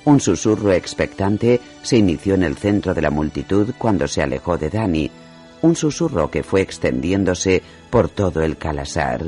Un 0.05 0.21
susurro 0.21 0.71
expectante 0.71 1.59
se 1.81 1.97
inició 1.97 2.35
en 2.35 2.43
el 2.43 2.55
centro 2.55 2.93
de 2.93 3.01
la 3.01 3.11
multitud 3.11 3.73
cuando 3.77 4.07
se 4.07 4.21
alejó 4.21 4.57
de 4.57 4.69
Dani, 4.69 5.11
un 5.61 5.75
susurro 5.75 6.31
que 6.31 6.41
fue 6.41 6.61
extendiéndose 6.61 7.61
por 7.89 8.07
todo 8.07 8.41
el 8.43 8.55
calasar. 8.55 9.25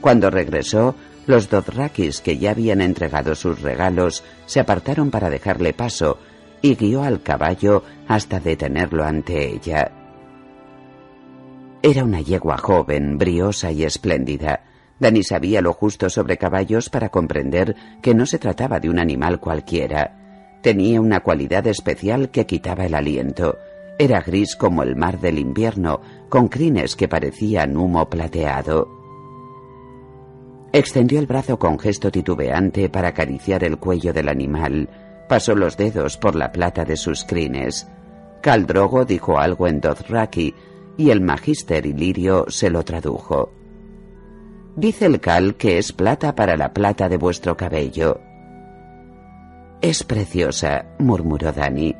Cuando 0.00 0.30
regresó, 0.30 0.94
los 1.26 1.48
Dothrakis 1.48 2.20
que 2.20 2.38
ya 2.38 2.50
habían 2.50 2.80
entregado 2.80 3.34
sus 3.34 3.60
regalos 3.62 4.24
se 4.46 4.60
apartaron 4.60 5.10
para 5.10 5.30
dejarle 5.30 5.72
paso 5.72 6.18
y 6.62 6.76
guió 6.76 7.02
al 7.02 7.22
caballo 7.22 7.82
hasta 8.08 8.40
detenerlo 8.40 9.04
ante 9.04 9.52
ella. 9.52 9.92
Era 11.82 12.04
una 12.04 12.22
yegua 12.22 12.56
joven, 12.56 13.18
briosa 13.18 13.70
y 13.70 13.84
espléndida. 13.84 14.64
Dani 14.98 15.22
sabía 15.22 15.60
lo 15.60 15.74
justo 15.74 16.08
sobre 16.08 16.38
caballos 16.38 16.88
para 16.88 17.10
comprender 17.10 17.76
que 18.00 18.14
no 18.14 18.24
se 18.24 18.38
trataba 18.38 18.80
de 18.80 18.88
un 18.88 18.98
animal 18.98 19.40
cualquiera. 19.40 20.58
Tenía 20.62 21.02
una 21.02 21.20
cualidad 21.20 21.66
especial 21.66 22.30
que 22.30 22.46
quitaba 22.46 22.86
el 22.86 22.94
aliento. 22.94 23.58
Era 23.98 24.22
gris 24.22 24.56
como 24.56 24.82
el 24.82 24.96
mar 24.96 25.20
del 25.20 25.38
invierno, 25.38 26.00
con 26.30 26.48
crines 26.48 26.96
que 26.96 27.06
parecían 27.06 27.76
humo 27.76 28.08
plateado. 28.08 29.03
Extendió 30.74 31.20
el 31.20 31.28
brazo 31.28 31.56
con 31.56 31.78
gesto 31.78 32.10
titubeante 32.10 32.88
para 32.88 33.10
acariciar 33.10 33.62
el 33.62 33.78
cuello 33.78 34.12
del 34.12 34.28
animal. 34.28 34.88
Pasó 35.28 35.54
los 35.54 35.76
dedos 35.76 36.16
por 36.16 36.34
la 36.34 36.50
plata 36.50 36.84
de 36.84 36.96
sus 36.96 37.22
crines. 37.22 37.86
Caldrogo 38.40 39.04
dijo 39.04 39.38
algo 39.38 39.68
en 39.68 39.80
Dothraki 39.80 40.52
y 40.96 41.10
el 41.10 41.20
magíster 41.20 41.86
Ilirio 41.86 42.46
se 42.48 42.70
lo 42.70 42.82
tradujo. 42.84 43.52
Dice 44.74 45.06
el 45.06 45.20
Cal 45.20 45.54
que 45.54 45.78
es 45.78 45.92
plata 45.92 46.34
para 46.34 46.56
la 46.56 46.72
plata 46.72 47.08
de 47.08 47.18
vuestro 47.18 47.56
cabello. 47.56 48.20
Es 49.80 50.02
preciosa, 50.02 50.86
murmuró 50.98 51.52
Dani. 51.52 51.94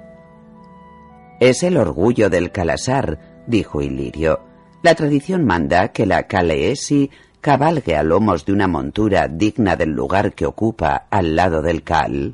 Es 1.38 1.62
el 1.62 1.76
orgullo 1.76 2.28
del 2.28 2.50
Calasar, 2.50 3.44
dijo 3.46 3.82
Ilirio. 3.82 4.40
La 4.82 4.96
tradición 4.96 5.44
manda 5.44 5.92
que 5.92 6.06
la 6.06 6.24
Caleesi 6.24 7.10
cabalgue 7.44 7.94
a 7.94 8.02
lomos 8.02 8.46
de 8.46 8.54
una 8.54 8.66
montura 8.66 9.28
digna 9.28 9.76
del 9.76 9.90
lugar 9.90 10.32
que 10.32 10.46
ocupa 10.46 11.08
al 11.10 11.36
lado 11.36 11.60
del 11.60 11.82
cal. 11.82 12.32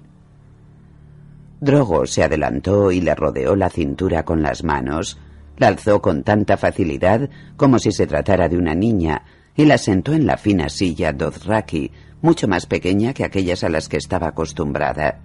Drogo 1.60 2.06
se 2.06 2.22
adelantó 2.22 2.92
y 2.92 3.00
le 3.00 3.16
rodeó 3.16 3.56
la 3.56 3.70
cintura 3.70 4.24
con 4.24 4.40
las 4.40 4.62
manos. 4.62 5.18
La 5.56 5.66
alzó 5.66 6.00
con 6.00 6.22
tanta 6.22 6.56
facilidad 6.56 7.28
como 7.56 7.80
si 7.80 7.90
se 7.90 8.06
tratara 8.06 8.48
de 8.48 8.56
una 8.56 8.76
niña 8.76 9.24
y 9.56 9.64
la 9.64 9.78
sentó 9.78 10.12
en 10.12 10.26
la 10.26 10.36
fina 10.36 10.68
silla 10.68 11.12
Dothraki, 11.12 11.90
mucho 12.22 12.46
más 12.46 12.66
pequeña 12.66 13.12
que 13.12 13.24
aquellas 13.24 13.64
a 13.64 13.68
las 13.68 13.88
que 13.88 13.96
estaba 13.96 14.28
acostumbrada. 14.28 15.18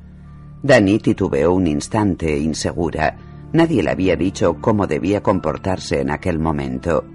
Dani 0.64 0.98
titubeó 0.98 1.54
un 1.54 1.68
instante, 1.68 2.36
insegura. 2.40 3.18
Nadie 3.54 3.84
le 3.84 3.92
había 3.92 4.16
dicho 4.16 4.58
cómo 4.60 4.88
debía 4.88 5.22
comportarse 5.22 6.02
en 6.02 6.10
aquel 6.10 6.40
momento. 6.40 7.06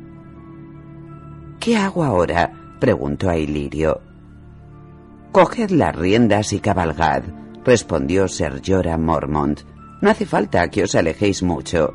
¿Qué 1.59 1.77
hago 1.77 2.05
ahora? 2.05 2.60
Preguntó 2.81 3.31
a 3.31 3.37
Ilirio. 3.37 4.01
Coged 5.31 5.71
las 5.71 5.95
riendas 5.95 6.53
y 6.53 6.59
cabalgad, 6.59 7.23
respondió 7.65 8.27
Sir 8.27 8.61
Jorah 8.67 8.99
Mormont. 8.99 9.61
No 10.01 10.11
hace 10.11 10.27
falta 10.27 10.69
que 10.69 10.83
os 10.83 10.95
alejéis 10.95 11.43
mucho. 11.43 11.95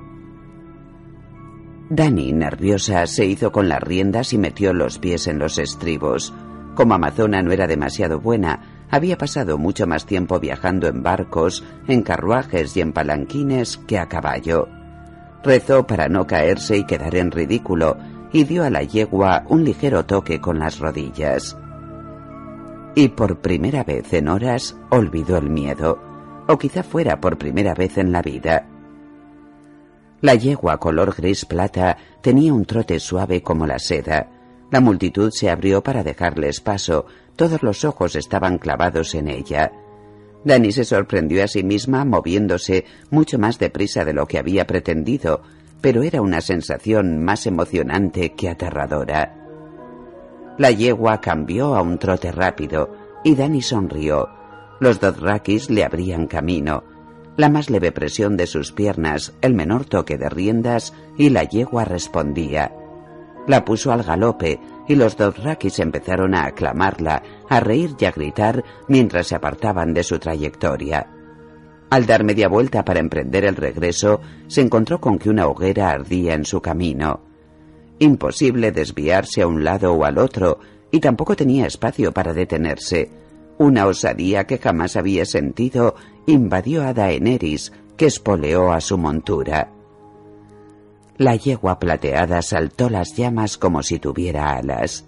Dani, 1.89 2.31
nerviosa, 2.31 3.05
se 3.07 3.25
hizo 3.25 3.51
con 3.51 3.67
las 3.67 3.81
riendas 3.81 4.31
y 4.33 4.37
metió 4.37 4.73
los 4.73 4.99
pies 4.99 5.27
en 5.27 5.39
los 5.39 5.57
estribos. 5.57 6.33
Como 6.75 6.93
Amazona 6.93 7.41
no 7.41 7.51
era 7.51 7.67
demasiado 7.67 8.19
buena, 8.19 8.87
había 8.89 9.17
pasado 9.17 9.57
mucho 9.57 9.87
más 9.87 10.05
tiempo 10.05 10.39
viajando 10.39 10.87
en 10.87 11.03
barcos, 11.03 11.63
en 11.87 12.03
carruajes 12.03 12.75
y 12.77 12.81
en 12.81 12.93
palanquines 12.93 13.77
que 13.77 13.99
a 13.99 14.07
caballo. 14.07 14.67
Rezó 15.43 15.85
para 15.85 16.07
no 16.07 16.25
caerse 16.25 16.77
y 16.77 16.85
quedar 16.85 17.15
en 17.15 17.31
ridículo, 17.31 17.97
y 18.35 18.43
dio 18.43 18.65
a 18.65 18.69
la 18.69 18.83
yegua 18.83 19.45
un 19.47 19.63
ligero 19.63 20.05
toque 20.05 20.41
con 20.41 20.59
las 20.59 20.79
rodillas. 20.79 21.55
Y 22.93 23.07
por 23.07 23.39
primera 23.39 23.85
vez 23.85 24.11
en 24.11 24.27
horas 24.27 24.75
olvidó 24.89 25.37
el 25.37 25.49
miedo, 25.49 25.97
o 26.45 26.57
quizá 26.57 26.83
fuera 26.83 27.21
por 27.21 27.37
primera 27.37 27.73
vez 27.73 27.97
en 27.97 28.11
la 28.11 28.21
vida. 28.21 28.67
La 30.19 30.35
yegua 30.35 30.77
color 30.79 31.15
gris 31.15 31.45
plata 31.45 31.95
tenía 32.21 32.53
un 32.53 32.65
trote 32.65 32.99
suave 32.99 33.41
como 33.41 33.65
la 33.65 33.79
seda. 33.79 34.29
La 34.69 34.81
multitud 34.81 35.31
se 35.31 35.49
abrió 35.49 35.81
para 35.81 36.03
dejarles 36.03 36.59
paso, 36.59 37.05
todos 37.37 37.63
los 37.63 37.85
ojos 37.85 38.17
estaban 38.17 38.57
clavados 38.57 39.15
en 39.15 39.29
ella. 39.29 39.71
Dani 40.43 40.73
se 40.73 40.83
sorprendió 40.83 41.41
a 41.41 41.47
sí 41.47 41.63
misma 41.63 42.03
moviéndose 42.03 42.83
mucho 43.11 43.39
más 43.39 43.59
deprisa 43.59 44.03
de 44.03 44.11
lo 44.11 44.27
que 44.27 44.39
había 44.39 44.67
pretendido, 44.67 45.41
pero 45.81 46.03
era 46.03 46.21
una 46.21 46.41
sensación 46.41 47.23
más 47.23 47.45
emocionante 47.45 48.33
que 48.33 48.49
aterradora. 48.49 49.35
La 50.57 50.71
yegua 50.71 51.19
cambió 51.19 51.75
a 51.75 51.81
un 51.81 51.97
trote 51.99 52.31
rápido 52.31 52.91
y 53.23 53.35
Dani 53.35 53.61
sonrió. 53.61 54.29
Los 54.79 54.99
Dothrakis 54.99 55.69
le 55.69 55.83
abrían 55.83 56.27
camino. 56.27 56.83
La 57.37 57.49
más 57.49 57.69
leve 57.69 57.91
presión 57.91 58.37
de 58.37 58.47
sus 58.47 58.71
piernas, 58.71 59.33
el 59.41 59.53
menor 59.53 59.85
toque 59.85 60.17
de 60.17 60.29
riendas 60.29 60.93
y 61.17 61.29
la 61.29 61.43
yegua 61.43 61.83
respondía. 61.83 62.71
La 63.47 63.65
puso 63.65 63.91
al 63.91 64.03
galope 64.03 64.59
y 64.87 64.95
los 64.95 65.17
Dothrakis 65.17 65.79
empezaron 65.79 66.33
a 66.35 66.45
aclamarla, 66.45 67.21
a 67.49 67.59
reír 67.59 67.95
y 67.99 68.05
a 68.05 68.11
gritar 68.11 68.63
mientras 68.87 69.27
se 69.27 69.35
apartaban 69.35 69.93
de 69.93 70.03
su 70.03 70.19
trayectoria. 70.19 71.14
Al 71.95 72.05
dar 72.05 72.25
media 72.25 72.49
vuelta 72.49 72.83
para 72.83 72.99
emprender 72.99 73.45
el 73.45 73.55
regreso, 73.55 74.19
se 74.47 74.59
encontró 74.59 74.99
con 74.99 75.17
que 75.17 75.29
una 75.29 75.47
hoguera 75.47 75.91
ardía 75.91 76.33
en 76.33 76.43
su 76.43 76.59
camino. 76.61 77.21
Imposible 77.99 78.73
desviarse 78.73 79.43
a 79.43 79.47
un 79.47 79.63
lado 79.63 79.93
o 79.93 80.03
al 80.03 80.17
otro, 80.17 80.59
y 80.91 80.99
tampoco 80.99 81.37
tenía 81.37 81.65
espacio 81.65 82.11
para 82.11 82.33
detenerse. 82.33 83.09
Una 83.59 83.87
osadía 83.87 84.43
que 84.43 84.57
jamás 84.57 84.97
había 84.97 85.23
sentido 85.23 85.95
invadió 86.25 86.83
a 86.83 86.93
Daenerys, 86.93 87.71
que 87.95 88.07
espoleó 88.07 88.73
a 88.73 88.81
su 88.81 88.97
montura. 88.97 89.71
La 91.17 91.37
yegua 91.37 91.79
plateada 91.79 92.41
saltó 92.41 92.89
las 92.89 93.15
llamas 93.15 93.57
como 93.57 93.83
si 93.83 93.99
tuviera 93.99 94.51
alas. 94.57 95.05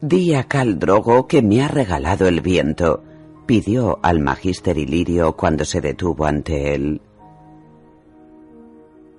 Di 0.00 0.32
a 0.32 0.44
Cal 0.44 0.78
Drogo 0.78 1.26
que 1.26 1.42
me 1.42 1.62
ha 1.62 1.68
regalado 1.68 2.26
el 2.26 2.40
viento, 2.40 3.02
pidió 3.46 3.98
al 4.02 4.20
magíster 4.20 4.78
Ilirio 4.78 5.36
cuando 5.36 5.64
se 5.64 5.80
detuvo 5.80 6.26
ante 6.26 6.74
él. 6.74 7.00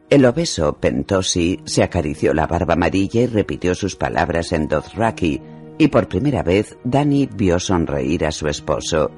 El 0.10 0.26
obeso 0.26 0.74
Pentosi 0.74 1.60
se 1.66 1.84
acarició 1.84 2.34
la 2.34 2.46
barba 2.46 2.74
amarilla 2.74 3.22
y 3.22 3.28
repitió 3.28 3.74
sus 3.74 3.96
palabras 3.96 4.52
en 4.52 4.68
Dothraki, 4.68 5.42
y 5.78 5.88
por 5.88 6.08
primera 6.08 6.44
vez 6.44 6.78
Dani 6.84 7.26
vio 7.26 7.60
sonreír 7.60 8.26
a 8.26 8.32
su 8.32 8.48
esposo. 8.48 9.12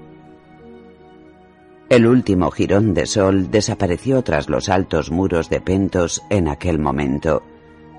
El 1.90 2.06
último 2.06 2.52
jirón 2.52 2.94
de 2.94 3.06
sol 3.06 3.50
desapareció 3.50 4.22
tras 4.22 4.50
los 4.50 4.70
altos 4.70 5.12
muros 5.12 5.50
de 5.50 5.62
Pentos 5.62 6.22
en 6.30 6.48
aquel 6.48 6.80
momento. 6.80 7.44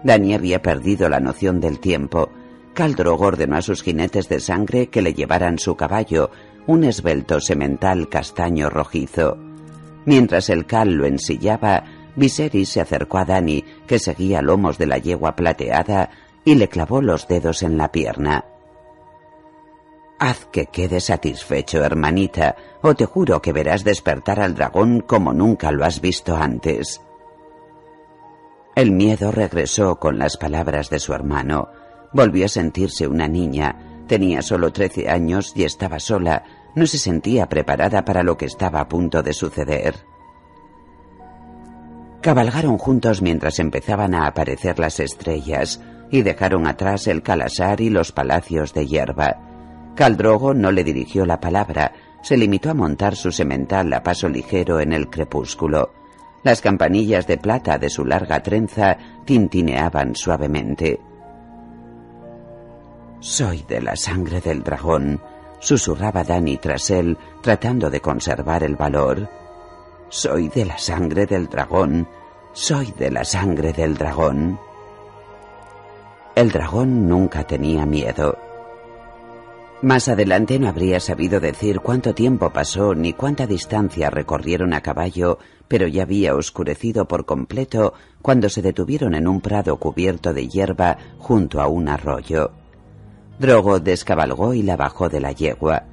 Dani 0.04 0.34
había 0.34 0.60
perdido 0.60 1.08
la 1.08 1.20
noción 1.20 1.60
del 1.60 1.80
tiempo. 1.80 2.30
Caldrogo 2.74 3.26
ordenó 3.26 3.56
a 3.56 3.62
sus 3.62 3.82
jinetes 3.82 4.28
de 4.28 4.40
sangre 4.40 4.88
que 4.88 5.02
le 5.02 5.14
llevaran 5.14 5.58
su 5.58 5.74
caballo, 5.74 6.30
un 6.68 6.84
esbelto 6.84 7.40
semental 7.40 8.10
castaño 8.10 8.68
rojizo. 8.68 9.38
Mientras 10.04 10.50
el 10.50 10.66
cal 10.66 10.92
lo 10.92 11.06
ensillaba, 11.06 11.84
Viserys 12.14 12.68
se 12.68 12.82
acercó 12.82 13.18
a 13.18 13.24
Dani, 13.24 13.64
que 13.86 13.98
seguía 13.98 14.42
lomos 14.42 14.76
de 14.76 14.86
la 14.86 14.98
yegua 14.98 15.34
plateada, 15.34 16.10
y 16.44 16.56
le 16.56 16.68
clavó 16.68 17.00
los 17.00 17.26
dedos 17.26 17.62
en 17.62 17.78
la 17.78 17.90
pierna. 17.90 18.44
Haz 20.18 20.46
que 20.52 20.66
quede 20.66 21.00
satisfecho, 21.00 21.82
hermanita, 21.82 22.54
o 22.82 22.94
te 22.94 23.06
juro 23.06 23.40
que 23.40 23.52
verás 23.52 23.82
despertar 23.82 24.38
al 24.38 24.54
dragón 24.54 25.00
como 25.00 25.32
nunca 25.32 25.70
lo 25.72 25.86
has 25.86 26.02
visto 26.02 26.36
antes. 26.36 27.00
El 28.74 28.90
miedo 28.90 29.32
regresó 29.32 29.98
con 29.98 30.18
las 30.18 30.36
palabras 30.36 30.90
de 30.90 30.98
su 30.98 31.14
hermano. 31.14 31.68
Volvió 32.12 32.44
a 32.44 32.48
sentirse 32.48 33.06
una 33.06 33.26
niña. 33.26 33.87
Tenía 34.08 34.40
solo 34.40 34.72
trece 34.72 35.08
años 35.08 35.52
y 35.54 35.64
estaba 35.64 36.00
sola. 36.00 36.42
No 36.74 36.86
se 36.86 36.98
sentía 36.98 37.48
preparada 37.48 38.04
para 38.04 38.22
lo 38.22 38.36
que 38.36 38.46
estaba 38.46 38.80
a 38.80 38.88
punto 38.88 39.22
de 39.22 39.34
suceder. 39.34 39.94
Cabalgaron 42.22 42.78
juntos 42.78 43.22
mientras 43.22 43.58
empezaban 43.58 44.14
a 44.14 44.26
aparecer 44.26 44.78
las 44.78 44.98
estrellas 44.98 45.80
y 46.10 46.22
dejaron 46.22 46.66
atrás 46.66 47.06
el 47.06 47.22
calasar 47.22 47.80
y 47.80 47.90
los 47.90 48.10
palacios 48.10 48.72
de 48.72 48.86
hierba. 48.86 49.36
Caldrogo 49.94 50.54
no 50.54 50.72
le 50.72 50.84
dirigió 50.84 51.26
la 51.26 51.38
palabra, 51.38 51.92
se 52.22 52.36
limitó 52.36 52.70
a 52.70 52.74
montar 52.74 53.14
su 53.14 53.30
semental 53.30 53.92
a 53.92 54.02
paso 54.02 54.28
ligero 54.28 54.80
en 54.80 54.92
el 54.92 55.08
crepúsculo. 55.10 55.92
Las 56.42 56.60
campanillas 56.60 57.26
de 57.26 57.36
plata 57.36 57.78
de 57.78 57.90
su 57.90 58.04
larga 58.04 58.42
trenza 58.42 58.96
tintineaban 59.24 60.14
suavemente. 60.14 61.00
Soy 63.20 63.64
de 63.68 63.80
la 63.80 63.96
sangre 63.96 64.40
del 64.40 64.62
dragón, 64.62 65.20
susurraba 65.58 66.22
Dani 66.22 66.56
tras 66.56 66.88
él, 66.90 67.18
tratando 67.42 67.90
de 67.90 68.00
conservar 68.00 68.62
el 68.62 68.76
valor. 68.76 69.28
Soy 70.08 70.48
de 70.48 70.64
la 70.64 70.78
sangre 70.78 71.26
del 71.26 71.48
dragón, 71.48 72.06
soy 72.52 72.92
de 72.96 73.10
la 73.10 73.24
sangre 73.24 73.72
del 73.72 73.96
dragón. 73.96 74.58
El 76.36 76.52
dragón 76.52 77.08
nunca 77.08 77.42
tenía 77.44 77.84
miedo. 77.86 78.38
Más 79.82 80.08
adelante 80.08 80.58
no 80.60 80.68
habría 80.68 81.00
sabido 81.00 81.40
decir 81.40 81.80
cuánto 81.80 82.14
tiempo 82.14 82.50
pasó 82.50 82.94
ni 82.94 83.14
cuánta 83.14 83.48
distancia 83.48 84.10
recorrieron 84.10 84.72
a 84.74 84.80
caballo, 84.80 85.38
pero 85.66 85.88
ya 85.88 86.02
había 86.02 86.36
oscurecido 86.36 87.08
por 87.08 87.26
completo 87.26 87.94
cuando 88.22 88.48
se 88.48 88.62
detuvieron 88.62 89.16
en 89.16 89.26
un 89.26 89.40
prado 89.40 89.76
cubierto 89.76 90.32
de 90.32 90.46
hierba 90.46 90.98
junto 91.18 91.60
a 91.60 91.66
un 91.66 91.88
arroyo. 91.88 92.52
Drogo 93.38 93.78
descabalgó 93.78 94.54
y 94.54 94.62
la 94.62 94.76
bajó 94.76 95.08
de 95.08 95.20
la 95.20 95.32
yegua. 95.32 95.84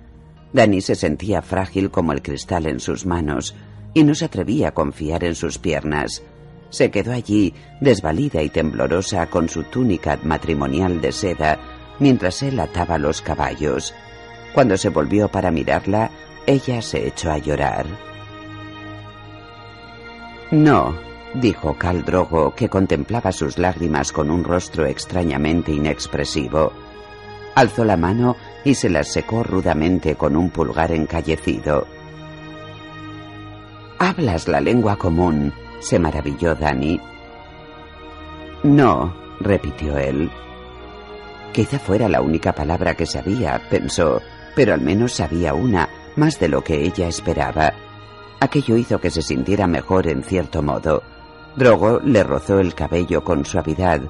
Dani 0.52 0.82
se 0.82 0.96
sentía 0.96 1.42
frágil 1.42 1.92
como 1.92 2.12
el 2.12 2.22
cristal 2.22 2.66
en 2.66 2.80
sus 2.80 3.06
manos 3.06 3.56
y 3.94 4.04
no 4.04 4.16
se 4.16 4.26
atrevía 4.26 4.70
a 4.70 4.74
confiar 4.74 5.24
en 5.24 5.36
sus 5.36 5.58
piernas. 5.58 6.24
Se 6.70 6.92
quedó 6.92 7.14
allí, 7.14 7.54
desvalida 7.80 8.42
y 8.42 8.50
temblorosa, 8.50 9.28
con 9.28 9.48
su 9.48 9.64
túnica 9.64 10.20
matrimonial 10.24 11.00
de 11.02 11.12
seda, 11.12 11.60
mientras 12.00 12.42
él 12.44 12.60
ataba 12.60 12.98
los 12.98 13.22
caballos. 13.22 13.94
Cuando 14.54 14.78
se 14.78 14.90
volvió 14.90 15.30
para 15.30 15.52
mirarla, 15.52 16.10
ella 16.46 16.82
se 16.82 17.08
echó 17.08 17.32
a 17.32 17.38
llorar. 17.38 17.86
No, 20.52 20.96
dijo 21.34 21.78
Caldrogo, 21.78 22.54
que 22.56 22.70
contemplaba 22.70 23.32
sus 23.32 23.58
lágrimas 23.58 24.12
con 24.12 24.30
un 24.32 24.44
rostro 24.44 24.86
extrañamente 24.86 25.72
inexpresivo. 25.72 26.72
Alzó 27.56 27.86
la 27.86 27.96
mano 27.96 28.36
y 28.66 28.76
se 28.76 28.90
las 28.90 29.08
secó 29.08 29.42
rudamente 29.42 30.16
con 30.16 30.36
un 30.36 30.50
pulgar 30.50 30.92
encallecido. 30.92 31.88
Hablas 33.98 34.50
la 34.50 34.60
lengua 34.60 34.98
común, 34.98 35.54
se 35.80 35.98
maravilló 35.98 36.54
Dani. 36.54 37.00
No, 38.64 39.16
repitió 39.40 39.98
él. 39.98 40.30
Quizá 41.54 41.80
fuera 41.80 42.10
la 42.10 42.22
única 42.22 42.52
palabra 42.52 42.96
que 42.96 43.06
sabía, 43.06 43.62
pensó, 43.70 44.22
pero 44.56 44.74
al 44.74 44.82
menos 44.82 45.14
sabía 45.14 45.54
una, 45.54 45.88
más 46.18 46.38
de 46.40 46.50
lo 46.50 46.62
que 46.62 46.84
ella 46.84 47.08
esperaba. 47.08 47.74
Aquello 48.42 48.76
hizo 48.76 49.00
que 49.00 49.10
se 49.10 49.22
sintiera 49.22 49.66
mejor 49.66 50.08
en 50.08 50.24
cierto 50.24 50.62
modo. 50.62 51.04
Drogo 51.56 52.02
le 52.04 52.24
rozó 52.24 52.60
el 52.60 52.76
cabello 52.76 53.24
con 53.24 53.46
suavidad, 53.46 54.02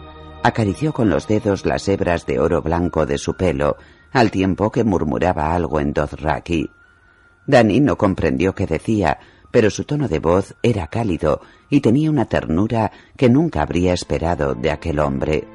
acarició 0.45 0.93
con 0.93 1.09
los 1.09 1.27
dedos 1.27 1.65
las 1.65 1.87
hebras 1.87 2.27
de 2.27 2.39
oro 2.39 2.61
blanco 2.61 3.07
de 3.07 3.17
su 3.17 3.35
pelo, 3.35 3.77
al 4.11 4.29
tiempo 4.29 4.71
que 4.71 4.83
murmuraba 4.83 5.55
algo 5.55 5.79
en 5.79 5.91
Dothraki. 5.91 6.69
Dani 7.47 7.79
no 7.79 7.97
comprendió 7.97 8.53
qué 8.53 8.67
decía, 8.67 9.17
pero 9.49 9.71
su 9.71 9.85
tono 9.85 10.07
de 10.07 10.19
voz 10.19 10.53
era 10.61 10.85
cálido 10.85 11.41
y 11.67 11.81
tenía 11.81 12.11
una 12.11 12.25
ternura 12.25 12.91
que 13.17 13.27
nunca 13.27 13.63
habría 13.63 13.93
esperado 13.93 14.53
de 14.53 14.69
aquel 14.69 14.99
hombre. 14.99 15.47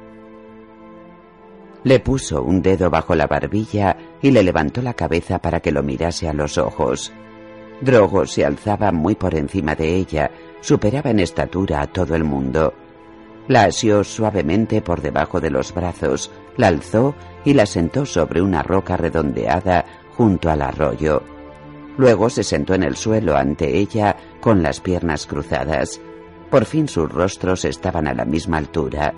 Le 1.85 2.01
puso 2.01 2.43
un 2.43 2.61
dedo 2.61 2.89
bajo 2.89 3.15
la 3.15 3.27
barbilla 3.27 3.95
y 4.21 4.31
le 4.31 4.43
levantó 4.43 4.81
la 4.81 4.93
cabeza 4.93 5.39
para 5.39 5.61
que 5.61 5.71
lo 5.71 5.83
mirase 5.83 6.27
a 6.27 6.33
los 6.33 6.57
ojos. 6.57 7.13
Drogo 7.79 8.25
se 8.25 8.43
alzaba 8.43 8.91
muy 8.91 9.15
por 9.15 9.35
encima 9.35 9.73
de 9.73 9.95
ella, 9.95 10.29
superaba 10.59 11.11
en 11.11 11.21
estatura 11.21 11.81
a 11.81 11.87
todo 11.87 12.13
el 12.13 12.25
mundo. 12.25 12.73
La 13.51 13.65
asió 13.65 14.05
suavemente 14.05 14.81
por 14.81 15.01
debajo 15.01 15.41
de 15.41 15.49
los 15.49 15.73
brazos, 15.73 16.31
la 16.55 16.67
alzó 16.67 17.15
y 17.43 17.53
la 17.53 17.65
sentó 17.65 18.05
sobre 18.05 18.41
una 18.41 18.63
roca 18.63 18.95
redondeada 18.95 19.83
junto 20.15 20.49
al 20.49 20.61
arroyo. 20.61 21.21
Luego 21.97 22.29
se 22.29 22.45
sentó 22.45 22.75
en 22.75 22.83
el 22.83 22.95
suelo 22.95 23.35
ante 23.35 23.77
ella 23.77 24.15
con 24.39 24.63
las 24.63 24.79
piernas 24.79 25.25
cruzadas. 25.25 25.99
Por 26.49 26.63
fin 26.63 26.87
sus 26.87 27.11
rostros 27.11 27.65
estaban 27.65 28.07
a 28.07 28.13
la 28.13 28.23
misma 28.23 28.55
altura. 28.55 29.13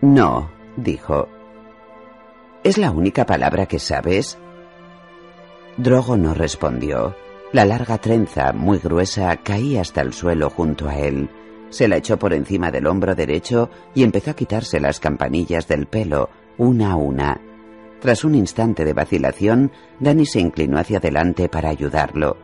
No, 0.00 0.50
dijo. 0.78 1.28
¿Es 2.64 2.78
la 2.78 2.90
única 2.90 3.26
palabra 3.26 3.66
que 3.66 3.78
sabes? 3.78 4.38
Drogo 5.76 6.16
no 6.16 6.32
respondió. 6.32 7.14
La 7.56 7.64
larga 7.64 7.96
trenza, 7.96 8.52
muy 8.52 8.76
gruesa, 8.76 9.34
caía 9.38 9.80
hasta 9.80 10.02
el 10.02 10.12
suelo 10.12 10.50
junto 10.50 10.90
a 10.90 10.98
él. 10.98 11.30
Se 11.70 11.88
la 11.88 11.96
echó 11.96 12.18
por 12.18 12.34
encima 12.34 12.70
del 12.70 12.86
hombro 12.86 13.14
derecho 13.14 13.70
y 13.94 14.02
empezó 14.02 14.32
a 14.32 14.36
quitarse 14.36 14.78
las 14.78 15.00
campanillas 15.00 15.66
del 15.66 15.86
pelo, 15.86 16.28
una 16.58 16.92
a 16.92 16.96
una. 16.96 17.40
Tras 17.98 18.24
un 18.24 18.34
instante 18.34 18.84
de 18.84 18.92
vacilación, 18.92 19.72
Danny 20.00 20.26
se 20.26 20.38
inclinó 20.38 20.78
hacia 20.78 20.98
adelante 20.98 21.48
para 21.48 21.70
ayudarlo. 21.70 22.36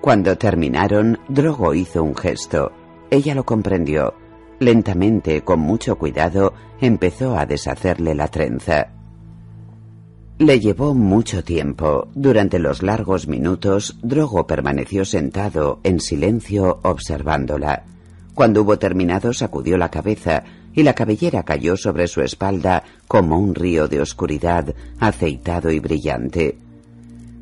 Cuando 0.00 0.38
terminaron, 0.38 1.18
Drogo 1.26 1.74
hizo 1.74 2.04
un 2.04 2.14
gesto. 2.14 2.70
Ella 3.10 3.34
lo 3.34 3.42
comprendió. 3.42 4.14
Lentamente, 4.60 5.42
con 5.42 5.58
mucho 5.58 5.96
cuidado, 5.98 6.54
empezó 6.80 7.36
a 7.36 7.44
deshacerle 7.44 8.14
la 8.14 8.28
trenza. 8.28 8.92
Le 10.44 10.60
llevó 10.60 10.92
mucho 10.92 11.42
tiempo. 11.42 12.08
Durante 12.14 12.58
los 12.58 12.82
largos 12.82 13.26
minutos, 13.26 13.96
Drogo 14.02 14.46
permaneció 14.46 15.06
sentado, 15.06 15.80
en 15.84 16.00
silencio, 16.00 16.80
observándola. 16.82 17.84
Cuando 18.34 18.60
hubo 18.60 18.78
terminado, 18.78 19.32
sacudió 19.32 19.78
la 19.78 19.90
cabeza 19.90 20.44
y 20.74 20.82
la 20.82 20.92
cabellera 20.92 21.44
cayó 21.44 21.78
sobre 21.78 22.08
su 22.08 22.20
espalda 22.20 22.84
como 23.08 23.38
un 23.38 23.54
río 23.54 23.88
de 23.88 24.02
oscuridad, 24.02 24.74
aceitado 25.00 25.70
y 25.70 25.78
brillante. 25.78 26.58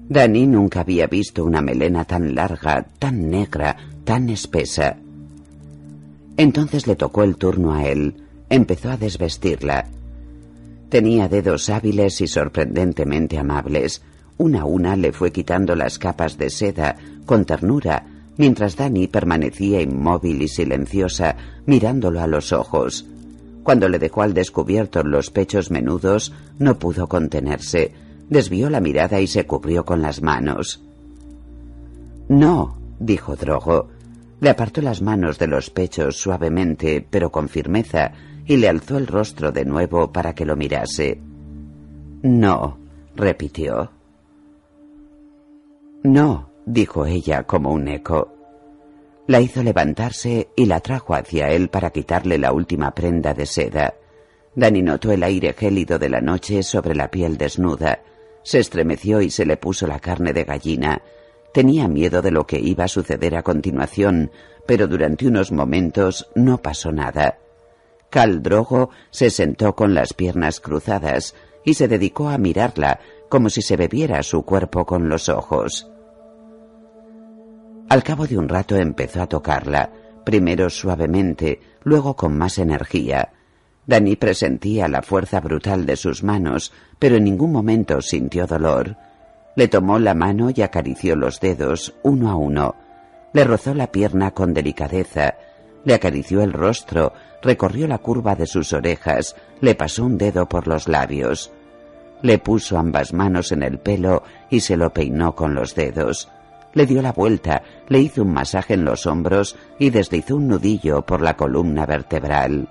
Dani 0.08 0.46
nunca 0.46 0.82
había 0.82 1.08
visto 1.08 1.44
una 1.44 1.60
melena 1.60 2.04
tan 2.04 2.36
larga, 2.36 2.86
tan 3.00 3.28
negra, 3.28 3.76
tan 4.04 4.28
espesa. 4.28 4.96
Entonces 6.36 6.86
le 6.86 6.94
tocó 6.94 7.24
el 7.24 7.34
turno 7.34 7.74
a 7.74 7.84
él. 7.84 8.14
Empezó 8.48 8.90
a 8.92 8.96
desvestirla. 8.96 9.88
Tenía 10.93 11.27
dedos 11.27 11.70
hábiles 11.70 12.20
y 12.20 12.27
sorprendentemente 12.27 13.39
amables. 13.39 14.02
Una 14.36 14.60
a 14.60 14.64
una 14.66 14.94
le 14.94 15.14
fue 15.14 15.32
quitando 15.32 15.74
las 15.74 15.98
capas 15.98 16.36
de 16.36 16.51
seda, 16.51 16.97
con 17.24 17.47
ternura, 17.47 18.05
mientras 18.36 18.77
Dani 18.77 19.09
permanecía 19.09 19.81
inmóvil 19.81 20.43
y 20.43 20.48
silenciosa, 20.48 21.35
mirándolo 21.64 22.20
a 22.20 22.27
los 22.27 22.52
ojos. 22.52 23.06
Cuando 23.62 23.89
le 23.89 23.98
dejó 23.98 24.20
al 24.20 24.35
descubierto 24.35 25.02
los 25.02 25.31
pechos 25.31 25.70
menudos, 25.70 26.35
no 26.59 26.78
pudo 26.78 27.09
contenerse. 27.09 27.94
Desvió 28.28 28.69
la 28.69 28.81
mirada 28.81 29.19
y 29.19 29.28
se 29.28 29.47
cubrió 29.47 29.86
con 29.86 30.02
las 30.02 30.20
manos. 30.20 30.82
No, 32.28 32.77
dijo 33.01 33.35
Drogo. 33.35 33.89
Le 34.40 34.51
apartó 34.51 34.82
las 34.82 35.01
manos 35.01 35.39
de 35.39 35.47
los 35.47 35.70
pechos 35.70 36.19
suavemente, 36.19 37.06
pero 37.09 37.32
con 37.32 37.48
firmeza, 37.48 38.12
y 38.47 38.56
le 38.56 38.69
alzó 38.69 38.98
el 38.98 39.06
rostro 39.06 39.52
de 39.52 39.64
nuevo 39.64 40.12
para 40.12 40.35
que 40.35 40.44
lo 40.44 40.56
mirase. 40.56 41.20
No, 42.23 42.78
repitió. 43.14 43.90
No, 46.05 46.51
dijo 46.66 47.06
ella 47.06 47.44
como 47.44 47.73
un 47.73 47.89
eco. 47.89 48.32
La 49.27 49.40
hizo 49.40 49.62
levantarse 49.62 50.48
y 50.56 50.66
la 50.66 50.81
trajo 50.81 51.14
hacia 51.14 51.48
él 51.51 51.69
para 51.69 51.90
quitarle 51.90 52.39
la 52.39 52.52
última 52.52 52.90
prenda 52.93 53.35
de 53.35 53.47
seda. 53.47 53.94
Dani 54.55 54.82
notó 54.82 55.12
el 55.12 55.23
aire 55.23 55.55
gélido 55.55 55.98
de 55.98 56.10
la 56.10 56.20
noche 56.20 56.62
sobre 56.62 56.94
la 56.94 57.10
piel 57.10 57.39
desnuda. 57.39 58.02
Se 58.43 58.59
estremeció 58.59 59.23
y 59.23 59.31
se 59.31 59.47
le 59.47 59.56
puso 59.56 59.86
la 59.86 60.01
carne 60.01 60.32
de 60.32 60.44
gallina. 60.44 61.02
Tenía 61.55 61.86
miedo 61.86 62.20
de 62.20 62.32
lo 62.32 62.47
que 62.47 62.59
iba 62.59 62.85
a 62.85 62.89
suceder 62.89 63.36
a 63.36 63.43
continuación, 63.43 64.31
pero 64.66 64.89
durante 64.89 65.27
unos 65.27 65.52
momentos 65.52 66.28
no 66.35 66.59
pasó 66.59 66.90
nada. 66.93 67.39
Cal 68.12 68.43
Drogo 68.43 68.90
se 69.10 69.30
sentó 69.30 69.74
con 69.74 69.94
las 69.94 70.12
piernas 70.12 70.60
cruzadas 70.60 71.34
y 71.64 71.72
se 71.74 71.89
dedicó 71.89 72.28
a 72.28 72.36
mirarla 72.36 73.01
como 73.30 73.48
si 73.48 73.62
se 73.62 73.78
bebiera 73.78 74.22
su 74.22 74.43
cuerpo 74.43 74.84
con 74.84 75.09
los 75.09 75.30
ojos. 75.30 75.90
Al 77.89 78.02
cabo 78.02 78.26
de 78.26 78.36
un 78.36 78.51
rato 78.51 78.76
empezó 78.76 79.22
a 79.22 79.28
tocarla, 79.28 79.90
primero 80.26 80.68
suavemente, 80.68 81.60
luego 81.84 82.14
con 82.14 82.36
más 82.36 82.59
energía. 82.59 83.32
Dani 83.86 84.16
presentía 84.16 84.89
la 84.89 85.01
fuerza 85.01 85.40
brutal 85.40 85.86
de 85.86 85.97
sus 85.97 86.22
manos, 86.22 86.70
pero 86.98 87.16
en 87.16 87.24
ningún 87.24 87.51
momento 87.51 88.02
sintió 88.02 88.47
dolor. 88.47 88.94
Le 89.56 89.68
tomó 89.68 89.98
la 89.98 90.12
mano 90.12 90.51
y 90.55 90.60
acarició 90.60 91.16
los 91.16 91.40
dedos, 91.40 91.94
uno 92.02 92.30
a 92.30 92.36
uno. 92.36 92.76
Le 93.32 93.44
rozó 93.44 93.72
la 93.72 93.90
pierna 93.90 94.32
con 94.32 94.52
delicadeza, 94.52 95.34
le 95.84 95.94
acarició 95.94 96.43
el 96.43 96.52
rostro, 96.52 97.14
recorrió 97.43 97.86
la 97.86 97.98
curva 97.98 98.35
de 98.36 98.47
sus 98.47 98.73
orejas, 98.73 99.36
le 99.60 99.74
pasó 99.74 100.05
un 100.05 100.16
dedo 100.16 100.48
por 100.48 100.69
los 100.69 100.89
labios. 100.89 101.52
Le 102.23 102.39
puso 102.39 102.78
ambas 102.78 103.12
manos 103.12 103.52
en 103.52 103.62
el 103.62 103.78
pelo 103.78 104.23
y 104.48 104.60
se 104.60 104.77
lo 104.77 104.93
peinó 104.93 105.35
con 105.35 105.55
los 105.55 105.74
dedos. 105.74 106.31
Le 106.73 106.86
dio 106.86 107.02
la 107.02 107.12
vuelta, 107.12 107.62
le 107.89 107.98
hizo 107.98 108.23
un 108.23 108.32
masaje 108.32 108.74
en 108.74 108.85
los 108.85 109.06
hombros 109.06 109.56
y 109.78 109.90
deslizó 109.90 110.36
un 110.36 110.48
nudillo 110.48 111.02
por 111.02 111.20
la 111.20 111.36
columna 111.36 111.85
vertebral. 111.85 112.69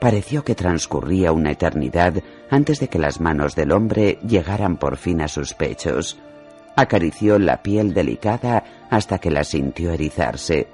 Pareció 0.00 0.42
que 0.42 0.56
transcurría 0.56 1.30
una 1.30 1.52
eternidad 1.52 2.14
antes 2.50 2.80
de 2.80 2.88
que 2.88 2.98
las 2.98 3.20
manos 3.20 3.54
del 3.54 3.70
hombre 3.70 4.18
llegaran 4.26 4.76
por 4.76 4.96
fin 4.96 5.20
a 5.20 5.28
sus 5.28 5.54
pechos. 5.54 6.18
Acarició 6.74 7.38
la 7.38 7.62
piel 7.62 7.94
delicada 7.94 8.64
hasta 8.90 9.18
que 9.18 9.30
la 9.30 9.44
sintió 9.44 9.92
erizarse. 9.92 10.66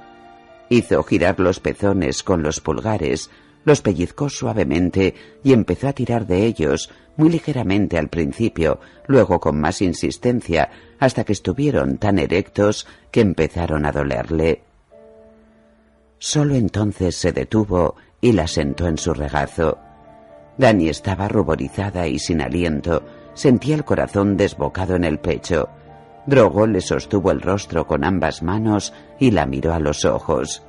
Hizo 0.71 1.03
girar 1.03 1.41
los 1.41 1.61
pezones 1.61 2.23
con 2.23 2.43
los 2.43 2.61
pulgares, 2.61 3.31
los 3.65 3.83
pellizcó 3.83 4.29
suavemente 4.29 5.15
y 5.43 5.53
empezó 5.53 5.89
a 5.89 5.93
tirar 5.93 6.27
de 6.27 6.45
ellos, 6.45 6.91
muy 7.17 7.31
ligeramente 7.31 7.99
al 7.99 8.09
principio, 8.09 8.81
luego 9.07 9.41
con 9.41 9.61
más 9.61 9.83
insistencia, 9.83 10.71
hasta 10.99 11.25
que 11.25 11.33
estuvieron 11.33 11.99
tan 11.99 12.19
erectos 12.19 12.87
que 13.11 13.21
empezaron 13.21 13.87
a 13.87 13.93
dolerle. 13.93 14.63
Solo 16.19 16.55
entonces 16.55 17.17
se 17.17 17.33
detuvo 17.33 17.97
y 18.21 18.33
la 18.33 18.47
sentó 18.47 18.87
en 18.89 18.99
su 18.99 19.15
regazo. 19.15 19.79
Dani 20.57 20.89
estaba 20.89 21.29
ruborizada 21.29 22.09
y 22.09 22.19
sin 22.19 22.41
aliento, 22.41 23.05
sentía 23.35 23.77
el 23.77 23.85
corazón 23.85 24.37
desbocado 24.37 24.97
en 24.97 25.05
el 25.05 25.19
pecho. 25.21 25.69
Drogo 26.29 26.67
le 26.67 26.83
sostuvo 26.83 27.31
el 27.31 27.41
rostro 27.41 27.87
con 27.87 28.05
ambas 28.05 28.43
manos 28.43 28.93
y 29.19 29.31
la 29.31 29.47
miró 29.47 29.73
a 29.73 29.79
los 29.79 30.05
ojos. 30.05 30.63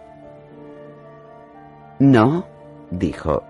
No, 2.00 2.46
dijo. 2.90 3.44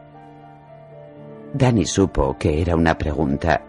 Dani 1.53 1.86
supo 1.86 2.36
que 2.40 2.64
era 2.64 2.76
una 2.76 2.98
pregunta. 2.98 3.61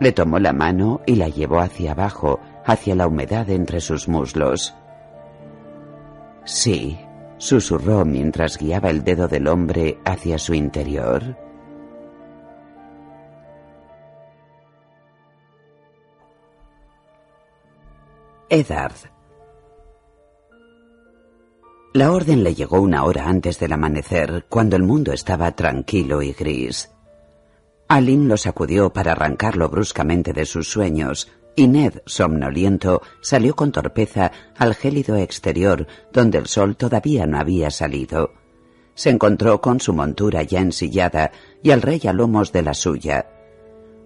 Le 0.00 0.10
tomó 0.10 0.40
la 0.40 0.52
mano 0.52 1.02
y 1.06 1.14
la 1.14 1.28
llevó 1.28 1.60
hacia 1.60 1.92
abajo, 1.92 2.40
hacia 2.66 2.96
la 2.96 3.06
humedad 3.06 3.48
entre 3.48 3.80
sus 3.80 4.08
muslos. 4.08 4.74
Sí, 6.44 6.98
susurró 7.38 8.04
mientras 8.04 8.58
guiaba 8.58 8.90
el 8.90 9.04
dedo 9.04 9.28
del 9.28 9.46
hombre 9.46 9.98
hacia 10.04 10.40
su 10.40 10.52
interior. 10.52 11.43
Eddard. 18.50 19.10
La 21.94 22.12
orden 22.12 22.44
le 22.44 22.54
llegó 22.54 22.80
una 22.80 23.04
hora 23.04 23.26
antes 23.26 23.58
del 23.58 23.72
amanecer, 23.72 24.44
cuando 24.50 24.76
el 24.76 24.82
mundo 24.82 25.12
estaba 25.12 25.52
tranquilo 25.52 26.20
y 26.20 26.32
gris. 26.32 26.90
Alin 27.88 28.28
lo 28.28 28.36
sacudió 28.36 28.92
para 28.92 29.12
arrancarlo 29.12 29.70
bruscamente 29.70 30.34
de 30.34 30.44
sus 30.44 30.68
sueños, 30.68 31.32
y 31.56 31.68
Ned, 31.68 32.02
somnoliento, 32.04 33.00
salió 33.22 33.56
con 33.56 33.72
torpeza 33.72 34.30
al 34.58 34.74
gélido 34.74 35.16
exterior, 35.16 35.86
donde 36.12 36.38
el 36.38 36.46
sol 36.46 36.76
todavía 36.76 37.26
no 37.26 37.38
había 37.38 37.70
salido. 37.70 38.32
Se 38.94 39.08
encontró 39.08 39.60
con 39.60 39.80
su 39.80 39.94
montura 39.94 40.42
ya 40.42 40.60
ensillada 40.60 41.32
y 41.62 41.70
al 41.70 41.80
rey 41.80 42.00
a 42.06 42.12
lomos 42.12 42.52
de 42.52 42.62
la 42.62 42.74
suya. 42.74 43.33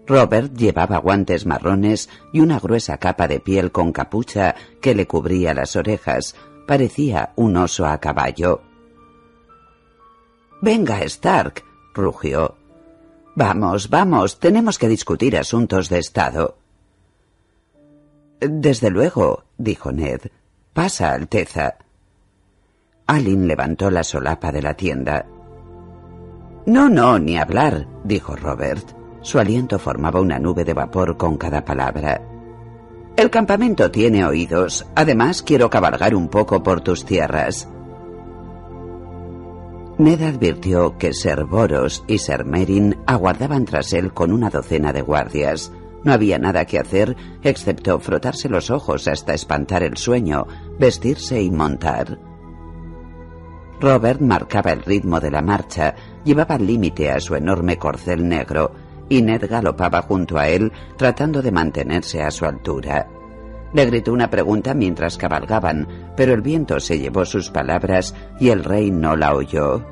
Robert 0.09 0.55
llevaba 0.55 0.97
guantes 0.99 1.45
marrones 1.45 2.09
y 2.33 2.41
una 2.41 2.59
gruesa 2.59 2.97
capa 2.97 3.29
de 3.29 3.41
piel 3.41 3.71
con 3.71 3.93
capucha 3.93 4.55
que 4.81 4.95
le 4.95 5.07
cubría 5.07 5.53
las 5.53 5.77
orejas. 5.77 6.35
Parecía 6.67 7.33
un 7.37 7.59
oso 7.59 7.87
a 7.87 7.99
caballo. 7.99 8.63
Venga, 10.63 11.03
Stark, 11.03 11.63
rugió. 11.93 12.57
Vamos, 13.37 13.91
vamos, 13.91 14.41
tenemos 14.41 14.79
que 14.79 14.89
discutir 14.89 15.37
asuntos 15.37 15.91
de 15.91 15.99
Estado. 15.99 16.57
Desde 18.41 18.91
luego, 18.91 19.45
dijo 19.59 19.93
Ned. 19.93 20.23
Pasa, 20.73 21.13
Alteza. 21.13 21.77
Alin 23.07 23.47
levantó 23.47 23.91
la 23.91 24.05
solapa 24.05 24.53
de 24.53 24.63
la 24.63 24.75
tienda. 24.75 25.27
No, 26.65 26.89
no, 26.89 27.19
ni 27.19 27.37
hablar, 27.37 27.87
dijo 28.05 28.37
Robert. 28.37 28.98
Su 29.29 29.39
aliento 29.39 29.79
formaba 29.79 30.23
una 30.23 30.39
nube 30.39 30.65
de 30.65 30.73
vapor 30.73 31.19
con 31.19 31.37
cada 31.37 31.63
palabra. 31.63 32.23
El 33.15 33.29
campamento 33.29 33.91
tiene 33.91 34.25
oídos. 34.25 34.87
Además, 34.95 35.43
quiero 35.43 35.69
cabalgar 35.69 36.15
un 36.15 36.29
poco 36.29 36.63
por 36.63 36.81
tus 36.81 37.05
tierras. 37.05 37.69
Ned 39.99 40.23
advirtió 40.23 40.97
que 40.97 41.13
Ser 41.13 41.45
Boros 41.45 42.05
y 42.07 42.17
Ser 42.17 42.47
Merin 42.47 42.97
aguardaban 43.05 43.67
tras 43.67 43.93
él 43.93 44.15
con 44.15 44.33
una 44.33 44.49
docena 44.49 44.95
de 44.95 45.03
guardias. 45.03 45.73
No 46.05 46.15
había 46.15 46.39
nada 46.39 46.65
que 46.65 46.79
hacer 46.79 47.15
excepto 47.43 48.01
frotarse 48.01 48.49
los 48.49 48.71
ojos 48.71 49.09
hasta 49.09 49.35
espantar 49.35 49.83
el 49.83 49.99
sueño, 49.99 50.47
vestirse 50.79 51.43
y 51.43 51.51
montar. 51.51 52.19
Robert 53.79 54.23
marcaba 54.23 54.73
el 54.73 54.83
ritmo 54.83 55.21
de 55.21 55.31
la 55.31 55.43
marcha, 55.43 55.95
llevaba 56.25 56.57
límite 56.57 57.11
a 57.11 57.21
su 57.21 57.35
enorme 57.35 57.77
corcel 57.77 58.27
negro, 58.27 58.88
y 59.09 59.23
Ned 59.23 59.49
galopaba 59.49 60.03
junto 60.03 60.39
a 60.39 60.49
él 60.49 60.73
tratando 60.97 61.43
de 61.43 61.53
mantenerse 61.53 62.23
a 62.23 62.31
su 62.31 62.45
altura. 62.45 63.09
Le 63.73 63.85
gritó 63.85 64.13
una 64.13 64.31
pregunta 64.31 64.75
mientras 64.75 65.19
cabalgaban, 65.19 65.87
pero 66.17 66.33
el 66.33 66.41
viento 66.41 66.81
se 66.81 66.99
llevó 66.99 67.25
sus 67.25 67.51
palabras 67.51 68.15
y 68.41 68.49
el 68.49 68.65
rey 68.65 68.91
no 68.91 69.15
la 69.17 69.35
oyó. 69.35 69.85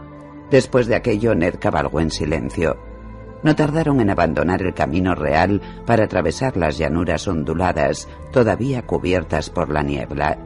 Después 0.50 0.86
de 0.86 0.96
aquello, 0.96 1.34
Ned 1.34 1.56
cabalgó 1.58 2.00
en 2.00 2.10
silencio. 2.10 2.78
No 3.42 3.54
tardaron 3.54 4.00
en 4.00 4.10
abandonar 4.10 4.62
el 4.62 4.72
camino 4.72 5.14
real 5.14 5.60
para 5.84 6.04
atravesar 6.04 6.56
las 6.56 6.78
llanuras 6.78 7.28
onduladas, 7.28 8.08
todavía 8.32 8.82
cubiertas 8.82 9.50
por 9.50 9.70
la 9.70 9.82
niebla. 9.82 10.38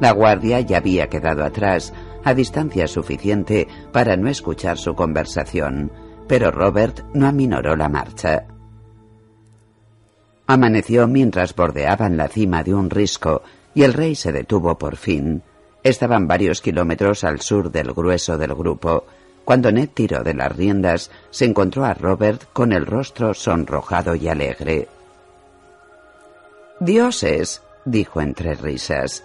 La 0.00 0.12
guardia 0.12 0.60
ya 0.60 0.78
había 0.78 1.08
quedado 1.08 1.44
atrás, 1.44 1.92
a 2.24 2.34
distancia 2.34 2.86
suficiente 2.86 3.66
para 3.92 4.16
no 4.16 4.28
escuchar 4.28 4.78
su 4.78 4.94
conversación, 4.94 5.90
pero 6.30 6.52
Robert 6.52 7.00
no 7.12 7.26
aminoró 7.26 7.74
la 7.74 7.88
marcha. 7.88 8.44
Amaneció 10.46 11.08
mientras 11.08 11.56
bordeaban 11.56 12.16
la 12.16 12.28
cima 12.28 12.62
de 12.62 12.72
un 12.72 12.88
risco 12.88 13.42
y 13.74 13.82
el 13.82 13.92
rey 13.94 14.14
se 14.14 14.30
detuvo 14.30 14.78
por 14.78 14.94
fin. 14.94 15.42
Estaban 15.82 16.28
varios 16.28 16.60
kilómetros 16.60 17.24
al 17.24 17.40
sur 17.40 17.72
del 17.72 17.92
grueso 17.92 18.38
del 18.38 18.54
grupo. 18.54 19.06
Cuando 19.44 19.72
Ned 19.72 19.88
tiró 19.92 20.22
de 20.22 20.34
las 20.34 20.54
riendas, 20.54 21.10
se 21.30 21.46
encontró 21.46 21.84
a 21.84 21.94
Robert 21.94 22.44
con 22.52 22.72
el 22.72 22.86
rostro 22.86 23.34
sonrojado 23.34 24.14
y 24.14 24.28
alegre. 24.28 24.86
Dioses, 26.78 27.60
dijo 27.84 28.20
entre 28.20 28.54
risas, 28.54 29.24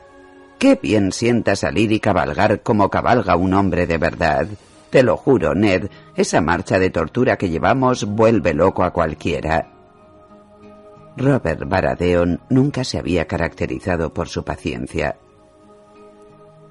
qué 0.57 0.73
bien 0.82 1.11
sienta 1.11 1.56
salir 1.56 1.91
y 1.91 1.99
cabalgar 1.99 2.64
como 2.64 2.90
cabalga 2.90 3.36
un 3.36 3.53
hombre 3.53 3.86
de 3.86 3.99
verdad. 3.99 4.48
Te 4.95 5.03
lo 5.03 5.17
juro, 5.17 5.53
Ned, 5.53 5.89
esa 6.15 6.39
marcha 6.39 6.80
de 6.80 6.89
tortura 6.89 7.35
que 7.35 7.49
llevamos 7.49 8.05
vuelve 8.05 8.53
loco 8.53 8.81
a 8.81 8.93
cualquiera. 8.93 9.69
Robert 11.17 11.67
Baratheon 11.67 12.39
nunca 12.49 12.85
se 12.85 12.97
había 12.97 13.27
caracterizado 13.27 14.13
por 14.13 14.30
su 14.30 14.45
paciencia. 14.45 15.17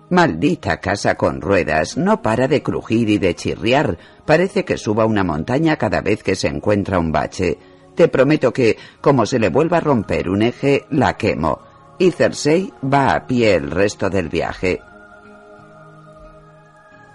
Maldita 0.08 0.80
casa 0.80 1.16
con 1.16 1.42
ruedas, 1.42 1.98
no 1.98 2.22
para 2.22 2.48
de 2.48 2.62
crujir 2.62 3.10
y 3.10 3.18
de 3.18 3.34
chirriar. 3.34 3.98
Parece 4.24 4.64
que 4.64 4.78
suba 4.78 5.04
una 5.04 5.22
montaña 5.22 5.76
cada 5.76 6.00
vez 6.00 6.22
que 6.22 6.34
se 6.34 6.48
encuentra 6.48 6.98
un 6.98 7.12
bache. 7.12 7.58
Te 7.94 8.08
prometo 8.08 8.54
que, 8.54 8.78
como 9.02 9.26
se 9.26 9.38
le 9.38 9.50
vuelva 9.50 9.76
a 9.76 9.80
romper 9.80 10.30
un 10.30 10.40
eje, 10.40 10.86
la 10.88 11.18
quemo. 11.18 11.60
Y 11.98 12.10
Cersei 12.10 12.72
va 12.82 13.16
a 13.16 13.26
pie 13.26 13.54
el 13.54 13.70
resto 13.70 14.08
del 14.08 14.30
viaje. 14.30 14.80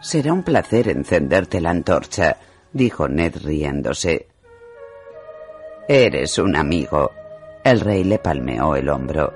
Será 0.02 0.34
un 0.34 0.44
placer 0.44 0.88
encenderte 0.88 1.60
la 1.60 1.72
antorcha, 1.72 2.38
dijo 2.72 3.08
Ned 3.10 3.36
riéndose. 3.44 4.28
Eres 5.88 6.38
un 6.38 6.56
amigo. 6.56 7.12
El 7.64 7.82
rey 7.82 8.04
le 8.04 8.20
palmeó 8.20 8.76
el 8.76 8.90
hombro. 8.90 9.34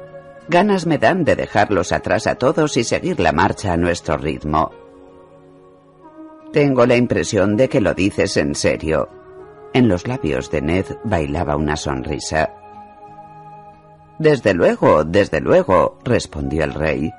Ganas 0.47 0.85
me 0.85 0.97
dan 0.97 1.23
de 1.23 1.35
dejarlos 1.35 1.91
atrás 1.91 2.27
a 2.27 2.35
todos 2.35 2.77
y 2.77 2.83
seguir 2.83 3.19
la 3.19 3.31
marcha 3.31 3.73
a 3.73 3.77
nuestro 3.77 4.17
ritmo. 4.17 4.71
Tengo 6.51 6.85
la 6.85 6.95
impresión 6.95 7.57
de 7.57 7.67
que 7.67 7.81
lo 7.81 7.93
dices 7.93 8.37
en 8.37 8.53
serio. 8.53 9.09
En 9.73 9.87
los 9.87 10.07
labios 10.07 10.51
de 10.51 10.61
Ned 10.61 10.85
bailaba 11.03 11.55
una 11.55 11.75
sonrisa. 11.75 12.53
Desde 14.19 14.53
luego, 14.53 15.03
desde 15.03 15.41
luego, 15.41 15.97
respondió 16.03 16.63
el 16.63 16.73
rey. 16.73 17.11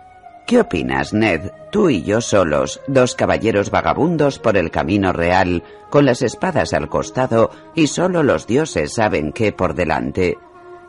¿Qué 0.47 0.61
opinas, 0.61 1.15
Ned? 1.15 1.53
Tú 1.71 1.89
y 1.89 2.03
yo 2.03 2.21
solos, 2.21 2.81
dos 2.87 3.15
caballeros 3.15 3.71
vagabundos 3.71 4.39
por 4.39 4.57
el 4.57 4.71
camino 4.71 5.13
real, 5.13 5.63
con 5.91 6.05
las 6.05 6.23
espadas 6.23 6.73
al 6.75 6.89
costado 6.89 7.51
y 7.75 7.87
solo 7.87 8.23
los 8.23 8.47
dioses 8.47 8.95
saben 8.95 9.33
qué 9.33 9.53
por 9.53 9.75
delante 9.75 10.37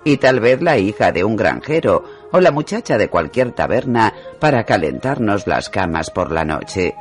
y 0.05 0.17
tal 0.17 0.39
vez 0.39 0.61
la 0.61 0.77
hija 0.77 1.11
de 1.11 1.25
un 1.25 1.35
granjero 1.35 2.03
o 2.31 2.39
la 2.39 2.51
muchacha 2.51 2.97
de 2.97 3.09
cualquier 3.09 3.51
taberna 3.51 4.13
para 4.39 4.63
calentarnos 4.63 5.47
las 5.47 5.69
camas 5.69 6.11
por 6.11 6.31
la 6.31 6.45
noche. 6.45 6.95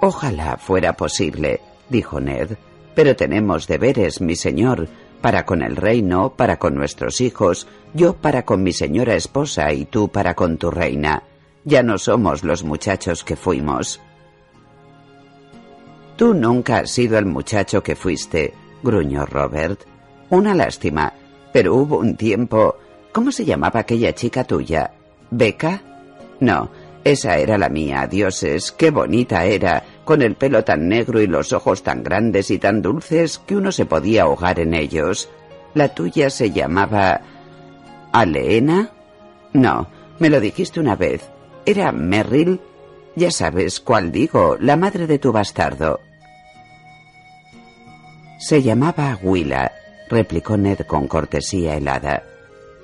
Ojalá 0.00 0.58
fuera 0.58 0.92
posible, 0.92 1.60
dijo 1.88 2.20
Ned, 2.20 2.58
pero 2.94 3.16
tenemos 3.16 3.66
deberes, 3.66 4.20
mi 4.20 4.36
señor, 4.36 4.88
para 5.22 5.46
con 5.46 5.62
el 5.62 5.76
reino, 5.76 6.34
para 6.36 6.58
con 6.58 6.74
nuestros 6.74 7.22
hijos, 7.22 7.66
yo 7.94 8.14
para 8.14 8.44
con 8.44 8.62
mi 8.62 8.72
señora 8.72 9.14
esposa 9.14 9.72
y 9.72 9.86
tú 9.86 10.08
para 10.08 10.34
con 10.34 10.58
tu 10.58 10.70
reina. 10.70 11.22
Ya 11.64 11.82
no 11.82 11.96
somos 11.96 12.42
los 12.42 12.64
muchachos 12.64 13.24
que 13.24 13.36
fuimos. 13.36 14.00
Tú 16.16 16.34
nunca 16.34 16.78
has 16.78 16.90
sido 16.90 17.18
el 17.18 17.26
muchacho 17.26 17.82
que 17.82 17.96
fuiste, 17.96 18.52
gruñó 18.82 19.24
Robert. 19.24 19.80
Una 20.28 20.54
lástima. 20.54 21.12
Pero 21.52 21.74
hubo 21.74 21.98
un 21.98 22.16
tiempo... 22.16 22.76
¿Cómo 23.12 23.30
se 23.30 23.44
llamaba 23.44 23.80
aquella 23.80 24.14
chica 24.14 24.44
tuya? 24.44 24.92
¿Beca? 25.30 25.82
No, 26.40 26.70
esa 27.04 27.38
era 27.38 27.58
la 27.58 27.68
mía, 27.68 28.06
dioses, 28.06 28.72
qué 28.72 28.90
bonita 28.90 29.44
era, 29.44 29.84
con 30.04 30.22
el 30.22 30.36
pelo 30.36 30.64
tan 30.64 30.88
negro 30.88 31.20
y 31.20 31.26
los 31.26 31.52
ojos 31.52 31.82
tan 31.82 32.02
grandes 32.02 32.50
y 32.50 32.58
tan 32.58 32.80
dulces 32.80 33.38
que 33.38 33.56
uno 33.56 33.72
se 33.72 33.86
podía 33.86 34.22
ahogar 34.22 34.60
en 34.60 34.74
ellos. 34.74 35.28
¿La 35.74 35.88
tuya 35.88 36.30
se 36.30 36.50
llamaba... 36.50 37.20
Aleena? 38.12 38.90
No, 39.52 39.88
me 40.18 40.30
lo 40.30 40.40
dijiste 40.40 40.80
una 40.80 40.96
vez. 40.96 41.28
¿Era 41.66 41.92
Merrill? 41.92 42.60
Ya 43.16 43.30
sabes 43.30 43.80
cuál 43.80 44.12
digo, 44.12 44.56
la 44.60 44.76
madre 44.76 45.06
de 45.06 45.18
tu 45.18 45.32
bastardo. 45.32 46.00
Se 48.38 48.62
llamaba 48.62 49.18
Willa 49.22 49.72
replicó 50.12 50.56
Ned 50.56 50.80
con 50.80 51.08
cortesía 51.08 51.76
helada. 51.76 52.22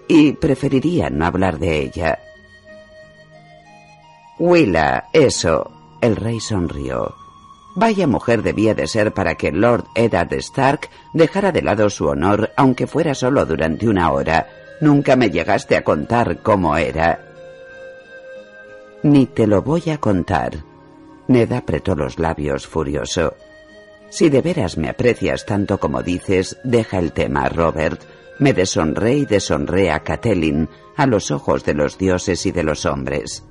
Y 0.08 0.32
preferiría 0.32 1.10
no 1.10 1.26
hablar 1.26 1.58
de 1.58 1.78
ella. 1.80 2.18
Willa, 4.38 5.08
eso. 5.12 5.70
El 6.00 6.14
rey 6.14 6.38
sonrió. 6.38 7.14
Vaya 7.74 8.06
mujer 8.06 8.42
debía 8.42 8.74
de 8.74 8.86
ser 8.86 9.12
para 9.12 9.34
que 9.34 9.52
Lord 9.52 9.84
Eddard 9.94 10.32
Stark 10.34 10.88
dejara 11.12 11.52
de 11.52 11.62
lado 11.62 11.90
su 11.90 12.06
honor, 12.06 12.50
aunque 12.56 12.86
fuera 12.86 13.14
solo 13.14 13.46
durante 13.46 13.88
una 13.88 14.12
hora. 14.12 14.48
Nunca 14.80 15.16
me 15.16 15.30
llegaste 15.30 15.76
a 15.76 15.82
contar 15.82 16.42
cómo 16.42 16.76
era. 16.76 17.20
Ni 19.02 19.26
te 19.26 19.46
lo 19.46 19.62
voy 19.62 19.90
a 19.90 19.98
contar. 19.98 20.64
Ned 21.26 21.52
apretó 21.52 21.94
los 21.94 22.18
labios 22.18 22.66
furioso. 22.66 23.34
Si 24.08 24.28
de 24.30 24.40
veras 24.40 24.78
me 24.78 24.88
aprecias 24.88 25.44
tanto 25.44 25.78
como 25.78 26.02
dices, 26.02 26.58
deja 26.64 26.98
el 26.98 27.12
tema, 27.12 27.48
Robert. 27.48 28.00
Me 28.38 28.52
deshonré 28.52 29.18
y 29.18 29.26
deshonré 29.26 29.90
a 29.90 30.00
Catelyn, 30.00 30.68
a 30.96 31.06
los 31.06 31.30
ojos 31.30 31.64
de 31.64 31.74
los 31.74 31.98
dioses 31.98 32.46
y 32.46 32.52
de 32.52 32.62
los 32.62 32.86
hombres. 32.86 33.44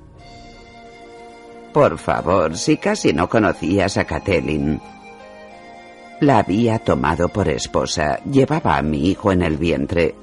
Por 1.72 1.98
favor, 1.98 2.56
si 2.56 2.76
casi 2.76 3.12
no 3.12 3.28
conocías 3.28 3.96
a 3.96 4.04
Catelyn. 4.04 4.80
La 6.20 6.38
había 6.38 6.78
tomado 6.78 7.28
por 7.28 7.48
esposa, 7.48 8.18
llevaba 8.24 8.76
a 8.76 8.82
mi 8.82 9.08
hijo 9.08 9.30
en 9.30 9.42
el 9.42 9.56
vientre. 9.56 10.14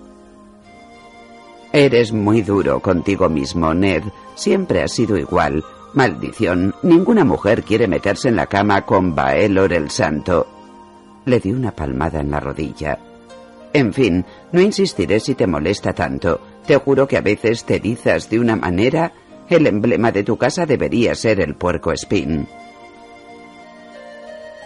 Eres 1.72 2.12
muy 2.12 2.42
duro 2.42 2.80
contigo 2.80 3.30
mismo, 3.30 3.74
Ned. 3.74 4.04
Siempre 4.36 4.82
has 4.82 4.94
sido 4.94 5.18
igual. 5.18 5.64
Maldición, 5.94 6.74
ninguna 6.84 7.24
mujer 7.24 7.64
quiere 7.64 7.88
meterse 7.88 8.30
en 8.30 8.36
la 8.36 8.48
cama 8.48 8.86
con 8.86 9.16
Baelor 9.16 9.72
el 9.74 9.90
Santo. 9.90 10.48
Le 11.26 11.40
dio 11.40 11.56
una 11.56 11.72
palmada 11.72 12.20
en 12.20 12.32
la 12.32 12.40
rodilla. 12.40 13.00
En 13.74 13.94
fin, 13.94 14.26
no 14.54 14.62
insistiré 14.62 15.20
si 15.20 15.36
te 15.36 15.48
molesta 15.48 15.92
tanto. 15.92 16.40
Te 16.66 16.78
juro 16.78 17.08
que 17.08 17.18
a 17.18 17.22
veces 17.22 17.66
te 17.66 17.76
erizas 17.76 18.30
de 18.30 18.40
una 18.40 18.56
manera. 18.56 19.12
El 19.50 19.68
emblema 19.68 20.12
de 20.12 20.24
tu 20.24 20.38
casa 20.38 20.66
debería 20.66 21.14
ser 21.14 21.40
el 21.40 21.56
puerco 21.56 21.92
espín. 21.92 22.48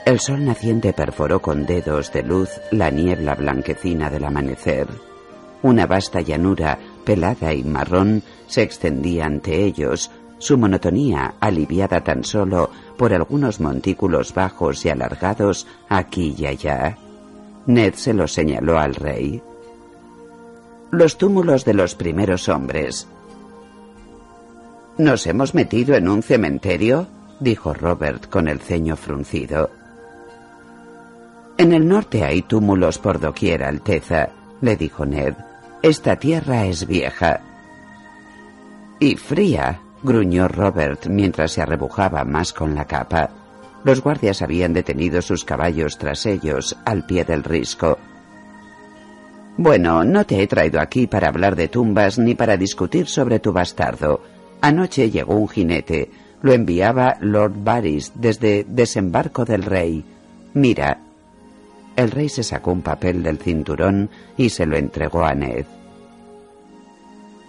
El 0.05 0.19
sol 0.19 0.45
naciente 0.45 0.93
perforó 0.93 1.41
con 1.41 1.65
dedos 1.65 2.11
de 2.13 2.23
luz 2.23 2.49
la 2.71 2.89
niebla 2.89 3.35
blanquecina 3.35 4.09
del 4.09 4.23
amanecer. 4.23 4.87
Una 5.61 5.85
vasta 5.85 6.21
llanura, 6.21 6.79
pelada 7.03 7.53
y 7.53 7.63
marrón, 7.63 8.23
se 8.47 8.61
extendía 8.61 9.25
ante 9.25 9.63
ellos, 9.63 10.09
su 10.37 10.57
monotonía 10.57 11.35
aliviada 11.41 12.01
tan 12.01 12.23
solo 12.23 12.69
por 12.97 13.13
algunos 13.13 13.59
montículos 13.59 14.33
bajos 14.33 14.85
y 14.85 14.89
alargados 14.89 15.67
aquí 15.89 16.33
y 16.37 16.45
allá. 16.45 16.97
Ned 17.65 17.93
se 17.95 18.13
lo 18.13 18.27
señaló 18.27 18.79
al 18.79 18.95
rey. 18.95 19.43
Los 20.91 21.17
túmulos 21.17 21.65
de 21.65 21.73
los 21.73 21.93
primeros 21.93 22.47
hombres. 22.47 23.07
¿Nos 24.99 25.25
hemos 25.27 25.55
metido 25.55 25.95
en 25.95 26.09
un 26.09 26.21
cementerio? 26.21 27.07
dijo 27.39 27.73
Robert 27.73 28.29
con 28.29 28.49
el 28.49 28.59
ceño 28.59 28.97
fruncido. 28.97 29.69
En 31.57 31.71
el 31.71 31.87
norte 31.87 32.25
hay 32.25 32.41
túmulos 32.41 32.97
por 32.97 33.17
doquier, 33.17 33.63
Alteza, 33.63 34.27
le 34.59 34.75
dijo 34.75 35.05
Ned. 35.05 35.35
Esta 35.81 36.17
tierra 36.17 36.65
es 36.65 36.85
vieja. 36.85 37.39
Y 38.99 39.15
fría, 39.15 39.79
gruñó 40.03 40.49
Robert 40.49 41.07
mientras 41.07 41.53
se 41.53 41.61
arrebujaba 41.61 42.25
más 42.25 42.51
con 42.51 42.75
la 42.75 42.83
capa. 42.83 43.29
Los 43.85 44.01
guardias 44.01 44.41
habían 44.41 44.73
detenido 44.73 45.21
sus 45.21 45.45
caballos 45.45 45.97
tras 45.97 46.25
ellos, 46.25 46.75
al 46.83 47.05
pie 47.05 47.23
del 47.23 47.45
risco. 47.45 47.97
Bueno, 49.55 50.03
no 50.03 50.25
te 50.25 50.43
he 50.43 50.47
traído 50.47 50.81
aquí 50.81 51.07
para 51.07 51.29
hablar 51.29 51.55
de 51.55 51.69
tumbas 51.69 52.19
ni 52.19 52.35
para 52.35 52.57
discutir 52.57 53.07
sobre 53.07 53.39
tu 53.39 53.53
bastardo. 53.53 54.38
Anoche 54.61 55.09
llegó 55.09 55.35
un 55.35 55.47
jinete. 55.47 56.11
Lo 56.41 56.53
enviaba 56.53 57.17
Lord 57.21 57.53
Varys 57.63 58.13
desde 58.15 58.65
desembarco 58.67 59.45
del 59.45 59.63
rey. 59.63 60.03
Mira. 60.53 61.01
El 61.95 62.11
rey 62.11 62.29
se 62.29 62.43
sacó 62.43 62.71
un 62.71 62.81
papel 62.81 63.23
del 63.23 63.39
cinturón 63.39 64.09
y 64.37 64.49
se 64.49 64.65
lo 64.65 64.77
entregó 64.77 65.25
a 65.25 65.33
Ned. 65.33 65.65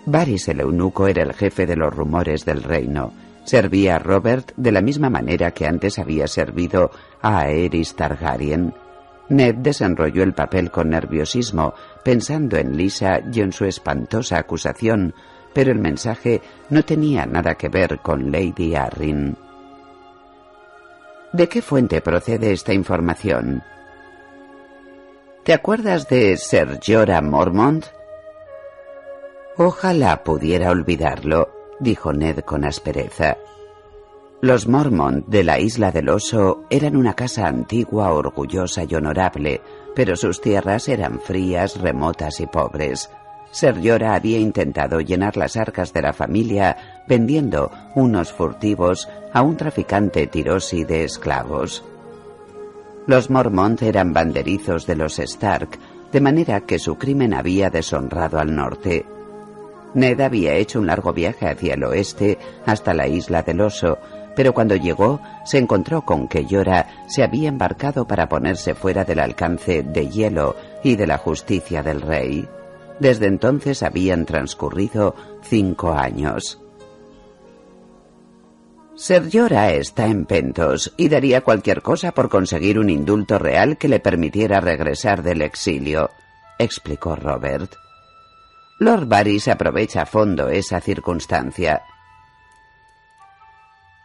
Varys 0.07 0.49
el 0.49 0.61
eunuco 0.61 1.07
era 1.07 1.23
el 1.23 1.35
jefe 1.35 1.67
de 1.67 1.77
los 1.77 1.95
rumores 1.95 2.45
del 2.45 2.63
reino. 2.63 3.13
Servía 3.45 3.97
a 3.97 3.99
Robert 3.99 4.53
de 4.57 4.73
la 4.73 4.81
misma 4.81 5.09
manera 5.09 5.53
que 5.53 5.67
antes 5.67 5.99
había 5.99 6.27
servido 6.27 6.91
a 7.23 7.41
Aerys 7.41 7.95
Targaryen. 7.95 8.75
Ned 9.29 9.57
desenrolló 9.57 10.25
el 10.25 10.35
papel 10.35 10.71
con 10.71 10.91
nerviosismo, 10.91 11.75
pensando 12.05 12.57
en 12.57 12.77
Lisa 12.77 13.21
y 13.33 13.41
en 13.41 13.53
su 13.53 13.65
espantosa 13.65 14.39
acusación, 14.39 15.15
pero 15.53 15.73
el 15.73 15.79
mensaje 15.79 16.41
no 16.69 16.85
tenía 16.85 17.27
nada 17.27 17.55
que 17.55 17.69
ver 17.69 17.99
con 18.01 18.31
Lady 18.31 18.75
Arryn. 18.75 19.37
¿De 21.33 21.49
qué 21.49 21.63
fuente 21.63 22.01
procede 22.01 22.53
esta 22.53 22.73
información? 22.73 23.63
¿Te 25.45 25.53
acuerdas 25.53 26.09
de 26.09 26.37
Sir 26.37 26.81
Jorah 26.85 27.23
Mormont? 27.23 27.87
Ojalá 29.57 30.23
pudiera 30.25 30.71
olvidarlo, 30.71 31.51
dijo 31.79 32.13
Ned 32.13 32.41
con 32.41 32.65
aspereza. 32.65 33.37
Los 34.43 34.67
Mormont 34.67 35.27
de 35.27 35.45
la 35.45 35.59
isla 35.59 35.93
del 35.93 36.09
oso 36.09 36.65
eran 36.71 36.97
una 36.97 37.15
casa 37.15 37.47
antigua, 37.47 38.13
orgullosa 38.13 38.85
y 38.89 38.95
honorable, 38.95 39.61
pero 39.95 40.17
sus 40.17 40.41
tierras 40.41 40.89
eran 40.89 41.21
frías, 41.21 41.79
remotas 41.79 42.41
y 42.41 42.47
pobres. 42.47 43.11
Ser 43.51 43.81
Llora 43.81 44.15
había 44.15 44.39
intentado 44.39 45.01
llenar 45.01 45.37
las 45.37 45.57
arcas 45.57 45.93
de 45.93 46.03
la 46.03 46.13
familia 46.13 47.03
vendiendo 47.09 47.71
unos 47.97 48.33
furtivos 48.33 49.09
a 49.33 49.43
un 49.43 49.57
traficante 49.57 50.27
tirosi 50.29 50.85
de 50.85 51.05
esclavos. 51.05 51.85
Los 53.07 53.29
Mormont 53.29 53.83
eran 53.83 54.13
banderizos 54.13 54.87
de 54.87 54.95
los 54.95 55.19
Stark, 55.19 55.79
de 56.13 56.21
manera 56.21 56.61
que 56.61 56.79
su 56.79 56.97
crimen 56.97 57.35
había 57.35 57.71
deshonrado 57.71 58.39
al 58.39 58.55
norte. 58.55 59.05
Ned 59.95 60.21
había 60.21 60.55
hecho 60.55 60.79
un 60.79 60.87
largo 60.87 61.13
viaje 61.13 61.49
hacia 61.49 61.75
el 61.75 61.83
oeste 61.83 62.39
hasta 62.67 62.95
la 62.95 63.09
isla 63.09 63.43
del 63.43 63.61
oso, 63.63 63.99
pero 64.37 64.55
cuando 64.55 64.77
llegó 64.77 65.21
se 65.45 65.59
encontró 65.59 66.03
con 66.03 66.29
que 66.29 66.47
Yora 66.47 66.87
se 67.09 67.25
había 67.25 67.49
embarcado 67.49 68.07
para 68.07 68.29
ponerse 68.29 68.77
fuera 68.77 69.05
del 69.05 69.19
alcance 69.19 69.83
de 69.83 70.09
hielo 70.09 70.55
y 70.85 70.95
de 70.95 71.09
la 71.09 71.19
justicia 71.19 71.83
del 71.83 72.01
rey. 72.01 72.49
Desde 73.01 73.27
entonces 73.27 73.83
habían 73.83 74.27
transcurrido 74.27 75.17
cinco 75.43 75.93
años. 75.93 76.61
Ser 78.95 79.31
Yora 79.31 79.73
está 79.73 80.07
en 80.07 80.27
Pentos 80.27 80.93
y 80.99 81.09
daría 81.09 81.41
cualquier 81.41 81.81
cosa 81.81 82.13
por 82.13 82.29
conseguir 82.29 82.79
un 82.79 82.91
indulto 82.91 83.39
real 83.39 83.79
que 83.79 83.89
le 83.89 83.99
permitiera 83.99 84.61
regresar 84.61 85.23
del 85.23 85.41
exilio, 85.41 86.11
explicó 86.59 87.17
Robert. 87.17 87.75
Lord 88.79 89.07
Varys 89.09 89.49
aprovecha 89.49 90.03
a 90.03 90.07
fondo 90.07 90.51
esa 90.51 90.81
circunstancia. 90.83 91.83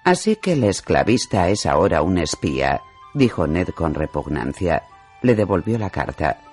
Así 0.05 0.37
que 0.37 0.53
el 0.53 0.63
esclavista 0.63 1.49
es 1.49 1.65
ahora 1.65 2.01
un 2.01 2.17
espía, 2.17 2.79
dijo 3.13 3.47
Ned 3.47 3.69
con 3.69 3.93
repugnancia. 3.93 4.83
Le 5.21 5.35
devolvió 5.35 5.77
la 5.77 5.89
carta. 5.89 6.44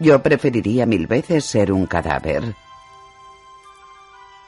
Yo 0.00 0.22
preferiría 0.22 0.86
mil 0.86 1.06
veces 1.06 1.44
ser 1.44 1.70
un 1.70 1.86
cadáver. 1.86 2.56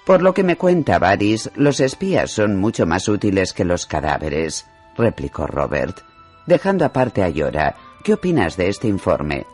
Por 0.07 0.23
lo 0.23 0.35
que 0.35 0.43
me 0.43 0.57
cuenta 0.57 0.99
Varys, 0.99 1.51
los 1.55 1.79
espías 1.79 2.31
son 2.31 2.57
mucho 2.57 2.87
más 2.87 3.07
útiles 3.07 3.53
que 3.53 3.65
los 3.65 3.87
cadáveres, 3.87 4.67
replicó 4.97 5.47
Robert. 5.47 6.01
Dejando 6.47 6.85
aparte 6.85 7.23
a 7.23 7.29
Yora, 7.29 7.77
¿qué 8.03 8.15
opinas 8.15 8.57
de 8.57 8.69
este 8.69 8.89
informe? 8.89 9.47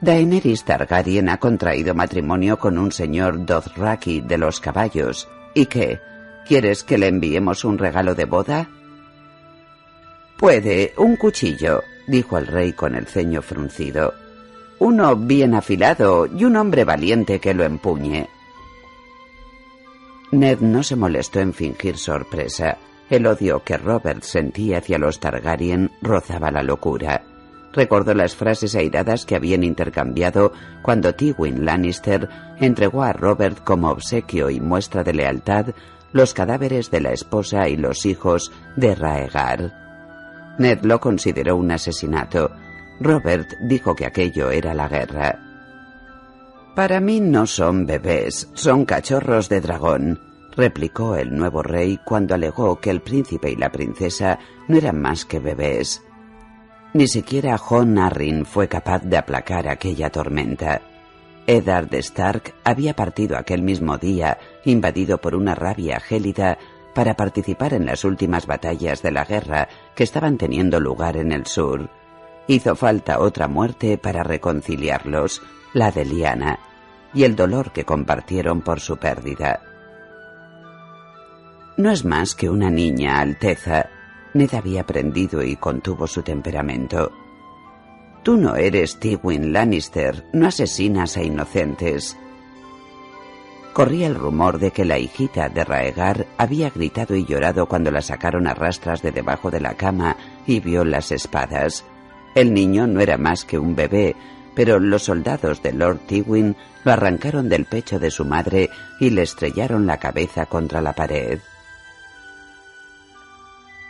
Daenerys 0.00 0.64
Targaryen 0.64 1.28
ha 1.28 1.38
contraído 1.38 1.94
matrimonio 1.94 2.58
con 2.58 2.76
un 2.76 2.92
señor 2.92 3.46
Dothraki 3.46 4.20
de 4.20 4.36
los 4.36 4.60
caballos. 4.60 5.28
¿Y 5.54 5.66
qué? 5.66 6.00
¿Quieres 6.46 6.84
que 6.84 6.98
le 6.98 7.08
enviemos 7.08 7.64
un 7.64 7.78
regalo 7.78 8.14
de 8.14 8.24
boda? 8.24 8.68
Puede, 10.38 10.94
un 10.96 11.16
cuchillo, 11.16 11.82
dijo 12.06 12.38
el 12.38 12.46
rey 12.46 12.72
con 12.72 12.94
el 12.94 13.06
ceño 13.06 13.42
fruncido. 13.42 14.14
Uno 14.78 15.16
bien 15.16 15.52
afilado 15.52 16.26
y 16.26 16.44
un 16.44 16.54
hombre 16.54 16.84
valiente 16.84 17.40
que 17.40 17.54
lo 17.54 17.64
empuñe. 17.64 18.28
Ned 20.30 20.60
no 20.60 20.84
se 20.84 20.94
molestó 20.94 21.40
en 21.40 21.52
fingir 21.52 21.96
sorpresa. 21.96 22.78
El 23.10 23.26
odio 23.26 23.64
que 23.64 23.78
Robert 23.78 24.22
sentía 24.22 24.78
hacia 24.78 24.98
los 24.98 25.18
Targaryen 25.18 25.90
rozaba 26.02 26.52
la 26.52 26.62
locura. 26.62 27.24
Recordó 27.72 28.14
las 28.14 28.36
frases 28.36 28.76
airadas 28.76 29.26
que 29.26 29.34
habían 29.34 29.64
intercambiado 29.64 30.52
cuando 30.82 31.16
Tywin 31.16 31.64
Lannister 31.64 32.28
entregó 32.60 33.02
a 33.02 33.12
Robert 33.12 33.64
como 33.64 33.90
obsequio 33.90 34.50
y 34.50 34.60
muestra 34.60 35.02
de 35.02 35.14
lealtad 35.14 35.66
los 36.12 36.32
cadáveres 36.32 36.92
de 36.92 37.00
la 37.00 37.10
esposa 37.10 37.68
y 37.68 37.76
los 37.76 38.06
hijos 38.06 38.52
de 38.76 38.94
Raegar. 38.94 39.87
Ned 40.58 40.80
lo 40.82 41.00
consideró 41.00 41.56
un 41.56 41.70
asesinato. 41.70 42.50
Robert 43.00 43.48
dijo 43.62 43.94
que 43.94 44.06
aquello 44.06 44.50
era 44.50 44.74
la 44.74 44.88
guerra. 44.88 45.38
Para 46.74 47.00
mí 47.00 47.20
no 47.20 47.46
son 47.46 47.86
bebés, 47.86 48.48
son 48.54 48.84
cachorros 48.84 49.48
de 49.48 49.60
dragón, 49.60 50.20
replicó 50.56 51.16
el 51.16 51.36
nuevo 51.36 51.62
rey 51.62 51.98
cuando 52.04 52.34
alegó 52.34 52.80
que 52.80 52.90
el 52.90 53.00
príncipe 53.00 53.50
y 53.50 53.56
la 53.56 53.70
princesa 53.70 54.38
no 54.66 54.76
eran 54.76 55.00
más 55.00 55.24
que 55.24 55.38
bebés. 55.38 56.02
Ni 56.94 57.06
siquiera 57.06 57.58
Jon 57.58 57.98
Arryn 57.98 58.44
fue 58.44 58.66
capaz 58.66 59.02
de 59.02 59.16
aplacar 59.16 59.68
aquella 59.68 60.10
tormenta. 60.10 60.80
Eddard 61.46 61.92
Stark 61.94 62.54
había 62.64 62.94
partido 62.94 63.36
aquel 63.36 63.62
mismo 63.62 63.98
día, 63.98 64.38
invadido 64.64 65.18
por 65.18 65.34
una 65.34 65.54
rabia 65.54 66.00
gélida, 66.00 66.58
para 66.94 67.14
participar 67.14 67.74
en 67.74 67.86
las 67.86 68.04
últimas 68.04 68.46
batallas 68.46 69.02
de 69.02 69.12
la 69.12 69.24
guerra 69.24 69.68
que 69.94 70.04
estaban 70.04 70.38
teniendo 70.38 70.80
lugar 70.80 71.16
en 71.16 71.32
el 71.32 71.46
sur. 71.46 71.90
Hizo 72.46 72.76
falta 72.76 73.20
otra 73.20 73.48
muerte 73.48 73.98
para 73.98 74.22
reconciliarlos, 74.22 75.42
la 75.74 75.90
de 75.90 76.04
Liana, 76.04 76.58
y 77.14 77.24
el 77.24 77.36
dolor 77.36 77.72
que 77.72 77.84
compartieron 77.84 78.62
por 78.62 78.80
su 78.80 78.96
pérdida. 78.96 79.60
No 81.76 81.90
es 81.90 82.04
más 82.04 82.34
que 82.34 82.50
una 82.50 82.70
niña, 82.70 83.20
Alteza, 83.20 83.88
Ned 84.34 84.54
había 84.54 84.82
aprendido 84.82 85.42
y 85.42 85.56
contuvo 85.56 86.06
su 86.06 86.22
temperamento. 86.22 87.12
Tú 88.22 88.36
no 88.36 88.56
eres 88.56 88.98
Tywin 88.98 89.52
Lannister, 89.52 90.26
no 90.32 90.48
asesinas 90.48 91.16
a 91.16 91.22
inocentes. 91.22 92.16
Corría 93.78 94.08
el 94.08 94.16
rumor 94.16 94.58
de 94.58 94.72
que 94.72 94.84
la 94.84 94.98
hijita 94.98 95.48
de 95.48 95.62
Raegar 95.62 96.26
había 96.36 96.68
gritado 96.68 97.14
y 97.14 97.24
llorado 97.24 97.66
cuando 97.66 97.92
la 97.92 98.02
sacaron 98.02 98.48
a 98.48 98.52
rastras 98.52 99.02
de 99.02 99.12
debajo 99.12 99.52
de 99.52 99.60
la 99.60 99.74
cama 99.74 100.16
y 100.48 100.58
vio 100.58 100.84
las 100.84 101.12
espadas. 101.12 101.84
El 102.34 102.52
niño 102.52 102.88
no 102.88 103.00
era 103.00 103.16
más 103.18 103.44
que 103.44 103.56
un 103.56 103.76
bebé, 103.76 104.16
pero 104.56 104.80
los 104.80 105.04
soldados 105.04 105.62
de 105.62 105.72
Lord 105.74 106.00
Tywin 106.08 106.56
lo 106.82 106.90
arrancaron 106.90 107.48
del 107.48 107.66
pecho 107.66 108.00
de 108.00 108.10
su 108.10 108.24
madre 108.24 108.68
y 108.98 109.10
le 109.10 109.22
estrellaron 109.22 109.86
la 109.86 109.98
cabeza 109.98 110.46
contra 110.46 110.80
la 110.80 110.92
pared. 110.92 111.38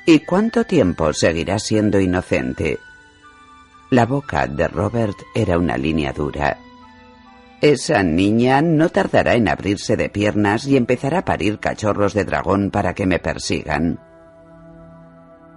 ¿Y 0.04 0.18
cuánto 0.18 0.64
tiempo 0.64 1.14
seguirá 1.14 1.58
siendo 1.58 1.98
inocente? 1.98 2.78
La 3.88 4.04
boca 4.04 4.46
de 4.46 4.68
Robert 4.68 5.16
era 5.34 5.56
una 5.56 5.78
línea 5.78 6.12
dura. 6.12 6.58
Esa 7.60 8.04
niña 8.04 8.62
no 8.62 8.88
tardará 8.88 9.34
en 9.34 9.48
abrirse 9.48 9.96
de 9.96 10.08
piernas 10.08 10.64
y 10.66 10.76
empezará 10.76 11.18
a 11.18 11.24
parir 11.24 11.58
cachorros 11.58 12.14
de 12.14 12.24
dragón 12.24 12.70
para 12.70 12.94
que 12.94 13.04
me 13.04 13.18
persigan. 13.18 13.98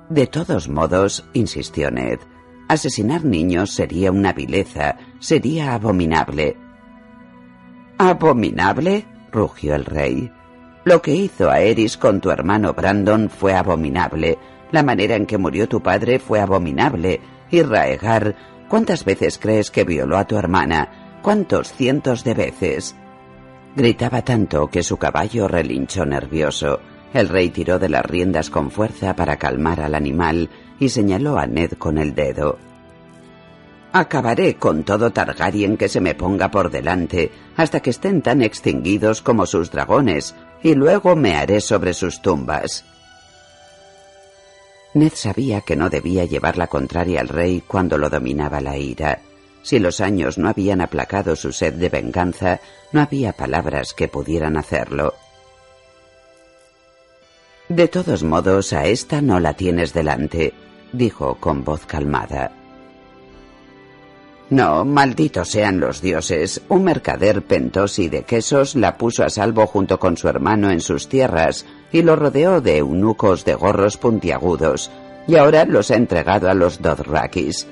De 0.09 0.25
todos 0.25 0.67
modos, 0.67 1.25
insistió 1.33 1.91
Ned, 1.91 2.19
asesinar 2.67 3.23
niños 3.23 3.71
sería 3.71 4.11
una 4.11 4.33
vileza, 4.33 4.97
sería 5.19 5.75
abominable. 5.75 6.57
¿Abominable? 7.99 9.05
rugió 9.31 9.75
el 9.75 9.85
rey. 9.85 10.31
Lo 10.83 11.03
que 11.03 11.13
hizo 11.13 11.51
a 11.51 11.59
Eris 11.59 11.97
con 11.97 12.19
tu 12.19 12.31
hermano 12.31 12.73
Brandon 12.73 13.29
fue 13.29 13.53
abominable. 13.53 14.39
La 14.71 14.81
manera 14.81 15.15
en 15.15 15.27
que 15.27 15.37
murió 15.37 15.69
tu 15.69 15.83
padre 15.83 16.17
fue 16.17 16.39
abominable. 16.39 17.21
Y 17.51 17.61
Raegar, 17.61 18.35
¿cuántas 18.67 19.05
veces 19.05 19.37
crees 19.37 19.69
que 19.69 19.83
violó 19.83 20.17
a 20.17 20.25
tu 20.25 20.35
hermana? 20.35 21.00
¿Cuántos 21.21 21.71
cientos 21.73 22.23
de 22.23 22.33
veces? 22.33 22.95
Gritaba 23.75 24.23
tanto 24.23 24.69
que 24.69 24.81
su 24.81 24.97
caballo 24.97 25.47
relinchó 25.47 26.03
nervioso. 26.03 26.79
El 27.13 27.29
rey 27.29 27.49
tiró 27.49 27.77
de 27.77 27.89
las 27.89 28.03
riendas 28.03 28.49
con 28.49 28.71
fuerza 28.71 29.15
para 29.15 29.37
calmar 29.37 29.81
al 29.81 29.93
animal 29.93 30.49
y 30.79 30.89
señaló 30.89 31.37
a 31.37 31.45
Ned 31.45 31.73
con 31.73 31.99
el 31.99 32.15
dedo. 32.15 32.57
Acabaré 33.93 34.55
con 34.55 34.83
todo 34.83 35.11
Targaryen 35.11 35.77
que 35.77 35.89
se 35.89 36.01
me 36.01 36.15
ponga 36.15 36.49
por 36.49 36.71
delante 36.71 37.31
hasta 37.55 37.81
que 37.81 37.91
estén 37.91 38.21
tan 38.23 38.41
extinguidos 38.41 39.21
como 39.21 39.45
sus 39.45 39.69
dragones, 39.69 40.33
y 40.63 40.73
luego 40.73 41.15
me 41.15 41.35
haré 41.35 41.61
sobre 41.61 41.93
sus 41.93 42.21
tumbas. 42.21 42.85
Ned 44.95 45.11
sabía 45.13 45.61
que 45.61 45.75
no 45.75 45.89
debía 45.89 46.25
llevar 46.25 46.57
la 46.57 46.67
contraria 46.67 47.21
al 47.21 47.27
rey 47.27 47.61
cuando 47.67 47.97
lo 47.97 48.09
dominaba 48.09 48.59
la 48.59 48.77
ira. 48.77 49.19
Si 49.63 49.79
los 49.79 50.01
años 50.01 50.37
no 50.37 50.49
habían 50.49 50.81
aplacado 50.81 51.35
su 51.35 51.51
sed 51.51 51.73
de 51.73 51.89
venganza, 51.89 52.59
no 52.91 53.01
había 53.01 53.33
palabras 53.33 53.93
que 53.93 54.07
pudieran 54.07 54.57
hacerlo. 54.57 55.13
De 57.69 57.87
todos 57.87 58.23
modos, 58.23 58.73
a 58.73 58.85
esta 58.85 59.21
no 59.21 59.39
la 59.39 59.53
tienes 59.53 59.93
delante, 59.93 60.53
dijo 60.91 61.35
con 61.35 61.63
voz 61.63 61.85
calmada. 61.85 62.51
No, 64.49 64.83
malditos 64.83 65.47
sean 65.47 65.79
los 65.79 66.01
dioses. 66.01 66.61
Un 66.67 66.83
mercader 66.83 67.41
pentosi 67.43 68.09
de 68.09 68.23
quesos 68.23 68.75
la 68.75 68.97
puso 68.97 69.23
a 69.23 69.29
salvo 69.29 69.65
junto 69.65 69.97
con 69.97 70.17
su 70.17 70.27
hermano 70.27 70.69
en 70.69 70.81
sus 70.81 71.07
tierras 71.07 71.65
y 71.93 72.01
lo 72.01 72.17
rodeó 72.17 72.59
de 72.59 72.79
eunucos 72.79 73.45
de 73.45 73.55
gorros 73.55 73.95
puntiagudos, 73.95 74.91
y 75.25 75.37
ahora 75.37 75.63
los 75.63 75.89
ha 75.91 75.95
entregado 75.95 76.49
a 76.49 76.53
los 76.53 76.81
Dothrakis. 76.81 77.65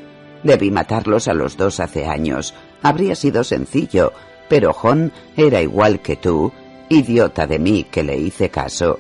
Debí 0.43 0.71
matarlos 0.71 1.27
a 1.27 1.33
los 1.33 1.57
dos 1.57 1.79
hace 1.79 2.05
años. 2.05 2.53
Habría 2.81 3.15
sido 3.15 3.43
sencillo, 3.43 4.13
pero 4.47 4.73
Jon 4.73 5.11
era 5.35 5.61
igual 5.61 6.01
que 6.01 6.15
tú, 6.15 6.51
idiota 6.87 7.45
de 7.45 7.59
mí 7.59 7.83
que 7.83 8.03
le 8.03 8.17
hice 8.17 8.49
caso. 8.49 8.99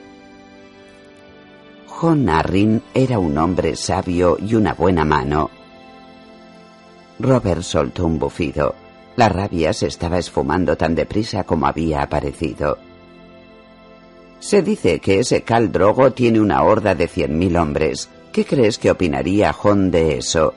Jon 1.87 2.29
Arryn 2.29 2.81
era 2.93 3.19
un 3.19 3.37
hombre 3.37 3.75
sabio 3.75 4.37
y 4.39 4.55
una 4.55 4.73
buena 4.73 5.03
mano. 5.03 5.49
Robert 7.19 7.61
soltó 7.61 8.05
un 8.05 8.19
bufido. 8.19 8.75
La 9.17 9.27
rabia 9.27 9.73
se 9.73 9.87
estaba 9.87 10.17
esfumando 10.17 10.77
tan 10.77 10.95
deprisa 10.95 11.43
como 11.43 11.67
había 11.67 12.01
aparecido. 12.01 12.77
Se 14.39 14.61
dice 14.61 14.99
que 14.99 15.19
ese 15.19 15.41
Cal 15.41 15.71
Drogo 15.73 16.11
tiene 16.11 16.39
una 16.39 16.63
horda 16.63 16.95
de 16.95 17.09
cien 17.09 17.37
mil 17.37 17.57
hombres. 17.57 18.07
¿Qué 18.31 18.45
crees 18.45 18.77
que 18.77 18.91
opinaría 18.91 19.51
Jon 19.51 19.91
de 19.91 20.17
eso? 20.17 20.53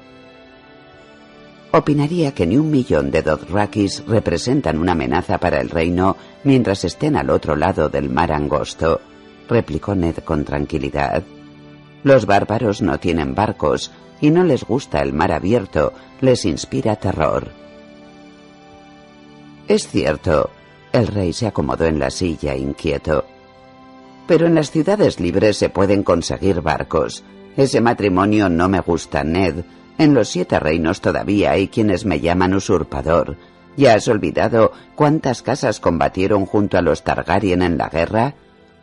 Opinaría 1.73 2.33
que 2.33 2.47
ni 2.47 2.57
un 2.57 2.71
millón 2.71 3.11
de 3.11 3.23
Dothrakis 3.23 4.05
representan 4.07 4.79
una 4.79 4.93
amenaza 4.93 5.39
para 5.39 5.61
el 5.61 5.71
reino 5.71 6.17
mientras 6.45 6.85
estén 6.85 7.17
al 7.17 7.31
otro 7.31 7.57
lado 7.57 7.89
del 7.89 8.11
mar 8.11 8.33
angosto, 8.33 9.01
replicó 9.49 9.95
Ned 9.95 10.19
con 10.19 10.45
tranquilidad. 10.45 11.23
Los 12.05 12.27
bárbaros 12.27 12.83
no 12.83 12.99
tienen 12.99 13.35
barcos 13.35 13.91
y 14.21 14.31
no 14.31 14.45
les 14.45 14.65
gusta 14.65 15.01
el 15.01 15.13
mar 15.13 15.33
abierto, 15.33 15.93
les 16.21 16.45
inspira 16.45 16.97
terror. 16.97 17.49
Es 19.67 19.89
cierto, 19.89 20.51
el 20.93 21.07
rey 21.07 21.33
se 21.33 21.47
acomodó 21.47 21.87
en 21.87 21.99
la 21.99 22.11
silla 22.11 22.55
inquieto. 22.55 23.25
Pero 24.27 24.47
en 24.47 24.55
las 24.55 24.71
ciudades 24.71 25.19
libres 25.21 25.57
se 25.57 25.71
pueden 25.71 26.03
conseguir 26.03 26.61
barcos. 26.61 27.25
Ese 27.57 27.81
matrimonio 27.81 28.49
no 28.49 28.69
me 28.69 28.81
gusta, 28.81 29.25
Ned, 29.25 29.65
en 30.03 30.15
los 30.15 30.29
siete 30.29 30.59
reinos 30.59 31.01
todavía 31.01 31.53
hay 31.53 31.69
quienes 31.69 32.05
me 32.05 32.19
llaman 32.19 32.55
usurpador. 32.55 33.37
¿Ya 33.77 33.95
has 33.95 34.09
olvidado 34.09 34.73
cuántas 34.97 35.43
casas 35.43 35.79
combatieron 35.79 36.45
junto 36.45 36.77
a 36.77 36.83
los 36.83 37.05
Targaryen 37.05 37.63
en 37.63 37.79
la 37.79 37.89
guerra? 37.89 38.35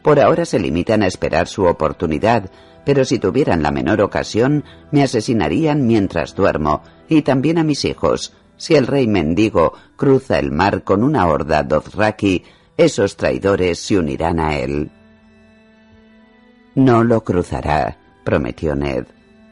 Por 0.01 0.19
ahora 0.19 0.45
se 0.45 0.59
limitan 0.59 1.03
a 1.03 1.07
esperar 1.07 1.47
su 1.47 1.65
oportunidad, 1.65 2.49
pero 2.85 3.03
si 3.03 3.19
tuvieran 3.19 3.61
la 3.61 3.71
menor 3.71 4.01
ocasión, 4.01 4.63
me 4.91 5.03
asesinarían 5.03 5.85
mientras 5.85 6.35
duermo, 6.35 6.83
y 7.09 7.21
también 7.21 7.57
a 7.57 7.63
mis 7.63 7.83
hijos. 7.83 8.33
Si 8.55 8.75
el 8.75 8.87
rey 8.87 9.07
mendigo 9.07 9.73
cruza 9.97 10.39
el 10.39 10.51
mar 10.51 10.83
con 10.83 11.03
una 11.03 11.27
horda 11.27 11.63
Dothraki, 11.63 12.43
esos 12.77 13.17
traidores 13.17 13.79
se 13.79 13.99
unirán 13.99 14.39
a 14.39 14.57
él. 14.57 14.89
No 16.75 17.03
lo 17.03 17.23
cruzará, 17.25 17.97
prometió 18.23 18.73
Ned 18.73 19.05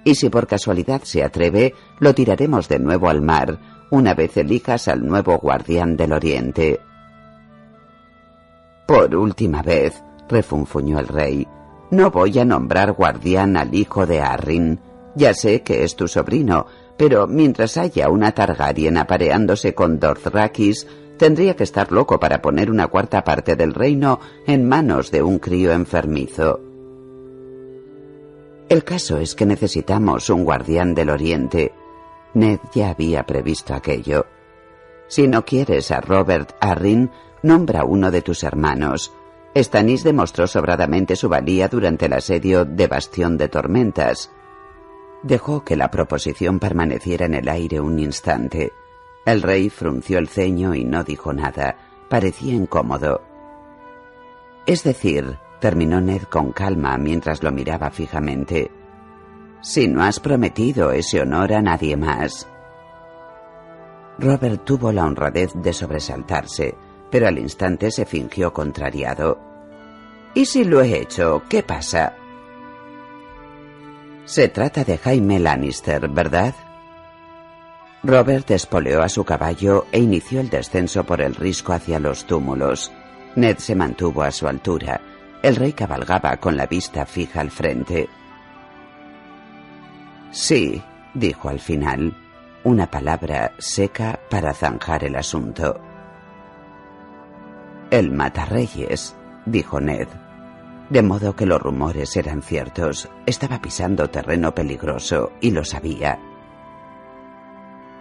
y 0.08 0.16
si 0.16 0.30
por 0.30 0.48
casualidad 0.48 1.02
se 1.04 1.22
atreve, 1.22 1.76
lo 2.00 2.16
tiraremos 2.16 2.70
de 2.70 2.80
nuevo 2.80 3.10
al 3.10 3.22
mar, 3.22 3.60
una 3.92 4.14
vez 4.14 4.38
elijas 4.38 4.88
al 4.88 5.06
nuevo 5.06 5.38
guardián 5.38 5.98
del 5.98 6.14
Oriente. 6.14 6.80
Por 8.88 9.14
última 9.14 9.62
vez, 9.62 10.02
refunfuñó 10.30 11.00
el 11.00 11.10
rey, 11.10 11.46
no 11.92 12.10
voy 12.10 12.40
a 12.40 12.46
nombrar 12.46 12.94
guardián 12.94 13.58
al 13.58 13.76
hijo 13.76 14.06
de 14.06 14.22
Arryn. 14.22 14.80
Ya 15.16 15.34
sé 15.34 15.62
que 15.62 15.84
es 15.84 15.98
tu 15.98 16.08
sobrino, 16.08 16.68
pero 16.96 17.28
mientras 17.28 17.76
haya 17.76 18.10
una 18.10 18.32
Targaryen 18.32 18.96
apareándose 18.96 19.76
con 19.76 20.00
Dothrakis, 20.00 20.88
tendría 21.18 21.58
que 21.58 21.66
estar 21.66 21.92
loco 21.92 22.18
para 22.18 22.42
poner 22.42 22.72
una 22.72 22.88
cuarta 22.88 23.26
parte 23.26 23.58
del 23.58 23.74
reino 23.74 24.22
en 24.46 24.70
manos 24.70 25.12
de 25.12 25.22
un 25.22 25.40
crío 25.40 25.74
enfermizo. 25.74 26.67
El 28.70 28.84
caso 28.84 29.18
es 29.18 29.34
que 29.34 29.46
necesitamos 29.46 30.30
un 30.30 30.44
guardián 30.44 30.94
del 30.94 31.10
Oriente. 31.10 31.74
Ned 32.34 32.60
ya 32.74 32.90
había 32.90 33.26
previsto 33.26 33.74
aquello. 33.74 34.26
Si 35.08 35.28
no 35.28 35.46
quieres 35.46 35.90
a 35.92 36.02
Robert 36.02 36.54
Arryn, 36.60 37.10
nombra 37.44 37.86
uno 37.86 38.12
de 38.12 38.22
tus 38.22 38.44
hermanos. 38.44 39.14
Stannis 39.56 40.04
demostró 40.04 40.48
sobradamente 40.48 41.16
su 41.16 41.30
valía 41.30 41.70
durante 41.70 42.08
el 42.08 42.14
asedio 42.14 42.66
de 42.66 42.88
Bastión 42.88 43.38
de 43.38 43.48
Tormentas. 43.48 44.32
Dejó 45.24 45.64
que 45.64 45.78
la 45.78 45.90
proposición 45.90 46.60
permaneciera 46.60 47.26
en 47.26 47.36
el 47.36 47.48
aire 47.48 47.80
un 47.80 47.98
instante. 48.00 48.74
El 49.26 49.42
rey 49.42 49.70
frunció 49.70 50.20
el 50.20 50.28
ceño 50.28 50.76
y 50.76 50.84
no 50.84 51.06
dijo 51.06 51.32
nada. 51.32 51.78
Parecía 52.10 52.54
incómodo. 52.54 53.22
Es 54.66 54.84
decir, 54.84 55.40
terminó 55.60 56.02
Ned 56.02 56.24
con 56.24 56.52
calma 56.52 56.98
mientras 56.98 57.44
lo 57.44 57.52
miraba 57.52 57.90
fijamente. 57.90 58.72
Si 59.62 59.88
no 59.88 60.04
has 60.04 60.20
prometido 60.20 60.92
ese 60.92 61.22
honor 61.22 61.54
a 61.54 61.62
nadie 61.62 61.98
más. 61.98 62.48
Robert 64.20 64.64
tuvo 64.66 64.92
la 64.92 65.06
honradez 65.06 65.52
de 65.56 65.74
sobresaltarse, 65.74 66.76
pero 67.12 67.28
al 67.28 67.38
instante 67.38 67.92
se 67.92 68.06
fingió 68.06 68.54
contrariado. 68.54 69.40
¿Y 70.34 70.46
si 70.46 70.64
lo 70.64 70.82
he 70.82 71.00
hecho? 71.00 71.44
¿Qué 71.50 71.64
pasa? 71.64 72.14
Se 74.26 74.50
trata 74.50 74.84
de 74.84 74.98
Jaime 74.98 75.40
Lannister, 75.40 76.08
¿verdad? 76.10 76.54
Robert 78.04 78.50
espoleó 78.52 79.02
a 79.02 79.10
su 79.10 79.24
caballo 79.24 79.86
e 79.92 80.00
inició 80.00 80.40
el 80.40 80.50
descenso 80.50 81.04
por 81.04 81.22
el 81.22 81.36
risco 81.36 81.74
hacia 81.74 82.00
los 82.00 82.26
túmulos. 82.26 82.92
Ned 83.36 83.58
se 83.58 83.76
mantuvo 83.76 84.24
a 84.24 84.32
su 84.32 84.48
altura, 84.48 85.02
el 85.44 85.56
rey 85.56 85.74
cabalgaba 85.74 86.38
con 86.38 86.58
la 86.58 86.66
vista 86.66 87.06
fija 87.06 87.42
al 87.42 87.52
frente. 87.52 88.10
Sí, 90.32 90.82
dijo 91.14 91.50
al 91.50 91.60
final, 91.60 92.16
una 92.64 92.88
palabra 92.88 93.54
seca 93.58 94.20
para 94.30 94.54
zanjar 94.54 95.04
el 95.04 95.16
asunto. 95.16 95.80
El 97.90 98.12
matarreyes, 98.12 99.16
dijo 99.46 99.80
Ned. 99.80 100.08
De 100.90 101.02
modo 101.02 101.36
que 101.36 101.46
los 101.46 101.62
rumores 101.62 102.16
eran 102.16 102.42
ciertos. 102.42 103.10
Estaba 103.26 103.62
pisando 103.62 104.10
terreno 104.10 104.54
peligroso 104.54 105.34
y 105.42 105.52
lo 105.52 105.64
sabía. 105.64 106.20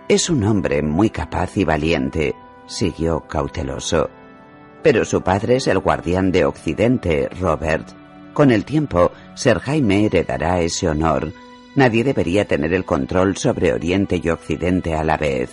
es 0.08 0.30
un 0.30 0.44
hombre 0.44 0.82
muy 0.82 1.10
capaz 1.10 1.56
y 1.56 1.64
valiente, 1.64 2.36
siguió 2.66 3.20
cauteloso. 3.26 4.08
Pero 4.86 5.04
su 5.04 5.20
padre 5.20 5.56
es 5.56 5.66
el 5.66 5.80
guardián 5.80 6.30
de 6.30 6.44
Occidente, 6.44 7.28
Robert. 7.40 7.88
Con 8.32 8.52
el 8.52 8.64
tiempo, 8.64 9.10
Sir 9.34 9.58
Jaime 9.58 10.06
heredará 10.06 10.60
ese 10.60 10.88
honor. 10.88 11.32
Nadie 11.74 12.04
debería 12.04 12.44
tener 12.44 12.72
el 12.72 12.84
control 12.84 13.36
sobre 13.36 13.72
Oriente 13.72 14.20
y 14.22 14.28
Occidente 14.28 14.94
a 14.94 15.02
la 15.02 15.16
vez. 15.16 15.50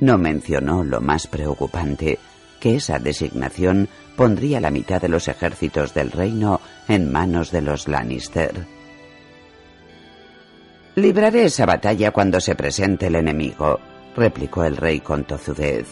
No 0.00 0.16
mencionó 0.16 0.82
lo 0.82 1.02
más 1.02 1.26
preocupante, 1.26 2.18
que 2.58 2.76
esa 2.76 2.98
designación 2.98 3.90
pondría 4.16 4.58
la 4.58 4.70
mitad 4.70 5.02
de 5.02 5.10
los 5.10 5.28
ejércitos 5.28 5.92
del 5.92 6.12
reino 6.12 6.62
en 6.88 7.12
manos 7.12 7.50
de 7.50 7.60
los 7.60 7.86
Lannister. 7.86 8.66
Libraré 10.94 11.44
esa 11.44 11.66
batalla 11.66 12.12
cuando 12.12 12.40
se 12.40 12.54
presente 12.54 13.08
el 13.08 13.16
enemigo, 13.16 13.78
replicó 14.16 14.64
el 14.64 14.78
rey 14.78 15.00
con 15.00 15.24
tozudez. 15.24 15.86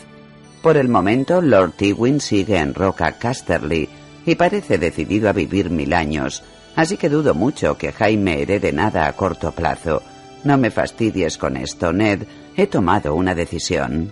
Por 0.64 0.78
el 0.78 0.88
momento, 0.88 1.42
Lord 1.42 1.72
Tywin 1.72 2.22
sigue 2.22 2.56
en 2.56 2.72
Roca 2.72 3.12
Casterly 3.18 3.86
y 4.24 4.34
parece 4.34 4.78
decidido 4.78 5.28
a 5.28 5.34
vivir 5.34 5.68
mil 5.68 5.92
años, 5.92 6.42
así 6.74 6.96
que 6.96 7.10
dudo 7.10 7.34
mucho 7.34 7.76
que 7.76 7.92
Jaime 7.92 8.40
herede 8.40 8.72
nada 8.72 9.06
a 9.06 9.12
corto 9.12 9.52
plazo. 9.52 10.02
No 10.42 10.56
me 10.56 10.70
fastidies 10.70 11.36
con 11.36 11.58
esto, 11.58 11.92
Ned. 11.92 12.22
He 12.56 12.66
tomado 12.66 13.14
una 13.14 13.34
decisión. 13.34 14.10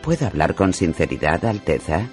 ¿Puedo 0.00 0.28
hablar 0.28 0.54
con 0.54 0.72
sinceridad, 0.72 1.44
Alteza? 1.44 2.06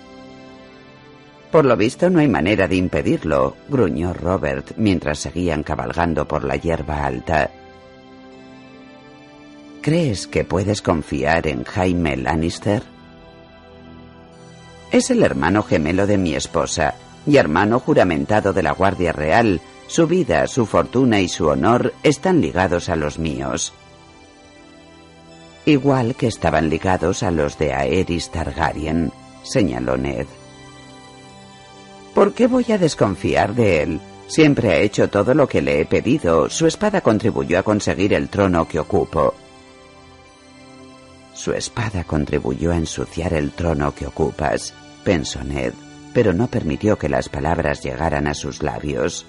Por 1.52 1.66
lo 1.66 1.78
visto 1.78 2.10
no 2.10 2.18
hay 2.18 2.28
manera 2.28 2.68
de 2.68 2.78
impedirlo, 2.78 3.58
gruñó 3.70 4.12
Robert 4.12 4.72
mientras 4.76 5.20
seguían 5.20 5.62
cabalgando 5.62 6.28
por 6.28 6.44
la 6.44 6.56
hierba 6.56 7.06
alta. 7.06 7.52
¿Crees 9.82 10.28
que 10.28 10.44
puedes 10.44 10.82
confiar 10.82 11.48
en 11.48 11.64
Jaime 11.64 12.18
Lannister? 12.18 12.84
Es 14.92 15.10
el 15.10 15.24
hermano 15.24 15.64
gemelo 15.64 16.06
de 16.06 16.18
mi 16.18 16.36
esposa 16.36 16.96
y 17.26 17.38
hermano 17.38 17.80
juramentado 17.80 18.52
de 18.52 18.62
la 18.62 18.74
Guardia 18.74 19.14
Real. 19.14 19.62
Su 19.88 20.06
vida, 20.06 20.48
su 20.48 20.66
fortuna 20.66 21.22
y 21.22 21.30
su 21.30 21.48
honor 21.48 21.94
están 22.04 22.42
ligados 22.42 22.90
a 22.90 22.98
los 22.98 23.20
míos. 23.20 23.72
Igual 25.66 26.16
que 26.16 26.28
estaban 26.28 26.70
ligados 26.70 27.24
a 27.24 27.32
los 27.32 27.58
de 27.58 27.74
Aerys 27.74 28.32
Targaryen, 28.32 29.14
señaló 29.44 29.96
Ned. 29.96 30.28
¿Por 32.14 32.34
qué 32.34 32.48
voy 32.48 32.66
a 32.74 32.78
desconfiar 32.78 33.56
de 33.56 33.84
él? 33.84 34.00
Siempre 34.28 34.72
ha 34.72 34.78
hecho 34.78 35.10
todo 35.10 35.34
lo 35.34 35.48
que 35.48 35.62
le 35.62 35.80
he 35.80 35.86
pedido. 35.86 36.50
Su 36.50 36.68
espada 36.68 37.00
contribuyó 37.00 37.60
a 37.60 37.64
conseguir 37.64 38.14
el 38.14 38.28
trono 38.28 38.68
que 38.68 38.80
ocupo. 38.80 39.34
Su 41.40 41.54
espada 41.54 42.04
contribuyó 42.04 42.74
a 42.74 42.76
ensuciar 42.76 43.34
el 43.34 43.52
trono 43.52 43.96
que 43.96 44.06
ocupas, 44.06 44.74
pensó 45.06 45.42
Ned, 45.42 45.72
pero 46.14 46.34
no 46.34 46.48
permitió 46.48 46.98
que 46.98 47.08
las 47.08 47.30
palabras 47.30 47.82
llegaran 47.82 48.28
a 48.28 48.34
sus 48.34 48.62
labios. 48.62 49.26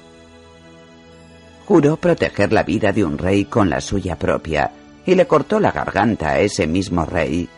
Juró 1.68 1.98
proteger 1.98 2.52
la 2.52 2.64
vida 2.64 2.90
de 2.90 3.04
un 3.04 3.16
rey 3.16 3.44
con 3.44 3.70
la 3.70 3.80
suya 3.80 4.18
propia, 4.18 4.72
y 5.06 5.14
le 5.14 5.28
cortó 5.28 5.60
la 5.60 5.70
garganta 5.70 6.30
a 6.30 6.40
ese 6.40 6.66
mismo 6.66 7.04
rey. 7.04 7.48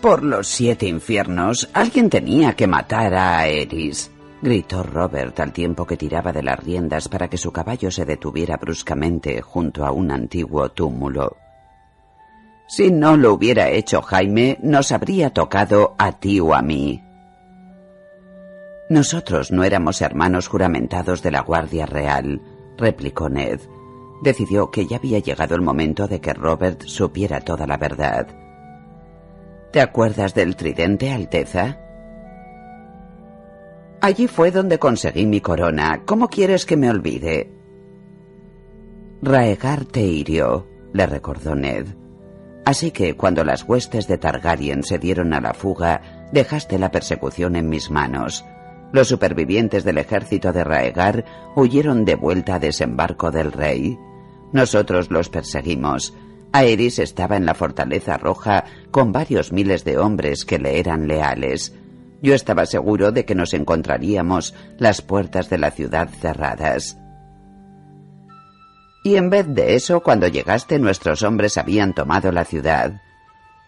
Por 0.00 0.24
los 0.24 0.48
siete 0.48 0.88
infiernos, 0.88 1.68
alguien 1.74 2.10
tenía 2.10 2.56
que 2.56 2.66
matar 2.66 3.14
a 3.14 3.38
Aerys, 3.38 4.10
gritó 4.42 4.82
Robert 4.82 5.38
al 5.38 5.52
tiempo 5.52 5.86
que 5.86 5.96
tiraba 5.96 6.32
de 6.32 6.42
las 6.42 6.58
riendas 6.58 7.08
para 7.08 7.28
que 7.28 7.38
su 7.38 7.52
caballo 7.52 7.92
se 7.92 8.04
detuviera 8.04 8.56
bruscamente 8.56 9.40
junto 9.42 9.86
a 9.86 9.92
un 9.92 10.10
antiguo 10.10 10.70
túmulo. 10.70 11.36
Si 12.74 12.90
no 12.90 13.18
lo 13.18 13.34
hubiera 13.34 13.68
hecho 13.68 14.00
Jaime, 14.00 14.56
nos 14.62 14.92
habría 14.92 15.28
tocado 15.28 15.94
a 15.98 16.12
ti 16.12 16.40
o 16.40 16.54
a 16.54 16.62
mí. 16.62 17.04
Nosotros 18.88 19.52
no 19.52 19.62
éramos 19.62 20.00
hermanos 20.00 20.48
juramentados 20.48 21.22
de 21.22 21.32
la 21.32 21.42
Guardia 21.42 21.84
Real, 21.84 22.40
replicó 22.78 23.28
Ned. 23.28 23.60
Decidió 24.22 24.70
que 24.70 24.86
ya 24.86 24.96
había 24.96 25.18
llegado 25.18 25.54
el 25.54 25.60
momento 25.60 26.08
de 26.08 26.22
que 26.22 26.32
Robert 26.32 26.84
supiera 26.84 27.42
toda 27.42 27.66
la 27.66 27.76
verdad. 27.76 28.26
¿Te 29.70 29.82
acuerdas 29.82 30.32
del 30.32 30.56
tridente, 30.56 31.12
Alteza? 31.12 31.78
Allí 34.00 34.28
fue 34.28 34.50
donde 34.50 34.78
conseguí 34.78 35.26
mi 35.26 35.42
corona. 35.42 36.04
¿Cómo 36.06 36.28
quieres 36.28 36.64
que 36.64 36.78
me 36.78 36.88
olvide? 36.88 37.52
Raegar 39.20 39.84
te 39.84 40.00
hirió, 40.00 40.66
le 40.94 41.04
recordó 41.04 41.54
Ned. 41.54 42.00
Así 42.64 42.90
que 42.90 43.16
cuando 43.16 43.44
las 43.44 43.64
huestes 43.64 44.06
de 44.06 44.18
Targaryen 44.18 44.84
se 44.84 44.98
dieron 44.98 45.34
a 45.34 45.40
la 45.40 45.52
fuga, 45.52 46.28
dejaste 46.32 46.78
la 46.78 46.90
persecución 46.90 47.56
en 47.56 47.68
mis 47.68 47.90
manos. 47.90 48.44
Los 48.92 49.08
supervivientes 49.08 49.84
del 49.84 49.98
ejército 49.98 50.52
de 50.52 50.64
Raegar 50.64 51.24
huyeron 51.56 52.04
de 52.04 52.14
vuelta 52.14 52.56
a 52.56 52.58
desembarco 52.58 53.30
del 53.30 53.50
rey. 53.50 53.98
Nosotros 54.52 55.10
los 55.10 55.28
perseguimos, 55.30 56.14
Aerys 56.52 56.98
estaba 56.98 57.36
en 57.36 57.46
la 57.46 57.54
fortaleza 57.54 58.18
roja 58.18 58.64
con 58.90 59.10
varios 59.10 59.52
miles 59.52 59.84
de 59.84 59.96
hombres 59.98 60.44
que 60.44 60.58
le 60.58 60.78
eran 60.78 61.08
leales. 61.08 61.74
Yo 62.20 62.34
estaba 62.34 62.66
seguro 62.66 63.10
de 63.10 63.24
que 63.24 63.34
nos 63.34 63.54
encontraríamos 63.54 64.54
las 64.78 65.00
puertas 65.00 65.48
de 65.48 65.58
la 65.58 65.70
ciudad 65.70 66.08
cerradas. 66.08 66.98
Y 69.02 69.16
en 69.16 69.30
vez 69.30 69.46
de 69.48 69.74
eso, 69.74 70.00
cuando 70.00 70.28
llegaste 70.28 70.78
nuestros 70.78 71.22
hombres 71.22 71.58
habían 71.58 71.94
tomado 71.94 72.30
la 72.30 72.44
ciudad. 72.44 73.02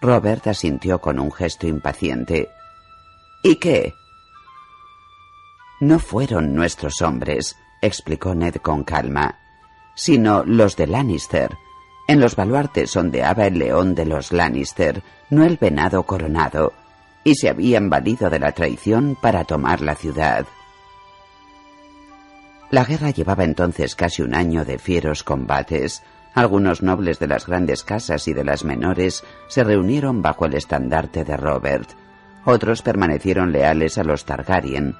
Robert 0.01 0.47
asintió 0.47 1.01
con 1.01 1.19
un 1.19 1.32
gesto 1.32 1.66
impaciente. 1.66 2.51
¿Y 3.43 3.56
qué? 3.56 3.94
No 5.81 5.98
fueron 5.98 6.55
nuestros 6.55 7.02
hombres, 7.02 7.56
explicó 7.82 8.35
Ned 8.35 8.56
con 8.56 8.85
calma, 8.85 9.39
sino 9.94 10.44
los 10.44 10.77
de 10.77 10.86
Lannister, 10.86 11.51
en 12.06 12.20
los 12.20 12.36
baluartes 12.36 12.94
ondeaba 12.97 13.47
el 13.47 13.59
león 13.59 13.94
de 13.94 14.05
los 14.05 14.31
Lannister, 14.31 15.02
no 15.31 15.44
el 15.44 15.56
venado 15.56 16.02
coronado, 16.02 16.74
y 17.24 17.35
se 17.35 17.48
habían 17.48 17.89
valido 17.89 18.28
de 18.28 18.39
la 18.39 18.52
traición 18.52 19.16
para 19.20 19.44
tomar 19.44 19.81
la 19.81 19.94
ciudad. 19.94 20.47
La 22.70 22.85
guerra 22.85 23.11
llevaba 23.11 23.45
entonces 23.45 23.95
casi 23.95 24.23
un 24.23 24.35
año 24.35 24.65
de 24.65 24.78
fieros 24.78 25.23
combates. 25.23 26.03
Algunos 26.35 26.82
nobles 26.82 27.19
de 27.20 27.28
las 27.28 27.47
grandes 27.47 27.85
casas 27.85 28.27
y 28.27 28.32
de 28.32 28.45
las 28.45 28.65
menores 28.65 29.23
se 29.49 29.62
reunieron 29.62 30.23
bajo 30.23 30.47
el 30.47 30.55
estandarte 30.55 31.24
de 31.24 31.36
Robert. 31.36 31.91
Otros 32.45 32.82
permanecieron 32.82 33.53
leales 33.53 33.99
a 33.99 34.05
los 34.05 34.24
Targaryen. 34.24 34.97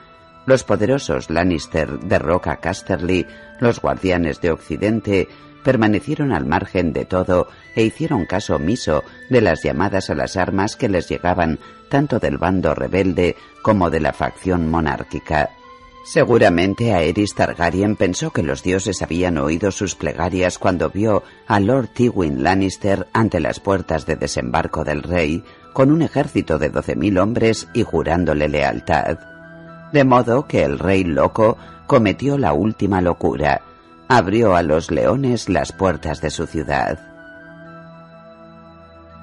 Los 0.47 0.63
poderosos 0.63 1.31
Lannister 1.31 1.99
de 2.01 2.19
Roca 2.19 2.57
Casterly, 2.57 3.27
los 3.61 3.81
guardianes 3.81 4.41
de 4.41 4.51
Occidente, 4.51 5.29
permanecieron 5.65 6.33
al 6.33 6.47
margen 6.47 6.93
de 6.93 7.07
todo 7.07 7.49
e 7.75 7.83
hicieron 7.83 8.27
caso 8.27 8.57
omiso 8.57 9.03
de 9.31 9.41
las 9.41 9.63
llamadas 9.63 10.11
a 10.11 10.15
las 10.15 10.37
armas 10.37 10.77
que 10.77 10.89
les 10.89 11.09
llegaban 11.09 11.59
tanto 11.89 12.19
del 12.21 12.39
bando 12.39 12.75
rebelde 12.75 13.35
como 13.63 13.91
de 13.91 14.01
la 14.01 14.13
facción 14.13 14.71
monárquica. 14.71 15.51
Seguramente 16.05 16.93
Aerys 16.93 17.35
Targaryen 17.35 17.97
pensó 17.97 18.31
que 18.31 18.43
los 18.43 18.63
dioses 18.63 19.01
habían 19.01 19.39
oído 19.39 19.71
sus 19.71 19.95
plegarias 19.95 20.59
cuando 20.59 20.91
vio 20.91 21.23
a 21.47 21.61
Lord 21.61 21.89
Tywin 21.95 22.43
Lannister 22.43 23.09
ante 23.15 23.41
las 23.41 23.59
puertas 23.59 24.05
de 24.05 24.17
desembarco 24.17 24.85
del 24.85 25.03
rey, 25.03 25.43
con 25.73 25.91
un 25.91 26.03
ejército 26.03 26.59
de 26.59 26.69
doce 26.69 26.95
mil 26.95 27.17
hombres 27.17 27.69
y 27.73 27.85
jurándole 27.85 28.49
lealtad. 28.49 29.19
De 29.95 30.05
modo 30.05 30.47
que 30.47 30.63
el 30.63 30.79
rey 30.79 31.05
loco 31.05 31.57
cometió 31.87 32.37
la 32.37 32.53
última 32.53 33.01
locura, 33.01 33.63
abrió 34.07 34.57
a 34.57 34.63
los 34.63 34.91
leones 34.91 35.49
las 35.49 35.73
puertas 35.73 36.21
de 36.21 36.29
su 36.29 36.47
ciudad. 36.47 36.99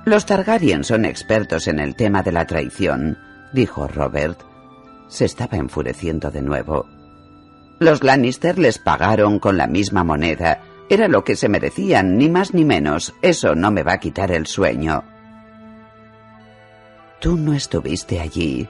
Los 0.03 0.25
Targaryen 0.25 0.83
son 0.83 1.05
expertos 1.05 1.67
en 1.67 1.79
el 1.79 1.95
tema 1.95 2.23
de 2.23 2.31
la 2.31 2.47
traición, 2.47 3.19
dijo 3.53 3.87
Robert. 3.87 4.50
Se 5.11 5.25
estaba 5.25 5.57
enfureciendo 5.57 6.31
de 6.31 6.41
nuevo. 6.41 6.87
Los 7.79 8.01
Lannister 8.01 8.57
les 8.57 8.79
pagaron 8.79 9.39
con 9.39 9.57
la 9.57 9.67
misma 9.67 10.05
moneda. 10.05 10.61
Era 10.89 11.09
lo 11.09 11.25
que 11.25 11.35
se 11.35 11.49
merecían, 11.49 12.17
ni 12.17 12.29
más 12.29 12.53
ni 12.53 12.63
menos. 12.63 13.13
Eso 13.21 13.53
no 13.53 13.71
me 13.71 13.83
va 13.83 13.93
a 13.93 13.99
quitar 13.99 14.31
el 14.31 14.47
sueño. 14.47 15.03
Tú 17.19 17.35
no 17.35 17.53
estuviste 17.53 18.21
allí. 18.21 18.69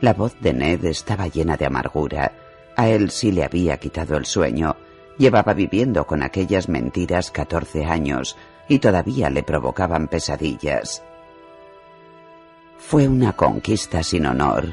La 0.00 0.14
voz 0.14 0.40
de 0.40 0.52
Ned 0.52 0.84
estaba 0.84 1.26
llena 1.26 1.56
de 1.56 1.66
amargura. 1.66 2.30
A 2.76 2.88
él 2.88 3.10
sí 3.10 3.32
le 3.32 3.42
había 3.42 3.78
quitado 3.78 4.16
el 4.16 4.26
sueño. 4.26 4.76
Llevaba 5.18 5.54
viviendo 5.54 6.06
con 6.06 6.22
aquellas 6.22 6.68
mentiras 6.68 7.32
catorce 7.32 7.84
años 7.84 8.36
y 8.68 8.78
todavía 8.78 9.28
le 9.28 9.42
provocaban 9.42 10.06
pesadillas. 10.06 11.02
Fue 12.78 13.08
una 13.08 13.32
conquista 13.32 14.04
sin 14.04 14.26
honor. 14.26 14.68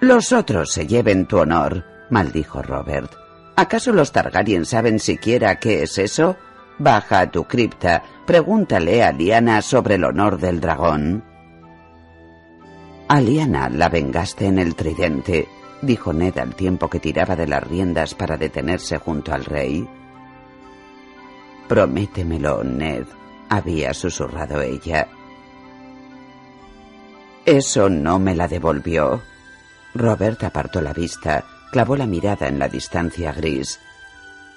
Los 0.00 0.32
otros 0.32 0.72
se 0.72 0.86
lleven 0.86 1.26
tu 1.26 1.38
honor, 1.38 1.84
maldijo 2.10 2.62
Robert. 2.62 3.12
¿Acaso 3.56 3.92
los 3.92 4.12
Targaryen 4.12 4.66
saben 4.66 4.98
siquiera 4.98 5.58
qué 5.58 5.82
es 5.82 5.96
eso? 5.96 6.36
Baja 6.78 7.20
a 7.20 7.30
tu 7.30 7.44
cripta, 7.44 8.02
pregúntale 8.26 9.02
a 9.02 9.12
Liana 9.12 9.62
sobre 9.62 9.94
el 9.94 10.04
honor 10.04 10.38
del 10.38 10.60
dragón. 10.60 11.24
A 13.08 13.20
Liana 13.20 13.70
la 13.70 13.88
vengaste 13.88 14.46
en 14.46 14.58
el 14.58 14.74
tridente, 14.74 15.48
dijo 15.80 16.12
Ned 16.12 16.36
al 16.38 16.54
tiempo 16.54 16.90
que 16.90 17.00
tiraba 17.00 17.34
de 17.34 17.46
las 17.46 17.64
riendas 17.64 18.14
para 18.14 18.36
detenerse 18.36 18.98
junto 18.98 19.32
al 19.32 19.46
rey. 19.46 19.88
Prométemelo, 21.68 22.62
Ned, 22.62 23.04
había 23.48 23.94
susurrado 23.94 24.60
ella. 24.60 25.08
Eso 27.46 27.88
no 27.88 28.18
me 28.18 28.34
la 28.34 28.48
devolvió. 28.48 29.22
Robert 29.98 30.42
apartó 30.44 30.80
la 30.80 30.92
vista, 30.92 31.44
clavó 31.70 31.96
la 31.96 32.06
mirada 32.06 32.48
en 32.48 32.58
la 32.58 32.68
distancia 32.68 33.32
gris. 33.32 33.80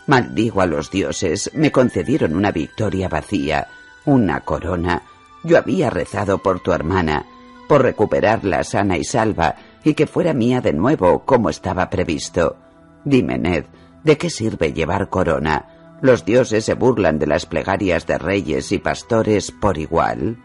Maldigo 0.07 0.61
a 0.61 0.65
los 0.65 0.89
dioses, 0.89 1.51
me 1.53 1.71
concedieron 1.71 2.35
una 2.35 2.51
victoria 2.51 3.09
vacía, 3.09 3.67
una 4.05 4.41
corona. 4.41 5.03
Yo 5.43 5.57
había 5.57 5.89
rezado 5.89 6.39
por 6.39 6.59
tu 6.61 6.71
hermana, 6.71 7.25
por 7.67 7.83
recuperarla 7.83 8.63
sana 8.63 8.97
y 8.97 9.03
salva, 9.03 9.55
y 9.83 9.93
que 9.93 10.07
fuera 10.07 10.33
mía 10.33 10.61
de 10.61 10.73
nuevo 10.73 11.25
como 11.25 11.49
estaba 11.49 11.89
previsto. 11.89 12.57
Dime, 13.05 13.37
Ned, 13.37 13.65
¿de 14.03 14.17
qué 14.17 14.29
sirve 14.29 14.73
llevar 14.73 15.09
corona? 15.09 15.97
Los 16.01 16.25
dioses 16.25 16.65
se 16.65 16.73
burlan 16.73 17.19
de 17.19 17.27
las 17.27 17.45
plegarias 17.45 18.07
de 18.07 18.17
reyes 18.17 18.71
y 18.71 18.79
pastores 18.79 19.51
por 19.51 19.77
igual. 19.77 20.37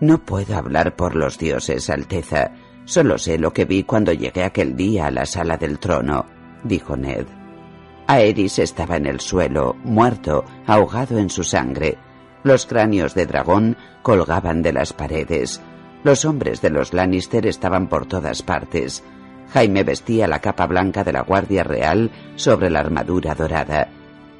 No 0.00 0.18
puedo 0.18 0.56
hablar 0.56 0.96
por 0.96 1.14
los 1.14 1.38
dioses, 1.38 1.88
Alteza. 1.88 2.50
Solo 2.84 3.18
sé 3.18 3.38
lo 3.38 3.52
que 3.52 3.64
vi 3.64 3.84
cuando 3.84 4.12
llegué 4.12 4.44
aquel 4.44 4.76
día 4.76 5.06
a 5.06 5.10
la 5.10 5.26
sala 5.26 5.56
del 5.56 5.78
trono, 5.78 6.26
dijo 6.64 6.96
Ned. 6.96 7.26
Aeris 8.06 8.58
estaba 8.58 8.96
en 8.96 9.06
el 9.06 9.20
suelo, 9.20 9.76
muerto, 9.84 10.44
ahogado 10.66 11.18
en 11.18 11.30
su 11.30 11.44
sangre. 11.44 11.96
Los 12.42 12.66
cráneos 12.66 13.14
de 13.14 13.26
dragón 13.26 13.76
colgaban 14.02 14.62
de 14.62 14.72
las 14.72 14.92
paredes. 14.92 15.60
Los 16.02 16.24
hombres 16.24 16.60
de 16.60 16.70
los 16.70 16.92
Lannister 16.92 17.46
estaban 17.46 17.88
por 17.88 18.06
todas 18.06 18.42
partes. 18.42 19.04
Jaime 19.52 19.84
vestía 19.84 20.26
la 20.26 20.40
capa 20.40 20.66
blanca 20.66 21.04
de 21.04 21.12
la 21.12 21.22
Guardia 21.22 21.62
Real 21.62 22.10
sobre 22.34 22.70
la 22.70 22.80
armadura 22.80 23.34
dorada. 23.34 23.88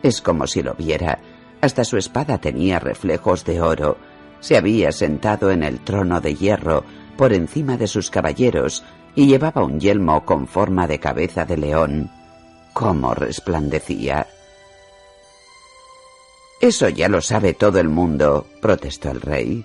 Es 0.02 0.20
como 0.20 0.46
si 0.48 0.62
lo 0.62 0.74
viera. 0.74 1.20
Hasta 1.60 1.84
su 1.84 1.96
espada 1.96 2.38
tenía 2.38 2.80
reflejos 2.80 3.44
de 3.44 3.60
oro. 3.60 3.96
Se 4.40 4.56
había 4.56 4.90
sentado 4.90 5.52
en 5.52 5.62
el 5.62 5.78
trono 5.78 6.20
de 6.20 6.34
hierro, 6.34 6.84
por 7.16 7.32
encima 7.32 7.76
de 7.76 7.86
sus 7.86 8.10
caballeros, 8.10 8.84
y 9.14 9.26
llevaba 9.26 9.64
un 9.64 9.78
yelmo 9.78 10.24
con 10.24 10.46
forma 10.46 10.86
de 10.86 10.98
cabeza 10.98 11.44
de 11.44 11.56
león. 11.56 12.10
¿Cómo 12.72 13.14
resplandecía? 13.14 14.26
Eso 16.60 16.88
ya 16.88 17.08
lo 17.08 17.20
sabe 17.20 17.54
todo 17.54 17.80
el 17.80 17.88
mundo, 17.88 18.46
protestó 18.60 19.10
el 19.10 19.20
rey. 19.20 19.64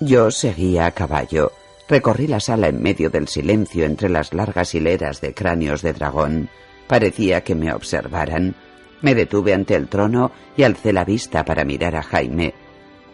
Yo 0.00 0.30
seguía 0.30 0.86
a 0.86 0.90
caballo. 0.90 1.52
Recorrí 1.88 2.26
la 2.26 2.40
sala 2.40 2.68
en 2.68 2.82
medio 2.82 3.10
del 3.10 3.28
silencio 3.28 3.84
entre 3.84 4.08
las 4.08 4.32
largas 4.32 4.74
hileras 4.74 5.20
de 5.20 5.34
cráneos 5.34 5.82
de 5.82 5.92
dragón. 5.92 6.48
Parecía 6.86 7.42
que 7.42 7.54
me 7.54 7.72
observaran. 7.72 8.54
Me 9.02 9.14
detuve 9.14 9.54
ante 9.54 9.74
el 9.74 9.88
trono 9.88 10.30
y 10.56 10.62
alcé 10.62 10.92
la 10.92 11.04
vista 11.04 11.44
para 11.44 11.64
mirar 11.64 11.96
a 11.96 12.02
Jaime. 12.02 12.54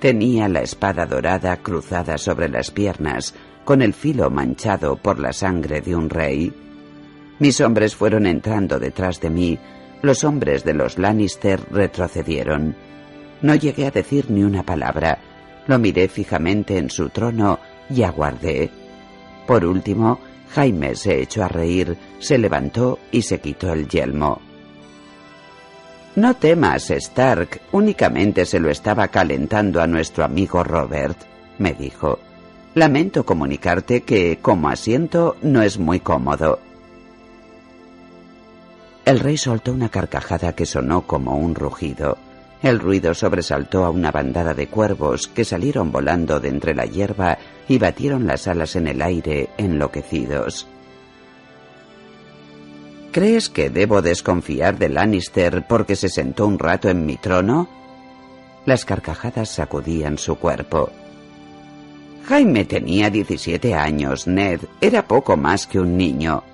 Tenía 0.01 0.49
la 0.49 0.63
espada 0.63 1.05
dorada 1.05 1.59
cruzada 1.59 2.17
sobre 2.17 2.49
las 2.49 2.71
piernas, 2.71 3.35
con 3.67 3.83
el 3.83 3.93
filo 3.93 4.31
manchado 4.31 4.97
por 4.97 5.19
la 5.19 5.35
sangre 5.35 5.83
de 5.83 5.95
un 5.95 6.09
rey. 6.09 6.53
Mis 7.39 7.61
hombres 7.61 7.95
fueron 7.95 8.27
entrando 8.27 8.79
detrás 8.79 9.21
de 9.21 9.29
mí, 9.29 9.59
los 10.01 10.25
hombres 10.25 10.65
de 10.65 10.73
los 10.73 10.99
Lannister 10.99 11.61
retrocedieron. 11.71 12.75
No 13.43 13.55
llegué 13.55 13.87
a 13.87 13.91
decir 13.91 14.31
ni 14.31 14.43
una 14.43 14.63
palabra. 14.63 15.19
Lo 15.67 15.79
miré 15.79 16.09
fijamente 16.09 16.79
en 16.79 16.89
su 16.89 17.11
trono 17.11 17.59
y 17.91 18.03
aguardé. 18.03 18.71
Por 19.47 19.67
último, 19.67 20.19
Jaime 20.55 20.95
se 20.95 21.21
echó 21.21 21.45
a 21.45 21.49
reír, 21.49 21.97
se 22.19 22.39
levantó 22.39 22.99
y 23.13 23.21
se 23.21 23.41
quitó 23.41 23.73
el 23.73 23.87
yelmo. 23.87 24.41
No 26.21 26.35
temas, 26.35 26.91
Stark, 26.91 27.63
únicamente 27.73 28.45
se 28.45 28.61
lo 28.61 28.69
estaba 28.69 29.09
calentando 29.09 29.81
a 29.81 29.87
nuestro 29.87 30.23
amigo 30.23 30.63
Robert, 30.63 31.17
me 31.57 31.73
dijo. 31.73 32.19
Lamento 32.75 33.25
comunicarte 33.25 34.03
que, 34.03 34.39
como 34.43 34.69
asiento, 34.69 35.39
no 35.41 35.63
es 35.63 35.79
muy 35.79 36.01
cómodo. 36.01 36.59
El 39.07 39.19
rey 39.19 39.39
soltó 39.39 39.73
una 39.73 39.89
carcajada 39.89 40.55
que 40.55 40.67
sonó 40.67 41.07
como 41.07 41.39
un 41.39 41.55
rugido. 41.55 42.19
El 42.63 42.81
ruido 42.81 43.15
sobresaltó 43.15 43.87
a 43.87 43.91
una 43.91 44.13
bandada 44.13 44.53
de 44.53 44.67
cuervos 44.67 45.27
que 45.27 45.47
salieron 45.47 45.91
volando 45.91 46.39
de 46.39 46.51
entre 46.51 46.75
la 46.75 46.85
hierba 46.85 47.39
y 47.67 47.79
batieron 47.79 48.27
las 48.27 48.47
alas 48.47 48.77
en 48.77 48.89
el 48.89 49.01
aire 49.01 49.49
enloquecidos. 49.57 50.67
¿Crees 53.13 53.49
que 53.49 53.71
debo 53.71 54.03
desconfiar 54.03 54.79
de 54.79 54.89
Lannister 54.89 55.67
porque 55.67 55.97
se 55.97 56.09
sentó 56.09 56.47
un 56.47 56.59
rato 56.59 56.89
en 56.89 57.05
mi 57.05 57.17
trono? 57.17 57.69
Las 58.67 58.85
carcajadas 58.85 59.49
sacudían 59.49 60.17
su 60.17 60.37
cuerpo. 60.37 60.91
Jaime 62.27 62.65
tenía 62.65 63.11
17 63.11 63.75
años, 63.75 64.29
Ned. 64.29 64.61
Era 64.81 65.09
poco 65.09 65.37
más 65.37 65.67
que 65.67 65.81
un 65.81 65.97
niño. 65.97 66.45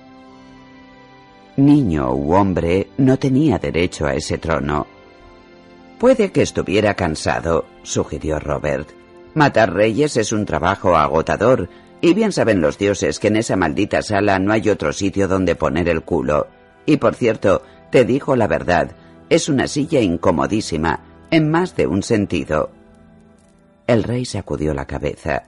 Niño 1.56 2.14
u 2.14 2.32
hombre, 2.32 2.88
no 2.96 3.18
tenía 3.18 3.58
derecho 3.58 4.06
a 4.06 4.14
ese 4.14 4.38
trono. 4.38 4.86
Puede 5.98 6.32
que 6.32 6.42
estuviera 6.42 6.94
cansado, 6.94 7.66
sugirió 7.82 8.38
Robert. 8.38 8.88
Matar 9.34 9.74
reyes 9.74 10.16
es 10.16 10.32
un 10.32 10.46
trabajo 10.46 10.96
agotador 10.96 11.68
y 12.00 12.14
bien 12.14 12.32
saben 12.32 12.60
los 12.60 12.78
dioses 12.78 13.18
que 13.18 13.28
en 13.28 13.36
esa 13.36 13.56
maldita 13.56 14.02
sala 14.02 14.38
no 14.38 14.52
hay 14.52 14.68
otro 14.68 14.92
sitio 14.92 15.28
donde 15.28 15.54
poner 15.54 15.88
el 15.88 16.02
culo. 16.02 16.48
Y 16.84 16.98
por 16.98 17.14
cierto, 17.14 17.62
te 17.90 18.04
dijo 18.04 18.36
la 18.36 18.46
verdad, 18.46 18.90
es 19.28 19.48
una 19.48 19.66
silla 19.66 20.00
incomodísima, 20.00 21.00
en 21.30 21.50
más 21.50 21.74
de 21.76 21.86
un 21.86 22.02
sentido. 22.02 22.70
El 23.86 24.02
rey 24.02 24.24
sacudió 24.24 24.74
la 24.74 24.86
cabeza. 24.86 25.44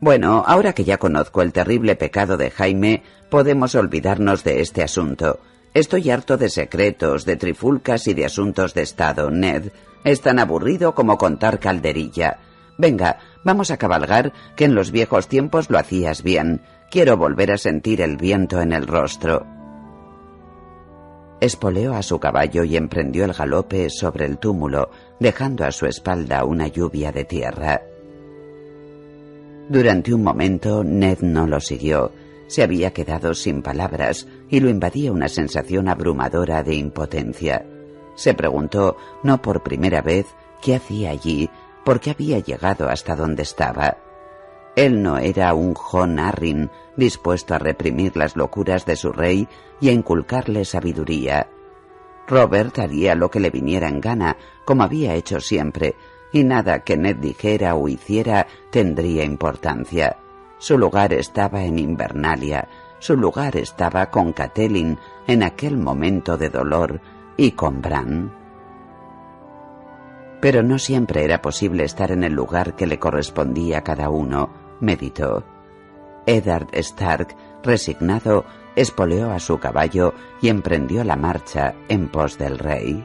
Bueno, 0.00 0.44
ahora 0.46 0.72
que 0.72 0.84
ya 0.84 0.96
conozco 0.96 1.42
el 1.42 1.52
terrible 1.52 1.94
pecado 1.94 2.36
de 2.38 2.50
Jaime, 2.50 3.02
podemos 3.28 3.74
olvidarnos 3.74 4.44
de 4.44 4.62
este 4.62 4.82
asunto. 4.82 5.40
Estoy 5.74 6.10
harto 6.10 6.36
de 6.38 6.48
secretos, 6.48 7.26
de 7.26 7.36
trifulcas 7.36 8.06
y 8.08 8.14
de 8.14 8.24
asuntos 8.24 8.72
de 8.72 8.82
Estado, 8.82 9.30
Ned. 9.30 9.72
Es 10.04 10.22
tan 10.22 10.38
aburrido 10.38 10.94
como 10.94 11.18
contar 11.18 11.60
calderilla. 11.60 12.38
Venga, 12.80 13.18
vamos 13.44 13.70
a 13.70 13.76
cabalgar, 13.76 14.32
que 14.56 14.64
en 14.64 14.74
los 14.74 14.90
viejos 14.90 15.28
tiempos 15.28 15.68
lo 15.68 15.78
hacías 15.78 16.22
bien. 16.22 16.62
Quiero 16.90 17.18
volver 17.18 17.52
a 17.52 17.58
sentir 17.58 18.00
el 18.00 18.16
viento 18.16 18.62
en 18.62 18.72
el 18.72 18.86
rostro. 18.86 19.46
Espoleó 21.42 21.92
a 21.92 22.02
su 22.02 22.18
caballo 22.18 22.64
y 22.64 22.78
emprendió 22.78 23.26
el 23.26 23.34
galope 23.34 23.90
sobre 23.90 24.24
el 24.24 24.38
túmulo, 24.38 24.90
dejando 25.18 25.66
a 25.66 25.72
su 25.72 25.84
espalda 25.84 26.42
una 26.46 26.68
lluvia 26.68 27.12
de 27.12 27.24
tierra. 27.26 27.82
Durante 29.68 30.14
un 30.14 30.22
momento 30.22 30.82
Ned 30.82 31.18
no 31.20 31.46
lo 31.46 31.60
siguió. 31.60 32.12
Se 32.46 32.62
había 32.62 32.94
quedado 32.94 33.34
sin 33.34 33.60
palabras 33.60 34.26
y 34.48 34.60
lo 34.60 34.70
invadía 34.70 35.12
una 35.12 35.28
sensación 35.28 35.86
abrumadora 35.86 36.62
de 36.62 36.76
impotencia. 36.76 37.66
Se 38.14 38.32
preguntó, 38.32 38.96
no 39.22 39.42
por 39.42 39.62
primera 39.62 40.00
vez, 40.00 40.26
qué 40.62 40.76
hacía 40.76 41.10
allí 41.10 41.50
por 41.90 41.98
qué 41.98 42.12
había 42.12 42.38
llegado 42.38 42.88
hasta 42.88 43.16
donde 43.16 43.42
estaba. 43.42 43.96
Él 44.76 45.02
no 45.02 45.18
era 45.18 45.52
un 45.54 45.74
Jon 45.74 46.20
Arryn 46.20 46.70
dispuesto 46.96 47.52
a 47.52 47.58
reprimir 47.58 48.16
las 48.16 48.36
locuras 48.36 48.86
de 48.86 48.94
su 48.94 49.10
rey 49.10 49.48
y 49.80 49.88
a 49.88 49.92
inculcarle 49.92 50.64
sabiduría. 50.64 51.48
Robert 52.28 52.78
haría 52.78 53.16
lo 53.16 53.28
que 53.28 53.40
le 53.40 53.50
viniera 53.50 53.88
en 53.88 54.00
gana, 54.00 54.36
como 54.64 54.84
había 54.84 55.14
hecho 55.14 55.40
siempre, 55.40 55.96
y 56.32 56.44
nada 56.44 56.84
que 56.84 56.96
Ned 56.96 57.16
dijera 57.16 57.74
o 57.74 57.88
hiciera 57.88 58.46
tendría 58.70 59.24
importancia. 59.24 60.16
Su 60.58 60.78
lugar 60.78 61.12
estaba 61.12 61.64
en 61.64 61.76
Invernalia, 61.80 62.68
su 63.00 63.16
lugar 63.16 63.56
estaba 63.56 64.10
con 64.10 64.32
Catelyn 64.32 64.96
en 65.26 65.42
aquel 65.42 65.76
momento 65.76 66.36
de 66.36 66.50
dolor 66.50 67.00
y 67.36 67.50
con 67.50 67.82
Bran. 67.82 68.39
Pero 70.40 70.62
no 70.62 70.78
siempre 70.78 71.24
era 71.24 71.42
posible 71.42 71.84
estar 71.84 72.10
en 72.10 72.24
el 72.24 72.32
lugar 72.32 72.74
que 72.74 72.86
le 72.86 72.98
correspondía 72.98 73.78
a 73.78 73.84
cada 73.84 74.08
uno, 74.08 74.50
meditó. 74.80 75.44
Eddard 76.26 76.68
Stark, 76.72 77.36
resignado, 77.62 78.44
espoleó 78.76 79.30
a 79.30 79.38
su 79.38 79.58
caballo 79.58 80.14
y 80.40 80.48
emprendió 80.48 81.04
la 81.04 81.16
marcha 81.16 81.74
en 81.88 82.08
pos 82.08 82.38
del 82.38 82.58
rey. 82.58 83.04